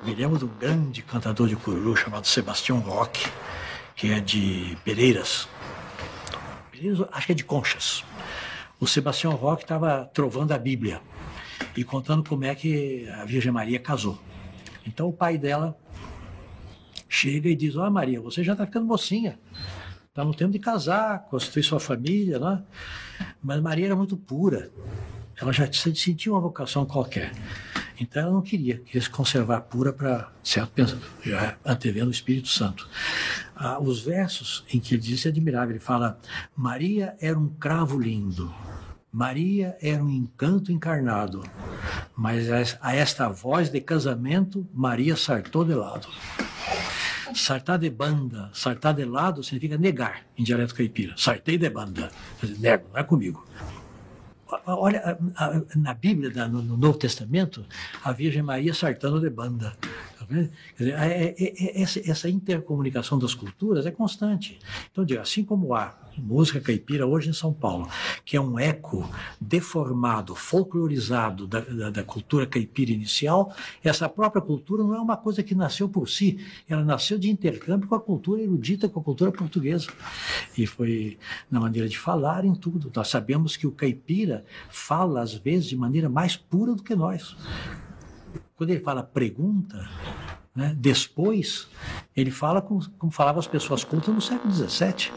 De 0.06 0.26
um 0.26 0.60
grande 0.60 1.02
cantador 1.02 1.48
de 1.48 1.56
cururu 1.56 1.96
chamado 1.96 2.28
Sebastião 2.28 2.80
Roque, 2.80 3.28
que 3.96 4.12
é 4.12 4.20
de 4.20 4.78
Pereiras. 4.86 5.48
Pereiras, 6.72 7.08
acho 7.12 7.26
que 7.26 7.32
é 7.32 7.36
de 7.36 7.44
Conchas. 7.44 8.04
O 8.80 8.86
Sebastião 8.86 9.34
Roque 9.34 9.64
estava 9.64 10.06
trovando 10.14 10.52
a 10.52 10.60
Bíblia 10.60 11.02
e 11.76 11.84
contando 11.84 12.24
como 12.28 12.46
é 12.46 12.54
que 12.54 13.08
a 13.10 13.26
Virgem 13.26 13.52
Maria 13.52 13.80
casou. 13.80 14.20
Então 14.86 15.08
o 15.10 15.14
pai 15.14 15.40
dela 15.40 15.76
chega 17.16 17.50
e 17.50 17.56
diz: 17.56 17.76
Ó 17.76 17.88
oh, 17.88 17.92
Maria, 17.92 18.20
você 18.20 18.44
já 18.44 18.52
está 18.52 18.66
ficando 18.66 18.86
mocinha. 18.86 19.40
Está 20.10 20.24
no 20.24 20.34
tempo 20.34 20.52
de 20.52 20.60
casar, 20.60 21.26
constituir 21.30 21.64
sua 21.64 21.80
família, 21.80 22.40
né? 22.40 22.62
Mas 23.42 23.62
Maria 23.62 23.88
era 23.88 23.96
muito 23.96 24.16
pura. 24.16 24.70
Ela 25.36 25.52
já 25.52 25.70
sentia 25.72 26.32
uma 26.32 26.40
vocação 26.40 26.86
qualquer. 26.86 27.34
Então 28.00 28.24
ela 28.24 28.32
não 28.32 28.42
queria, 28.42 28.78
queria 28.78 29.02
se 29.02 29.10
conservar 29.10 29.62
pura 29.62 29.92
para, 29.92 30.30
certo, 30.44 30.72
pensando, 30.72 31.02
já 31.24 31.58
antevendo 31.66 32.08
o 32.08 32.12
Espírito 32.12 32.48
Santo. 32.48 32.88
Ah, 33.56 33.80
os 33.80 34.02
versos 34.02 34.64
em 34.74 34.80
que 34.80 34.96
ele 34.96 35.02
diz 35.02 35.26
é 35.26 35.30
admirável. 35.30 35.72
Ele 35.72 35.80
fala: 35.80 36.20
Maria 36.56 37.16
era 37.20 37.38
um 37.38 37.50
cravo 37.50 38.00
lindo. 38.00 38.54
Maria 39.12 39.78
era 39.82 40.04
um 40.04 40.10
encanto 40.10 40.74
encarnado, 40.74 41.42
mas 42.18 42.50
a 42.82 42.94
esta 42.94 43.30
voz 43.30 43.70
de 43.70 43.80
casamento, 43.80 44.68
Maria 44.74 45.16
sartou 45.16 45.64
de 45.64 45.74
lado. 45.74 46.10
Sartar 47.34 47.80
de 47.80 47.90
banda, 47.90 48.50
sartar 48.54 48.94
de 48.94 49.06
lado 49.06 49.44
significa 49.44 49.78
negar 49.78 50.26
em 50.38 50.44
dialeto 50.44 50.76
caipira. 50.76 51.14
Sartei 51.18 51.58
de 51.58 51.70
banda. 51.70 52.12
Nego, 52.60 52.90
não 52.94 53.00
é 53.00 53.04
comigo. 53.04 53.46
Olha, 54.66 55.18
na 55.76 55.94
Bíblia, 55.94 56.48
no 56.48 56.78
Novo 56.78 56.98
Testamento, 56.98 57.66
a 58.04 58.12
Virgem 58.12 58.44
Maria 58.44 58.74
sartando 58.74 59.20
de 59.20 59.30
banda. 59.30 59.76
Tá 60.20 60.26
é, 60.80 61.36
é, 61.38 61.78
é, 61.78 61.82
essa, 61.82 62.30
intercomunicação 62.30 63.18
das 63.18 63.34
culturas 63.34 63.86
é 63.86 63.92
constante. 63.92 64.60
Então, 64.92 65.06
assim 65.22 65.44
como 65.44 65.74
há 65.74 65.96
música 66.18 66.60
caipira 66.60 67.06
hoje 67.06 67.30
em 67.30 67.34
São 67.34 67.54
Paulo, 67.54 67.90
que 68.24 68.38
é 68.38 68.42
um 68.42 68.60
eco 68.60 69.10
deformado, 69.40 70.36
folclorizado 70.36 71.48
da, 71.48 71.60
da, 71.60 71.90
da, 71.90 72.04
cultura 72.04 72.46
caipira 72.46 72.92
inicial, 72.92 73.54
essa 73.84 74.08
própria 74.08 74.42
cultura 74.42 74.84
não 74.84 74.96
é 74.96 75.00
uma 75.00 75.18
coisa 75.18 75.44
que 75.44 75.56
nasceu 75.56 75.90
por 75.90 76.10
si, 76.10 76.40
ela 76.68 76.84
nasceu 76.84 77.18
de 77.18 77.30
intercâmbio 77.30 77.88
com 77.88 77.96
a 77.96 78.00
cultura 78.00 78.42
erudita, 78.42 78.88
com 78.88 79.00
a 79.00 79.04
cultura 79.04 79.32
portuguesa. 79.32 79.88
E 80.58 80.66
foi 80.66 81.18
na 81.50 81.60
maneira 81.60 81.88
de 81.88 81.98
falar, 81.98 82.46
em 82.46 82.54
tudo. 82.54 82.92
Nós 82.96 83.08
sabemos 83.08 83.58
que 83.58 83.68
o 83.68 83.72
caipira 83.72 84.46
fala, 84.70 85.22
às 85.22 85.34
vezes, 85.34 85.68
de 85.68 85.76
maneira 85.76 86.10
mais 86.10 86.36
pura 86.36 86.74
do 86.74 86.84
que 86.84 86.96
nós. 86.96 87.36
Quando 88.56 88.70
ele 88.70 88.80
fala 88.80 89.04
pergunta, 89.04 89.88
né, 90.56 90.74
depois, 90.78 91.68
ele 92.16 92.32
fala 92.32 92.62
como, 92.62 92.90
como 92.92 93.12
falavam 93.12 93.40
as 93.40 93.48
pessoas 93.48 93.84
cultas 93.84 94.14
no 94.14 94.22
século 94.22 94.54
XVII. 94.54 95.12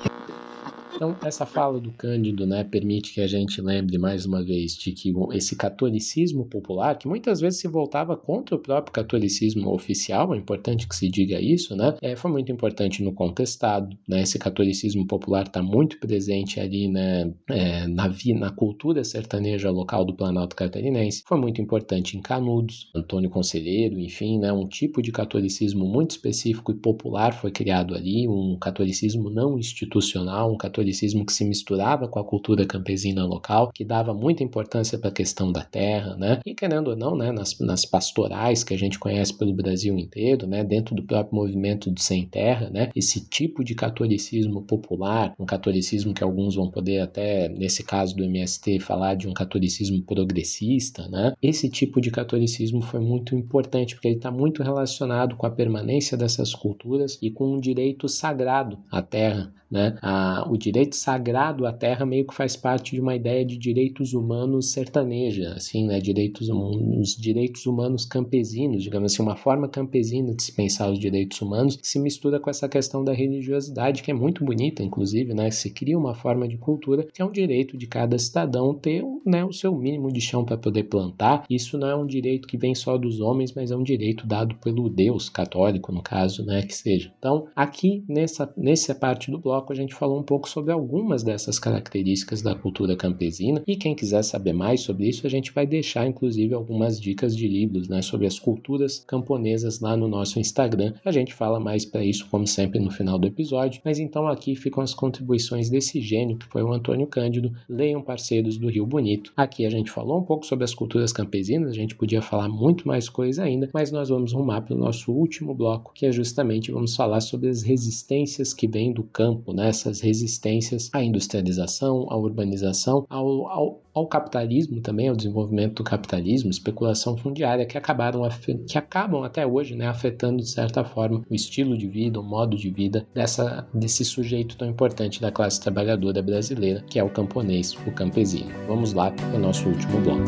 Então, 0.99 1.17
essa 1.23 1.47
fala 1.47 1.79
do 1.79 1.93
Cândido 1.93 2.45
né, 2.45 2.65
permite 2.65 3.15
que 3.15 3.21
a 3.21 3.27
gente 3.29 3.63
lembre 3.63 3.97
mais 3.99 4.27
uma 4.27 4.43
vez 4.43 4.77
de 4.77 4.91
que 4.91 5.13
esse 5.33 5.55
catolicismo 5.55 6.45
popular, 6.45 6.99
que 6.99 7.07
muitas 7.07 7.41
vezes 7.41 7.61
se 7.61 7.69
voltava 7.69 8.17
contra 8.17 8.57
o 8.57 8.59
próprio 8.59 8.93
catolicismo 8.93 9.73
oficial, 9.73 10.35
é 10.35 10.37
importante 10.37 10.89
que 10.89 10.97
se 10.97 11.09
diga 11.09 11.41
isso, 11.41 11.77
né, 11.77 11.95
é, 12.03 12.17
foi 12.17 12.33
muito 12.33 12.51
importante 12.51 13.01
no 13.01 13.13
contestado. 13.13 13.97
Né, 14.09 14.23
esse 14.23 14.41
catolicismo 14.41 15.07
popular 15.07 15.47
está 15.47 15.63
muito 15.63 16.01
presente 16.01 16.59
ali 16.59 16.89
né, 16.89 17.33
é, 17.49 17.87
na, 17.87 18.13
na 18.35 18.51
cultura 18.51 19.05
sertaneja 19.05 19.71
local 19.71 20.05
do 20.05 20.17
Planalto 20.17 20.57
Catarinense, 20.57 21.23
foi 21.25 21.39
muito 21.39 21.63
importante 21.63 22.17
em 22.17 22.21
Canudos, 22.21 22.91
Antônio 22.93 23.31
Conselheiro, 23.31 24.01
enfim, 24.01 24.41
né, 24.41 24.53
um 24.53 24.67
tipo 24.67 25.01
de 25.01 25.13
catolicismo 25.13 25.87
muito 25.87 26.11
específico 26.11 26.73
e 26.73 26.75
popular 26.75 27.33
foi 27.33 27.53
criado 27.53 27.95
ali, 27.95 28.27
um 28.27 28.57
catolicismo 28.61 29.31
não 29.31 29.57
institucional, 29.57 30.53
um 30.53 30.57
catolicismo 30.57 30.88
catolicismo 30.89 31.25
que 31.25 31.33
se 31.33 31.45
misturava 31.45 32.09
com 32.09 32.19
a 32.19 32.25
cultura 32.25 32.67
campesina 32.67 33.25
local, 33.25 33.71
que 33.73 33.85
dava 33.85 34.15
muita 34.15 34.43
importância 34.43 34.99
para 34.99 35.11
a 35.11 35.13
questão 35.13 35.53
da 35.53 35.63
terra, 35.63 36.17
né? 36.17 36.41
E 36.45 36.55
querendo 36.55 36.89
ou 36.89 36.97
não, 36.97 37.17
né, 37.17 37.31
nas, 37.31 37.59
nas 37.61 37.85
pastorais 37.85 38.65
que 38.65 38.75
a 38.75 38.79
gente 38.79 38.99
conhece 38.99 39.37
pelo 39.37 39.53
Brasil 39.53 39.99
inteiro, 39.99 40.47
né, 40.47 40.65
dentro 40.65 40.95
do 40.95 41.03
próprio 41.03 41.37
movimento 41.37 41.91
de 41.91 42.03
sem 42.03 42.27
terra, 42.27 42.71
né, 42.71 42.91
esse 42.95 43.21
tipo 43.29 43.63
de 43.63 43.75
catolicismo 43.75 44.63
popular, 44.63 45.35
um 45.39 45.45
catolicismo 45.45 46.15
que 46.15 46.25
alguns 46.25 46.55
vão 46.55 46.71
poder 46.71 47.01
até 47.01 47.49
nesse 47.49 47.83
caso 47.83 48.17
do 48.17 48.25
MST 48.25 48.81
falar 48.81 49.15
de 49.15 49.29
um 49.29 49.33
catolicismo 49.33 50.03
progressista, 50.03 51.09
né? 51.09 51.33
Esse 51.43 51.69
tipo 51.69 52.01
de 52.01 52.11
catolicismo 52.11 52.81
foi 52.81 53.01
muito 53.01 53.35
importante 53.35 53.95
porque 53.95 54.09
ele 54.09 54.17
está 54.17 54.31
muito 54.31 54.63
relacionado 54.63 55.37
com 55.37 55.47
a 55.47 55.51
permanência 55.51 56.17
dessas 56.17 56.55
culturas 56.55 57.19
e 57.21 57.31
com 57.31 57.55
um 57.55 57.61
direito 57.61 58.09
sagrado 58.09 58.79
à 58.91 59.03
terra, 59.03 59.53
né? 59.71 59.97
A, 60.03 60.47
o 60.49 60.57
direito 60.57 60.97
sagrado 60.97 61.67
à 61.67 61.73
terra 61.73 62.07
meio 62.07 62.27
que 62.27 62.35
faz 62.35 62.57
parte 62.57 62.95
de 62.95 63.01
uma 63.01 63.15
ideia 63.15 63.45
de 63.45 63.57
direitos 63.57 64.15
humanos 64.15 64.73
sertaneja, 64.73 65.53
assim, 65.55 65.87
né? 65.87 66.01
Direitos, 66.01 66.49
os 66.49 67.17
direitos 67.17 67.67
humanos 67.67 68.05
campesinos, 68.05 68.83
digamos 68.83 69.13
assim, 69.13 69.23
uma 69.23 69.37
forma 69.37 69.69
campesina 69.69 70.35
de 70.35 70.43
se 70.43 70.53
pensar 70.53 70.91
os 70.91 70.99
direitos 70.99 71.41
humanos 71.41 71.77
que 71.77 71.87
se 71.87 71.99
mistura 71.99 72.41
com 72.41 72.51
essa 72.51 72.69
questão 72.69 73.05
da 73.05 73.13
religiosidade, 73.13 74.03
que 74.03 74.11
é 74.11 74.15
muito 74.15 74.45
bonita, 74.45 74.83
inclusive, 74.83 75.35
né? 75.35 75.51
Se 75.51 75.71
cria 75.71 75.99
uma 75.99 76.15
forma 76.15 76.49
de 76.49 76.57
cultura 76.57 77.07
que 77.13 77.21
é 77.21 77.25
um 77.25 77.33
direito 77.33 77.77
de 77.77 77.87
cada 77.87 78.19
cidadão 78.19 78.75
ter 78.75 79.05
né, 79.25 79.45
o 79.45 79.53
seu 79.53 79.75
mínimo 79.75 80.13
de 80.13 80.21
chão 80.21 80.45
para 80.45 80.57
poder 80.57 80.85
plantar. 80.85 81.45
Isso 81.49 81.77
não 81.77 81.89
é 81.89 81.97
um 81.97 82.07
direito 82.07 82.49
que 82.49 82.57
vem 82.57 82.75
só 82.75 82.97
dos 82.97 83.21
homens, 83.21 83.53
mas 83.55 83.71
é 83.71 83.77
um 83.77 83.83
direito 83.83 84.27
dado 84.27 84.55
pelo 84.57 84.89
Deus 84.89 85.29
católico, 85.29 85.93
no 85.93 86.03
caso, 86.03 86.45
né? 86.45 86.63
Que 86.63 86.75
seja. 86.75 87.13
Então, 87.19 87.47
aqui 87.55 88.05
nessa, 88.09 88.53
nessa 88.57 88.95
parte 88.95 89.31
do 89.31 89.39
bloco, 89.39 89.58
bloco 89.59 89.73
a 89.73 89.77
gente 89.77 89.95
falou 89.95 90.21
um 90.21 90.23
pouco 90.23 90.49
sobre 90.49 90.73
algumas 90.73 91.23
dessas 91.25 91.59
características 91.59 92.41
da 92.41 92.55
cultura 92.55 92.97
campesina 92.97 93.63
e 93.67 93.77
quem 93.77 93.95
quiser 93.95 94.23
saber 94.23 94.53
mais 94.53 94.83
sobre 94.83 95.09
isso, 95.09 95.27
a 95.27 95.31
gente 95.31 95.53
vai 95.53 95.67
deixar 95.67 96.07
inclusive 96.07 96.55
algumas 96.55 97.01
dicas 97.01 97.37
de 97.37 97.49
livros, 97.49 97.89
né, 97.89 98.01
sobre 98.01 98.27
as 98.27 98.39
culturas 98.39 99.05
camponesas 99.07 99.81
lá 99.81 99.97
no 99.97 100.07
nosso 100.07 100.39
Instagram. 100.39 100.95
A 101.05 101.11
gente 101.11 101.35
fala 101.35 101.59
mais 101.59 101.85
para 101.85 102.05
isso 102.05 102.29
como 102.31 102.47
sempre 102.47 102.79
no 102.79 102.91
final 102.91 103.19
do 103.19 103.27
episódio, 103.27 103.81
mas 103.85 103.99
então 103.99 104.29
aqui 104.29 104.55
ficam 104.55 104.83
as 104.83 104.95
contribuições 104.95 105.69
desse 105.69 106.01
gênio 106.01 106.37
que 106.37 106.47
foi 106.47 106.63
o 106.63 106.73
Antônio 106.73 107.07
Cândido. 107.07 107.53
Leiam 107.69 108.03
Parceiros 108.03 108.57
do 108.57 108.69
Rio 108.69 108.87
Bonito. 108.87 109.33
Aqui 109.37 109.67
a 109.67 109.71
gente 109.71 109.91
falou 109.91 110.21
um 110.21 110.25
pouco 110.25 110.47
sobre 110.47 110.65
as 110.65 110.75
culturas 110.75 111.13
campesinas, 111.13 111.71
a 111.71 111.75
gente 111.75 111.97
podia 111.97 112.23
falar 112.23 112.49
muito 112.49 112.87
mais 112.87 113.09
coisa 113.09 113.43
ainda, 113.43 113.69
mas 113.75 113.91
nós 113.91 114.09
vamos 114.09 114.33
rumar 114.33 114.63
para 114.63 114.75
o 114.75 114.79
nosso 114.79 115.11
último 115.11 115.55
bloco, 115.55 115.93
que 115.93 116.07
é 116.07 116.13
justamente 116.13 116.71
vamos 116.71 116.95
falar 116.95 117.21
sobre 117.21 117.49
as 117.49 117.63
resistências 117.63 118.55
que 118.55 118.69
vêm 118.69 118.93
do 118.93 119.03
campo 119.03 119.48
tempo, 119.49 119.53
né, 119.53 119.69
essas 119.69 120.01
resistências 120.01 120.91
à 120.93 121.03
industrialização, 121.03 122.07
à 122.11 122.17
urbanização, 122.17 123.07
ao, 123.09 123.49
ao, 123.49 123.83
ao, 123.95 124.07
capitalismo 124.07 124.81
também, 124.81 125.09
ao 125.09 125.17
desenvolvimento 125.17 125.77
do 125.77 125.85
capitalismo, 125.85 126.51
especulação 126.51 127.17
fundiária, 127.17 127.67
que 127.67 127.79
acabaram 127.79 128.29
que 128.67 128.79
acabam 128.79 129.23
até 129.25 129.47
hoje 129.47 129.75
né, 129.75 129.87
afetando 129.87 130.43
de 130.43 130.49
certa 130.49 130.85
forma 130.85 131.25
o 131.29 131.35
estilo 131.35 131.77
de 131.77 131.89
vida, 131.89 132.21
o 132.21 132.23
modo 132.23 132.57
de 132.57 132.71
vida 132.71 133.07
dessa, 133.15 133.67
desse 133.73 134.05
sujeito 134.05 134.57
tão 134.57 134.69
importante 134.69 135.21
da 135.21 135.31
classe 135.31 135.61
trabalhadora 135.61 136.23
brasileira, 136.23 136.83
que 136.89 136.99
é 136.99 137.05
o 137.05 137.11
camponês, 137.11 137.75
o 137.87 137.93
campesino. 137.93 138.51
Vamos 138.67 138.93
lá 138.93 139.11
para 139.11 139.37
o 139.37 139.39
nosso 139.39 139.69
último 139.69 140.01
bloco. 140.01 140.25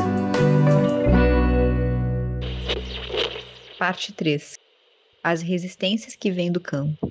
Parte 3.77 4.13
3 4.13 4.57
As 5.23 5.41
resistências 5.41 6.15
que 6.15 6.31
vêm 6.31 6.51
do 6.51 6.59
campo. 6.59 7.10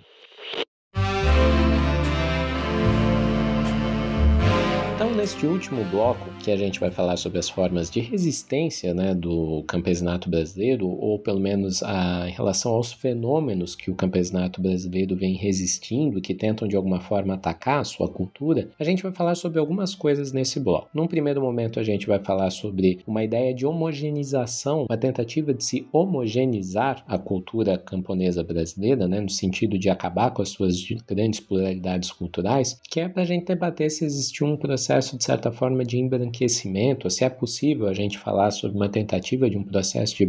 Neste 5.20 5.44
último 5.44 5.84
bloco, 5.90 6.30
que 6.42 6.50
a 6.50 6.56
gente 6.56 6.80
vai 6.80 6.90
falar 6.90 7.18
sobre 7.18 7.38
as 7.38 7.50
formas 7.50 7.90
de 7.90 8.00
resistência 8.00 8.94
né, 8.94 9.14
do 9.14 9.62
campesinato 9.68 10.30
brasileiro, 10.30 10.88
ou 10.88 11.18
pelo 11.18 11.38
menos 11.38 11.82
a, 11.82 12.26
em 12.26 12.32
relação 12.32 12.72
aos 12.72 12.90
fenômenos 12.90 13.74
que 13.74 13.90
o 13.90 13.94
campesinato 13.94 14.62
brasileiro 14.62 15.14
vem 15.14 15.34
resistindo, 15.34 16.22
que 16.22 16.32
tentam 16.32 16.66
de 16.66 16.74
alguma 16.74 17.00
forma 17.00 17.34
atacar 17.34 17.80
a 17.80 17.84
sua 17.84 18.08
cultura, 18.08 18.70
a 18.78 18.82
gente 18.82 19.02
vai 19.02 19.12
falar 19.12 19.34
sobre 19.34 19.58
algumas 19.58 19.94
coisas 19.94 20.32
nesse 20.32 20.58
bloco. 20.58 20.88
Num 20.94 21.06
primeiro 21.06 21.42
momento, 21.42 21.78
a 21.78 21.82
gente 21.82 22.06
vai 22.06 22.18
falar 22.18 22.48
sobre 22.48 23.00
uma 23.06 23.22
ideia 23.22 23.52
de 23.52 23.66
homogeneização, 23.66 24.86
uma 24.88 24.96
tentativa 24.96 25.52
de 25.52 25.62
se 25.62 25.86
homogeneizar 25.92 27.04
a 27.06 27.18
cultura 27.18 27.76
camponesa 27.76 28.42
brasileira, 28.42 29.06
né, 29.06 29.20
no 29.20 29.28
sentido 29.28 29.78
de 29.78 29.90
acabar 29.90 30.30
com 30.30 30.40
as 30.40 30.48
suas 30.48 30.76
grandes 31.06 31.40
pluralidades 31.40 32.10
culturais, 32.10 32.80
que 32.88 33.00
é 33.00 33.06
para 33.06 33.20
a 33.20 33.26
gente 33.26 33.44
debater 33.44 33.90
se 33.90 34.06
existiu 34.06 34.46
um 34.46 34.56
processo 34.56 35.09
processo, 35.10 35.16
de 35.16 35.24
certa 35.24 35.52
forma, 35.52 35.84
de 35.84 35.98
embranquecimento, 35.98 37.10
se 37.10 37.24
é 37.24 37.30
possível 37.30 37.88
a 37.88 37.94
gente 37.94 38.18
falar 38.18 38.50
sobre 38.50 38.76
uma 38.76 38.88
tentativa 38.88 39.48
de 39.48 39.56
um 39.56 39.64
processo 39.64 40.16
de 40.16 40.28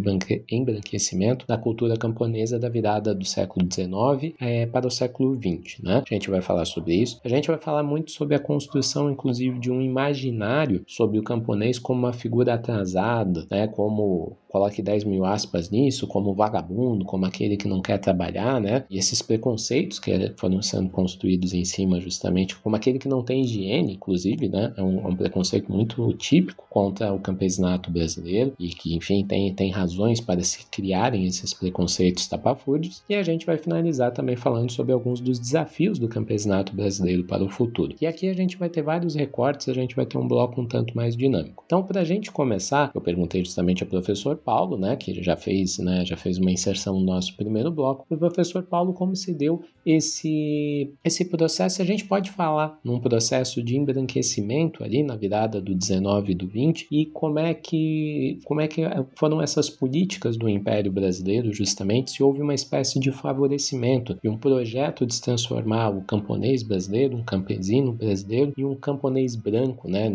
embranquecimento 0.49 1.45
na 1.47 1.57
cultura 1.57 1.97
camponesa 1.97 2.57
da 2.57 2.69
virada 2.69 3.13
do 3.13 3.25
século 3.25 3.67
XIX 3.71 4.34
é, 4.39 4.65
para 4.65 4.88
o 4.88 4.91
século 4.91 5.36
XX. 5.36 5.82
Né? 5.82 6.03
A 6.09 6.13
gente 6.13 6.29
vai 6.29 6.41
falar 6.41 6.65
sobre 6.65 6.95
isso. 6.95 7.19
A 7.23 7.29
gente 7.29 7.47
vai 7.47 7.57
falar 7.57 7.84
muito 7.84 8.11
sobre 8.11 8.36
a 8.36 8.39
construção, 8.39 9.11
inclusive, 9.11 9.59
de 9.59 9.71
um 9.71 9.82
imaginário 9.82 10.84
sobre 10.88 11.19
o 11.19 11.23
camponês 11.23 11.77
como 11.77 11.99
uma 11.99 12.13
figura 12.13 12.53
atrasada, 12.53 13.45
né? 13.49 13.67
como 13.67 14.38
coloque 14.52 14.82
10 14.82 15.06
mil 15.06 15.24
aspas 15.26 15.70
nisso, 15.70 16.06
como 16.06 16.34
vagabundo, 16.34 17.06
como 17.06 17.26
aquele 17.26 17.56
que 17.56 17.68
não 17.68 17.82
quer 17.82 17.97
trabalhar, 17.97 18.60
né? 18.60 18.84
E 18.89 18.97
esses 18.97 19.22
preconceitos 19.22 19.97
que 19.97 20.34
foram 20.36 20.62
sendo 20.62 20.89
construídos 20.89 21.54
em 21.54 21.64
cima, 21.64 21.99
justamente, 22.02 22.56
como 22.58 22.76
aquele 22.76 22.99
que 22.99 23.08
não 23.08 23.24
tem 23.24 23.43
higiene, 23.43 23.93
inclusive, 23.93 24.49
né? 24.49 24.74
É 24.76 24.84
um, 24.84 24.99
é 24.99 25.08
um 25.08 25.16
preconceito 25.16 25.72
muito 25.72 26.12
típico 26.14 26.66
contra 26.70 27.14
o 27.14 27.20
campesinato 27.20 27.89
brasileiro 27.89 28.54
e 28.60 28.70
que, 28.70 28.95
enfim, 28.95 29.24
tem, 29.26 29.54
tem 29.54 29.72
razões 29.72 30.20
para 30.20 30.41
se 30.41 30.66
criarem 30.70 31.26
esses 31.26 31.54
preconceitos 31.54 32.28
tapafúrdios. 32.28 33.04
E 33.08 33.16
a 33.16 33.24
gente 33.24 33.45
vai 33.45 33.58
finalizar 33.58 34.12
também 34.12 34.36
falando 34.36 34.72
sobre 34.72 34.91
alguns 34.91 35.22
dos 35.22 35.39
desafios 35.39 35.97
do 35.97 36.10
campesinato 36.10 36.76
brasileiro 36.76 37.24
para 37.24 37.43
o 37.43 37.49
futuro. 37.49 37.95
E 38.02 38.06
aqui 38.06 38.28
a 38.28 38.34
gente 38.34 38.58
vai 38.58 38.70
ter 38.70 38.82
vários 38.82 39.16
recortes, 39.16 39.70
a 39.70 39.74
gente 39.74 39.95
vai 39.95 40.06
ter 40.06 40.18
um 40.18 40.28
bloco 40.28 40.60
um 40.60 40.66
tanto 40.66 40.95
mais 40.95 41.16
dinâmico. 41.16 41.64
Então, 41.66 41.84
para 41.84 42.02
a 42.02 42.06
gente 42.06 42.32
começar, 42.32 42.91
eu 42.93 43.02
perguntei 43.02 43.43
justamente 43.43 43.84
ao 43.84 43.89
professor 43.89 44.41
Paulo, 44.44 44.78
né, 44.78 44.96
que 44.96 45.22
já 45.22 45.38
fez, 45.38 45.78
né, 45.78 46.06
já 46.06 46.18
fez 46.18 46.38
uma 46.38 46.52
inserção 46.52 47.00
no 47.00 47.06
nosso 47.06 47.36
primeiro 47.36 47.72
bloco, 47.72 48.06
o 48.10 48.18
professor 48.18 48.64
Paulo 48.64 48.94
como 48.94 49.16
se 49.16 49.34
deu 49.34 49.64
esse 49.86 50.93
esse 51.03 51.25
processo, 51.25 51.82
a 51.82 51.86
gente 51.86 52.05
pode 52.05 52.32
falar 52.32 52.79
num 52.84 52.99
processo 52.99 53.61
de 53.63 53.77
embranquecimento 53.77 54.84
ali 54.84 55.03
na 55.03 55.15
virada 55.15 55.61
do 55.61 55.73
19 55.73 56.32
e 56.32 56.36
do 56.36 56.47
20 56.47 56.88
e 56.91 57.05
como 57.05 57.39
é 57.39 57.53
que 57.53 58.39
como 58.45 58.61
é 58.61 58.67
que 58.67 58.82
foram 59.15 59.41
essas 59.41 59.69
políticas 59.69 60.38
do 60.38 60.49
Império 60.49 60.91
Brasileiro, 60.91 61.53
justamente, 61.53 62.11
se 62.11 62.23
houve 62.23 62.41
uma 62.41 62.53
espécie 62.53 62.99
de 62.99 63.11
favorecimento 63.11 64.17
e 64.23 64.29
um 64.29 64.38
projeto 64.38 65.05
de 65.05 65.19
transformar 65.21 65.89
o 65.89 66.01
camponês 66.01 66.63
brasileiro, 66.63 67.17
um 67.17 67.23
campesino 67.23 67.91
brasileiro 67.91 68.53
em 68.57 68.65
um 68.65 68.75
camponês 68.75 69.36
branco, 69.36 69.88
né, 69.89 70.11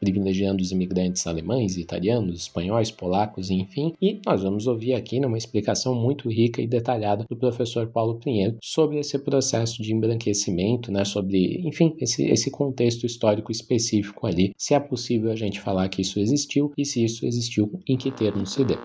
privilegiando 0.00 0.62
os 0.62 0.72
imigrantes 0.72 1.26
alemães, 1.26 1.76
italianos, 1.76 2.40
espanhóis, 2.40 2.90
polacos 2.90 3.50
enfim. 3.50 3.94
E 4.00 4.20
nós 4.26 4.42
vamos 4.42 4.66
ouvir 4.66 4.94
aqui 4.94 5.20
né, 5.20 5.26
uma 5.26 5.38
explicação 5.38 5.94
muito 5.94 6.28
rica 6.28 6.60
e 6.60 6.66
detalhada 6.66 7.24
do 7.28 7.36
professor 7.36 7.86
Paulo 7.88 8.16
Pinheiro 8.16 8.56
sobre 8.62 8.93
esse 8.98 9.18
processo 9.18 9.82
de 9.82 9.92
embranquecimento, 9.92 10.90
né, 10.90 11.04
sobre, 11.04 11.60
enfim, 11.66 11.94
esse, 12.00 12.24
esse 12.24 12.50
contexto 12.50 13.06
histórico 13.06 13.50
específico 13.50 14.26
ali, 14.26 14.52
se 14.56 14.74
é 14.74 14.80
possível 14.80 15.30
a 15.30 15.36
gente 15.36 15.60
falar 15.60 15.88
que 15.88 16.02
isso 16.02 16.18
existiu 16.18 16.72
e 16.76 16.84
se 16.84 17.04
isso 17.04 17.26
existiu, 17.26 17.70
em 17.88 17.96
que 17.96 18.10
termos 18.10 18.52
se 18.52 18.64
deu. 18.64 18.78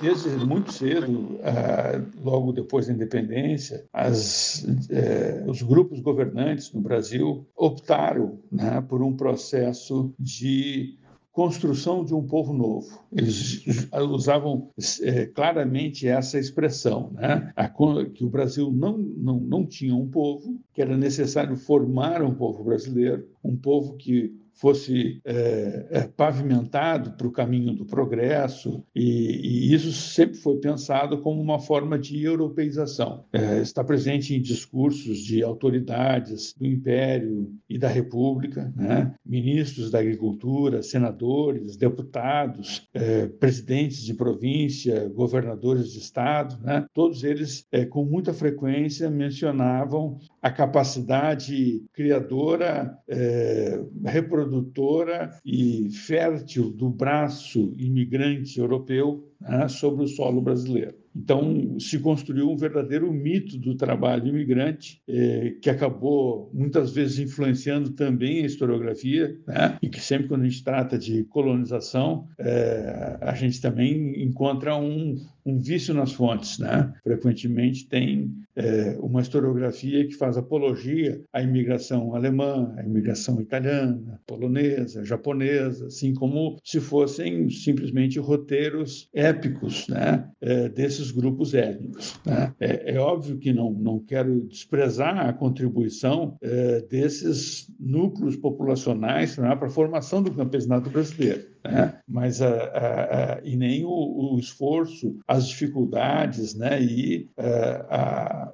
Desde 0.00 0.30
muito 0.46 0.72
cedo, 0.72 1.38
ah, 1.42 2.02
logo 2.22 2.52
depois 2.52 2.86
da 2.86 2.94
independência, 2.94 3.84
as, 3.92 4.66
eh, 4.88 5.44
os 5.46 5.60
grupos 5.60 6.00
governantes 6.00 6.72
no 6.72 6.80
Brasil 6.80 7.46
optaram 7.54 8.38
né, 8.50 8.80
por 8.88 9.02
um 9.02 9.14
processo 9.14 10.10
de 10.18 10.98
construção 11.32 12.04
de 12.04 12.14
um 12.14 12.26
povo 12.26 12.52
novo. 12.52 13.02
Eles 13.12 13.64
usavam 14.10 14.70
é, 15.02 15.26
claramente 15.26 16.08
essa 16.08 16.38
expressão, 16.38 17.10
né? 17.12 17.52
A, 17.56 17.68
que 18.12 18.24
o 18.24 18.30
Brasil 18.30 18.70
não, 18.72 18.98
não, 18.98 19.38
não 19.38 19.66
tinha 19.66 19.94
um 19.94 20.08
povo, 20.08 20.60
que 20.74 20.82
era 20.82 20.96
necessário 20.96 21.56
formar 21.56 22.22
um 22.22 22.34
povo 22.34 22.64
brasileiro, 22.64 23.28
um 23.44 23.56
povo 23.56 23.96
que 23.96 24.34
fosse 24.60 25.22
é, 25.24 25.86
é, 25.90 26.00
pavimentado 26.02 27.12
para 27.12 27.26
o 27.26 27.32
caminho 27.32 27.72
do 27.72 27.86
progresso, 27.86 28.84
e, 28.94 29.70
e, 29.70 29.74
isso 29.74 29.90
sempre 29.90 30.36
foi 30.36 30.58
pensado 30.58 31.22
como 31.22 31.40
uma 31.40 31.58
forma 31.58 31.98
de 31.98 32.22
europeização. 32.22 33.24
É, 33.32 33.62
está 33.62 33.82
presente 33.82 34.34
em 34.34 34.40
discursos 34.40 35.18
de 35.20 35.42
autoridades 35.42 36.54
do 36.58 36.66
Império 36.66 37.50
e 37.68 37.78
da 37.78 37.88
República, 37.88 38.70
né? 38.76 39.14
ministros 39.24 39.90
da 39.90 39.98
Agricultura, 40.00 40.82
senadores, 40.82 41.78
deputados, 41.78 42.86
é, 42.92 43.28
presidentes 43.28 44.02
de 44.02 44.12
província, 44.12 45.08
governadores 45.08 45.90
de 45.90 46.00
Estado, 46.00 46.58
né? 46.62 46.84
todos 46.92 47.24
eles, 47.24 47.66
é, 47.72 47.86
com 47.86 48.04
muita 48.04 48.34
frequência, 48.34 49.08
mencionavam 49.08 50.18
a 50.42 50.50
capacidade 50.50 51.84
criadora, 51.92 52.96
é, 53.08 53.80
reprodutora 54.04 55.30
e 55.44 55.90
fértil 55.90 56.70
do 56.70 56.88
braço 56.88 57.74
imigrante 57.76 58.58
europeu 58.58 59.28
né, 59.40 59.68
sobre 59.68 60.04
o 60.04 60.08
solo 60.08 60.40
brasileiro. 60.40 61.00
Então, 61.14 61.78
se 61.78 61.98
construiu 61.98 62.48
um 62.50 62.56
verdadeiro 62.56 63.12
mito 63.12 63.58
do 63.58 63.74
trabalho 63.74 64.28
imigrante, 64.28 65.02
eh, 65.08 65.56
que 65.60 65.68
acabou 65.68 66.50
muitas 66.54 66.92
vezes 66.92 67.18
influenciando 67.18 67.90
também 67.90 68.42
a 68.42 68.46
historiografia, 68.46 69.36
né? 69.46 69.76
e 69.82 69.88
que 69.88 70.00
sempre 70.00 70.28
quando 70.28 70.42
a 70.42 70.48
gente 70.48 70.62
trata 70.62 70.96
de 70.96 71.24
colonização, 71.24 72.28
eh, 72.38 73.18
a 73.20 73.34
gente 73.34 73.60
também 73.60 74.22
encontra 74.22 74.76
um, 74.76 75.16
um 75.44 75.58
vício 75.58 75.92
nas 75.92 76.12
fontes. 76.12 76.58
Né? 76.58 76.92
Frequentemente 77.02 77.88
tem 77.88 78.32
eh, 78.54 78.96
uma 79.00 79.20
historiografia 79.20 80.06
que 80.06 80.14
faz 80.14 80.36
apologia 80.36 81.20
à 81.32 81.42
imigração 81.42 82.14
alemã, 82.14 82.72
à 82.76 82.82
imigração 82.82 83.40
italiana, 83.40 84.20
polonesa, 84.26 85.04
japonesa, 85.04 85.86
assim 85.86 86.14
como 86.14 86.56
se 86.62 86.80
fossem 86.80 87.50
simplesmente 87.50 88.18
roteiros 88.18 89.08
épicos 89.12 89.88
né? 89.88 90.28
desses 90.74 91.00
esses 91.00 91.10
grupos 91.10 91.54
étnicos. 91.54 92.20
Né? 92.24 92.54
É, 92.60 92.94
é, 92.94 92.98
óbvio 92.98 93.38
que 93.38 93.52
não, 93.52 93.72
não 93.72 93.98
quero 93.98 94.42
desprezar 94.42 95.18
a 95.18 95.32
contribuição 95.32 96.36
é, 96.42 96.82
desses 96.82 97.72
núcleos 97.78 98.36
populacionais 98.36 99.36
né, 99.36 99.54
para 99.56 99.66
a 99.66 99.70
formação 99.70 100.22
do 100.22 100.30
campesinato 100.30 100.90
brasileiro 100.90 101.50
né? 101.64 101.98
mas 102.08 102.40
a, 102.40 102.48
a, 102.48 103.34
a, 103.34 103.40
e 103.44 103.56
nem 103.56 103.84
o, 103.84 103.90
o, 104.34 104.38
esforço, 104.38 105.18
as 105.26 105.46
dificuldades, 105.46 106.54
né? 106.54 106.82
E 106.82 107.28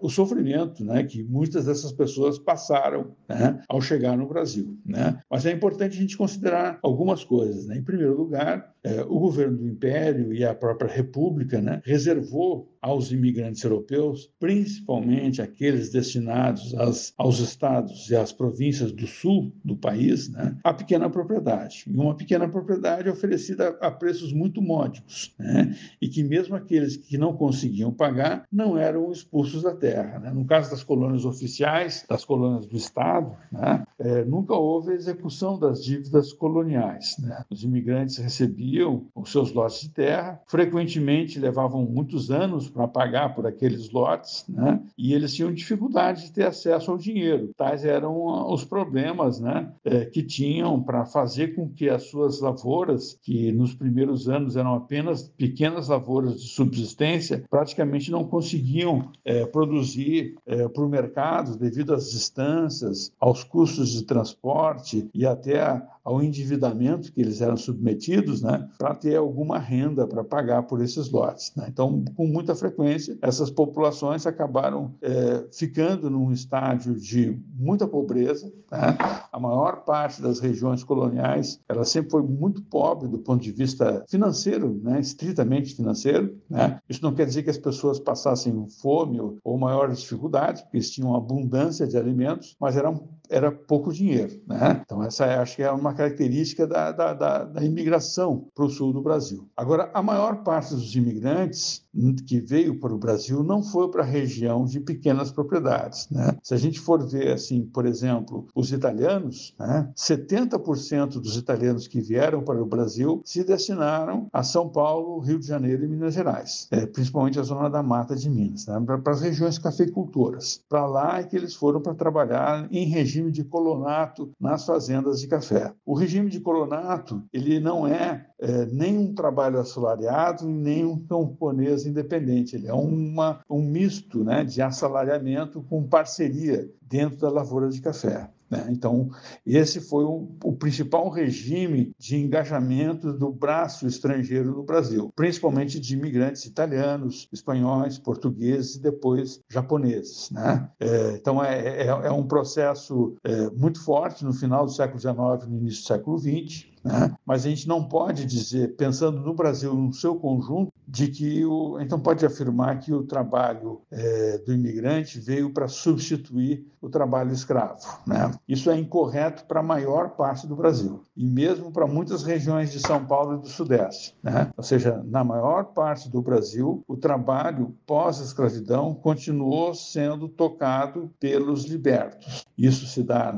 o 0.00 0.08
sofrimento, 0.08 0.84
né? 0.84 1.04
Que 1.04 1.22
muitas 1.22 1.66
dessas 1.66 1.92
pessoas 1.92 2.38
passaram, 2.38 3.12
né? 3.28 3.60
Ao 3.68 3.80
chegar 3.80 4.16
no 4.16 4.26
Brasil, 4.26 4.76
né? 4.84 5.18
Mas 5.30 5.46
é 5.46 5.52
importante 5.52 5.96
a 5.96 6.00
gente 6.00 6.16
considerar 6.16 6.78
algumas 6.82 7.24
coisas, 7.24 7.66
né? 7.66 7.76
Em 7.78 7.82
primeiro 7.82 8.16
lugar, 8.16 8.72
é, 8.82 9.02
o 9.02 9.18
governo 9.18 9.58
do 9.58 9.66
Império 9.66 10.32
e 10.32 10.44
a 10.44 10.54
própria 10.54 10.90
República, 10.90 11.60
né? 11.60 11.80
Reservou 11.84 12.68
aos 12.86 13.10
imigrantes 13.10 13.64
europeus, 13.64 14.30
principalmente 14.38 15.42
aqueles 15.42 15.90
destinados 15.90 16.72
às, 16.76 17.12
aos 17.18 17.40
estados 17.40 18.08
e 18.08 18.14
às 18.14 18.32
províncias 18.32 18.92
do 18.92 19.08
sul 19.08 19.52
do 19.64 19.76
país, 19.76 20.28
né? 20.30 20.56
A 20.62 20.72
pequena 20.72 21.10
propriedade. 21.10 21.84
E 21.88 21.96
uma 21.96 22.14
pequena 22.14 22.48
propriedade 22.48 23.08
oferecida 23.08 23.76
a 23.80 23.90
preços 23.90 24.32
muito 24.32 24.62
módicos, 24.62 25.34
né? 25.36 25.74
e 26.00 26.06
que 26.08 26.22
mesmo 26.22 26.54
aqueles 26.54 26.96
que 26.96 27.18
não 27.18 27.36
conseguiam 27.36 27.92
pagar 27.92 28.44
não 28.52 28.78
eram 28.78 29.10
expulsos 29.10 29.64
da 29.64 29.74
terra. 29.74 30.20
Né? 30.20 30.30
No 30.32 30.44
caso 30.44 30.70
das 30.70 30.84
colônias 30.84 31.24
oficiais, 31.24 32.06
das 32.08 32.24
colônias 32.24 32.66
do 32.66 32.76
Estado, 32.76 33.32
né? 33.50 33.84
é, 33.98 34.24
nunca 34.24 34.54
houve 34.54 34.92
execução 34.92 35.58
das 35.58 35.84
dívidas 35.84 36.32
coloniais. 36.32 37.16
Né? 37.18 37.44
Os 37.50 37.64
imigrantes 37.64 38.16
recebiam 38.18 39.06
os 39.12 39.32
seus 39.32 39.52
lotes 39.52 39.80
de 39.80 39.88
terra, 39.88 40.40
frequentemente 40.46 41.40
levavam 41.40 41.84
muitos 41.84 42.30
anos 42.30 42.68
para 42.76 42.86
pagar 42.86 43.34
por 43.34 43.46
aqueles 43.46 43.90
lotes, 43.90 44.44
né? 44.46 44.78
e 44.98 45.14
eles 45.14 45.34
tinham 45.34 45.52
dificuldade 45.52 46.26
de 46.26 46.32
ter 46.32 46.46
acesso 46.46 46.90
ao 46.90 46.98
dinheiro. 46.98 47.50
Tais 47.56 47.86
eram 47.86 48.28
ah, 48.28 48.52
os 48.52 48.64
problemas 48.64 49.40
né? 49.40 49.72
É, 49.82 50.04
que 50.04 50.22
tinham 50.22 50.82
para 50.82 51.06
fazer 51.06 51.54
com 51.54 51.70
que 51.70 51.88
as 51.88 52.02
suas 52.02 52.38
lavouras 52.40 53.18
que 53.22 53.50
nos 53.50 53.74
primeiros 53.74 54.28
anos 54.28 54.56
eram 54.56 54.74
apenas 54.74 55.22
pequenas 55.22 55.88
lavouras 55.88 56.38
de 56.42 56.48
subsistência, 56.48 57.44
praticamente 57.48 58.10
não 58.10 58.24
conseguiam 58.24 59.10
é, 59.24 59.46
produzir 59.46 60.36
é, 60.44 60.68
para 60.68 60.84
o 60.84 60.88
mercado 60.88 61.56
devido 61.56 61.94
às 61.94 62.10
distâncias, 62.10 63.10
aos 63.18 63.42
custos 63.42 63.92
de 63.92 64.02
transporte 64.04 65.08
e 65.14 65.24
até 65.24 65.82
ao 66.06 66.22
endividamento 66.22 67.12
que 67.12 67.20
eles 67.20 67.40
eram 67.40 67.56
submetidos, 67.56 68.40
né, 68.40 68.68
para 68.78 68.94
ter 68.94 69.16
alguma 69.16 69.58
renda 69.58 70.06
para 70.06 70.22
pagar 70.22 70.62
por 70.62 70.80
esses 70.80 71.10
lotes. 71.10 71.52
Né? 71.56 71.66
Então, 71.68 72.04
com 72.14 72.28
muita 72.28 72.54
frequência, 72.54 73.18
essas 73.20 73.50
populações 73.50 74.24
acabaram 74.24 74.94
é, 75.02 75.48
ficando 75.52 76.08
num 76.08 76.30
estágio 76.30 76.94
de 76.94 77.36
muita 77.52 77.88
pobreza. 77.88 78.46
Né? 78.70 78.96
A 79.32 79.40
maior 79.40 79.84
parte 79.84 80.22
das 80.22 80.38
regiões 80.38 80.84
coloniais 80.84 81.58
ela 81.68 81.84
sempre 81.84 82.12
foi 82.12 82.22
muito 82.22 82.62
pobre 82.62 83.08
do 83.08 83.18
ponto 83.18 83.42
de 83.42 83.50
vista 83.50 84.04
financeiro, 84.08 84.80
né? 84.84 85.00
estritamente 85.00 85.74
financeiro. 85.74 86.36
Né? 86.48 86.78
Isso 86.88 87.02
não 87.02 87.14
quer 87.14 87.26
dizer 87.26 87.42
que 87.42 87.50
as 87.50 87.58
pessoas 87.58 87.98
passassem 87.98 88.64
fome 88.80 89.20
ou, 89.20 89.38
ou 89.42 89.58
maiores 89.58 89.98
dificuldades, 89.98 90.62
porque 90.62 90.76
eles 90.76 90.90
tinham 90.90 91.16
abundância 91.16 91.84
de 91.84 91.98
alimentos, 91.98 92.54
mas 92.60 92.76
eram 92.76 93.08
era 93.30 93.50
pouco 93.50 93.92
dinheiro. 93.92 94.40
Né? 94.46 94.82
Então, 94.84 95.02
essa 95.02 95.26
é, 95.26 95.36
acho 95.36 95.56
que 95.56 95.62
é 95.62 95.70
uma 95.70 95.94
característica 95.94 96.66
da, 96.66 96.92
da, 96.92 97.14
da, 97.14 97.44
da 97.44 97.64
imigração 97.64 98.48
para 98.54 98.64
o 98.64 98.70
sul 98.70 98.92
do 98.92 99.02
Brasil. 99.02 99.48
Agora, 99.56 99.90
a 99.94 100.02
maior 100.02 100.42
parte 100.42 100.74
dos 100.74 100.94
imigrantes 100.94 101.85
que 102.26 102.40
veio 102.40 102.78
para 102.78 102.94
o 102.94 102.98
Brasil 102.98 103.42
não 103.42 103.62
foi 103.62 103.90
para 103.90 104.02
a 104.02 104.06
região 104.06 104.64
de 104.64 104.80
pequenas 104.80 105.30
propriedades. 105.30 106.08
Né? 106.10 106.36
Se 106.42 106.54
a 106.54 106.56
gente 106.56 106.80
for 106.80 107.06
ver, 107.06 107.32
assim, 107.32 107.62
por 107.62 107.86
exemplo, 107.86 108.46
os 108.54 108.72
italianos, 108.72 109.54
né? 109.58 109.90
70% 109.96 111.20
dos 111.20 111.36
italianos 111.36 111.86
que 111.86 112.00
vieram 112.00 112.42
para 112.42 112.62
o 112.62 112.66
Brasil 112.66 113.20
se 113.24 113.44
destinaram 113.44 114.28
a 114.32 114.42
São 114.42 114.68
Paulo, 114.68 115.18
Rio 115.20 115.38
de 115.38 115.46
Janeiro 115.46 115.84
e 115.84 115.88
Minas 115.88 116.14
Gerais, 116.14 116.68
é, 116.70 116.86
principalmente 116.86 117.38
a 117.38 117.42
zona 117.42 117.68
da 117.68 117.82
Mata 117.82 118.14
de 118.14 118.28
Minas, 118.28 118.66
né? 118.66 118.80
para 119.02 119.12
as 119.12 119.20
regiões 119.20 119.58
cafeicultoras. 119.58 120.62
Para 120.68 120.86
lá 120.86 121.20
é 121.20 121.24
que 121.24 121.36
eles 121.36 121.54
foram 121.54 121.80
para 121.80 121.94
trabalhar 121.94 122.68
em 122.70 122.86
regime 122.86 123.30
de 123.30 123.44
colonato 123.44 124.30
nas 124.40 124.64
fazendas 124.64 125.20
de 125.20 125.26
café. 125.26 125.72
O 125.84 125.94
regime 125.94 126.30
de 126.30 126.40
colonato 126.40 127.22
ele 127.32 127.60
não 127.60 127.86
é, 127.86 128.26
é 128.38 128.66
nem 128.66 128.98
um 128.98 129.14
trabalho 129.14 129.58
assalariado 129.58 130.46
nem 130.46 130.84
um 130.84 130.98
camponês 130.98 131.85
independente. 131.88 132.56
Ele 132.56 132.68
é 132.68 132.74
uma, 132.74 133.40
um 133.48 133.62
misto 133.62 134.24
né, 134.24 134.44
de 134.44 134.60
assalariamento 134.62 135.62
com 135.62 135.86
parceria 135.86 136.70
dentro 136.82 137.18
da 137.18 137.30
lavoura 137.30 137.68
de 137.68 137.80
café. 137.80 138.30
Né? 138.50 138.66
Então, 138.70 139.10
esse 139.44 139.80
foi 139.80 140.04
o, 140.04 140.28
o, 140.44 140.52
principal 140.52 141.08
regime 141.08 141.92
de 141.98 142.16
engajamento 142.16 143.12
do 143.12 143.30
braço 143.32 143.86
estrangeiro 143.86 144.52
no 144.52 144.62
Brasil, 144.62 145.10
principalmente 145.14 145.80
de 145.80 145.94
imigrantes 145.94 146.44
italianos, 146.44 147.28
espanhóis, 147.32 147.98
portugueses 147.98 148.76
e 148.76 148.80
depois 148.80 149.40
japoneses. 149.48 150.30
Né? 150.30 150.68
É, 150.78 151.10
então, 151.16 151.42
é, 151.42 151.86
é, 151.86 151.86
é, 151.86 152.10
um 152.12 152.26
processo 152.26 153.16
é, 153.24 153.50
muito 153.50 153.82
forte 153.82 154.24
no 154.24 154.32
final 154.32 154.64
do 154.64 154.72
século 154.72 155.00
XIX 155.00 155.48
no 155.48 155.58
início 155.58 155.82
do 155.82 155.86
século 155.86 156.18
XX. 156.18 156.75
Né? 156.86 157.12
Mas 157.26 157.44
a 157.44 157.48
gente 157.48 157.66
não 157.66 157.82
pode 157.82 158.24
dizer, 158.24 158.76
pensando 158.76 159.20
no 159.20 159.34
Brasil 159.34 159.74
no 159.74 159.92
seu 159.92 160.14
conjunto, 160.14 160.72
de 160.86 161.08
que 161.08 161.44
o, 161.44 161.80
então 161.80 161.98
pode 161.98 162.24
afirmar 162.24 162.78
que 162.78 162.94
o 162.94 163.02
trabalho 163.02 163.82
é, 163.90 164.38
do 164.38 164.52
imigrante 164.52 165.18
veio 165.18 165.52
para 165.52 165.66
substituir 165.66 166.64
o 166.80 166.88
trabalho 166.88 167.32
escravo. 167.32 167.80
Né? 168.06 168.30
Isso 168.48 168.70
é 168.70 168.78
incorreto 168.78 169.44
para 169.46 169.58
a 169.58 169.64
maior 169.64 170.10
parte 170.10 170.46
do 170.46 170.54
Brasil 170.54 171.02
e 171.16 171.24
mesmo 171.26 171.72
para 171.72 171.88
muitas 171.88 172.22
regiões 172.22 172.70
de 172.70 172.78
São 172.78 173.04
Paulo 173.04 173.36
e 173.36 173.40
do 173.40 173.48
Sudeste. 173.48 174.16
Né? 174.22 174.48
Ou 174.56 174.62
seja, 174.62 175.02
na 175.04 175.24
maior 175.24 175.64
parte 175.64 176.08
do 176.08 176.22
Brasil, 176.22 176.84
o 176.86 176.96
trabalho 176.96 177.74
pós-escravidão 177.84 178.94
continuou 178.94 179.74
sendo 179.74 180.28
tocado 180.28 181.10
pelos 181.18 181.64
libertos. 181.64 182.44
Isso 182.56 182.86
se 182.86 183.02
dá 183.02 183.34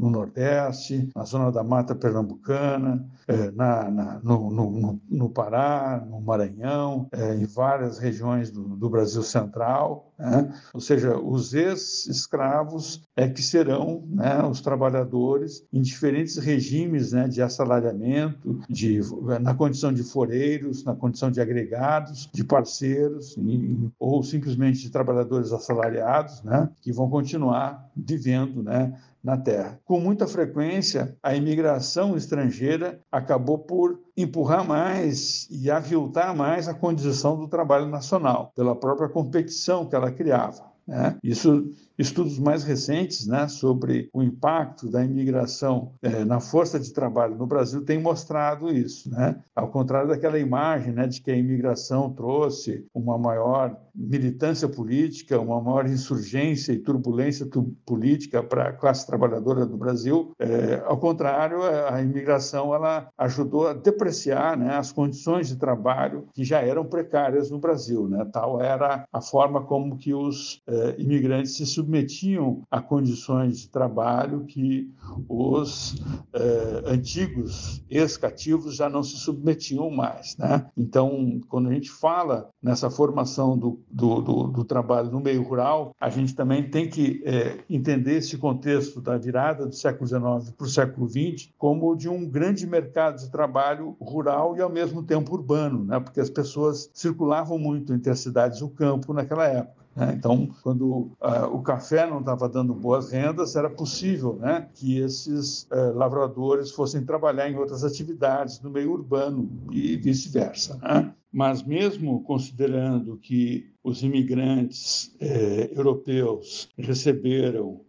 no 0.00 0.08
Nordeste, 0.08 1.10
na 1.14 1.24
zona 1.24 1.52
da 1.52 1.62
Mata 1.62 1.94
Pernambucana, 1.94 3.06
é, 3.28 3.50
na, 3.50 3.90
na, 3.90 4.20
no, 4.22 4.50
no, 4.50 5.00
no, 5.08 5.28
Pará, 5.28 6.02
no 6.08 6.20
Maranhão, 6.22 7.06
é, 7.12 7.34
em 7.34 7.44
várias 7.44 7.98
regiões 7.98 8.50
do, 8.50 8.62
do 8.76 8.88
Brasil 8.88 9.22
Central. 9.22 10.09
Né? 10.20 10.52
Ou 10.74 10.80
seja, 10.80 11.16
os 11.18 11.54
ex-escravos 11.54 13.02
é 13.16 13.26
que 13.26 13.42
serão 13.42 14.04
né, 14.06 14.42
os 14.44 14.60
trabalhadores 14.60 15.64
em 15.72 15.80
diferentes 15.80 16.36
regimes 16.36 17.12
né, 17.12 17.26
de 17.26 17.40
assalariamento, 17.40 18.60
de, 18.68 19.00
na 19.40 19.54
condição 19.54 19.92
de 19.92 20.02
foreiros, 20.02 20.84
na 20.84 20.94
condição 20.94 21.30
de 21.30 21.40
agregados, 21.40 22.28
de 22.32 22.44
parceiros, 22.44 23.34
e, 23.38 23.90
ou 23.98 24.22
simplesmente 24.22 24.80
de 24.80 24.90
trabalhadores 24.90 25.52
assalariados, 25.52 26.42
né, 26.42 26.68
que 26.82 26.92
vão 26.92 27.08
continuar 27.08 27.90
vivendo 27.96 28.62
né, 28.62 28.92
na 29.24 29.36
Terra. 29.36 29.78
Com 29.84 30.00
muita 30.00 30.26
frequência, 30.26 31.16
a 31.22 31.34
imigração 31.34 32.16
estrangeira 32.16 33.00
acabou 33.10 33.58
por 33.58 33.98
empurrar 34.16 34.66
mais 34.66 35.46
e 35.50 35.70
aviltar 35.70 36.34
mais 36.34 36.68
a 36.68 36.74
condição 36.74 37.36
do 37.36 37.48
trabalho 37.48 37.86
nacional, 37.86 38.52
pela 38.54 38.74
própria 38.74 39.08
competição 39.08 39.86
que 39.86 39.94
ela 39.94 40.10
criava. 40.10 40.70
Né? 40.86 41.16
Isso 41.22 41.70
Estudos 42.00 42.38
mais 42.38 42.64
recentes 42.64 43.26
né, 43.26 43.46
sobre 43.46 44.08
o 44.14 44.22
impacto 44.22 44.90
da 44.90 45.04
imigração 45.04 45.92
é, 46.00 46.24
na 46.24 46.40
força 46.40 46.80
de 46.80 46.90
trabalho 46.94 47.36
no 47.36 47.46
Brasil 47.46 47.84
têm 47.84 48.00
mostrado 48.00 48.70
isso. 48.70 49.10
Né? 49.10 49.36
Ao 49.54 49.68
contrário 49.68 50.08
daquela 50.08 50.38
imagem 50.38 50.94
né, 50.94 51.06
de 51.06 51.20
que 51.20 51.30
a 51.30 51.36
imigração 51.36 52.10
trouxe 52.10 52.86
uma 52.94 53.18
maior 53.18 53.76
militância 53.94 54.66
política, 54.66 55.38
uma 55.38 55.60
maior 55.60 55.86
insurgência 55.86 56.72
e 56.72 56.78
turbulência 56.78 57.44
tu 57.44 57.76
política 57.84 58.42
para 58.42 58.68
a 58.68 58.72
classe 58.72 59.06
trabalhadora 59.06 59.66
do 59.66 59.76
Brasil, 59.76 60.32
é, 60.38 60.82
ao 60.86 60.96
contrário, 60.96 61.62
a 61.62 62.00
imigração 62.00 62.74
ela 62.74 63.08
ajudou 63.18 63.68
a 63.68 63.74
depreciar 63.74 64.56
né, 64.56 64.74
as 64.74 64.90
condições 64.90 65.48
de 65.48 65.56
trabalho 65.56 66.28
que 66.32 66.44
já 66.44 66.62
eram 66.62 66.86
precárias 66.86 67.50
no 67.50 67.58
Brasil. 67.58 68.08
Né? 68.08 68.26
Tal 68.32 68.62
era 68.62 69.04
a 69.12 69.20
forma 69.20 69.62
como 69.66 69.98
que 69.98 70.14
os 70.14 70.62
é, 70.66 70.94
imigrantes 70.96 71.56
se 71.56 71.66
submetiam 71.66 71.89
submetiam 71.90 72.62
a 72.70 72.80
condições 72.80 73.58
de 73.58 73.68
trabalho 73.68 74.44
que 74.44 74.94
os 75.28 76.00
eh, 76.32 76.82
antigos 76.86 77.84
ex-cativos 77.90 78.76
já 78.76 78.88
não 78.88 79.02
se 79.02 79.16
submetiam 79.16 79.90
mais. 79.90 80.36
Né? 80.36 80.66
Então, 80.76 81.40
quando 81.48 81.68
a 81.68 81.72
gente 81.72 81.90
fala 81.90 82.48
nessa 82.62 82.88
formação 82.88 83.58
do, 83.58 83.80
do, 83.90 84.20
do, 84.20 84.42
do 84.44 84.64
trabalho 84.64 85.10
no 85.10 85.20
meio 85.20 85.42
rural, 85.42 85.94
a 86.00 86.08
gente 86.08 86.34
também 86.34 86.70
tem 86.70 86.88
que 86.88 87.22
eh, 87.24 87.58
entender 87.68 88.18
esse 88.18 88.38
contexto 88.38 89.00
da 89.00 89.18
virada 89.18 89.66
do 89.66 89.74
século 89.74 90.06
XIX 90.06 90.54
para 90.56 90.66
o 90.66 90.70
século 90.70 91.08
XX 91.08 91.50
como 91.58 91.96
de 91.96 92.08
um 92.08 92.28
grande 92.28 92.66
mercado 92.66 93.18
de 93.18 93.30
trabalho 93.30 93.96
rural 94.00 94.56
e, 94.56 94.60
ao 94.60 94.70
mesmo 94.70 95.02
tempo, 95.02 95.34
urbano, 95.34 95.84
né? 95.84 95.98
porque 95.98 96.20
as 96.20 96.30
pessoas 96.30 96.88
circulavam 96.94 97.58
muito 97.58 97.92
entre 97.92 98.10
as 98.10 98.20
cidades 98.20 98.60
e 98.60 98.64
o 98.64 98.68
campo 98.68 99.12
naquela 99.12 99.46
época. 99.46 99.79
Né? 99.94 100.14
Então, 100.16 100.48
quando 100.62 100.86
uh, 101.20 101.46
o 101.52 101.62
café 101.62 102.08
não 102.08 102.20
estava 102.20 102.48
dando 102.48 102.74
boas 102.74 103.10
rendas, 103.10 103.56
era 103.56 103.68
possível 103.68 104.36
né, 104.36 104.68
que 104.74 104.98
esses 104.98 105.64
uh, 105.64 105.92
lavradores 105.94 106.70
fossem 106.70 107.04
trabalhar 107.04 107.50
em 107.50 107.56
outras 107.56 107.84
atividades 107.84 108.60
no 108.60 108.70
meio 108.70 108.92
urbano 108.92 109.50
e 109.70 109.96
vice-versa. 109.96 110.78
Né? 110.82 111.12
Mas, 111.32 111.62
mesmo 111.62 112.22
considerando 112.24 113.16
que 113.16 113.70
os 113.84 114.02
imigrantes 114.02 115.14
eh, 115.20 115.70
europeus 115.72 116.68
receberam 116.76 117.80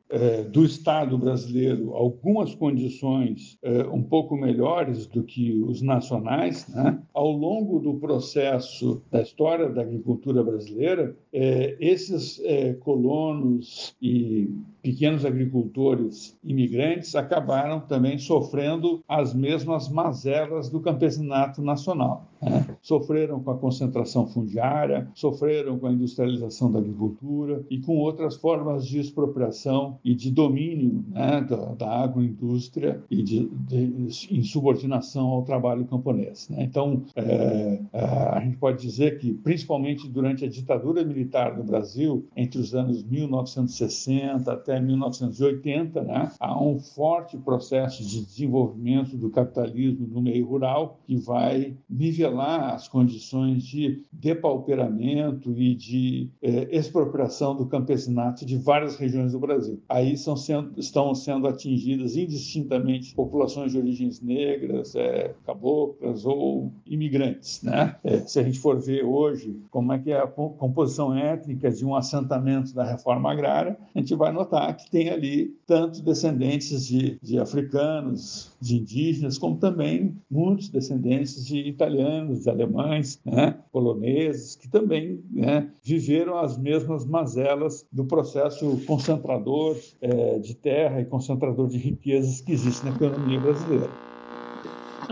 do 0.51 0.65
Estado 0.65 1.17
brasileiro 1.17 1.93
algumas 1.93 2.53
condições 2.53 3.57
eh, 3.63 3.83
um 3.87 4.03
pouco 4.03 4.35
melhores 4.35 5.07
do 5.07 5.23
que 5.23 5.61
os 5.63 5.81
nacionais, 5.81 6.67
né? 6.67 7.01
ao 7.13 7.31
longo 7.31 7.79
do 7.79 7.95
processo 7.95 9.01
da 9.09 9.21
história 9.21 9.69
da 9.69 9.81
agricultura 9.81 10.43
brasileira, 10.43 11.15
eh, 11.31 11.77
esses 11.79 12.41
colonos 12.81 13.95
e 14.01 14.49
pequenos 14.81 15.25
agricultores 15.25 16.37
imigrantes 16.43 17.15
acabaram 17.15 17.79
também 17.79 18.17
sofrendo 18.17 19.03
as 19.07 19.33
mesmas 19.33 19.89
mazelas 19.89 20.69
do 20.69 20.81
campesinato 20.81 21.61
nacional. 21.61 22.30
Né? 22.41 22.65
Sofreram 22.81 23.39
com 23.41 23.51
a 23.51 23.57
concentração 23.57 24.25
fundiária, 24.25 25.07
sofreram 25.13 25.77
com 25.77 25.87
a 25.87 25.91
industrialização 25.91 26.71
da 26.71 26.79
agricultura 26.79 27.63
e 27.69 27.79
com 27.79 27.97
outras 27.97 28.35
formas 28.35 28.87
de 28.87 28.99
expropriação 28.99 29.99
e 30.03 30.15
de 30.15 30.31
domínio 30.31 31.05
né, 31.09 31.41
da, 31.41 31.73
da, 31.75 32.03
agroindústria 32.03 33.03
e 33.09 33.21
de, 33.21 33.47
de, 33.47 34.07
em 34.31 34.43
subordinação 34.43 35.27
ao 35.27 35.43
trabalho 35.43 35.85
camponês. 35.85 36.49
Né? 36.49 36.63
Então, 36.63 37.03
é, 37.15 37.79
é, 37.93 38.03
a 38.03 38.39
gente 38.43 38.57
pode 38.57 38.81
dizer 38.81 39.19
que, 39.19 39.33
principalmente 39.33 40.09
durante 40.09 40.43
a 40.43 40.49
ditadura 40.49 41.03
militar 41.03 41.55
no 41.57 41.63
Brasil, 41.63 42.25
entre 42.35 42.59
os 42.59 42.73
anos 42.73 43.03
1960 43.03 44.51
até 44.51 44.79
1980, 44.79 46.01
né, 46.01 46.31
há 46.39 46.61
um 46.61 46.79
forte 46.79 47.37
processo 47.37 48.03
de 48.03 48.25
desenvolvimento 48.25 49.15
do 49.15 49.29
capitalismo 49.29 50.07
no 50.07 50.21
meio 50.21 50.47
rural 50.47 50.99
que 51.05 51.15
vai 51.15 51.75
nivelar 51.89 52.30
as 52.39 52.87
condições 52.87 53.63
de 53.63 54.03
depauperamento 54.11 55.51
e 55.57 55.75
de 55.75 56.29
é, 56.41 56.67
expropriação 56.75 57.55
do 57.55 57.65
campesinato 57.65 58.45
de 58.45 58.57
várias 58.57 58.95
regiões 58.95 59.31
do 59.31 59.39
Brasil. 59.39 59.79
aí 59.89 60.15
são 60.17 60.35
sendo, 60.35 60.79
estão 60.79 61.13
sendo 61.15 61.47
atingidas 61.47 62.15
indistintamente 62.15 63.13
populações 63.15 63.71
de 63.71 63.77
origens 63.77 64.21
negras, 64.21 64.95
é, 64.95 65.33
caboclas 65.45 66.25
ou 66.25 66.71
imigrantes. 66.85 67.61
Né? 67.63 67.95
É, 68.03 68.19
se 68.19 68.39
a 68.39 68.43
gente 68.43 68.59
for 68.59 68.79
ver 68.79 69.03
hoje 69.03 69.59
como 69.69 69.93
é 69.93 69.99
que 69.99 70.11
é 70.11 70.19
a 70.19 70.27
composição 70.27 71.15
étnica 71.15 71.71
de 71.71 71.85
um 71.85 71.95
assentamento 71.95 72.73
da 72.73 72.83
reforma 72.83 73.31
agrária, 73.31 73.77
a 73.93 73.99
gente 73.99 74.15
vai 74.15 74.31
notar 74.31 74.75
que 74.75 74.89
tem 74.89 75.09
ali 75.09 75.55
tanto 75.65 76.01
descendentes 76.01 76.85
de, 76.85 77.17
de 77.21 77.39
africanos, 77.39 78.51
de 78.59 78.77
indígenas, 78.77 79.37
como 79.37 79.57
também 79.57 80.15
muitos 80.29 80.69
descendentes 80.69 81.45
de 81.45 81.57
italianos, 81.59 82.20
de 82.27 82.49
alemães, 82.49 83.19
né? 83.25 83.59
poloneses, 83.71 84.55
que 84.55 84.67
também 84.69 85.23
né, 85.31 85.71
viveram 85.83 86.37
as 86.37 86.57
mesmas 86.57 87.05
mazelas 87.05 87.85
do 87.91 88.05
processo 88.05 88.77
concentrador 88.85 89.77
é, 90.01 90.39
de 90.39 90.55
terra 90.55 91.01
e 91.01 91.05
concentrador 91.05 91.67
de 91.67 91.77
riquezas 91.77 92.41
que 92.41 92.51
existe 92.51 92.83
na 92.85 92.91
economia 92.91 93.39
brasileira 93.39 94.10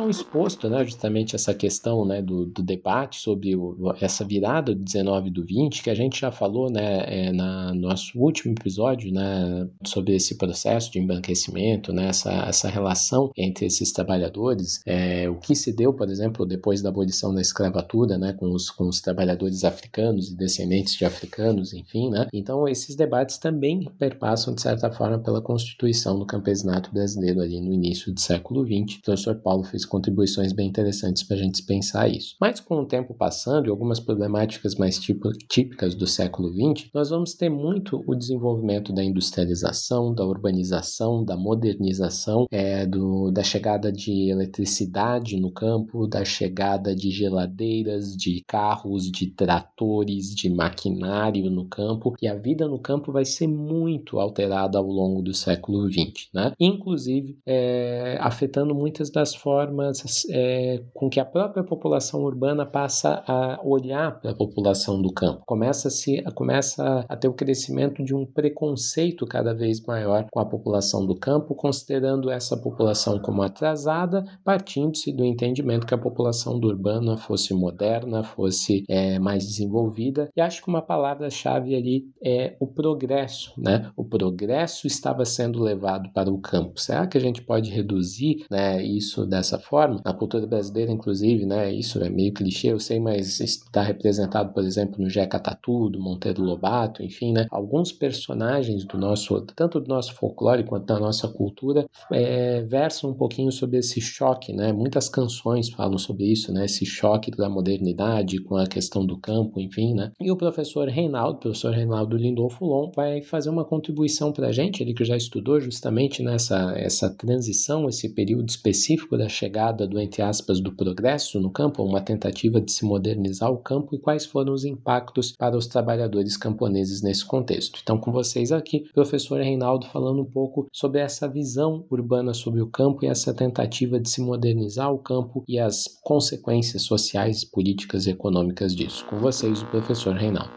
é 0.07 0.09
exposto, 0.09 0.69
né, 0.69 0.83
justamente 0.83 1.35
essa 1.35 1.53
questão, 1.53 2.05
né, 2.05 2.21
do, 2.21 2.45
do 2.45 2.61
debate 2.61 3.19
sobre 3.19 3.55
o, 3.55 3.93
essa 4.01 4.23
virada 4.23 4.73
do 4.73 4.83
19 4.83 5.29
do 5.29 5.45
20, 5.45 5.83
que 5.83 5.89
a 5.89 5.95
gente 5.95 6.19
já 6.19 6.31
falou, 6.31 6.71
né, 6.71 7.03
é, 7.07 7.31
na 7.31 7.73
nosso 7.73 8.19
último 8.19 8.53
episódio, 8.53 9.11
né, 9.11 9.67
sobre 9.85 10.15
esse 10.15 10.37
processo 10.37 10.91
de 10.91 10.99
embranquecimento, 10.99 11.91
né, 11.91 12.07
essa, 12.07 12.31
essa 12.31 12.69
relação 12.69 13.31
entre 13.37 13.65
esses 13.65 13.91
trabalhadores, 13.91 14.81
é, 14.85 15.29
o 15.29 15.35
que 15.35 15.55
se 15.55 15.75
deu, 15.75 15.93
por 15.93 16.09
exemplo, 16.09 16.45
depois 16.45 16.81
da 16.81 16.89
abolição 16.89 17.33
da 17.33 17.41
escravatura, 17.41 18.17
né, 18.17 18.33
com 18.33 18.51
os, 18.53 18.69
com 18.69 18.87
os 18.87 19.01
trabalhadores 19.01 19.63
africanos 19.63 20.29
e 20.29 20.35
descendentes 20.35 20.95
de 20.95 21.05
africanos, 21.05 21.73
enfim, 21.73 22.09
né, 22.09 22.27
então 22.33 22.67
esses 22.67 22.95
debates 22.95 23.37
também 23.37 23.89
perpassam, 23.97 24.53
de 24.53 24.61
certa 24.61 24.91
forma, 24.91 25.19
pela 25.19 25.41
constituição 25.41 26.17
do 26.17 26.25
campesinato 26.25 26.91
brasileiro 26.91 27.41
ali 27.41 27.59
no 27.59 27.73
início 27.73 28.13
do 28.13 28.19
século 28.19 28.63
20. 28.63 28.97
O 28.97 29.01
professor 29.01 29.35
Paulo 29.35 29.63
fez 29.63 29.85
contribuições 29.89 30.53
bem 30.53 30.69
interessantes 30.69 31.23
para 31.23 31.35
a 31.35 31.39
gente 31.39 31.63
pensar 31.63 32.07
isso. 32.07 32.35
Mas 32.39 32.59
com 32.59 32.75
o 32.75 32.85
tempo 32.85 33.13
passando 33.13 33.67
e 33.67 33.69
algumas 33.69 33.99
problemáticas 33.99 34.75
mais 34.75 34.97
tipo, 34.99 35.31
típicas 35.49 35.95
do 35.95 36.07
século 36.07 36.49
XX, 36.53 36.89
nós 36.93 37.09
vamos 37.09 37.33
ter 37.33 37.49
muito 37.49 38.03
o 38.07 38.15
desenvolvimento 38.15 38.93
da 38.93 39.03
industrialização, 39.03 40.13
da 40.13 40.23
urbanização, 40.23 41.25
da 41.25 41.35
modernização, 41.35 42.45
é, 42.51 42.85
do, 42.85 43.31
da 43.31 43.43
chegada 43.43 43.91
de 43.91 44.29
eletricidade 44.29 45.37
no 45.39 45.51
campo, 45.51 46.07
da 46.07 46.23
chegada 46.23 46.95
de 46.95 47.09
geladeiras, 47.09 48.15
de 48.15 48.43
carros, 48.47 49.09
de 49.11 49.31
tratores, 49.31 50.35
de 50.35 50.49
maquinário 50.49 51.49
no 51.49 51.65
campo, 51.65 52.13
e 52.21 52.27
a 52.27 52.35
vida 52.35 52.67
no 52.67 52.79
campo 52.79 53.11
vai 53.11 53.25
ser 53.25 53.47
muito 53.47 54.19
alterada 54.19 54.77
ao 54.77 54.85
longo 54.85 55.21
do 55.21 55.33
século 55.33 55.91
XX, 55.91 56.29
né? 56.33 56.53
inclusive 56.59 57.37
é, 57.45 58.17
afetando 58.21 58.75
muitas 58.75 59.09
das 59.09 59.33
formas 59.33 59.78
formas 59.79 60.25
é, 60.29 60.81
com 60.93 61.09
que 61.09 61.19
a 61.19 61.25
própria 61.25 61.63
população 61.63 62.21
urbana 62.21 62.65
passa 62.65 63.23
a 63.25 63.59
olhar 63.63 64.19
para 64.19 64.31
a 64.31 64.35
população 64.35 65.01
do 65.01 65.11
campo. 65.11 65.43
Começa 65.45 65.87
a, 65.87 65.91
se, 65.91 66.21
começa 66.35 67.05
a 67.07 67.15
ter 67.15 67.27
o 67.27 67.33
crescimento 67.33 68.03
de 68.03 68.13
um 68.13 68.25
preconceito 68.25 69.25
cada 69.25 69.53
vez 69.53 69.83
maior 69.85 70.27
com 70.31 70.39
a 70.39 70.45
população 70.45 71.05
do 71.05 71.15
campo, 71.15 71.55
considerando 71.55 72.29
essa 72.29 72.57
população 72.57 73.19
como 73.19 73.41
atrasada, 73.41 74.25
partindo-se 74.43 75.11
do 75.13 75.23
entendimento 75.23 75.87
que 75.87 75.93
a 75.93 75.97
população 75.97 76.59
do 76.59 76.67
urbana 76.67 77.17
fosse 77.17 77.53
moderna, 77.53 78.23
fosse 78.23 78.83
é, 78.87 79.17
mais 79.19 79.45
desenvolvida. 79.45 80.29
E 80.35 80.41
acho 80.41 80.61
que 80.61 80.69
uma 80.69 80.81
palavra-chave 80.81 81.75
ali 81.75 82.05
é 82.23 82.55
o 82.59 82.67
progresso, 82.67 83.53
né? 83.57 83.89
O 83.95 84.03
progresso 84.03 84.87
estava 84.87 85.23
sendo 85.25 85.61
levado 85.61 86.09
para 86.13 86.31
o 86.31 86.39
campo. 86.39 86.79
Será 86.79 87.07
que 87.07 87.17
a 87.17 87.21
gente 87.21 87.41
pode 87.41 87.69
reduzir 87.69 88.45
né, 88.49 88.83
isso 88.83 89.25
dessa 89.25 89.58
forma. 89.59 90.01
Na 90.03 90.13
cultura 90.13 90.45
brasileira, 90.47 90.91
inclusive, 90.91 91.45
né, 91.45 91.71
isso 91.73 92.01
é 92.03 92.09
meio 92.09 92.33
clichê, 92.33 92.71
eu 92.71 92.79
sei, 92.79 92.99
mas 92.99 93.39
está 93.39 93.81
representado, 93.81 94.53
por 94.53 94.63
exemplo, 94.63 95.01
no 95.01 95.09
Jeca 95.09 95.39
Tatu, 95.39 95.89
do 95.89 95.99
Monteiro 95.99 96.41
Lobato, 96.41 97.03
enfim, 97.03 97.33
né, 97.33 97.45
alguns 97.51 97.91
personagens 97.91 98.85
do 98.85 98.97
nosso, 98.97 99.41
tanto 99.55 99.79
do 99.79 99.87
nosso 99.87 100.13
folclore 100.13 100.63
quanto 100.63 100.85
da 100.85 100.99
nossa 100.99 101.27
cultura, 101.27 101.85
é, 102.11 102.61
versam 102.63 103.11
um 103.11 103.13
pouquinho 103.13 103.51
sobre 103.51 103.77
esse 103.77 104.01
choque, 104.01 104.53
né, 104.53 104.71
muitas 104.71 105.09
canções 105.09 105.69
falam 105.69 105.97
sobre 105.97 106.25
isso, 106.25 106.51
né, 106.51 106.65
esse 106.65 106.85
choque 106.85 107.31
da 107.31 107.49
modernidade 107.49 108.41
com 108.41 108.55
a 108.55 108.65
questão 108.65 109.05
do 109.05 109.17
campo, 109.17 109.59
enfim, 109.59 109.93
né, 109.93 110.11
e 110.19 110.31
o 110.31 110.37
professor 110.37 110.87
Reinaldo, 110.87 111.37
o 111.37 111.41
professor 111.41 111.73
Reinaldo 111.73 112.17
Lindolfo 112.17 112.65
Long, 112.65 112.91
vai 112.95 113.21
fazer 113.21 113.49
uma 113.49 113.65
contribuição 113.65 114.31
para 114.31 114.47
a 114.47 114.51
gente, 114.51 114.81
ele 114.81 114.93
que 114.93 115.05
já 115.05 115.15
estudou 115.15 115.59
justamente 115.59 116.23
nessa 116.23 116.69
essa 116.75 117.09
transição, 117.09 117.87
esse 117.87 118.09
período 118.09 118.49
específico 118.49 119.17
da 119.17 119.27
chegada 119.27 119.48
chegada 119.49 119.87
do 119.87 119.99
entre 119.99 120.21
aspas 120.21 120.59
do 120.59 120.71
progresso 120.71 121.39
no 121.39 121.49
campo, 121.49 121.83
uma 121.83 121.99
tentativa 121.99 122.61
de 122.61 122.71
se 122.71 122.85
modernizar 122.85 123.51
o 123.51 123.57
campo 123.57 123.95
e 123.95 123.99
quais 123.99 124.23
foram 124.23 124.53
os 124.53 124.63
impactos 124.63 125.31
para 125.31 125.57
os 125.57 125.65
trabalhadores 125.65 126.37
camponeses 126.37 127.01
nesse 127.01 127.25
contexto. 127.25 127.79
Então, 127.81 127.97
com 127.97 128.11
vocês 128.11 128.51
aqui, 128.51 128.85
professor 128.93 129.41
Reinaldo 129.41 129.87
falando 129.87 130.21
um 130.21 130.25
pouco 130.25 130.67
sobre 130.71 131.01
essa 131.01 131.27
visão 131.27 131.83
urbana 131.89 132.31
sobre 132.31 132.61
o 132.61 132.67
campo 132.67 133.03
e 133.03 133.07
essa 133.07 133.33
tentativa 133.33 133.99
de 133.99 134.07
se 134.07 134.21
modernizar 134.21 134.93
o 134.93 134.99
campo 134.99 135.43
e 135.47 135.57
as 135.57 135.85
consequências 136.03 136.83
sociais, 136.83 137.43
políticas 137.43 138.05
e 138.05 138.11
econômicas 138.11 138.75
disso. 138.75 139.03
Com 139.07 139.17
vocês, 139.17 139.63
o 139.63 139.65
professor 139.65 140.15
Reinaldo 140.15 140.51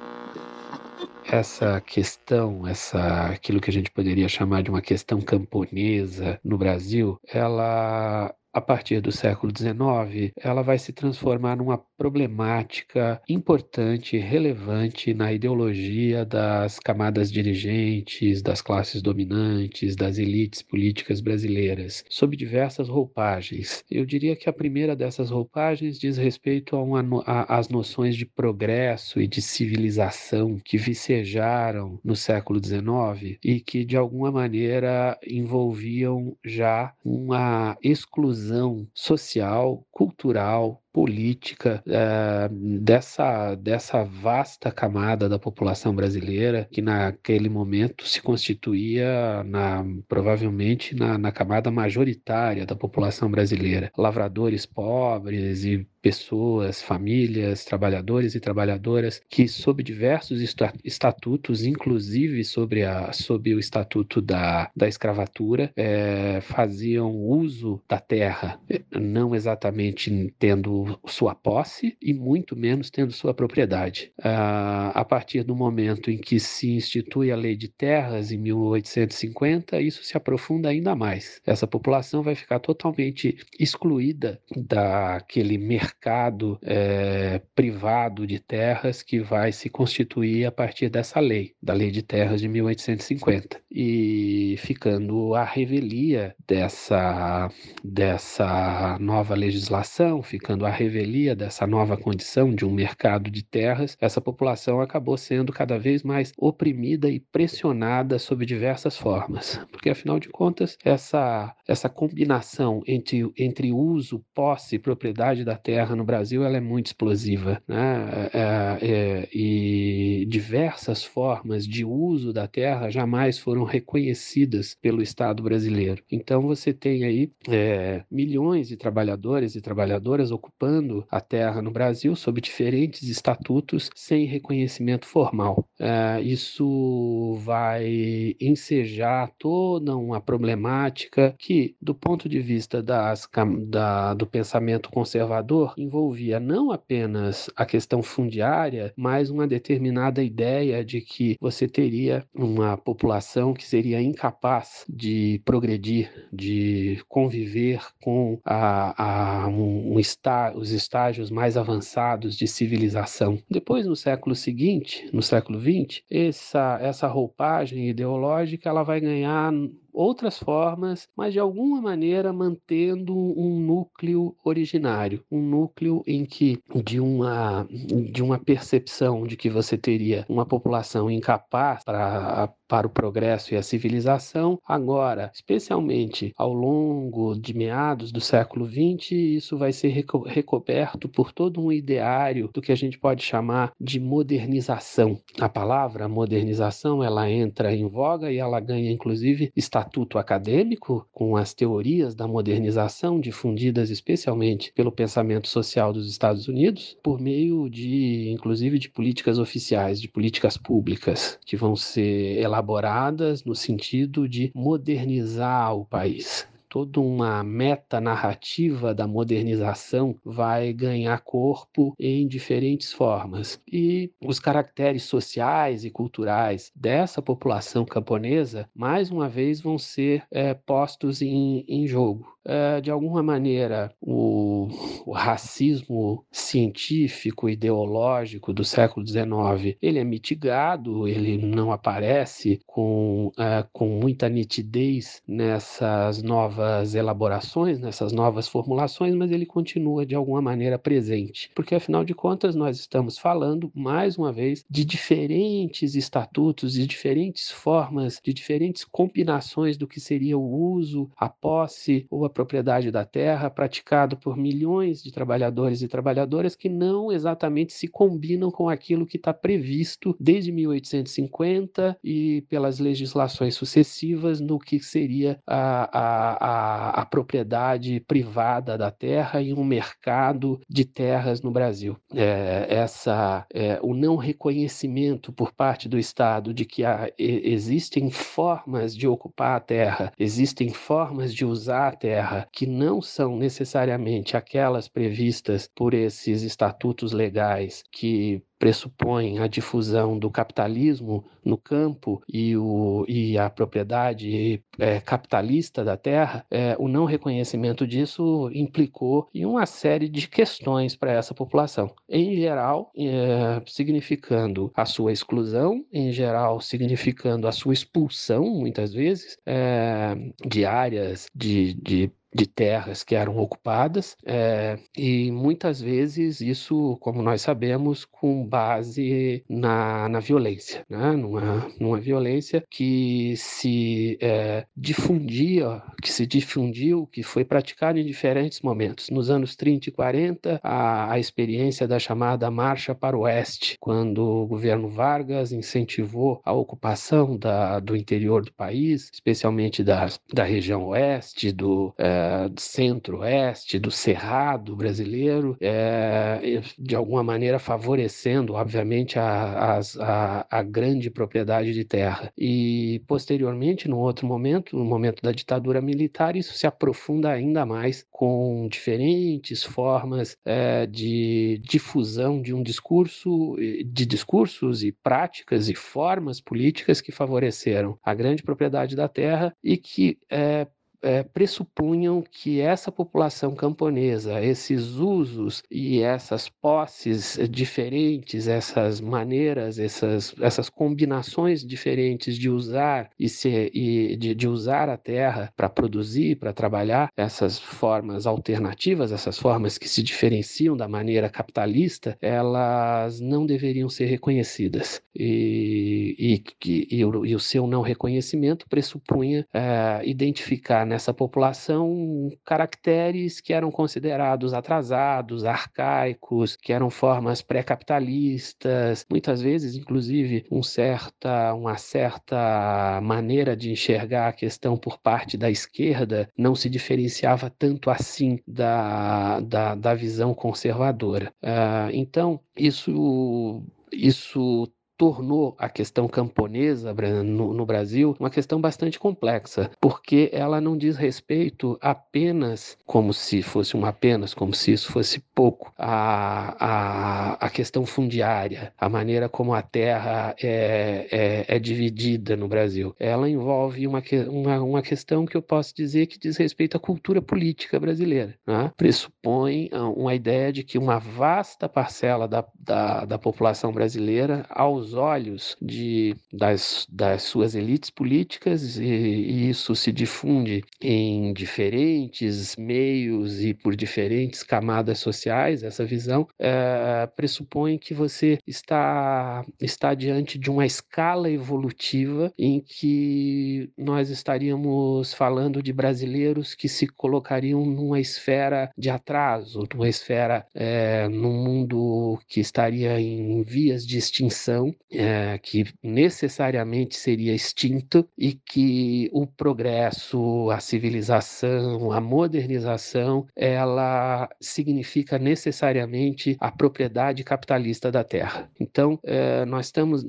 essa 1.24 1.81
questão, 1.81 2.66
essa 2.66 3.27
aquilo 3.31 3.60
que 3.60 3.70
a 3.70 3.73
gente 3.73 3.90
poderia 3.90 4.28
chamar 4.28 4.62
de 4.62 4.69
uma 4.69 4.82
questão 4.82 5.19
camponesa 5.20 6.39
no 6.44 6.59
Brasil, 6.59 7.19
ela 7.27 8.35
a 8.53 8.61
partir 8.61 9.01
do 9.01 9.11
século 9.12 9.53
XIX, 9.57 10.33
ela 10.37 10.62
vai 10.62 10.79
se 10.79 10.93
transformar 10.93 11.57
numa 11.57 11.79
problemática 12.03 13.23
importante, 13.29 14.19
relevante 14.19 15.15
na 15.15 15.33
ideologia 15.33 16.24
das 16.24 16.81
camadas 16.81 17.31
dirigentes, 17.31 18.43
das 18.43 18.61
classes 18.61 19.01
dominantes, 19.01 19.95
das 19.95 20.19
elites 20.19 20.62
políticas 20.62 21.20
brasileiras, 21.20 22.05
sob 22.11 22.37
diversas 22.37 22.89
roupagens. 22.89 23.85
Eu 23.89 24.05
diria 24.05 24.35
que 24.35 24.49
a 24.49 24.53
primeira 24.53 24.97
dessas 24.97 25.31
roupagens 25.31 25.97
diz 25.97 26.16
respeito 26.16 26.77
às 27.24 27.69
noções 27.69 28.16
de 28.16 28.27
progresso 28.27 29.20
e 29.20 29.29
de 29.29 29.41
civilização 29.41 30.59
que 30.59 30.77
vicejaram 30.77 32.01
no 32.05 32.16
século 32.16 32.61
XIX 32.61 33.39
e 33.45 33.61
que, 33.61 33.85
de 33.85 33.97
alguma 33.97 34.33
maneira, 34.33 35.16
envolviam 35.24 36.37
já 36.45 36.93
uma 37.05 37.79
exclusão 37.81 38.89
social, 38.93 39.87
cultural, 39.93 40.82
política 40.93 41.82
é, 41.86 42.48
dessa, 42.51 43.55
dessa 43.55 44.05
vasta 44.05 44.70
camada 44.70 45.28
da 45.28 45.39
população 45.39 45.94
brasileira 45.94 46.69
que 46.70 46.82
naquele 46.82 47.48
momento 47.48 48.06
se 48.06 48.20
constituía 48.20 49.43
na, 49.44 49.85
provavelmente 50.06 50.94
na, 50.94 51.16
na 51.16 51.32
camada 51.32 51.70
majoritária 51.70 52.66
da 52.66 52.77
população 52.77 53.31
brasileira. 53.31 53.90
Lavradores 53.97 54.66
pobres 54.66 55.64
e 55.64 55.86
pessoas, 56.03 56.83
famílias, 56.83 57.65
trabalhadores 57.65 58.35
e 58.35 58.41
trabalhadoras 58.41 59.23
que, 59.31 59.47
sob 59.47 59.83
diversos 59.83 60.43
estatutos, 60.85 61.65
inclusive 61.65 62.45
sobre, 62.45 62.83
a, 62.85 63.11
o 63.31 63.59
estatuto 63.59 64.20
da, 64.20 64.70
da 64.77 64.89
escravatura, 64.89 65.73
é, 65.77 66.41
faziam 66.43 67.15
uso 67.15 67.81
da 67.89 68.01
terra, 68.01 68.61
não 68.91 69.35
exatamente 69.35 70.35
tendo 70.39 70.99
sua 71.07 71.35
posse 71.35 71.97
e 72.03 72.12
muito 72.12 72.57
menos 72.57 72.91
tendo 72.91 73.12
sua 73.12 73.33
propriedade. 73.33 74.12
Ah, 74.20 74.91
a 74.95 75.05
partir 75.05 75.45
do 75.45 75.55
momento 75.55 76.11
em 76.11 76.19
que 76.19 76.41
se 76.41 76.70
institui 76.70 77.31
a 77.31 77.37
lei 77.37 77.57
de 77.57 77.69
terras, 77.69 78.33
em 78.33 78.39
1850, 78.39 79.81
isso 79.81 80.03
se 80.03 80.16
aprofunda 80.16 80.69
ainda 80.69 80.97
mais. 80.97 81.41
Essa 81.47 81.66
população 81.66 82.23
vai 82.23 82.35
ficar 82.35 82.59
totalmente 82.59 83.37
excluída 83.59 84.41
daquele 84.57 85.57
mercado 85.59 85.91
mercado 85.93 86.59
é, 86.62 87.40
privado 87.55 88.27
de 88.27 88.39
terras 88.39 89.02
que 89.02 89.20
vai 89.20 89.52
se 89.52 89.69
constituir 89.69 90.47
a 90.47 90.52
partir 90.52 90.89
dessa 90.89 91.20
lei, 91.20 91.52
da 91.62 91.73
Lei 91.74 91.90
de 91.90 92.02
Terras 92.02 92.40
de 92.40 92.48
1850, 92.48 93.60
e 93.70 94.56
ficando 94.59 95.35
à 95.35 95.44
revelia 95.44 96.35
dessa, 96.47 97.48
dessa 97.85 98.98
nova 99.01 99.35
legislação, 99.35 100.23
ficando 100.23 100.66
à 100.66 100.70
revelia 100.70 101.36
dessa 101.36 101.66
nova 101.66 101.97
condição 101.97 102.55
de 102.55 102.64
um 102.64 102.70
mercado 102.70 103.31
de 103.31 103.44
terras, 103.44 103.97
essa 104.01 104.20
população 104.20 104.81
acabou 104.81 105.16
sendo 105.16 105.52
cada 105.52 105.78
vez 105.78 106.02
mais 106.02 106.32
oprimida 106.39 107.09
e 107.09 107.20
pressionada 107.20 108.19
sob 108.19 108.44
diversas 108.47 108.97
formas, 108.97 109.60
porque 109.70 109.90
afinal 109.90 110.19
de 110.19 110.28
contas 110.28 110.77
essa 110.85 111.55
essa 111.66 111.89
combinação 111.89 112.82
entre 112.86 113.31
entre 113.39 113.73
uso, 113.73 114.24
posse 114.35 114.77
e 114.77 114.78
propriedade 114.78 115.44
da 115.44 115.56
terra 115.56 115.82
terra 115.83 115.97
no 115.97 116.05
Brasil 116.05 116.45
ela 116.45 116.57
é 116.57 116.61
muito 116.61 116.87
explosiva, 116.87 117.61
né? 117.67 118.31
É, 118.33 118.79
é, 118.83 119.29
e 119.33 120.25
diversas 120.29 121.03
formas 121.05 121.67
de 121.67 121.85
uso 121.85 122.33
da 122.33 122.47
terra 122.47 122.89
jamais 122.89 123.39
foram 123.39 123.65
reconhecidas 123.65 124.77
pelo 124.81 125.03
Estado 125.03 125.43
brasileiro. 125.43 126.03
Então 126.11 126.43
você 126.43 126.73
tem 126.73 127.05
aí 127.05 127.33
é, 127.49 128.05
milhões 128.11 128.69
de 128.69 128.77
trabalhadores 128.77 129.57
e 129.57 129.61
trabalhadoras 129.61 130.31
ocupando 130.31 131.05
a 131.11 131.21
terra 131.21 131.61
no 131.61 131.71
Brasil 131.73 132.15
sob 132.15 132.41
diferentes 132.41 133.09
estatutos 133.09 133.91
sem 133.95 134.25
reconhecimento 134.25 135.07
formal. 135.07 135.69
É, 135.83 136.21
isso 136.21 137.35
vai 137.41 138.37
ensejar 138.41 139.33
toda 139.37 139.97
uma 139.97 140.21
problemática 140.21 141.35
que, 141.37 141.75
do 141.83 141.93
ponto 141.93 142.29
de 142.29 142.39
vista 142.39 142.81
das, 142.81 143.29
da, 143.67 144.15
do 144.15 144.25
pensamento 144.25 144.91
conservador, 144.91 145.75
envolvia 145.77 146.39
não 146.39 146.71
apenas 146.71 147.51
a 147.57 147.67
questão 147.67 148.01
fundiária, 148.01 148.93
mas 148.97 149.29
uma 149.29 149.45
determinada 149.45 150.23
ideia 150.23 150.85
de 150.85 151.01
que 151.01 151.37
você 151.41 151.67
teria 151.67 152.25
uma 152.33 152.77
população 152.77 153.53
que 153.53 153.65
seria 153.65 154.01
incapaz 154.01 154.85
de 154.89 155.43
progredir, 155.45 156.29
de 156.33 157.03
conviver 157.09 157.81
com 158.01 158.39
a, 158.45 159.43
a 159.45 159.49
um, 159.49 159.95
um 159.95 159.99
está, 159.99 160.53
os 160.55 160.71
estágios 160.71 161.29
mais 161.29 161.57
avançados 161.57 162.37
de 162.37 162.47
civilização. 162.47 163.37
Depois, 163.51 163.85
no 163.85 163.97
século 163.97 164.37
seguinte, 164.37 165.11
no 165.13 165.23
século 165.23 165.61
XX, 165.61 165.72
essa, 166.11 166.78
essa 166.81 167.07
roupagem 167.07 167.89
ideológica 167.89 168.69
ela 168.69 168.82
vai 168.82 169.01
ganhar 169.01 169.53
outras 169.93 170.39
formas, 170.39 171.09
mas 171.16 171.32
de 171.32 171.39
alguma 171.39 171.81
maneira 171.81 172.32
mantendo 172.32 173.14
um 173.14 173.59
núcleo 173.60 174.35
originário, 174.44 175.24
um 175.31 175.40
núcleo 175.40 176.02
em 176.06 176.24
que 176.24 176.59
de 176.85 176.98
uma 177.01 177.66
de 178.10 178.23
uma 178.23 178.39
percepção 178.39 179.27
de 179.27 179.36
que 179.36 179.51
você 179.51 179.77
teria 179.77 180.24
uma 180.28 180.47
população 180.47 181.10
incapaz 181.10 181.85
para 181.85 182.52
para 182.73 182.86
o 182.86 182.90
progresso 182.90 183.52
e 183.52 183.56
a 183.59 183.62
civilização. 183.62 184.59
Agora, 184.66 185.31
especialmente 185.35 186.32
ao 186.39 186.55
longo 186.55 187.39
de 187.39 187.52
meados 187.52 188.10
do 188.10 188.19
século 188.19 188.66
XX, 188.66 189.12
isso 189.12 189.59
vai 189.59 189.73
ser 189.74 189.89
reco 189.89 190.23
recoberto 190.23 191.06
por 191.06 191.32
todo 191.32 191.60
um 191.60 191.70
ideário 191.70 192.48
do 192.51 192.62
que 192.62 192.73
a 192.73 192.74
gente 192.74 192.98
pode 192.98 193.23
chamar 193.23 193.73
de 193.78 194.01
modernização. 194.01 195.19
A 195.39 195.51
palavra 195.51 196.09
modernização 196.09 197.05
ela 197.05 197.31
entra 197.31 197.74
em 197.74 197.86
voga 197.86 198.32
e 198.32 198.39
ela 198.39 198.59
ganha 198.59 198.90
inclusive 198.90 199.52
estatuto 199.83 200.19
acadêmico 200.19 201.07
com 201.13 201.37
as 201.37 201.53
teorias 201.53 202.15
da 202.15 202.27
modernização 202.27 203.21
difundidas 203.21 203.91
especialmente 203.91 204.73
pelo 204.73 204.93
pensamento 204.93 205.49
social 205.49 205.93
dos 205.93 206.09
Estados 206.09 206.49
Unidos 206.49 206.97
por 207.03 207.21
meio 207.21 207.69
de 207.69 208.31
inclusive 208.31 208.79
de 208.79 208.89
políticas 208.89 209.39
oficiais, 209.39 210.01
de 210.01 210.09
políticas 210.09 210.57
públicas 210.57 211.39
que 211.45 211.57
vão 211.57 211.75
ser 211.75 212.39
elaboradas 212.39 213.45
no 213.45 213.55
sentido 213.55 214.29
de 214.29 214.53
modernizar 214.55 215.75
o 215.75 215.85
país 215.85 216.47
toda 216.73 217.03
uma 217.03 217.44
meta 217.44 218.01
narrativa 218.01 218.94
da 218.94 219.07
modernização 219.07 220.16
vai 220.24 220.73
ganhar 220.73 221.20
corpo 221.20 221.94
em 222.01 222.27
diferentes 222.27 222.94
formas. 222.94 223.61
E 223.70 224.11
os 224.24 224.40
caracteres 224.40 225.03
sociais 225.03 225.85
e 225.85 225.90
culturais 225.90 226.73
dessa 226.74 227.20
população 227.20 227.85
camponesa, 227.85 228.66
mais 228.74 229.11
uma 229.11 229.28
vez, 229.28 229.61
vão 229.61 229.77
ser 229.77 230.24
é, 230.31 230.55
postos 230.55 231.20
em, 231.20 231.62
em 231.69 231.86
jogo. 231.86 232.32
É, 232.44 232.81
de 232.81 232.90
alguma 232.90 233.23
maneira, 233.23 233.94
o, 234.01 234.69
o, 235.06 235.12
racismo 235.12 236.24
científico, 236.31 237.48
ideológico 237.48 238.52
do 238.52 238.64
século 238.64 239.06
XIX, 239.06 239.77
ele 239.81 240.01
é 240.01 240.05
mitigado, 240.05 241.06
ele 241.06 241.39
não 241.39 241.70
aparece 241.70 242.60
com, 242.66 243.31
é, 243.39 243.64
com 243.73 243.86
muita 243.89 244.28
nitidez 244.28 245.23
nessas 245.27 246.20
novas 246.20 246.97
elaborações, 246.97 247.78
nessas 247.78 248.12
novas 248.12 248.48
formulações, 248.48 249.14
mas 249.14 249.31
ele 249.31 249.47
continua 249.47 250.05
de 250.05 250.16
alguma 250.16 250.43
maneira 250.43 250.78
presente, 250.78 251.48
porque 251.55 251.77
afinal 251.77 252.05
de 252.05 252.14
contas 252.14 252.56
nós 252.56 252.77
estamos 252.78 253.19
falando, 253.19 253.70
mais 253.73 254.19
uma 254.19 254.32
vez, 254.32 254.64
de 254.69 254.85
diferentes 254.85 255.94
estatutos, 255.94 256.73
de 256.73 256.86
diferentes 256.89 257.52
formas, 257.52 258.20
de 258.23 258.35
diferentes 258.35 258.85
combinações 258.85 259.77
do 259.77 259.86
que 259.86 260.01
seria 260.01 260.36
o 260.36 260.73
uso, 260.73 261.09
a 261.16 261.28
posse 261.28 262.05
ou 262.10 262.24
a 262.24 262.32
propriedade 262.33 262.91
da 262.91 263.05
terra 263.05 263.51
praticado 263.51 264.17
por 264.17 264.37
milhões 264.37 265.03
de 265.03 265.13
trabalhadores 265.13 265.83
e 265.83 265.89
trabalhadoras 265.89 266.57
que 266.57 266.69
não 266.69 267.13
exatamente 267.13 267.73
se 267.73 267.87
combinam 267.87 268.51
com 268.51 268.69
aquilo 268.69 269.07
que 269.07 269.17
está 269.17 269.33
previsto 269.33 270.17
desde 270.19 270.51
1850 270.51 271.99
e 272.03 272.43
pelas 272.49 272.79
legislações 272.79 273.55
sucessivas 273.55 274.41
no 274.41 274.59
que 274.59 274.81
seria 274.81 275.39
a, 275.47 275.99
a, 275.99 276.33
a, 276.33 277.03
a 277.03 277.07
propriedade 277.07 278.01
privada 278.01 278.79
da 278.79 278.91
terra 278.91 279.41
e 279.41 279.53
um 279.53 279.65
mercado 279.65 280.61
de 280.69 280.85
terras 280.85 281.43
no 281.43 281.51
Brasil. 281.51 281.97
É, 282.15 282.67
essa, 282.69 283.47
é, 283.53 283.79
o 283.83 283.95
não 283.95 284.17
reconhecimento 284.17 285.33
por 285.33 285.53
parte 285.53 285.89
do 285.89 285.99
Estado 285.99 286.55
de 286.55 286.65
que 286.65 286.85
há, 286.85 287.11
existem 287.19 288.11
formas 288.11 288.97
de 288.97 289.07
ocupar 289.07 289.57
a 289.57 289.61
terra, 289.61 290.13
existem 290.19 290.71
formas 290.71 291.35
de 291.35 291.45
usar 291.45 291.89
a 291.89 291.97
terra 291.97 292.22
terra 292.23 292.49
que 292.53 292.66
não 292.66 293.03
são 293.03 293.36
necessariamente 293.36 294.36
aquelas 294.36 294.89
previstas 294.89 295.69
por 295.74 295.93
esses 295.93 296.43
estatutos 296.43 297.12
legais 297.12 297.82
que 297.90 298.43
pressupõem 298.63 299.41
a 299.41 299.49
difusão 299.49 300.17
do 300.17 300.31
capitalismo 300.31 301.25
no 301.45 301.59
campo 301.59 302.23
e, 302.33 302.57
o, 302.57 303.05
e 303.09 303.37
a 303.37 303.51
propriedade 303.51 304.63
é, 304.79 305.01
capitalista 305.01 305.83
da 305.83 305.97
terra, 305.97 306.47
é, 306.49 306.77
o 306.79 306.87
não 306.87 307.05
reconhecimento 307.05 307.85
disso 307.85 308.49
implicou 308.55 309.29
em 309.35 309.45
uma 309.45 309.67
série 309.67 310.09
de 310.09 310.29
questões 310.29 310.95
para 310.95 311.11
essa 311.11 311.35
população. 311.35 311.93
Em 312.09 312.37
geral, 312.37 312.93
é, 312.97 313.61
significando 313.67 314.71
a 314.77 314.85
sua 314.85 315.11
exclusão, 315.11 315.85
em 315.93 316.13
geral, 316.13 316.61
significando 316.61 317.49
a 317.49 317.53
sua 317.53 317.73
expulsão, 317.73 318.45
muitas 318.45 318.95
vezes, 318.95 319.37
é, 319.45 320.15
de 320.47 320.65
áreas 320.65 321.27
de, 321.35 321.75
de 321.75 322.13
de 322.35 322.47
terras 322.47 323.05
que 323.05 323.15
eram 323.15 323.37
ocupadas, 323.39 324.17
é, 324.25 324.79
e 324.97 325.31
muitas 325.31 325.81
vezes 325.81 326.41
isso, 326.41 326.97
como 327.01 327.23
nós 327.23 327.43
sabemos, 327.43 328.05
com 328.05 328.47
base 328.47 329.45
na, 329.49 330.09
na 330.09 330.21
violência, 330.21 330.85
né? 330.89 331.13
numa, 331.13 331.69
numa 331.79 332.01
violência 332.01 332.65
que 332.71 333.35
se 333.37 334.19
é, 334.21 334.65
difundia, 334.77 335.83
que 336.03 336.11
se 336.11 336.27
difundiu, 336.27 337.07
que 337.07 337.23
foi 337.23 337.45
praticada 337.45 337.99
em 338.01 338.05
diferentes 338.05 338.61
momentos. 338.61 339.11
Nos 339.11 339.31
anos 339.31 339.55
30 339.57 339.89
e 339.89 339.93
40, 339.93 340.61
a, 340.63 341.13
a 341.13 341.19
experiência 341.19 341.87
da 341.87 341.99
chamada 341.99 342.51
Marcha 342.51 342.95
para 342.95 343.17
o 343.17 343.21
Oeste, 343.21 343.77
quando 343.81 344.25
o 344.25 344.47
governo 344.47 344.89
Vargas 344.89 345.53
incentivou 345.53 346.41
a 346.45 346.53
ocupação 346.53 347.37
da, 347.37 347.81
do 347.81 347.97
interior 347.97 348.45
do 348.45 348.53
país, 348.53 349.11
especialmente 349.13 349.83
da, 349.83 350.07
da 350.33 350.45
região 350.45 350.87
oeste, 350.87 351.53
do 351.53 351.93
é, 351.99 352.22
centro-oeste, 352.57 353.78
do 353.78 353.90
cerrado 353.90 354.77
brasileiro, 354.77 355.57
é, 355.61 356.61
de 356.78 356.94
alguma 356.94 357.23
maneira 357.23 357.59
favorecendo, 357.59 358.55
obviamente, 358.55 359.19
a, 359.19 359.81
a, 360.01 360.47
a, 360.51 360.62
grande 360.62 361.11
propriedade 361.11 361.73
de 361.73 361.85
terra. 361.85 362.32
E, 362.36 363.03
posteriormente, 363.07 363.89
num 363.89 363.99
outro 363.99 364.27
momento, 364.27 364.77
no 364.77 364.85
momento 364.85 365.23
da 365.23 365.32
ditadura 365.32 365.81
militar, 365.81 366.36
isso 366.36 366.55
se 366.55 366.66
aprofunda 366.66 367.31
ainda 367.31 367.65
mais 367.66 368.07
com 368.11 368.69
diferentes 368.70 369.62
formas 369.62 370.36
é, 370.44 370.86
de 370.86 371.61
difusão 371.62 372.40
de 372.40 372.55
um 372.55 372.62
discurso, 372.62 373.57
de 373.85 374.07
discursos 374.07 374.82
e 374.82 374.93
práticas 374.93 375.69
e 375.69 375.74
formas 375.74 376.40
políticas 376.40 377.01
que 377.01 377.12
favoreceram 377.12 377.99
a 378.03 378.15
grande 378.15 378.43
propriedade 378.43 378.97
da 378.97 379.09
terra 379.09 379.55
e 379.62 379.77
que 379.77 380.19
é, 380.31 380.66
é, 381.03 381.23
pressupunham 381.23 382.23
que 382.23 382.61
essa 382.61 382.93
população 382.93 383.55
camponesa, 383.55 384.43
esses 384.43 384.95
usos 384.95 385.62
e 385.70 386.01
essas 386.01 386.49
posses 386.49 387.39
diferentes, 387.51 388.47
essas 388.47 389.01
maneiras, 389.01 389.79
essas, 389.79 390.35
essas 390.41 390.69
combinações 390.69 391.65
diferentes 391.66 392.37
de 392.37 392.49
usar 392.49 393.11
e, 393.19 393.29
ser, 393.29 393.70
e 393.74 394.16
de, 394.16 394.35
de 394.35 394.49
usar 394.49 394.89
a 394.89 394.97
terra 394.97 395.53
para 395.57 395.69
produzir, 395.69 396.37
para 396.37 396.53
trabalhar, 396.53 397.11
essas 397.16 397.59
formas 397.59 398.27
alternativas, 398.27 399.12
essas 399.12 399.39
formas 399.39 399.79
que 399.79 399.89
se 399.89 400.03
diferenciam 400.03 400.77
da 400.77 400.89
maneira 400.89 401.29
capitalista, 401.29 402.16
elas 402.20 403.20
não 403.20 403.45
deveriam 403.45 403.89
ser 403.89 404.07
reconhecidas. 404.07 405.03
E, 405.15 406.16
e, 406.19 406.45
e, 406.69 406.99
e, 406.99 407.05
o, 407.05 407.20
o 407.20 407.41
seu 407.41 407.66
não 407.66 407.83
reconhecimento 407.83 408.66
pressupunha 408.69 409.47
é, 409.53 410.03
identificar 410.05 410.87
nessa 410.93 411.14
população 411.14 412.31
caracteres 412.44 413.40
que 413.40 413.52
eram 413.55 413.70
considerados 413.70 414.52
atrasados, 414.52 415.44
arcaicos, 415.44 416.55
que 416.55 416.73
eram 416.73 416.90
formas 416.90 417.40
pré-capitalistas, 417.40 419.06
muitas 419.10 419.40
vezes, 419.40 419.74
inclusive, 419.74 420.44
um 420.51 420.62
certa, 420.62 421.55
uma 421.55 421.78
certa 421.78 423.01
maneira 423.02 423.56
de 423.56 423.73
enxergar 423.73 424.28
a 424.28 424.32
questão 424.32 424.77
por 424.77 424.98
parte 424.98 425.39
da 425.39 425.51
esquerda 425.51 426.28
não 426.36 426.55
se 426.55 426.69
diferenciava 426.69 427.48
tanto 427.48 427.89
assim 427.89 428.39
da, 428.47 429.40
da, 429.40 429.74
da 429.74 429.94
visão 429.94 430.35
conservadora. 430.35 431.32
Uh, 431.43 431.90
então, 431.93 432.39
isso 432.56 433.62
isso 433.90 434.66
tornou 434.97 435.56
a 435.59 435.69
questão 435.69 436.06
camponesa 436.06 436.94
no, 437.24 437.52
no, 437.52 437.66
Brasil 437.66 438.16
uma 438.20 438.31
questão 438.31 438.60
bastante 438.60 438.98
complexa, 438.98 439.70
porque 439.81 440.31
ela 440.32 440.60
não 440.60 440.77
diz 440.77 440.97
respeito 440.97 441.78
apenas, 441.81 442.77
como 442.86 443.12
se 443.12 443.43
fosse 443.43 443.77
um 443.77 443.85
apenas, 443.85 444.35
como 444.35 444.55
se 444.55 444.73
isso 444.73 444.93
fosse 444.93 445.20
pouco, 445.35 445.73
a, 445.78 446.56
a, 446.59 447.47
a 447.47 447.51
questão 447.51 447.85
fundiária, 447.86 448.73
a 448.78 448.89
maneira 448.89 449.28
como 449.28 449.55
a 449.55 449.62
terra 449.62 450.35
é, 450.43 451.09
é, 451.48 451.56
é 451.56 451.59
dividida 451.59 452.36
no 452.36 452.48
Brasil. 452.48 452.94
Ela 452.98 453.28
envolve 453.28 453.86
uma, 453.86 454.02
uma, 454.28 454.62
uma, 454.62 454.82
questão 454.82 455.24
que 455.24 455.36
eu 455.36 455.43
posso 455.43 455.74
dizer 455.74 456.06
que 456.06 456.19
diz 456.19 456.36
respeito 456.36 456.77
à 456.77 456.81
cultura 456.81 457.23
política 457.23 457.78
brasileira. 457.78 458.35
Né? 458.47 458.70
Pressupõe 458.77 459.69
ah, 459.73 459.89
uma 459.89 460.14
ideia 460.14 460.52
de 460.52 460.62
que 460.62 460.78
uma 460.78 460.98
vasta 460.98 461.69
parcela 461.69 462.28
da, 462.28 462.44
da, 462.59 463.05
da 463.05 463.19
população 463.19 463.73
brasileira, 463.73 464.44
aos 464.51 464.82
olhos 464.95 465.57
de, 465.61 466.15
das, 466.33 466.87
das 466.91 467.23
suas 467.23 467.55
elites 467.55 467.91
políticas 467.91 468.77
e, 468.79 468.85
e 468.85 469.51
isso 469.51 469.75
se 469.75 469.93
difunde 469.93 470.63
em 470.81 471.33
diferentes 471.33 472.57
meios 472.57 473.43
e 473.43 473.55
por 473.55 473.77
diferentes 473.77 474.43
camadas 474.43 474.99
sociais, 474.99 475.63
essa 475.63 475.85
visão 475.85 476.27
é, 476.39 477.09
pressupõe 477.15 477.79
que 477.79 477.95
você 477.95 478.39
está, 478.47 479.45
está 479.61 479.95
diante 479.95 480.39
de 480.39 480.51
uma 480.51 480.67
escala 480.67 481.31
evolutiva 481.31 482.33
em 482.39 482.61
que 482.61 483.71
nós 483.77 484.11
estaríamos 484.11 485.15
falando 485.15 485.63
de 485.63 485.73
brasileiros 485.73 486.55
que 486.55 486.69
se 486.69 486.87
colocariam 486.87 487.65
numa 487.65 488.01
esfera 488.01 488.71
de 488.77 488.91
atraso, 488.91 489.65
numa 489.75 489.89
esfera, 489.89 490.47
é, 490.55 491.09
num 491.09 491.45
mundo 491.45 492.19
que 492.29 492.41
estaria 492.41 493.01
em 493.01 493.43
vias 493.43 493.87
de 493.87 493.99
extinção 493.99 494.72
é, 494.90 495.39
que 495.39 495.65
necessariamente 495.82 496.97
seria 496.97 497.35
extinto 497.35 498.07
e 498.16 498.35
que 498.35 499.09
o 499.12 499.27
progresso, 499.27 500.51
a 500.51 500.61
civilização, 500.61 501.93
a 501.93 502.01
modernização, 502.01 503.27
ela 503.36 504.28
significa 504.40 505.19
necessariamente 505.19 506.36
a 506.40 506.51
propriedade 506.51 507.24
capitalista 507.24 507.90
da 507.90 508.05
terra. 508.05 508.51
Então, 508.61 508.99
é, 509.03 509.44
nós, 509.44 509.66
estamos, 509.66 510.05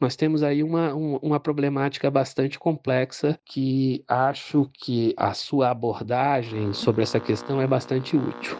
nós 0.00 0.16
temos 0.16 0.42
aí 0.42 0.62
uma, 0.62 0.94
uma 0.94 1.40
problemática 1.40 2.10
bastante 2.10 2.58
complexa 2.58 3.38
que 3.44 4.04
acho 4.08 4.70
que 4.72 5.14
a 5.16 5.34
sua 5.34 5.70
abordagem 5.70 6.72
sobre 6.72 7.02
essa 7.02 7.20
questão 7.20 7.60
é 7.60 7.66
bastante 7.66 8.16
útil. 8.16 8.56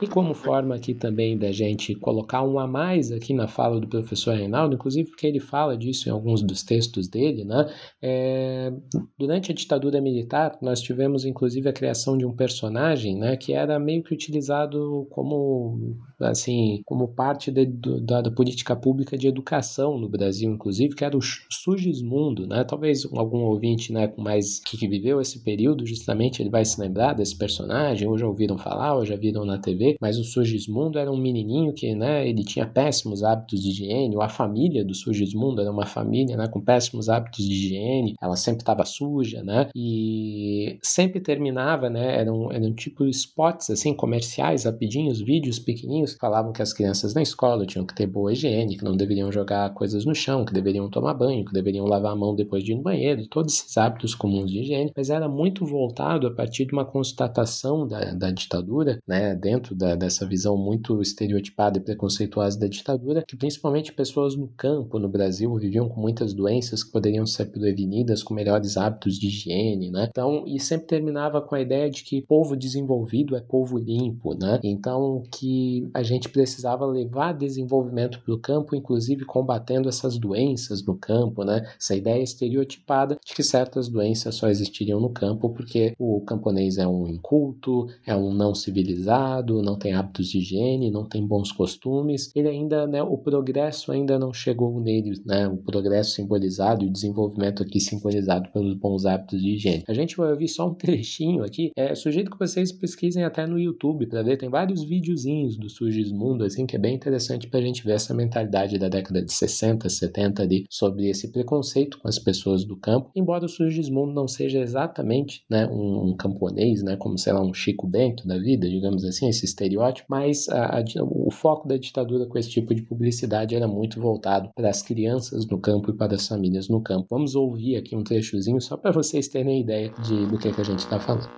E 0.00 0.06
como 0.06 0.34
forma 0.34 0.74
aqui 0.74 0.94
também 0.94 1.38
da 1.38 1.50
gente 1.50 1.94
colocar 1.94 2.42
um 2.42 2.58
a 2.58 2.66
mais 2.66 3.10
aqui 3.10 3.32
na 3.32 3.48
fala 3.48 3.80
do 3.80 3.88
professor 3.88 4.34
Reinaldo, 4.34 4.74
inclusive 4.74 5.08
porque 5.08 5.26
ele 5.26 5.40
fala 5.40 5.74
disso 5.74 6.08
em 6.08 6.12
alguns 6.12 6.42
dos 6.42 6.62
textos 6.62 7.08
dele, 7.08 7.44
né? 7.44 7.66
É, 8.02 8.70
durante 9.18 9.50
a 9.50 9.54
ditadura 9.54 9.98
militar, 10.00 10.58
nós 10.60 10.82
tivemos 10.82 11.24
inclusive 11.24 11.66
a 11.68 11.72
criação 11.72 12.18
de 12.18 12.26
um 12.26 12.36
personagem, 12.36 13.16
né, 13.16 13.36
que 13.38 13.54
era 13.54 13.78
meio 13.78 14.02
que 14.02 14.12
utilizado 14.12 15.06
como 15.10 15.96
assim, 16.20 16.82
como 16.84 17.08
parte 17.08 17.50
de, 17.50 17.66
da, 17.66 18.22
da, 18.22 18.30
política 18.30 18.74
pública 18.74 19.18
de 19.18 19.28
educação 19.28 19.98
no 19.98 20.08
Brasil, 20.08 20.50
inclusive, 20.50 20.94
que 20.94 21.04
era 21.04 21.16
o 21.16 21.20
Sugismundo, 21.22 22.46
né? 22.46 22.64
Talvez 22.64 23.06
algum 23.14 23.40
ouvinte, 23.40 23.92
né, 23.92 24.12
mais 24.16 24.58
que 24.60 24.86
viveu 24.88 25.20
esse 25.20 25.42
período, 25.42 25.86
justamente 25.86 26.42
ele 26.42 26.50
vai 26.50 26.64
se 26.64 26.80
lembrar 26.80 27.12
desse 27.14 27.36
personagem, 27.36 28.08
ou 28.08 28.16
já 28.16 28.26
ouviram 28.26 28.56
falar, 28.56 28.96
ou 28.96 29.04
já 29.04 29.16
viram 29.16 29.44
na 29.44 29.58
TV, 29.58 29.85
mas 30.00 30.18
o 30.18 30.24
Sugismundo 30.24 30.98
era 30.98 31.10
um 31.10 31.16
menininho 31.16 31.72
que, 31.72 31.94
né, 31.94 32.28
ele 32.28 32.44
tinha 32.44 32.66
péssimos 32.66 33.22
hábitos 33.22 33.62
de 33.62 33.70
higiene, 33.70 34.16
ou 34.16 34.22
a 34.22 34.28
família 34.28 34.84
do 34.84 34.94
Sugismundo 34.94 35.60
era 35.60 35.70
uma 35.70 35.86
família, 35.86 36.36
né, 36.36 36.48
com 36.48 36.60
péssimos 36.60 37.08
hábitos 37.08 37.44
de 37.44 37.52
higiene, 37.52 38.14
ela 38.20 38.36
sempre 38.36 38.62
estava 38.62 38.84
suja, 38.84 39.42
né, 39.42 39.68
e 39.74 40.78
sempre 40.82 41.20
terminava, 41.20 41.88
né, 41.90 42.20
eram, 42.20 42.50
eram 42.50 42.74
tipo 42.74 43.04
spots, 43.06 43.70
assim, 43.70 43.94
comerciais, 43.94 44.64
rapidinhos, 44.64 45.20
vídeos 45.20 45.58
pequenininhos, 45.58 46.16
falavam 46.18 46.52
que 46.52 46.62
as 46.62 46.72
crianças 46.72 47.14
na 47.14 47.22
escola 47.22 47.66
tinham 47.66 47.86
que 47.86 47.94
ter 47.94 48.06
boa 48.06 48.32
higiene, 48.32 48.76
que 48.76 48.84
não 48.84 48.96
deveriam 48.96 49.30
jogar 49.30 49.72
coisas 49.74 50.04
no 50.04 50.14
chão, 50.14 50.44
que 50.44 50.52
deveriam 50.52 50.88
tomar 50.90 51.14
banho, 51.14 51.44
que 51.44 51.52
deveriam 51.52 51.86
lavar 51.86 52.12
a 52.12 52.16
mão 52.16 52.34
depois 52.34 52.64
de 52.64 52.72
ir 52.72 52.76
no 52.76 52.82
banheiro, 52.82 53.26
todos 53.28 53.54
esses 53.54 53.76
hábitos 53.76 54.14
comuns 54.14 54.50
de 54.50 54.60
higiene, 54.60 54.92
mas 54.96 55.10
era 55.10 55.28
muito 55.28 55.64
voltado 55.64 56.26
a 56.26 56.34
partir 56.34 56.66
de 56.66 56.72
uma 56.72 56.84
constatação 56.84 57.86
da, 57.86 58.12
da 58.14 58.30
ditadura, 58.30 58.98
né, 59.06 59.34
dentro 59.34 59.74
da, 59.76 59.94
dessa 59.94 60.26
visão 60.26 60.56
muito 60.56 61.00
estereotipada 61.00 61.78
e 61.78 61.80
preconceituosa 61.80 62.58
da 62.58 62.66
ditadura, 62.66 63.24
que 63.26 63.36
principalmente 63.36 63.92
pessoas 63.92 64.34
no 64.34 64.48
campo, 64.48 64.98
no 64.98 65.08
Brasil, 65.08 65.54
viviam 65.56 65.88
com 65.88 66.00
muitas 66.00 66.32
doenças 66.32 66.82
que 66.82 66.92
poderiam 66.92 67.26
ser 67.26 67.46
prevenidas 67.46 68.22
com 68.22 68.34
melhores 68.34 68.76
hábitos 68.76 69.18
de 69.18 69.28
higiene, 69.28 69.90
né? 69.90 70.08
Então, 70.10 70.44
e 70.46 70.58
sempre 70.58 70.86
terminava 70.86 71.40
com 71.40 71.54
a 71.54 71.60
ideia 71.60 71.90
de 71.90 72.02
que 72.02 72.22
povo 72.22 72.56
desenvolvido 72.56 73.36
é 73.36 73.40
povo 73.40 73.78
limpo, 73.78 74.34
né? 74.34 74.58
Então, 74.62 75.22
que 75.30 75.88
a 75.94 76.02
gente 76.02 76.28
precisava 76.28 76.86
levar 76.86 77.32
desenvolvimento 77.32 78.20
para 78.20 78.34
o 78.34 78.38
campo, 78.38 78.74
inclusive 78.74 79.24
combatendo 79.24 79.88
essas 79.88 80.18
doenças 80.18 80.84
no 80.84 80.96
campo, 80.96 81.44
né? 81.44 81.66
Essa 81.78 81.94
ideia 81.94 82.22
estereotipada 82.22 83.18
de 83.24 83.34
que 83.34 83.42
certas 83.42 83.88
doenças 83.88 84.34
só 84.34 84.48
existiriam 84.48 85.00
no 85.00 85.10
campo 85.10 85.50
porque 85.50 85.94
o 85.98 86.20
camponês 86.20 86.78
é 86.78 86.86
um 86.86 87.06
inculto, 87.06 87.86
é 88.04 88.14
um 88.16 88.32
não 88.32 88.54
civilizado, 88.54 89.62
não 89.66 89.76
tem 89.76 89.92
hábitos 89.92 90.28
de 90.28 90.38
higiene, 90.38 90.90
não 90.90 91.04
tem 91.04 91.26
bons 91.26 91.50
costumes. 91.52 92.30
Ele 92.34 92.48
ainda, 92.48 92.86
né, 92.86 93.02
o 93.02 93.18
progresso 93.18 93.90
ainda 93.92 94.18
não 94.18 94.32
chegou 94.32 94.80
nele, 94.80 95.20
né? 95.26 95.48
O 95.48 95.56
progresso 95.56 96.12
simbolizado 96.12 96.84
e 96.84 96.88
o 96.88 96.92
desenvolvimento 96.92 97.62
aqui 97.62 97.80
simbolizado 97.80 98.48
pelos 98.52 98.74
bons 98.74 99.04
hábitos 99.04 99.42
de 99.42 99.54
higiene. 99.54 99.84
A 99.88 99.92
gente 99.92 100.16
vai 100.16 100.30
ouvir 100.30 100.48
só 100.48 100.68
um 100.68 100.74
trechinho 100.86 101.42
aqui. 101.42 101.72
É 101.76 101.94
sugiro 101.94 102.30
que 102.30 102.38
vocês 102.38 102.70
pesquisem 102.70 103.24
até 103.24 103.46
no 103.46 103.58
YouTube 103.58 104.06
para 104.06 104.22
ver, 104.22 104.36
tem 104.36 104.48
vários 104.48 104.84
videozinhos 104.84 105.56
do 105.56 105.68
Surgismundo, 105.68 106.44
assim, 106.44 106.66
que 106.66 106.76
é 106.76 106.78
bem 106.78 106.94
interessante 106.94 107.48
para 107.48 107.58
a 107.58 107.62
gente 107.62 107.84
ver 107.84 107.94
essa 107.94 108.14
mentalidade 108.14 108.78
da 108.78 108.88
década 108.88 109.22
de 109.22 109.32
60, 109.32 109.88
70 109.88 110.42
ali, 110.42 110.64
sobre 110.70 111.08
esse 111.08 111.32
preconceito 111.32 111.98
com 111.98 112.08
as 112.08 112.18
pessoas 112.18 112.64
do 112.64 112.76
campo, 112.76 113.10
embora 113.16 113.44
o 113.44 113.48
Surgismundo 113.48 114.12
não 114.12 114.28
seja 114.28 114.60
exatamente, 114.60 115.42
né, 115.50 115.66
um, 115.66 116.10
um 116.10 116.16
camponês, 116.16 116.82
né, 116.82 116.96
como, 116.96 117.18
sei 117.18 117.32
lá, 117.32 117.42
um 117.42 117.52
Chico 117.52 117.86
Bento 117.86 118.26
da 118.26 118.38
vida, 118.38 118.68
digamos 118.68 119.04
assim, 119.04 119.28
esse 119.28 119.44
estereótipo, 119.56 120.06
mas 120.10 120.48
a, 120.48 120.78
a, 120.78 120.84
o 121.02 121.30
foco 121.30 121.66
da 121.66 121.76
ditadura 121.76 122.26
com 122.26 122.38
esse 122.38 122.50
tipo 122.50 122.74
de 122.74 122.82
publicidade 122.82 123.54
era 123.54 123.66
muito 123.66 124.00
voltado 124.00 124.50
para 124.54 124.68
as 124.68 124.82
crianças 124.82 125.46
no 125.46 125.58
campo 125.58 125.90
e 125.90 125.96
para 125.96 126.14
as 126.14 126.28
famílias 126.28 126.68
no 126.68 126.80
campo. 126.82 127.06
Vamos 127.10 127.34
ouvir 127.34 127.76
aqui 127.76 127.96
um 127.96 128.04
trechozinho 128.04 128.60
só 128.60 128.76
para 128.76 128.92
vocês 128.92 129.28
terem 129.28 129.62
ideia 129.62 129.92
de, 130.02 130.26
do 130.26 130.38
que, 130.38 130.48
é 130.48 130.52
que 130.52 130.60
a 130.60 130.64
gente 130.64 130.80
está 130.80 131.00
falando. 131.00 131.28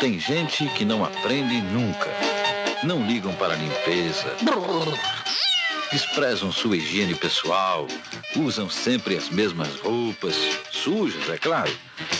Tem 0.00 0.18
gente 0.20 0.68
que 0.74 0.84
não 0.84 1.04
aprende 1.04 1.60
nunca. 1.72 2.08
Não 2.84 3.04
ligam 3.04 3.34
para 3.34 3.54
a 3.54 3.56
limpeza. 3.56 4.28
Desprezam 5.90 6.52
sua 6.52 6.76
higiene 6.76 7.14
pessoal. 7.14 7.88
Usam 8.36 8.70
sempre 8.70 9.16
as 9.16 9.28
mesmas 9.30 9.80
roupas, 9.80 10.36
sujas, 10.70 11.28
é 11.28 11.38
claro. 11.38 11.72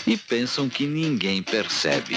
E 0.07 0.17
pensam 0.17 0.69
que 0.69 0.87
ninguém 0.87 1.43
percebe. 1.43 2.17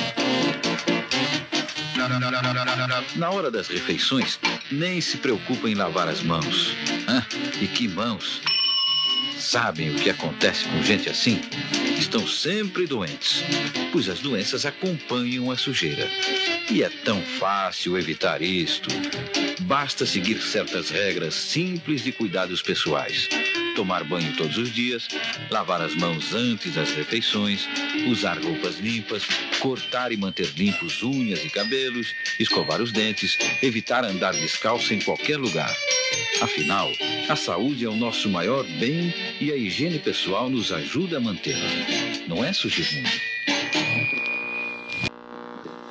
Na 3.15 3.29
hora 3.29 3.51
das 3.51 3.67
refeições, 3.67 4.39
nem 4.71 4.99
se 5.01 5.17
preocupam 5.17 5.69
em 5.69 5.75
lavar 5.75 6.07
as 6.07 6.21
mãos. 6.21 6.75
E 7.61 7.67
que 7.67 7.87
mãos? 7.87 8.41
Sabem 9.37 9.91
o 9.91 9.95
que 9.95 10.09
acontece 10.09 10.65
com 10.65 10.83
gente 10.83 11.09
assim? 11.09 11.41
estão 12.01 12.27
sempre 12.27 12.87
doentes, 12.87 13.43
pois 13.91 14.09
as 14.09 14.19
doenças 14.19 14.65
acompanham 14.65 15.51
a 15.51 15.55
sujeira. 15.55 16.09
E 16.69 16.83
é 16.83 16.89
tão 16.89 17.21
fácil 17.21 17.97
evitar 17.97 18.41
isto. 18.41 18.89
Basta 19.61 20.05
seguir 20.05 20.41
certas 20.41 20.89
regras 20.89 21.35
simples 21.35 22.03
de 22.03 22.11
cuidados 22.11 22.61
pessoais 22.61 23.29
tomar 23.81 24.03
banho 24.03 24.31
todos 24.35 24.59
os 24.59 24.71
dias, 24.71 25.07
lavar 25.49 25.81
as 25.81 25.95
mãos 25.95 26.35
antes 26.35 26.75
das 26.75 26.91
refeições, 26.91 27.67
usar 28.07 28.37
roupas 28.37 28.77
limpas, 28.77 29.23
cortar 29.59 30.11
e 30.11 30.17
manter 30.17 30.53
limpos 30.55 31.01
unhas 31.01 31.43
e 31.43 31.49
cabelos, 31.49 32.13
escovar 32.39 32.79
os 32.79 32.91
dentes, 32.91 33.39
evitar 33.63 34.05
andar 34.05 34.33
descalço 34.33 34.93
em 34.93 34.99
qualquer 34.99 35.37
lugar. 35.37 35.75
Afinal, 36.43 36.91
a 37.27 37.35
saúde 37.35 37.83
é 37.83 37.89
o 37.89 37.95
nosso 37.95 38.29
maior 38.29 38.63
bem 38.79 39.11
e 39.39 39.51
a 39.51 39.55
higiene 39.55 39.97
pessoal 39.97 40.47
nos 40.47 40.71
ajuda 40.71 41.17
a 41.17 41.19
mantê-la. 41.19 41.57
Não 42.27 42.45
é, 42.45 42.53
Sugismundo? 42.53 43.09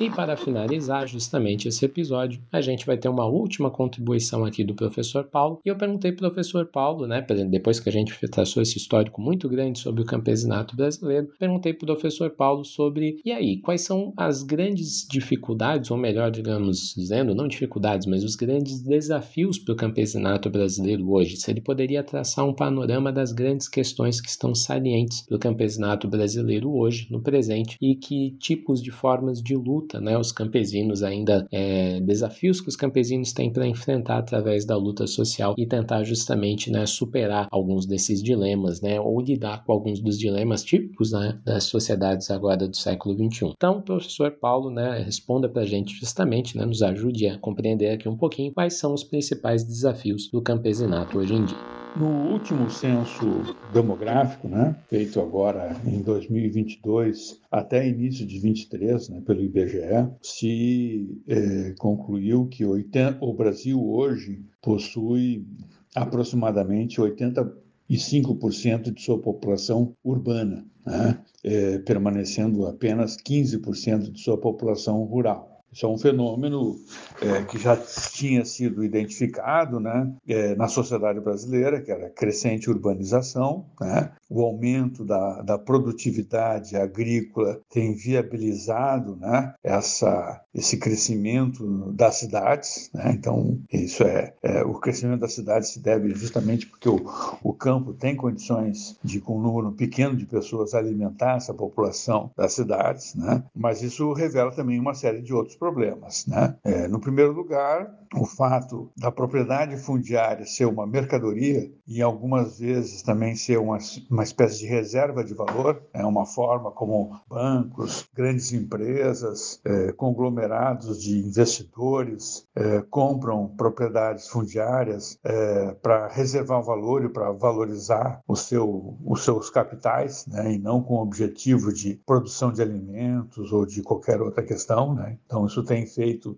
E 0.01 0.09
para 0.09 0.35
finalizar 0.35 1.07
justamente 1.07 1.67
esse 1.67 1.85
episódio, 1.85 2.41
a 2.51 2.59
gente 2.59 2.87
vai 2.87 2.97
ter 2.97 3.07
uma 3.07 3.27
última 3.27 3.69
contribuição 3.69 4.43
aqui 4.43 4.63
do 4.63 4.73
professor 4.73 5.25
Paulo. 5.25 5.59
E 5.63 5.69
eu 5.69 5.75
perguntei 5.75 6.11
para 6.11 6.27
o 6.27 6.31
professor 6.31 6.65
Paulo, 6.65 7.05
né, 7.05 7.23
depois 7.47 7.79
que 7.79 7.87
a 7.87 7.91
gente 7.91 8.11
traçou 8.27 8.63
esse 8.63 8.79
histórico 8.79 9.21
muito 9.21 9.47
grande 9.47 9.77
sobre 9.77 10.01
o 10.01 10.05
campesinato 10.05 10.75
brasileiro, 10.75 11.29
perguntei 11.37 11.71
para 11.71 11.83
o 11.83 11.93
professor 11.93 12.31
Paulo 12.31 12.65
sobre, 12.65 13.21
e 13.23 13.31
aí, 13.31 13.57
quais 13.57 13.81
são 13.81 14.11
as 14.17 14.41
grandes 14.41 15.07
dificuldades, 15.07 15.91
ou 15.91 15.97
melhor, 15.97 16.31
digamos, 16.31 16.95
dizendo, 16.97 17.35
não 17.35 17.47
dificuldades, 17.47 18.07
mas 18.07 18.23
os 18.23 18.35
grandes 18.35 18.81
desafios 18.81 19.59
para 19.59 19.73
o 19.73 19.77
campesinato 19.77 20.49
brasileiro 20.49 21.11
hoje? 21.11 21.37
Se 21.37 21.51
ele 21.51 21.61
poderia 21.61 22.01
traçar 22.03 22.43
um 22.43 22.55
panorama 22.55 23.11
das 23.11 23.31
grandes 23.31 23.69
questões 23.69 24.19
que 24.19 24.29
estão 24.29 24.55
salientes 24.55 25.27
do 25.29 25.37
campesinato 25.37 26.07
brasileiro 26.07 26.75
hoje, 26.75 27.05
no 27.11 27.21
presente, 27.21 27.77
e 27.79 27.93
que 27.93 28.31
tipos 28.39 28.81
de 28.81 28.89
formas 28.89 29.43
de 29.43 29.55
luta 29.55 29.90
luta, 29.91 29.99
né? 29.99 30.17
Os 30.17 30.31
campesinos 30.31 31.03
ainda 31.03 31.45
é, 31.51 31.99
desafios 31.99 32.61
que 32.61 32.69
os 32.69 32.75
campesinos 32.75 33.33
têm 33.33 33.51
para 33.51 33.67
enfrentar 33.67 34.19
através 34.19 34.65
da 34.65 34.77
luta 34.77 35.05
social 35.07 35.55
e 35.57 35.65
tentar 35.65 36.03
justamente, 36.03 36.71
né, 36.71 36.85
superar 36.85 37.47
alguns 37.51 37.85
desses 37.85 38.23
dilemas, 38.23 38.81
né? 38.81 38.99
Ou 38.99 39.19
lidar 39.19 39.65
com 39.65 39.73
alguns 39.73 39.99
dos 39.99 40.17
dilemas 40.17 40.63
típicos, 40.63 41.11
né, 41.11 41.39
das 41.43 41.65
sociedades 41.65 42.29
agora 42.31 42.67
do 42.67 42.75
século 42.75 43.15
XXI. 43.15 43.51
Então, 43.55 43.79
o 43.79 43.81
professor 43.81 44.31
Paulo, 44.31 44.69
né, 44.69 45.01
responda 45.03 45.49
para 45.49 45.63
a 45.63 45.65
gente 45.65 45.93
justamente, 45.99 46.57
né, 46.57 46.65
nos 46.65 46.81
ajude 46.81 47.27
a 47.27 47.37
compreender 47.39 47.91
aqui 47.91 48.07
um 48.07 48.17
pouquinho 48.17 48.53
quais 48.53 48.75
são 48.75 48.93
os 48.93 49.03
principais 49.03 49.63
desafios 49.63 50.29
do 50.31 50.41
campesinato 50.41 51.17
hoje 51.17 51.33
em 51.33 51.43
dia. 51.43 51.57
No 51.97 52.31
último 52.31 52.69
censo 52.69 53.25
demográfico, 53.73 54.47
né, 54.47 54.75
feito 54.89 55.19
agora 55.19 55.75
em 55.85 56.01
2022 56.01 57.40
até 57.51 57.85
início 57.87 58.25
de 58.25 58.39
23, 58.39 59.09
né, 59.09 59.21
pelo 59.25 59.41
IBGE, 59.41 60.09
se 60.21 61.21
é, 61.27 61.75
concluiu 61.77 62.47
que 62.47 62.65
80, 62.65 63.17
o 63.19 63.33
Brasil 63.33 63.85
hoje 63.85 64.41
possui 64.61 65.45
aproximadamente 65.93 67.01
85% 67.01 68.93
de 68.93 69.01
sua 69.01 69.19
população 69.19 69.93
urbana, 70.01 70.65
né, 70.85 71.19
é, 71.43 71.79
permanecendo 71.79 72.65
apenas 72.65 73.17
15% 73.17 74.09
de 74.09 74.21
sua 74.21 74.37
população 74.37 75.03
rural. 75.03 75.50
Isso 75.71 75.85
é 75.85 75.89
um 75.89 75.97
fenômeno 75.97 76.75
é, 77.21 77.43
que 77.43 77.57
já 77.57 77.77
tinha 77.77 78.43
sido 78.43 78.83
identificado 78.83 79.79
né, 79.79 80.11
é, 80.27 80.53
na 80.55 80.67
sociedade 80.67 81.19
brasileira, 81.19 81.81
que 81.81 81.91
era 81.91 82.07
a 82.07 82.09
crescente 82.09 82.69
urbanização, 82.69 83.65
né, 83.79 84.11
o 84.29 84.41
aumento 84.43 85.05
da, 85.05 85.41
da 85.41 85.57
produtividade 85.57 86.75
agrícola 86.75 87.59
tem 87.69 87.93
viabilizado 87.93 89.15
né, 89.15 89.53
essa, 89.63 90.41
esse 90.53 90.77
crescimento 90.77 91.91
das 91.93 92.15
cidades. 92.15 92.89
Né? 92.93 93.11
Então, 93.13 93.59
isso 93.71 94.03
é, 94.03 94.33
é, 94.41 94.63
o 94.63 94.73
crescimento 94.73 95.21
das 95.21 95.33
cidades 95.33 95.69
se 95.69 95.79
deve 95.79 96.13
justamente 96.15 96.65
porque 96.65 96.89
o, 96.89 96.99
o 97.43 97.53
campo 97.53 97.93
tem 97.93 98.15
condições 98.15 98.97
de, 99.03 99.19
com 99.19 99.37
um 99.37 99.41
número 99.41 99.71
pequeno 99.71 100.15
de 100.15 100.25
pessoas, 100.25 100.73
alimentar 100.73 101.37
essa 101.37 101.53
população 101.53 102.31
das 102.35 102.53
cidades, 102.53 103.15
né? 103.15 103.43
mas 103.55 103.81
isso 103.81 104.11
revela 104.13 104.51
também 104.51 104.79
uma 104.79 104.93
série 104.93 105.21
de 105.21 105.33
outros 105.33 105.55
problemas. 105.61 106.25
Né? 106.25 106.57
É, 106.63 106.87
no 106.87 106.99
primeiro 106.99 107.31
lugar, 107.33 107.87
o 108.13 108.25
fato 108.25 108.91
da 108.97 109.11
propriedade 109.11 109.77
fundiária 109.77 110.45
ser 110.45 110.65
uma 110.65 110.85
mercadoria 110.85 111.71
e 111.87 112.01
algumas 112.01 112.59
vezes 112.59 113.01
também 113.01 113.35
ser 113.35 113.57
uma, 113.57 113.77
uma 114.09 114.23
espécie 114.23 114.59
de 114.59 114.65
reserva 114.65 115.23
de 115.23 115.33
valor, 115.33 115.81
é 115.93 116.05
uma 116.05 116.25
forma 116.25 116.71
como 116.71 117.19
bancos, 117.27 118.07
grandes 118.13 118.51
empresas, 118.51 119.61
é, 119.65 119.91
conglomerados 119.93 121.01
de 121.01 121.19
investidores 121.19 122.45
é, 122.55 122.81
compram 122.89 123.47
propriedades 123.55 124.27
fundiárias 124.27 125.17
é, 125.23 125.73
para 125.81 126.07
reservar 126.07 126.61
valor 126.61 127.05
e 127.05 127.09
para 127.09 127.31
valorizar 127.31 128.21
o 128.27 128.35
seu, 128.35 128.97
os 129.05 129.23
seus 129.23 129.49
capitais, 129.49 130.25
né, 130.27 130.53
e 130.53 130.57
não 130.57 130.81
com 130.81 130.95
o 130.95 131.01
objetivo 131.01 131.73
de 131.73 131.95
produção 132.05 132.51
de 132.51 132.61
alimentos 132.61 133.51
ou 133.51 133.65
de 133.65 133.81
qualquer 133.81 134.21
outra 134.21 134.43
questão. 134.43 134.93
Né? 134.93 135.17
Então, 135.25 135.45
isso 135.45 135.63
tem 135.63 135.85
feito 135.85 136.35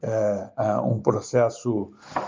um 0.86 1.00
processo 1.00 1.63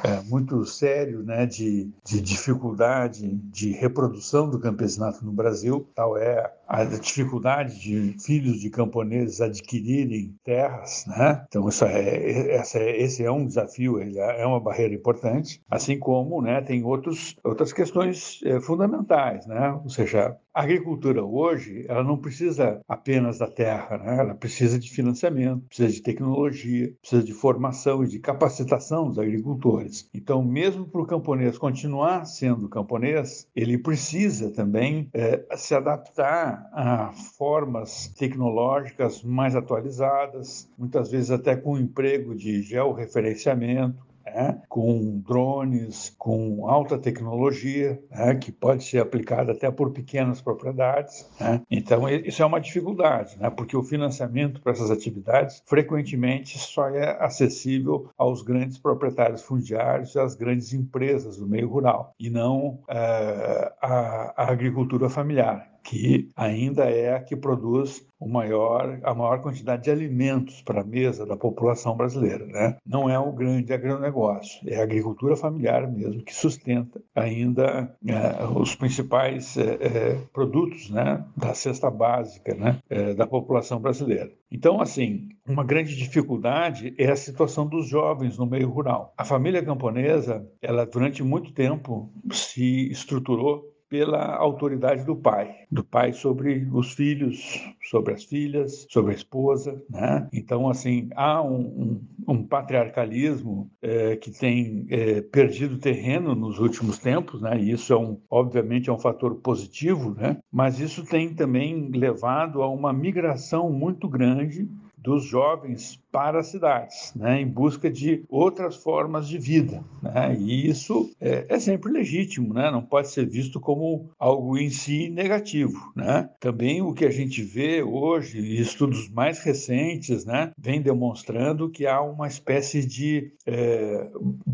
é, 0.03 0.22
muito 0.30 0.66
sério 0.66 1.24
né, 1.24 1.45
de, 1.45 1.90
de 2.03 2.22
dificuldade 2.22 3.28
de 3.36 3.72
reprodução 3.72 4.49
do 4.49 4.60
campesinato 4.60 5.26
no 5.26 5.32
Brasil, 5.32 5.88
tal 5.95 6.18
é 6.18 6.52
a 6.68 6.84
dificuldade 6.84 7.80
de 7.80 8.16
filhos 8.20 8.60
de 8.60 8.70
camponeses 8.70 9.41
adquirirem 9.41 10.36
terras, 10.44 11.06
né? 11.07 11.45
Então 11.48 11.68
isso 11.70 11.86
é, 11.86 12.56
essa 12.56 12.80
é, 12.80 13.02
esse 13.02 13.24
é 13.24 13.32
um 13.32 13.45
desafio, 13.45 13.99
ele 13.99 14.18
é, 14.18 14.41
é 14.41 14.45
uma 14.45 14.60
barreira 14.60 14.94
importante, 14.94 15.62
assim 15.70 15.99
como, 15.99 16.41
né, 16.41 16.62
tem 16.62 16.84
outros 16.84 17.36
outras 17.44 17.72
questões 17.72 18.40
é, 18.44 18.60
fundamentais, 18.60 19.45
né? 19.45 19.72
Ou 19.84 19.90
seja, 19.90 20.36
a 20.56 20.61
agricultura 20.61 21.22
hoje, 21.22 21.86
ela 21.90 22.02
não 22.02 22.18
precisa 22.18 22.80
apenas 22.88 23.40
da 23.40 23.48
terra, 23.48 23.98
né? 23.98 24.19
Ela 24.19 24.34
precisa 24.34 24.80
de 24.80 24.90
financiamento, 24.90 25.68
precisa 25.68 25.91
de 25.91 26.02
tecnologia, 26.02 26.94
precisa 27.02 27.22
de 27.22 27.34
formação 27.34 28.06
e 28.06 28.07
de 28.07 28.19
capacitação 28.19 29.10
dos 29.10 29.19
agricultores. 29.19 30.10
Então, 30.14 30.41
mesmo 30.41 30.86
para 30.86 31.02
o 31.02 31.06
camponês 31.06 31.57
continuar 31.57 32.23
sendo 32.23 32.69
camponês, 32.69 33.45
ele 33.53 33.77
precisa 33.77 34.49
também 34.49 35.10
é, 35.14 35.45
se 35.57 35.76
adaptar 35.76 36.69
a 36.72 37.11
formas 37.38 38.07
tecnológicas 38.18 39.22
mais 39.23 39.57
atualizadas, 39.57 40.72
muitas 40.77 41.11
vezes 41.11 41.32
até 41.32 41.57
com 41.57 41.77
emprego 41.77 42.34
de 42.34 42.61
georreferenciamento, 42.61 44.06
né, 44.26 44.61
com 44.68 45.19
drones, 45.19 46.15
com 46.18 46.68
alta 46.68 46.97
tecnologia, 46.97 48.02
né, 48.10 48.35
que 48.35 48.52
pode 48.52 48.84
ser 48.84 48.99
aplicada 48.99 49.52
até 49.52 49.69
por 49.69 49.91
pequenas 49.91 50.41
propriedades. 50.41 51.30
Né. 51.39 51.61
Então, 51.69 52.10
isso 52.10 52.41
é 52.41 52.45
uma 52.45 52.60
dificuldade, 52.60 53.38
né, 53.39 53.49
porque 53.49 53.77
o 53.77 53.84
financiamento 53.84 54.61
para 54.61 54.72
essas 54.72 54.89
atividades 54.89 55.61
frequentemente 55.65 56.57
só 56.57 56.89
é 56.89 57.18
acessível 57.23 58.10
aos 58.18 58.41
grandes 58.41 58.77
proprietários 58.77 59.41
fundiários 59.41 60.15
e 60.15 60.19
às 60.19 60.35
grandes 60.35 60.73
empresas 60.73 61.38
do 61.38 61.47
meio 61.47 61.69
rural, 61.69 62.14
e 62.19 62.30
não 62.30 62.80
uh, 62.89 63.72
a, 63.81 64.34
a 64.35 64.52
agricultura 64.52 65.10
familiar 65.10 65.74
que 65.86 66.32
ainda 66.36 66.86
é 66.86 67.14
a 67.14 67.22
que 67.22 67.36
produz 67.36 68.03
o 68.20 68.28
maior, 68.28 68.99
a 69.03 69.14
maior 69.14 69.40
quantidade 69.41 69.84
de 69.84 69.91
alimentos 69.91 70.62
para 70.62 70.82
a 70.82 70.84
mesa 70.84 71.26
da 71.28 71.38
população 71.38 71.95
brasileira. 71.95 72.44
Né? 72.45 72.76
Não 72.86 73.07
é 73.07 73.20
o 73.20 73.32
grande 73.32 73.72
agronegócio, 73.72 74.62
é 74.68 74.80
a 74.80 74.84
agricultura 74.84 75.36
familiar 75.36 75.90
mesmo 75.91 76.24
que 76.24 76.34
sustenta 76.34 76.99
ainda 77.14 77.95
é, 78.07 78.44
os 78.57 78.74
principais 78.74 79.56
é, 79.57 79.78
é, 79.80 80.18
produtos 80.34 80.90
né, 80.90 81.24
da 81.38 81.53
cesta 81.53 81.91
básica 81.91 82.56
né, 82.56 82.80
é, 82.90 83.14
da 83.14 83.28
população 83.28 83.80
brasileira. 83.80 84.32
Então, 84.52 84.82
assim, 84.82 85.30
uma 85.48 85.64
grande 85.64 85.95
dificuldade 85.95 86.95
é 86.98 87.12
a 87.12 87.16
situação 87.16 87.68
dos 87.68 87.88
jovens 87.88 88.38
no 88.38 88.48
meio 88.48 88.70
rural. 88.70 89.14
A 89.18 89.26
família 89.26 89.64
camponesa, 89.64 90.48
ela 90.62 90.86
durante 90.86 91.22
muito 91.22 91.52
tempo 91.52 92.10
se 92.32 92.90
estruturou 92.90 93.74
pela 93.90 94.36
autoridade 94.36 95.06
do 95.06 95.16
pai, 95.16 95.56
do 95.72 95.84
pai 95.84 96.14
sobre 96.14 96.68
os 96.72 96.94
filhos, 96.94 97.62
sobre 97.84 98.14
as 98.14 98.24
filhas, 98.24 98.86
sobre 98.90 99.12
a 99.12 99.16
esposa, 99.16 99.82
né? 99.90 100.28
Então, 100.34 100.68
assim, 100.68 101.10
há 101.16 101.41
um, 101.41 102.02
um, 102.28 102.34
um 102.34 102.44
patriarcalismo 102.44 103.70
é, 103.82 104.16
que 104.16 104.32
tem 104.32 104.86
é, 104.90 105.22
perdido 105.22 105.78
terreno 105.78 106.34
nos 106.34 106.60
últimos 106.60 106.98
tempos, 106.98 107.41
né? 107.41 107.60
E 107.60 107.72
isso 107.72 107.94
é 107.94 107.98
um, 107.98 108.20
obviamente, 108.30 108.90
é 108.90 108.94
um 108.94 108.99
fator 108.99 109.36
positivo, 109.36 110.16
né? 110.16 110.38
Mas 110.52 110.80
isso 110.80 111.06
tem 111.06 111.34
também 111.34 111.90
levado 111.91 112.62
a 112.62 112.70
uma 112.70 112.91
migração 112.91 113.72
muito 113.72 114.07
grande 114.07 114.68
dos 115.06 115.23
jovens 115.23 116.03
para 116.11 116.40
as 116.40 116.48
cidades, 116.48 117.14
né, 117.14 117.41
em 117.41 117.48
busca 117.48 117.91
de 117.91 118.23
outras 118.30 118.77
formas 118.77 119.27
de 119.27 119.38
vida. 119.38 119.84
Né, 120.02 120.36
e 120.40 120.68
isso 120.68 121.11
é, 121.19 121.45
é, 121.49 121.60
sempre 121.60 121.91
legítimo, 121.91 122.53
né, 122.53 122.72
não 122.72 122.82
pode 122.82 123.10
ser 123.10 123.27
visto 123.27 123.60
como 123.60 124.10
algo 124.18 124.57
em 124.57 124.69
si 124.69 125.10
negativo. 125.10 125.77
Né. 125.95 126.30
Também 126.40 126.82
o 126.82 126.94
que 126.94 127.06
a 127.06 127.11
gente 127.11 127.44
vê 127.44 127.84
hoje, 127.84 128.40
estudos 128.60 129.10
mais 129.10 129.40
recentes, 129.40 130.26
né, 130.26 130.52
vem 130.57 130.82
demonstrando 130.82 131.69
que 131.69 131.86
há 131.86 132.02
uma 132.02 132.27
espécie 132.27 132.86
de 132.86 133.34
é, 133.45 134.10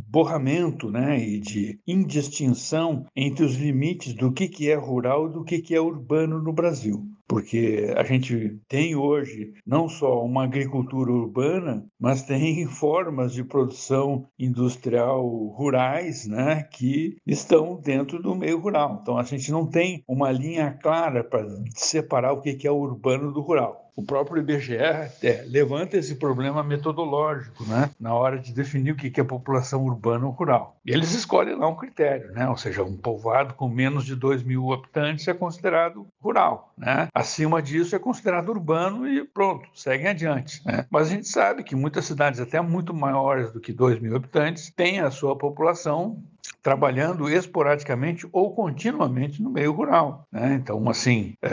borramento 0.10 0.90
né, 0.91 1.23
e 1.23 1.40
de 1.40 1.80
indistinção 1.88 3.06
entre 3.15 3.45
os 3.45 3.56
limites 3.56 4.14
do 4.15 4.32
que, 4.32 4.48
que 4.48 4.69
é 4.69 4.76
rural 4.76 5.30
e 5.30 5.34
do 5.34 5.44
que, 5.44 5.60
que 5.60 5.76
é 5.76 5.80
urbano 5.80 6.41
no 6.41 6.52
Brasil 6.52 7.06
porque 7.32 7.94
a 7.95 8.03
gente 8.03 8.60
tem 8.68 8.94
hoje 8.94 9.53
não 9.66 9.88
só 9.88 10.22
uma 10.22 10.44
agricultura 10.44 11.10
urbana, 11.10 11.88
mas 11.98 12.24
tem 12.24 12.68
formas 12.68 13.32
de 13.32 13.41
produção 13.41 14.28
industrial 14.38 15.26
rurais, 15.56 16.28
né, 16.28 16.64
que 16.64 17.16
estão 17.26 17.80
dentro 17.80 18.22
do 18.22 18.36
meio 18.36 18.60
rural. 18.60 18.99
Então 19.02 19.18
a 19.18 19.24
gente 19.24 19.49
não 19.49 19.66
tem 19.66 20.03
uma 20.06 20.30
linha 20.30 20.78
clara 20.84 21.24
para 21.24 21.48
separar 21.74 22.34
o 22.34 22.41
que 22.41 22.68
é 22.68 22.72
urbano 22.72 23.32
do 23.32 23.40
rural 23.40 23.90
o 23.95 24.03
próprio 24.03 24.41
IBGE 24.41 24.76
é, 24.76 25.45
levanta 25.47 25.97
esse 25.97 26.15
problema 26.15 26.63
metodológico, 26.63 27.63
né, 27.65 27.89
na 27.99 28.13
hora 28.13 28.39
de 28.39 28.53
definir 28.53 28.91
o 28.91 28.95
que 28.95 29.19
é 29.19 29.23
população 29.23 29.84
urbana 29.84 30.26
ou 30.26 30.31
rural. 30.31 30.77
E 30.85 30.91
eles 30.91 31.13
escolhem 31.13 31.55
lá 31.55 31.68
um 31.68 31.76
critério, 31.76 32.31
né, 32.31 32.47
ou 32.47 32.57
seja, 32.57 32.84
um 32.84 32.95
povoado 32.95 33.53
com 33.53 33.68
menos 33.68 34.05
de 34.05 34.15
2 34.15 34.43
mil 34.43 34.72
habitantes 34.72 35.27
é 35.27 35.34
considerado 35.34 36.07
rural, 36.22 36.73
né? 36.77 37.07
Acima 37.13 37.61
disso 37.61 37.95
é 37.95 37.99
considerado 37.99 38.49
urbano 38.49 39.07
e 39.07 39.23
pronto, 39.23 39.68
seguem 39.73 40.07
adiante. 40.07 40.61
Né? 40.65 40.85
Mas 40.89 41.07
a 41.07 41.09
gente 41.11 41.27
sabe 41.27 41.63
que 41.63 41.76
muitas 41.76 42.05
cidades, 42.05 42.39
até 42.39 42.59
muito 42.61 42.93
maiores 42.93 43.51
do 43.51 43.59
que 43.59 43.73
2 43.73 43.99
mil 43.99 44.15
habitantes, 44.15 44.72
têm 44.72 44.99
a 44.99 45.11
sua 45.11 45.38
população 45.38 46.22
trabalhando 46.61 47.29
esporadicamente 47.29 48.27
ou 48.31 48.53
continuamente 48.53 49.41
no 49.41 49.49
meio 49.49 49.71
rural. 49.71 50.27
Né? 50.31 50.53
Então, 50.53 50.88
assim, 50.89 51.33
é, 51.41 51.49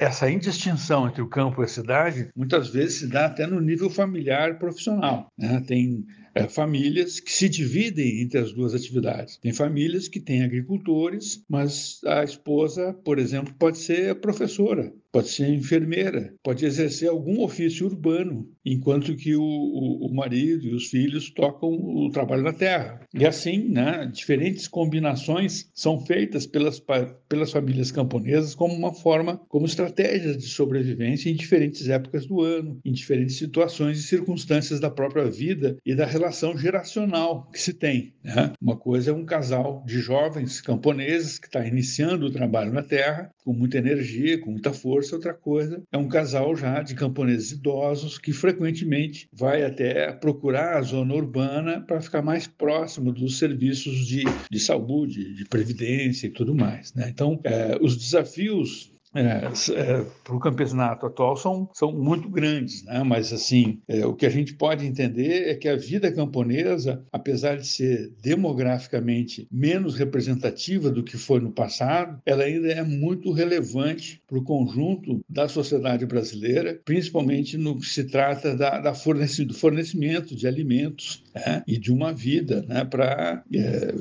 é, 0.00 0.04
essa 0.04 0.30
indistinção 0.30 1.06
entre 1.06 1.22
o 1.22 1.28
campo 1.28 1.62
e 1.62 1.64
a 1.64 1.68
cidade 1.68 2.28
muitas 2.36 2.68
vezes 2.68 2.98
se 3.00 3.06
dá 3.06 3.26
até 3.26 3.46
no 3.46 3.60
nível 3.60 3.88
familiar 3.88 4.58
profissional. 4.58 5.30
Né? 5.38 5.62
Tem 5.66 6.04
é, 6.36 6.46
famílias 6.46 7.18
que 7.18 7.32
se 7.32 7.48
dividem 7.48 8.20
entre 8.20 8.38
as 8.38 8.52
duas 8.52 8.74
atividades. 8.74 9.38
Tem 9.38 9.54
famílias 9.54 10.06
que 10.06 10.20
têm 10.20 10.44
agricultores, 10.44 11.42
mas 11.48 12.00
a 12.04 12.22
esposa, 12.22 12.92
por 12.92 13.18
exemplo, 13.18 13.54
pode 13.58 13.78
ser 13.78 14.16
professora, 14.16 14.92
pode 15.10 15.30
ser 15.30 15.48
enfermeira, 15.48 16.34
pode 16.42 16.66
exercer 16.66 17.08
algum 17.08 17.40
ofício 17.40 17.86
urbano, 17.86 18.46
enquanto 18.62 19.16
que 19.16 19.34
o, 19.34 19.42
o, 19.42 20.06
o, 20.06 20.14
marido 20.14 20.66
e 20.66 20.74
os 20.74 20.88
filhos 20.88 21.30
tocam 21.30 21.70
o 21.70 22.10
trabalho 22.10 22.42
na 22.42 22.52
terra. 22.52 23.00
E 23.14 23.24
assim, 23.24 23.68
né, 23.68 24.10
diferentes 24.12 24.68
combinações 24.68 25.70
são 25.72 26.04
feitas 26.04 26.46
pelas, 26.46 26.82
pelas 27.28 27.50
famílias 27.50 27.90
camponesas 27.90 28.54
como 28.54 28.74
uma 28.74 28.92
forma, 28.92 29.40
como 29.48 29.64
estratégias 29.64 30.36
de 30.36 30.48
sobrevivência 30.48 31.30
em 31.30 31.34
diferentes 31.34 31.88
épocas 31.88 32.26
do 32.26 32.42
ano, 32.42 32.78
em 32.84 32.92
diferentes 32.92 33.38
situações 33.38 33.98
e 33.98 34.02
circunstâncias 34.02 34.80
da 34.80 34.90
própria 34.90 35.30
vida 35.30 35.78
e 35.86 35.94
da 35.94 36.04
relação 36.04 36.25
geracional 36.56 37.48
que 37.52 37.60
se 37.60 37.72
tem. 37.72 38.14
Né? 38.22 38.52
Uma 38.60 38.76
coisa 38.76 39.10
é 39.10 39.14
um 39.14 39.24
casal 39.24 39.82
de 39.86 40.00
jovens 40.00 40.60
camponeses 40.60 41.38
que 41.38 41.46
está 41.46 41.66
iniciando 41.66 42.26
o 42.26 42.30
trabalho 42.30 42.72
na 42.72 42.82
terra 42.82 43.30
com 43.44 43.52
muita 43.52 43.78
energia, 43.78 44.40
com 44.40 44.50
muita 44.50 44.72
força. 44.72 45.14
Outra 45.14 45.32
coisa 45.32 45.82
é 45.92 45.98
um 45.98 46.08
casal 46.08 46.56
já 46.56 46.82
de 46.82 46.94
camponeses 46.94 47.52
idosos 47.52 48.18
que 48.18 48.32
frequentemente 48.32 49.28
vai 49.32 49.62
até 49.62 50.12
procurar 50.12 50.76
a 50.76 50.82
zona 50.82 51.14
urbana 51.14 51.80
para 51.80 52.00
ficar 52.00 52.22
mais 52.22 52.46
próximo 52.46 53.12
dos 53.12 53.38
serviços 53.38 54.06
de, 54.06 54.24
de 54.50 54.60
saúde, 54.60 55.34
de 55.34 55.44
previdência 55.44 56.26
e 56.26 56.30
tudo 56.30 56.54
mais. 56.54 56.92
Né? 56.94 57.08
Então, 57.08 57.40
é, 57.44 57.78
os 57.80 57.96
desafios 57.96 58.95
é, 59.16 59.50
é, 59.72 60.04
para 60.22 60.36
o 60.36 60.40
campesinato 60.40 61.06
atual 61.06 61.36
são, 61.36 61.68
são 61.72 61.92
muito 61.92 62.28
grandes, 62.28 62.84
né? 62.84 63.02
mas 63.02 63.32
assim 63.32 63.80
é, 63.88 64.04
o 64.04 64.14
que 64.14 64.26
a 64.26 64.30
gente 64.30 64.54
pode 64.54 64.86
entender 64.86 65.48
é 65.48 65.54
que 65.54 65.68
a 65.68 65.76
vida 65.76 66.12
camponesa, 66.12 67.02
apesar 67.12 67.56
de 67.56 67.66
ser 67.66 68.12
demograficamente 68.22 69.46
menos 69.50 69.94
representativa 69.94 70.90
do 70.90 71.02
que 71.02 71.16
foi 71.16 71.40
no 71.40 71.50
passado, 71.50 72.20
ela 72.26 72.44
ainda 72.44 72.68
é 72.68 72.82
muito 72.82 73.32
relevante 73.32 74.22
para 74.26 74.38
o 74.38 74.42
conjunto 74.42 75.20
da 75.28 75.48
sociedade 75.48 76.04
brasileira, 76.04 76.80
principalmente 76.84 77.56
no 77.56 77.78
que 77.78 77.86
se 77.86 78.04
trata 78.04 78.56
da, 78.56 78.80
da 78.80 78.92
do 78.92 79.54
fornecimento 79.54 80.34
de 80.34 80.46
alimentos 80.46 81.22
né? 81.34 81.62
e 81.66 81.78
de 81.78 81.92
uma 81.92 82.12
vida 82.12 82.64
né? 82.68 82.84
para 82.84 83.42
é, 83.54 83.94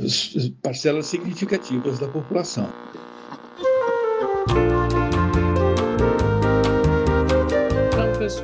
parcelas 0.61 1.07
significativas 1.07 1.99
da 1.99 2.07
população. 2.07 2.69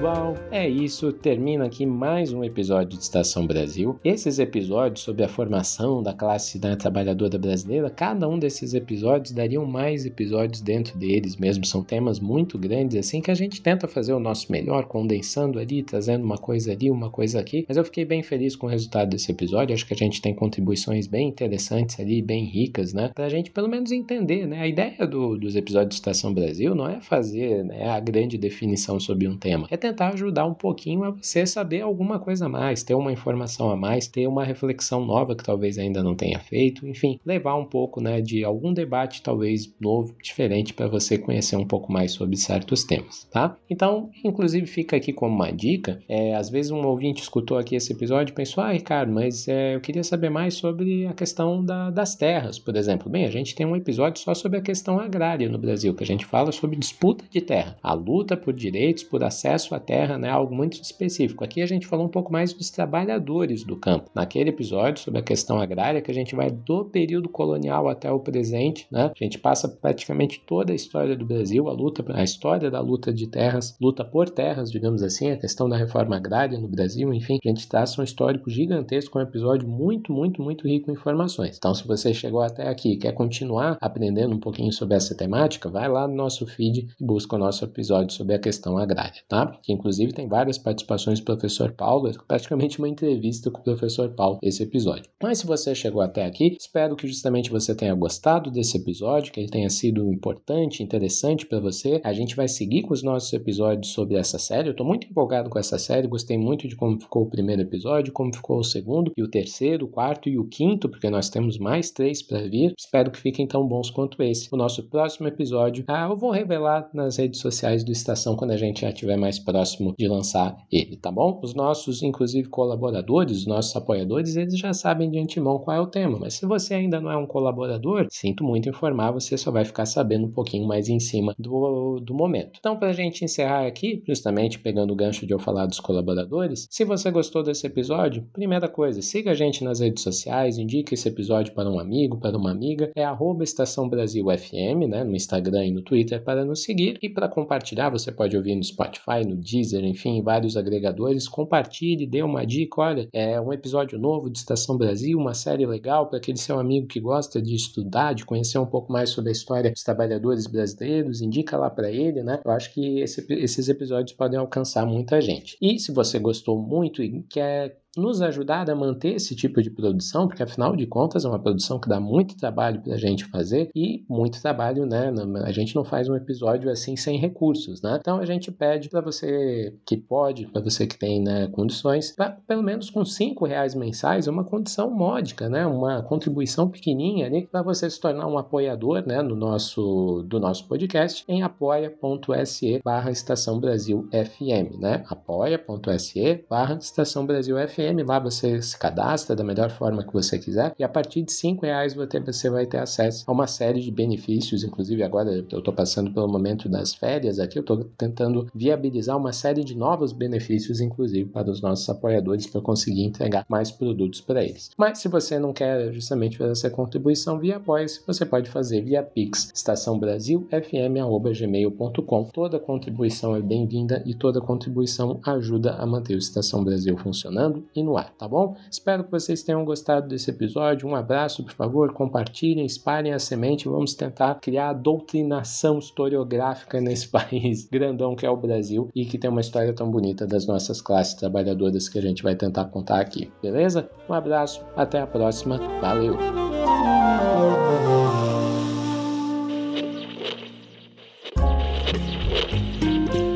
Pessoal, 0.02 0.36
é 0.50 0.68
isso. 0.68 1.14
Termina 1.14 1.66
aqui 1.66 1.86
mais 1.86 2.34
um 2.34 2.44
episódio 2.44 2.98
de 2.98 3.04
Estação 3.04 3.46
Brasil. 3.46 4.00
Esses 4.04 4.40
episódios 4.40 5.02
sobre 5.02 5.24
a 5.24 5.28
formação 5.28 6.02
da 6.02 6.12
classe 6.12 6.58
da 6.58 6.76
trabalhadora 6.76 7.38
brasileira, 7.38 7.88
cada 7.88 8.28
um 8.28 8.40
desses 8.40 8.74
episódios 8.74 9.32
dariam 9.32 9.64
mais 9.64 10.04
episódios 10.04 10.60
dentro 10.60 10.98
deles 10.98 11.36
mesmo. 11.36 11.66
São 11.66 11.84
temas 11.84 12.20
muito 12.20 12.58
grandes, 12.58 12.98
assim, 12.98 13.22
que 13.22 13.30
a 13.30 13.36
gente 13.36 13.62
tenta 13.62 13.88
fazer 13.88 14.14
o 14.14 14.20
nosso 14.20 14.52
melhor, 14.52 14.86
condensando 14.86 15.60
ali, 15.60 15.84
trazendo 15.84 16.26
uma 16.26 16.38
coisa 16.38 16.72
ali, 16.72 16.90
uma 16.90 17.12
coisa 17.12 17.40
aqui. 17.40 17.64
Mas 17.68 17.78
eu 17.78 17.86
fiquei 17.86 18.04
bem 18.04 18.24
feliz 18.24 18.56
com 18.56 18.66
o 18.66 18.70
resultado 18.70 19.12
desse 19.12 19.32
episódio. 19.32 19.76
Acho 19.76 19.86
que 19.86 19.94
a 19.94 19.98
gente 19.98 20.20
tem 20.20 20.34
contribuições 20.34 21.06
bem 21.06 21.28
interessantes 21.28 22.00
ali, 22.00 22.24
bem 22.24 22.46
ricas, 22.46 22.92
né? 22.92 23.12
Pra 23.14 23.30
gente 23.30 23.52
pelo 23.52 23.70
menos 23.70 23.92
entender, 23.92 24.48
né? 24.48 24.62
A 24.62 24.68
ideia 24.68 25.06
do, 25.06 25.38
dos 25.38 25.56
episódios 25.56 25.90
de 25.90 25.96
Estação 25.96 26.34
Brasil 26.34 26.74
não 26.74 26.90
é 26.90 27.00
fazer 27.00 27.64
né, 27.64 27.88
a 27.88 28.00
grande 28.00 28.36
definição 28.36 29.00
sobre 29.00 29.28
um 29.28 29.38
tema 29.38 29.68
é 29.70 29.78
tentar 29.78 29.91
ajudar 30.00 30.46
um 30.46 30.54
pouquinho 30.54 31.04
a 31.04 31.12
você 31.12 31.46
saber 31.46 31.82
alguma 31.82 32.20
coisa 32.20 32.46
a 32.46 32.50
mais, 32.50 32.84
ter 32.84 32.96
uma 32.96 33.12
informação 33.12 33.70
a 33.70 33.76
mais, 33.76 34.08
ter 34.08 34.28
uma 34.28 34.44
reflexão 34.44 35.06
nova 35.06 35.36
que 35.36 35.44
talvez 35.44 35.78
ainda 35.78 36.04
não 36.04 36.16
tenha 36.16 36.40
feito, 36.40 36.88
enfim, 36.88 37.20
levar 37.26 37.56
um 37.56 37.66
pouco 37.66 38.02
né, 38.02 38.22
de 38.22 38.44
algum 38.44 38.74
debate 38.74 39.22
talvez 39.22 39.72
novo, 39.80 40.16
diferente 40.22 40.74
para 40.74 40.88
você 40.88 41.18
conhecer 41.18 41.56
um 41.56 41.66
pouco 41.66 41.92
mais 41.92 42.12
sobre 42.12 42.36
certos 42.38 42.84
temas, 42.84 43.28
tá? 43.32 43.58
Então, 43.70 44.10
inclusive 44.24 44.66
fica 44.66 44.96
aqui 44.96 45.14
como 45.14 45.36
uma 45.36 45.52
dica, 45.52 46.00
é, 46.08 46.36
às 46.36 46.50
vezes 46.50 46.72
um 46.72 46.86
ouvinte 46.86 47.22
escutou 47.22 47.58
aqui 47.58 47.76
esse 47.76 47.94
episódio 47.94 48.32
e 48.32 48.36
pensou, 48.36 48.64
ah, 48.64 48.72
Ricardo, 48.72 49.12
mas 49.12 49.48
é, 49.48 49.76
eu 49.76 49.82
queria 49.82 50.04
saber 50.04 50.30
mais 50.30 50.56
sobre 50.56 51.06
a 51.06 51.14
questão 51.14 51.64
da, 51.64 51.90
das 51.90 52.16
terras, 52.16 52.60
por 52.60 52.76
exemplo. 52.76 53.10
Bem, 53.10 53.26
a 53.26 53.32
gente 53.32 53.56
tem 53.56 53.66
um 53.66 53.76
episódio 53.76 54.22
só 54.22 54.34
sobre 54.34 54.60
a 54.60 54.62
questão 54.62 55.00
agrária 55.00 55.50
no 55.50 55.58
Brasil, 55.58 55.94
que 55.94 56.04
a 56.04 56.08
gente 56.08 56.26
fala 56.26 56.52
sobre 56.52 56.76
disputa 56.76 57.26
de 57.30 57.42
terra, 57.42 57.78
a 57.82 57.94
luta 57.94 58.38
por 58.38 58.54
direitos, 58.54 59.04
por 59.04 59.24
acesso 59.24 59.76
à 59.76 59.80
terra, 59.82 60.18
né, 60.18 60.30
algo 60.30 60.56
muito 60.56 60.82
específico. 60.82 61.44
Aqui 61.44 61.62
a 61.62 61.66
gente 61.66 61.86
falou 61.86 62.06
um 62.06 62.10
pouco 62.10 62.32
mais 62.32 62.54
dos 62.54 62.70
trabalhadores 62.70 63.66
do 63.66 63.76
campo. 63.76 64.10
Naquele 64.16 64.50
episódio 64.50 65.04
sobre 65.04 65.20
a 65.20 65.24
questão 65.24 65.60
agrária, 65.60 66.02
que 66.02 66.12
a 66.12 66.14
gente 66.14 66.36
vai 66.36 66.50
do 66.50 66.86
período 66.86 67.28
colonial 67.28 67.90
até 67.90 68.10
o 68.12 68.20
presente, 68.20 68.88
né, 68.90 69.12
a 69.20 69.24
gente 69.24 69.38
passa 69.38 69.68
praticamente 69.68 70.42
toda 70.46 70.72
a 70.72 70.76
história 70.76 71.16
do 71.16 71.26
Brasil, 71.26 71.68
a 71.68 71.74
luta, 71.74 72.06
a 72.14 72.24
história 72.24 72.72
da 72.72 72.80
luta 72.80 73.14
de 73.14 73.28
terras, 73.28 73.76
luta 73.82 74.06
por 74.06 74.30
terras, 74.30 74.72
digamos 74.72 75.04
assim, 75.04 75.32
a 75.32 75.38
questão 75.38 75.68
da 75.68 75.76
reforma 75.76 76.16
agrária 76.16 76.60
no 76.60 76.68
Brasil, 76.68 77.14
enfim, 77.14 77.40
a 77.44 77.48
gente 77.50 77.68
traça 77.68 78.00
um 78.00 78.04
histórico 78.04 78.50
gigantesco, 78.50 79.18
um 79.18 79.22
episódio 79.22 79.68
muito, 79.68 80.14
muito, 80.14 80.42
muito 80.42 80.68
rico 80.68 80.90
em 80.90 80.94
informações. 81.02 81.58
Então, 81.58 81.74
se 81.74 81.88
você 81.88 82.14
chegou 82.14 82.42
até 82.42 82.70
aqui 82.70 82.94
e 82.94 82.98
quer 82.98 83.12
continuar 83.14 83.78
aprendendo 83.82 84.36
um 84.36 84.40
pouquinho 84.40 84.72
sobre 84.72 84.96
essa 84.96 85.16
temática, 85.16 85.70
vai 85.70 85.90
lá 85.90 86.08
no 86.08 86.16
nosso 86.16 86.46
feed 86.46 86.88
e 87.00 87.04
busca 87.04 87.36
o 87.36 87.40
nosso 87.40 87.66
episódio 87.66 88.16
sobre 88.16 88.36
a 88.36 88.40
questão 88.40 88.78
agrária, 88.78 89.22
tá? 89.28 89.58
Inclusive 89.72 90.14
tem 90.14 90.28
várias 90.28 90.58
participações 90.58 91.20
do 91.20 91.26
professor 91.26 91.72
Paulo, 91.72 92.08
é 92.08 92.14
praticamente 92.28 92.80
uma 92.80 92.90
entrevista 92.90 93.50
com 93.52 93.60
o 93.60 93.64
professor 93.64 94.10
Paulo 94.10 94.40
esse 94.42 94.64
episódio. 94.64 95.10
Mas 95.22 95.40
se 95.40 95.46
você 95.46 95.76
chegou 95.76 96.02
até 96.02 96.26
aqui, 96.26 96.58
espero 96.60 96.96
que 96.96 97.08
justamente 97.08 97.52
você 97.52 97.76
tenha 97.76 97.94
gostado 97.94 98.50
desse 98.50 98.78
episódio, 98.78 99.32
que 99.32 99.40
ele 99.40 99.50
tenha 99.50 99.70
sido 99.70 100.12
importante, 100.12 100.84
interessante 100.84 101.46
para 101.46 101.60
você. 101.60 102.02
A 102.04 102.14
gente 102.14 102.36
vai 102.36 102.48
seguir 102.48 102.82
com 102.84 102.94
os 102.94 103.04
nossos 103.04 103.32
episódios 103.32 103.94
sobre 103.94 104.16
essa 104.16 104.40
série. 104.40 104.70
Eu 104.70 104.72
estou 104.72 104.86
muito 104.86 105.08
empolgado 105.08 105.50
com 105.50 105.60
essa 105.60 105.78
série, 105.78 106.08
gostei 106.08 106.38
muito 106.38 106.68
de 106.68 106.76
como 106.76 107.00
ficou 107.00 107.24
o 107.24 107.30
primeiro 107.30 107.62
episódio, 107.62 108.12
como 108.12 108.34
ficou 108.34 108.58
o 108.58 108.64
segundo, 108.64 109.12
e 109.16 109.22
o 109.22 109.30
terceiro, 109.30 109.86
o 109.86 109.90
quarto 109.90 110.28
e 110.28 110.38
o 110.38 110.48
quinto, 110.48 110.90
porque 110.90 111.10
nós 111.10 111.30
temos 111.30 111.58
mais 111.58 111.92
três 111.92 112.22
para 112.22 112.48
vir. 112.48 112.74
Espero 112.78 113.12
que 113.12 113.20
fiquem 113.20 113.48
tão 113.48 113.68
bons 113.68 113.90
quanto 113.90 114.22
esse. 114.24 114.50
O 114.52 114.58
nosso 114.58 114.84
próximo 114.90 115.28
episódio, 115.28 115.84
ah, 115.88 116.08
eu 116.10 116.18
vou 116.18 116.32
revelar 116.32 116.90
nas 116.94 117.18
redes 117.18 117.40
sociais 117.40 117.84
do 117.84 117.92
Estação 117.92 118.36
quando 118.36 118.52
a 118.52 118.58
gente 118.58 118.82
já 118.82 118.92
tiver 118.92 119.18
mais 119.18 119.38
próximo 119.38 119.52
de 119.98 120.08
lançar 120.08 120.58
ele, 120.72 120.98
tá 120.98 121.12
bom? 121.12 121.40
Os 121.44 121.54
nossos, 121.54 122.02
inclusive, 122.04 122.48
colaboradores, 122.50 123.38
os 123.40 123.48
nossos 123.48 123.76
apoiadores, 123.76 124.36
eles 124.36 124.58
já 124.58 124.74
sabem 124.74 125.10
de 125.10 125.20
antemão 125.20 125.60
qual 125.60 125.78
é 125.78 125.82
o 125.82 125.88
tema, 125.88 126.18
mas 126.20 126.36
se 126.36 126.46
você 126.46 126.74
ainda 126.74 127.00
não 127.00 127.12
é 127.12 127.18
um 127.18 127.26
colaborador, 127.26 128.08
sinto 128.10 128.44
muito 128.44 128.70
informar, 128.70 129.12
você 129.12 129.38
só 129.38 129.52
vai 129.52 129.66
ficar 129.66 129.86
sabendo 129.86 130.28
um 130.28 130.32
pouquinho 130.32 130.68
mais 130.68 130.90
em 130.90 131.00
cima 131.00 131.36
do, 131.38 132.00
do 132.00 132.14
momento. 132.14 132.58
Então, 132.60 132.78
para 132.78 132.90
a 132.90 132.94
gente 132.94 133.24
encerrar 133.24 133.66
aqui, 133.66 134.04
justamente 134.08 134.60
pegando 134.60 134.92
o 134.92 134.96
gancho 134.96 135.26
de 135.26 135.34
eu 135.34 135.40
falar 135.40 135.66
dos 135.66 135.80
colaboradores, 135.80 136.68
se 136.70 136.84
você 136.84 137.12
gostou 137.12 137.44
desse 137.44 137.68
episódio, 137.68 138.28
primeira 138.34 138.68
coisa, 138.68 139.02
siga 139.02 139.32
a 139.32 139.36
gente 139.36 139.64
nas 139.64 139.80
redes 139.80 140.04
sociais, 140.04 140.58
indique 140.58 140.94
esse 140.94 141.08
episódio 141.08 141.54
para 141.54 141.70
um 141.70 141.80
amigo, 141.80 142.18
para 142.18 142.38
uma 142.38 142.52
amiga, 142.52 142.92
é 142.96 143.04
arroba 143.04 143.44
Estação 143.44 143.90
Brasil 143.90 144.26
FM, 144.26 144.88
né, 144.90 145.04
no 145.04 145.16
Instagram 145.16 145.66
e 145.66 145.72
no 145.72 145.82
Twitter 145.82 146.24
para 146.24 146.46
nos 146.46 146.64
seguir, 146.64 146.98
e 147.02 147.10
para 147.10 147.28
compartilhar, 147.28 147.90
você 147.90 148.12
pode 148.12 148.36
ouvir 148.36 148.56
no 148.56 148.64
Spotify, 148.64 149.26
no 149.28 149.41
Deezer, 149.42 149.84
enfim, 149.84 150.22
vários 150.22 150.56
agregadores, 150.56 151.28
compartilhe, 151.28 152.08
dê 152.08 152.22
uma 152.22 152.46
dica, 152.46 152.82
olha, 152.82 153.10
é 153.12 153.40
um 153.42 153.52
episódio 153.52 154.00
novo 154.00 154.30
de 154.30 154.38
Estação 154.38 154.78
Brasil, 154.78 155.18
uma 155.18 155.34
série 155.34 155.66
legal 155.66 156.08
para 156.08 156.18
aquele 156.18 156.38
seu 156.38 156.60
amigo 156.60 156.88
que 156.88 157.00
gosta 157.00 157.42
de 157.42 157.56
estudar, 157.56 158.14
de 158.14 158.26
conhecer 158.26 158.60
um 158.60 158.66
pouco 158.66 158.92
mais 158.94 159.10
sobre 159.10 159.30
a 159.30 159.34
história 159.34 159.72
dos 159.72 159.84
trabalhadores 159.84 160.48
brasileiros, 160.48 161.22
indica 161.22 161.58
lá 161.58 161.70
para 161.70 161.92
ele, 161.92 162.24
né? 162.24 162.40
Eu 162.46 162.52
acho 162.52 162.74
que 162.74 163.00
esse, 163.00 163.26
esses 163.34 163.68
episódios 163.68 164.16
podem 164.16 164.40
alcançar 164.40 164.86
muita 164.86 165.20
gente. 165.20 165.58
E 165.62 165.80
se 165.80 165.92
você 165.92 166.20
gostou 166.20 166.62
muito 166.62 167.04
e 167.04 167.24
quer 167.24 167.82
nos 167.98 168.22
ajudar 168.22 168.70
a 168.70 168.76
manter 168.76 169.16
esse 169.16 169.36
tipo 169.36 169.62
de 169.62 169.70
produção, 169.70 170.28
porque 170.28 170.44
afinal 170.44 170.76
de 170.76 170.86
contas 170.88 171.26
é 171.26 171.28
uma 171.28 171.40
produção 171.40 171.80
que 171.80 171.90
dá 171.90 172.00
muito 172.00 172.38
trabalho 172.38 172.82
para 172.82 172.94
a 172.94 172.98
gente 172.98 173.26
fazer 173.26 173.70
e 173.76 174.06
muito 174.10 174.42
trabalho, 174.42 174.86
né? 174.86 175.12
A 175.44 175.52
gente 175.52 175.76
não 175.76 175.84
faz 175.84 176.08
um 176.08 176.16
episódio 176.16 176.70
assim 176.70 176.96
sem 176.96 177.18
recursos, 177.18 177.82
né? 177.82 177.98
Então 178.00 178.20
a 178.20 178.26
gente 178.26 178.52
pede 178.52 178.90
para 178.90 179.02
você 179.02 179.76
que 179.86 179.98
pode, 179.98 180.48
para 180.48 180.62
você 180.62 180.88
que 180.88 180.98
tem 180.98 181.22
né, 181.22 181.48
condições, 181.48 182.12
pra, 182.16 182.30
pelo 182.48 182.64
menos 182.64 182.90
com 182.90 183.04
cinco 183.04 183.46
reais 183.46 183.76
mensais, 183.76 184.28
é 184.28 184.32
uma 184.32 184.44
condição 184.44 184.90
módica, 184.90 185.50
né? 185.50 185.66
Uma 185.66 186.02
contribuição 186.02 186.70
pequenininha 186.70 187.26
ali 187.26 187.46
para 187.46 187.62
você 187.62 187.90
se 187.90 188.00
tornar 188.00 188.28
um 188.28 188.38
apoiador, 188.38 189.06
né? 189.06 189.22
No 189.22 189.36
nosso 189.36 190.24
do 190.28 190.40
nosso 190.40 190.68
podcast 190.68 191.24
em 191.28 191.44
apoia.se 191.44 192.82
barra 192.84 193.12
Estação 193.12 193.60
Brasil 193.60 194.08
FM, 194.12 194.80
né? 194.80 195.04
apoia.se 195.08 196.46
barra 196.50 196.76
Estação 196.76 197.26
Brasil 197.26 197.58
FM 197.58 197.81
FM, 197.82 198.08
lá 198.08 198.20
você 198.20 198.62
se 198.62 198.78
cadastra 198.78 199.36
da 199.36 199.44
melhor 199.44 199.72
forma 199.72 200.04
que 200.04 200.14
você 200.14 200.38
quiser 200.38 200.74
e 200.78 200.84
a 200.84 200.90
partir 200.90 201.24
de 201.24 201.32
cinco 201.32 201.66
reais 201.66 201.94
você 201.94 202.50
vai 202.50 202.66
ter 202.66 202.78
acesso 202.78 203.24
a 203.28 203.32
uma 203.32 203.48
série 203.48 203.82
de 203.82 203.92
benefícios, 203.92 204.64
inclusive 204.64 205.04
agora 205.04 205.32
eu 205.32 205.60
estou 205.60 205.74
passando 205.74 206.12
pelo 206.12 206.28
momento 206.28 206.70
das 206.70 206.94
férias 206.94 207.40
aqui, 207.40 207.58
eu 207.58 207.62
estou 207.62 207.84
tentando 207.98 208.48
viabilizar 208.54 209.18
uma 209.18 209.34
série 209.34 209.64
de 209.64 209.76
novos 209.76 210.12
benefícios, 210.12 210.80
inclusive 210.80 211.30
para 211.30 211.50
os 211.50 211.62
nossos 211.62 211.90
apoiadores, 211.90 212.48
para 212.48 212.62
conseguir 212.62 213.04
entregar 213.04 213.46
mais 213.50 213.72
produtos 213.72 214.22
para 214.22 214.44
eles. 214.44 214.70
Mas 214.78 215.00
se 215.00 215.08
você 215.08 215.40
não 215.40 215.54
quer 215.54 215.92
justamente 215.92 216.38
fazer 216.38 216.52
essa 216.52 216.70
contribuição 216.70 217.40
via 217.40 217.58
Apoia-se, 217.58 218.02
você 218.06 218.26
pode 218.26 218.50
fazer 218.50 218.82
via 218.82 219.04
Pix, 219.04 219.52
estação 219.54 219.98
Brasil, 220.00 220.48
fm.gmail.com. 220.50 222.24
Toda 222.26 222.60
contribuição 222.60 223.36
é 223.36 223.42
bem-vinda 223.42 224.02
e 224.06 224.14
toda 224.14 224.42
contribuição 224.42 225.20
ajuda 225.26 225.74
a 225.74 225.86
manter 225.86 226.16
o 226.16 226.18
Estação 226.18 226.64
Brasil 226.64 226.98
funcionando 226.98 227.64
e 227.76 227.84
no 227.84 227.98
ar, 227.98 228.14
tá 228.18 228.28
bom? 228.28 228.56
Espero 228.70 229.04
que 229.04 229.12
vocês 229.12 229.44
tenham 229.44 229.64
gostado 229.64 230.08
desse 230.08 230.30
episódio. 230.30 230.88
Um 230.88 230.96
abraço, 230.96 231.44
por 231.44 231.54
favor, 231.54 231.94
compartilhem, 231.94 232.66
espalhem 232.66 233.14
a 233.14 233.20
semente. 233.20 233.68
Vamos 233.68 233.94
tentar 233.94 234.36
criar 234.36 234.70
a 234.70 234.74
doutrinação 234.74 235.80
historiográfica 235.80 236.82
nesse 236.82 237.08
país 237.10 237.68
grandão 237.68 238.16
que 238.16 238.26
é 238.26 238.30
o 238.30 238.38
Brasil 238.38 238.90
e 238.96 239.06
que 239.06 239.18
tem 239.18 239.30
uma 239.30 239.42
história 239.42 239.74
tão 239.74 239.90
bonita 239.90 240.28
das 240.28 240.46
nossas 240.46 240.82
classes 240.82 241.14
trabalhadoras 241.14 241.88
que 241.88 242.00
a 242.00 242.02
gente 242.02 242.24
vai 242.24 242.36
tentar 242.36 242.66
contar 242.66 243.00
aqui, 243.00 243.32
beleza? 243.42 243.90
Um 244.10 244.14
abraço, 244.14 244.64
até 244.76 245.00
a 245.00 245.08
próxima, 245.08 245.58
valeu! 245.80 246.18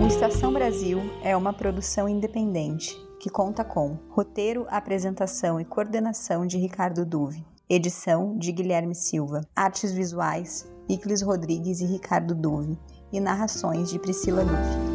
O 0.02 0.08
Estação 0.08 0.54
Brasil 0.54 1.00
é 1.24 1.36
uma 1.36 1.52
produção 1.52 2.08
independente 2.08 3.06
que 3.26 3.30
conta 3.32 3.66
com 3.66 3.98
roteiro, 4.12 4.68
apresentação 4.70 5.60
e 5.60 5.66
coordenação 5.66 6.46
de 6.46 6.60
Ricardo 6.60 7.04
Duve, 7.04 7.44
edição 7.68 8.38
de 8.38 8.52
Guilherme 8.52 8.94
Silva, 8.94 9.42
artes 9.56 9.92
visuais 9.92 10.72
Iclis 10.88 11.24
Rodrigues 11.24 11.82
e 11.82 11.88
Ricardo 11.88 12.36
Duve 12.36 12.78
e 13.12 13.20
narrações 13.20 13.90
de 13.90 13.98
Priscila 13.98 14.46
Duve. 14.46 14.95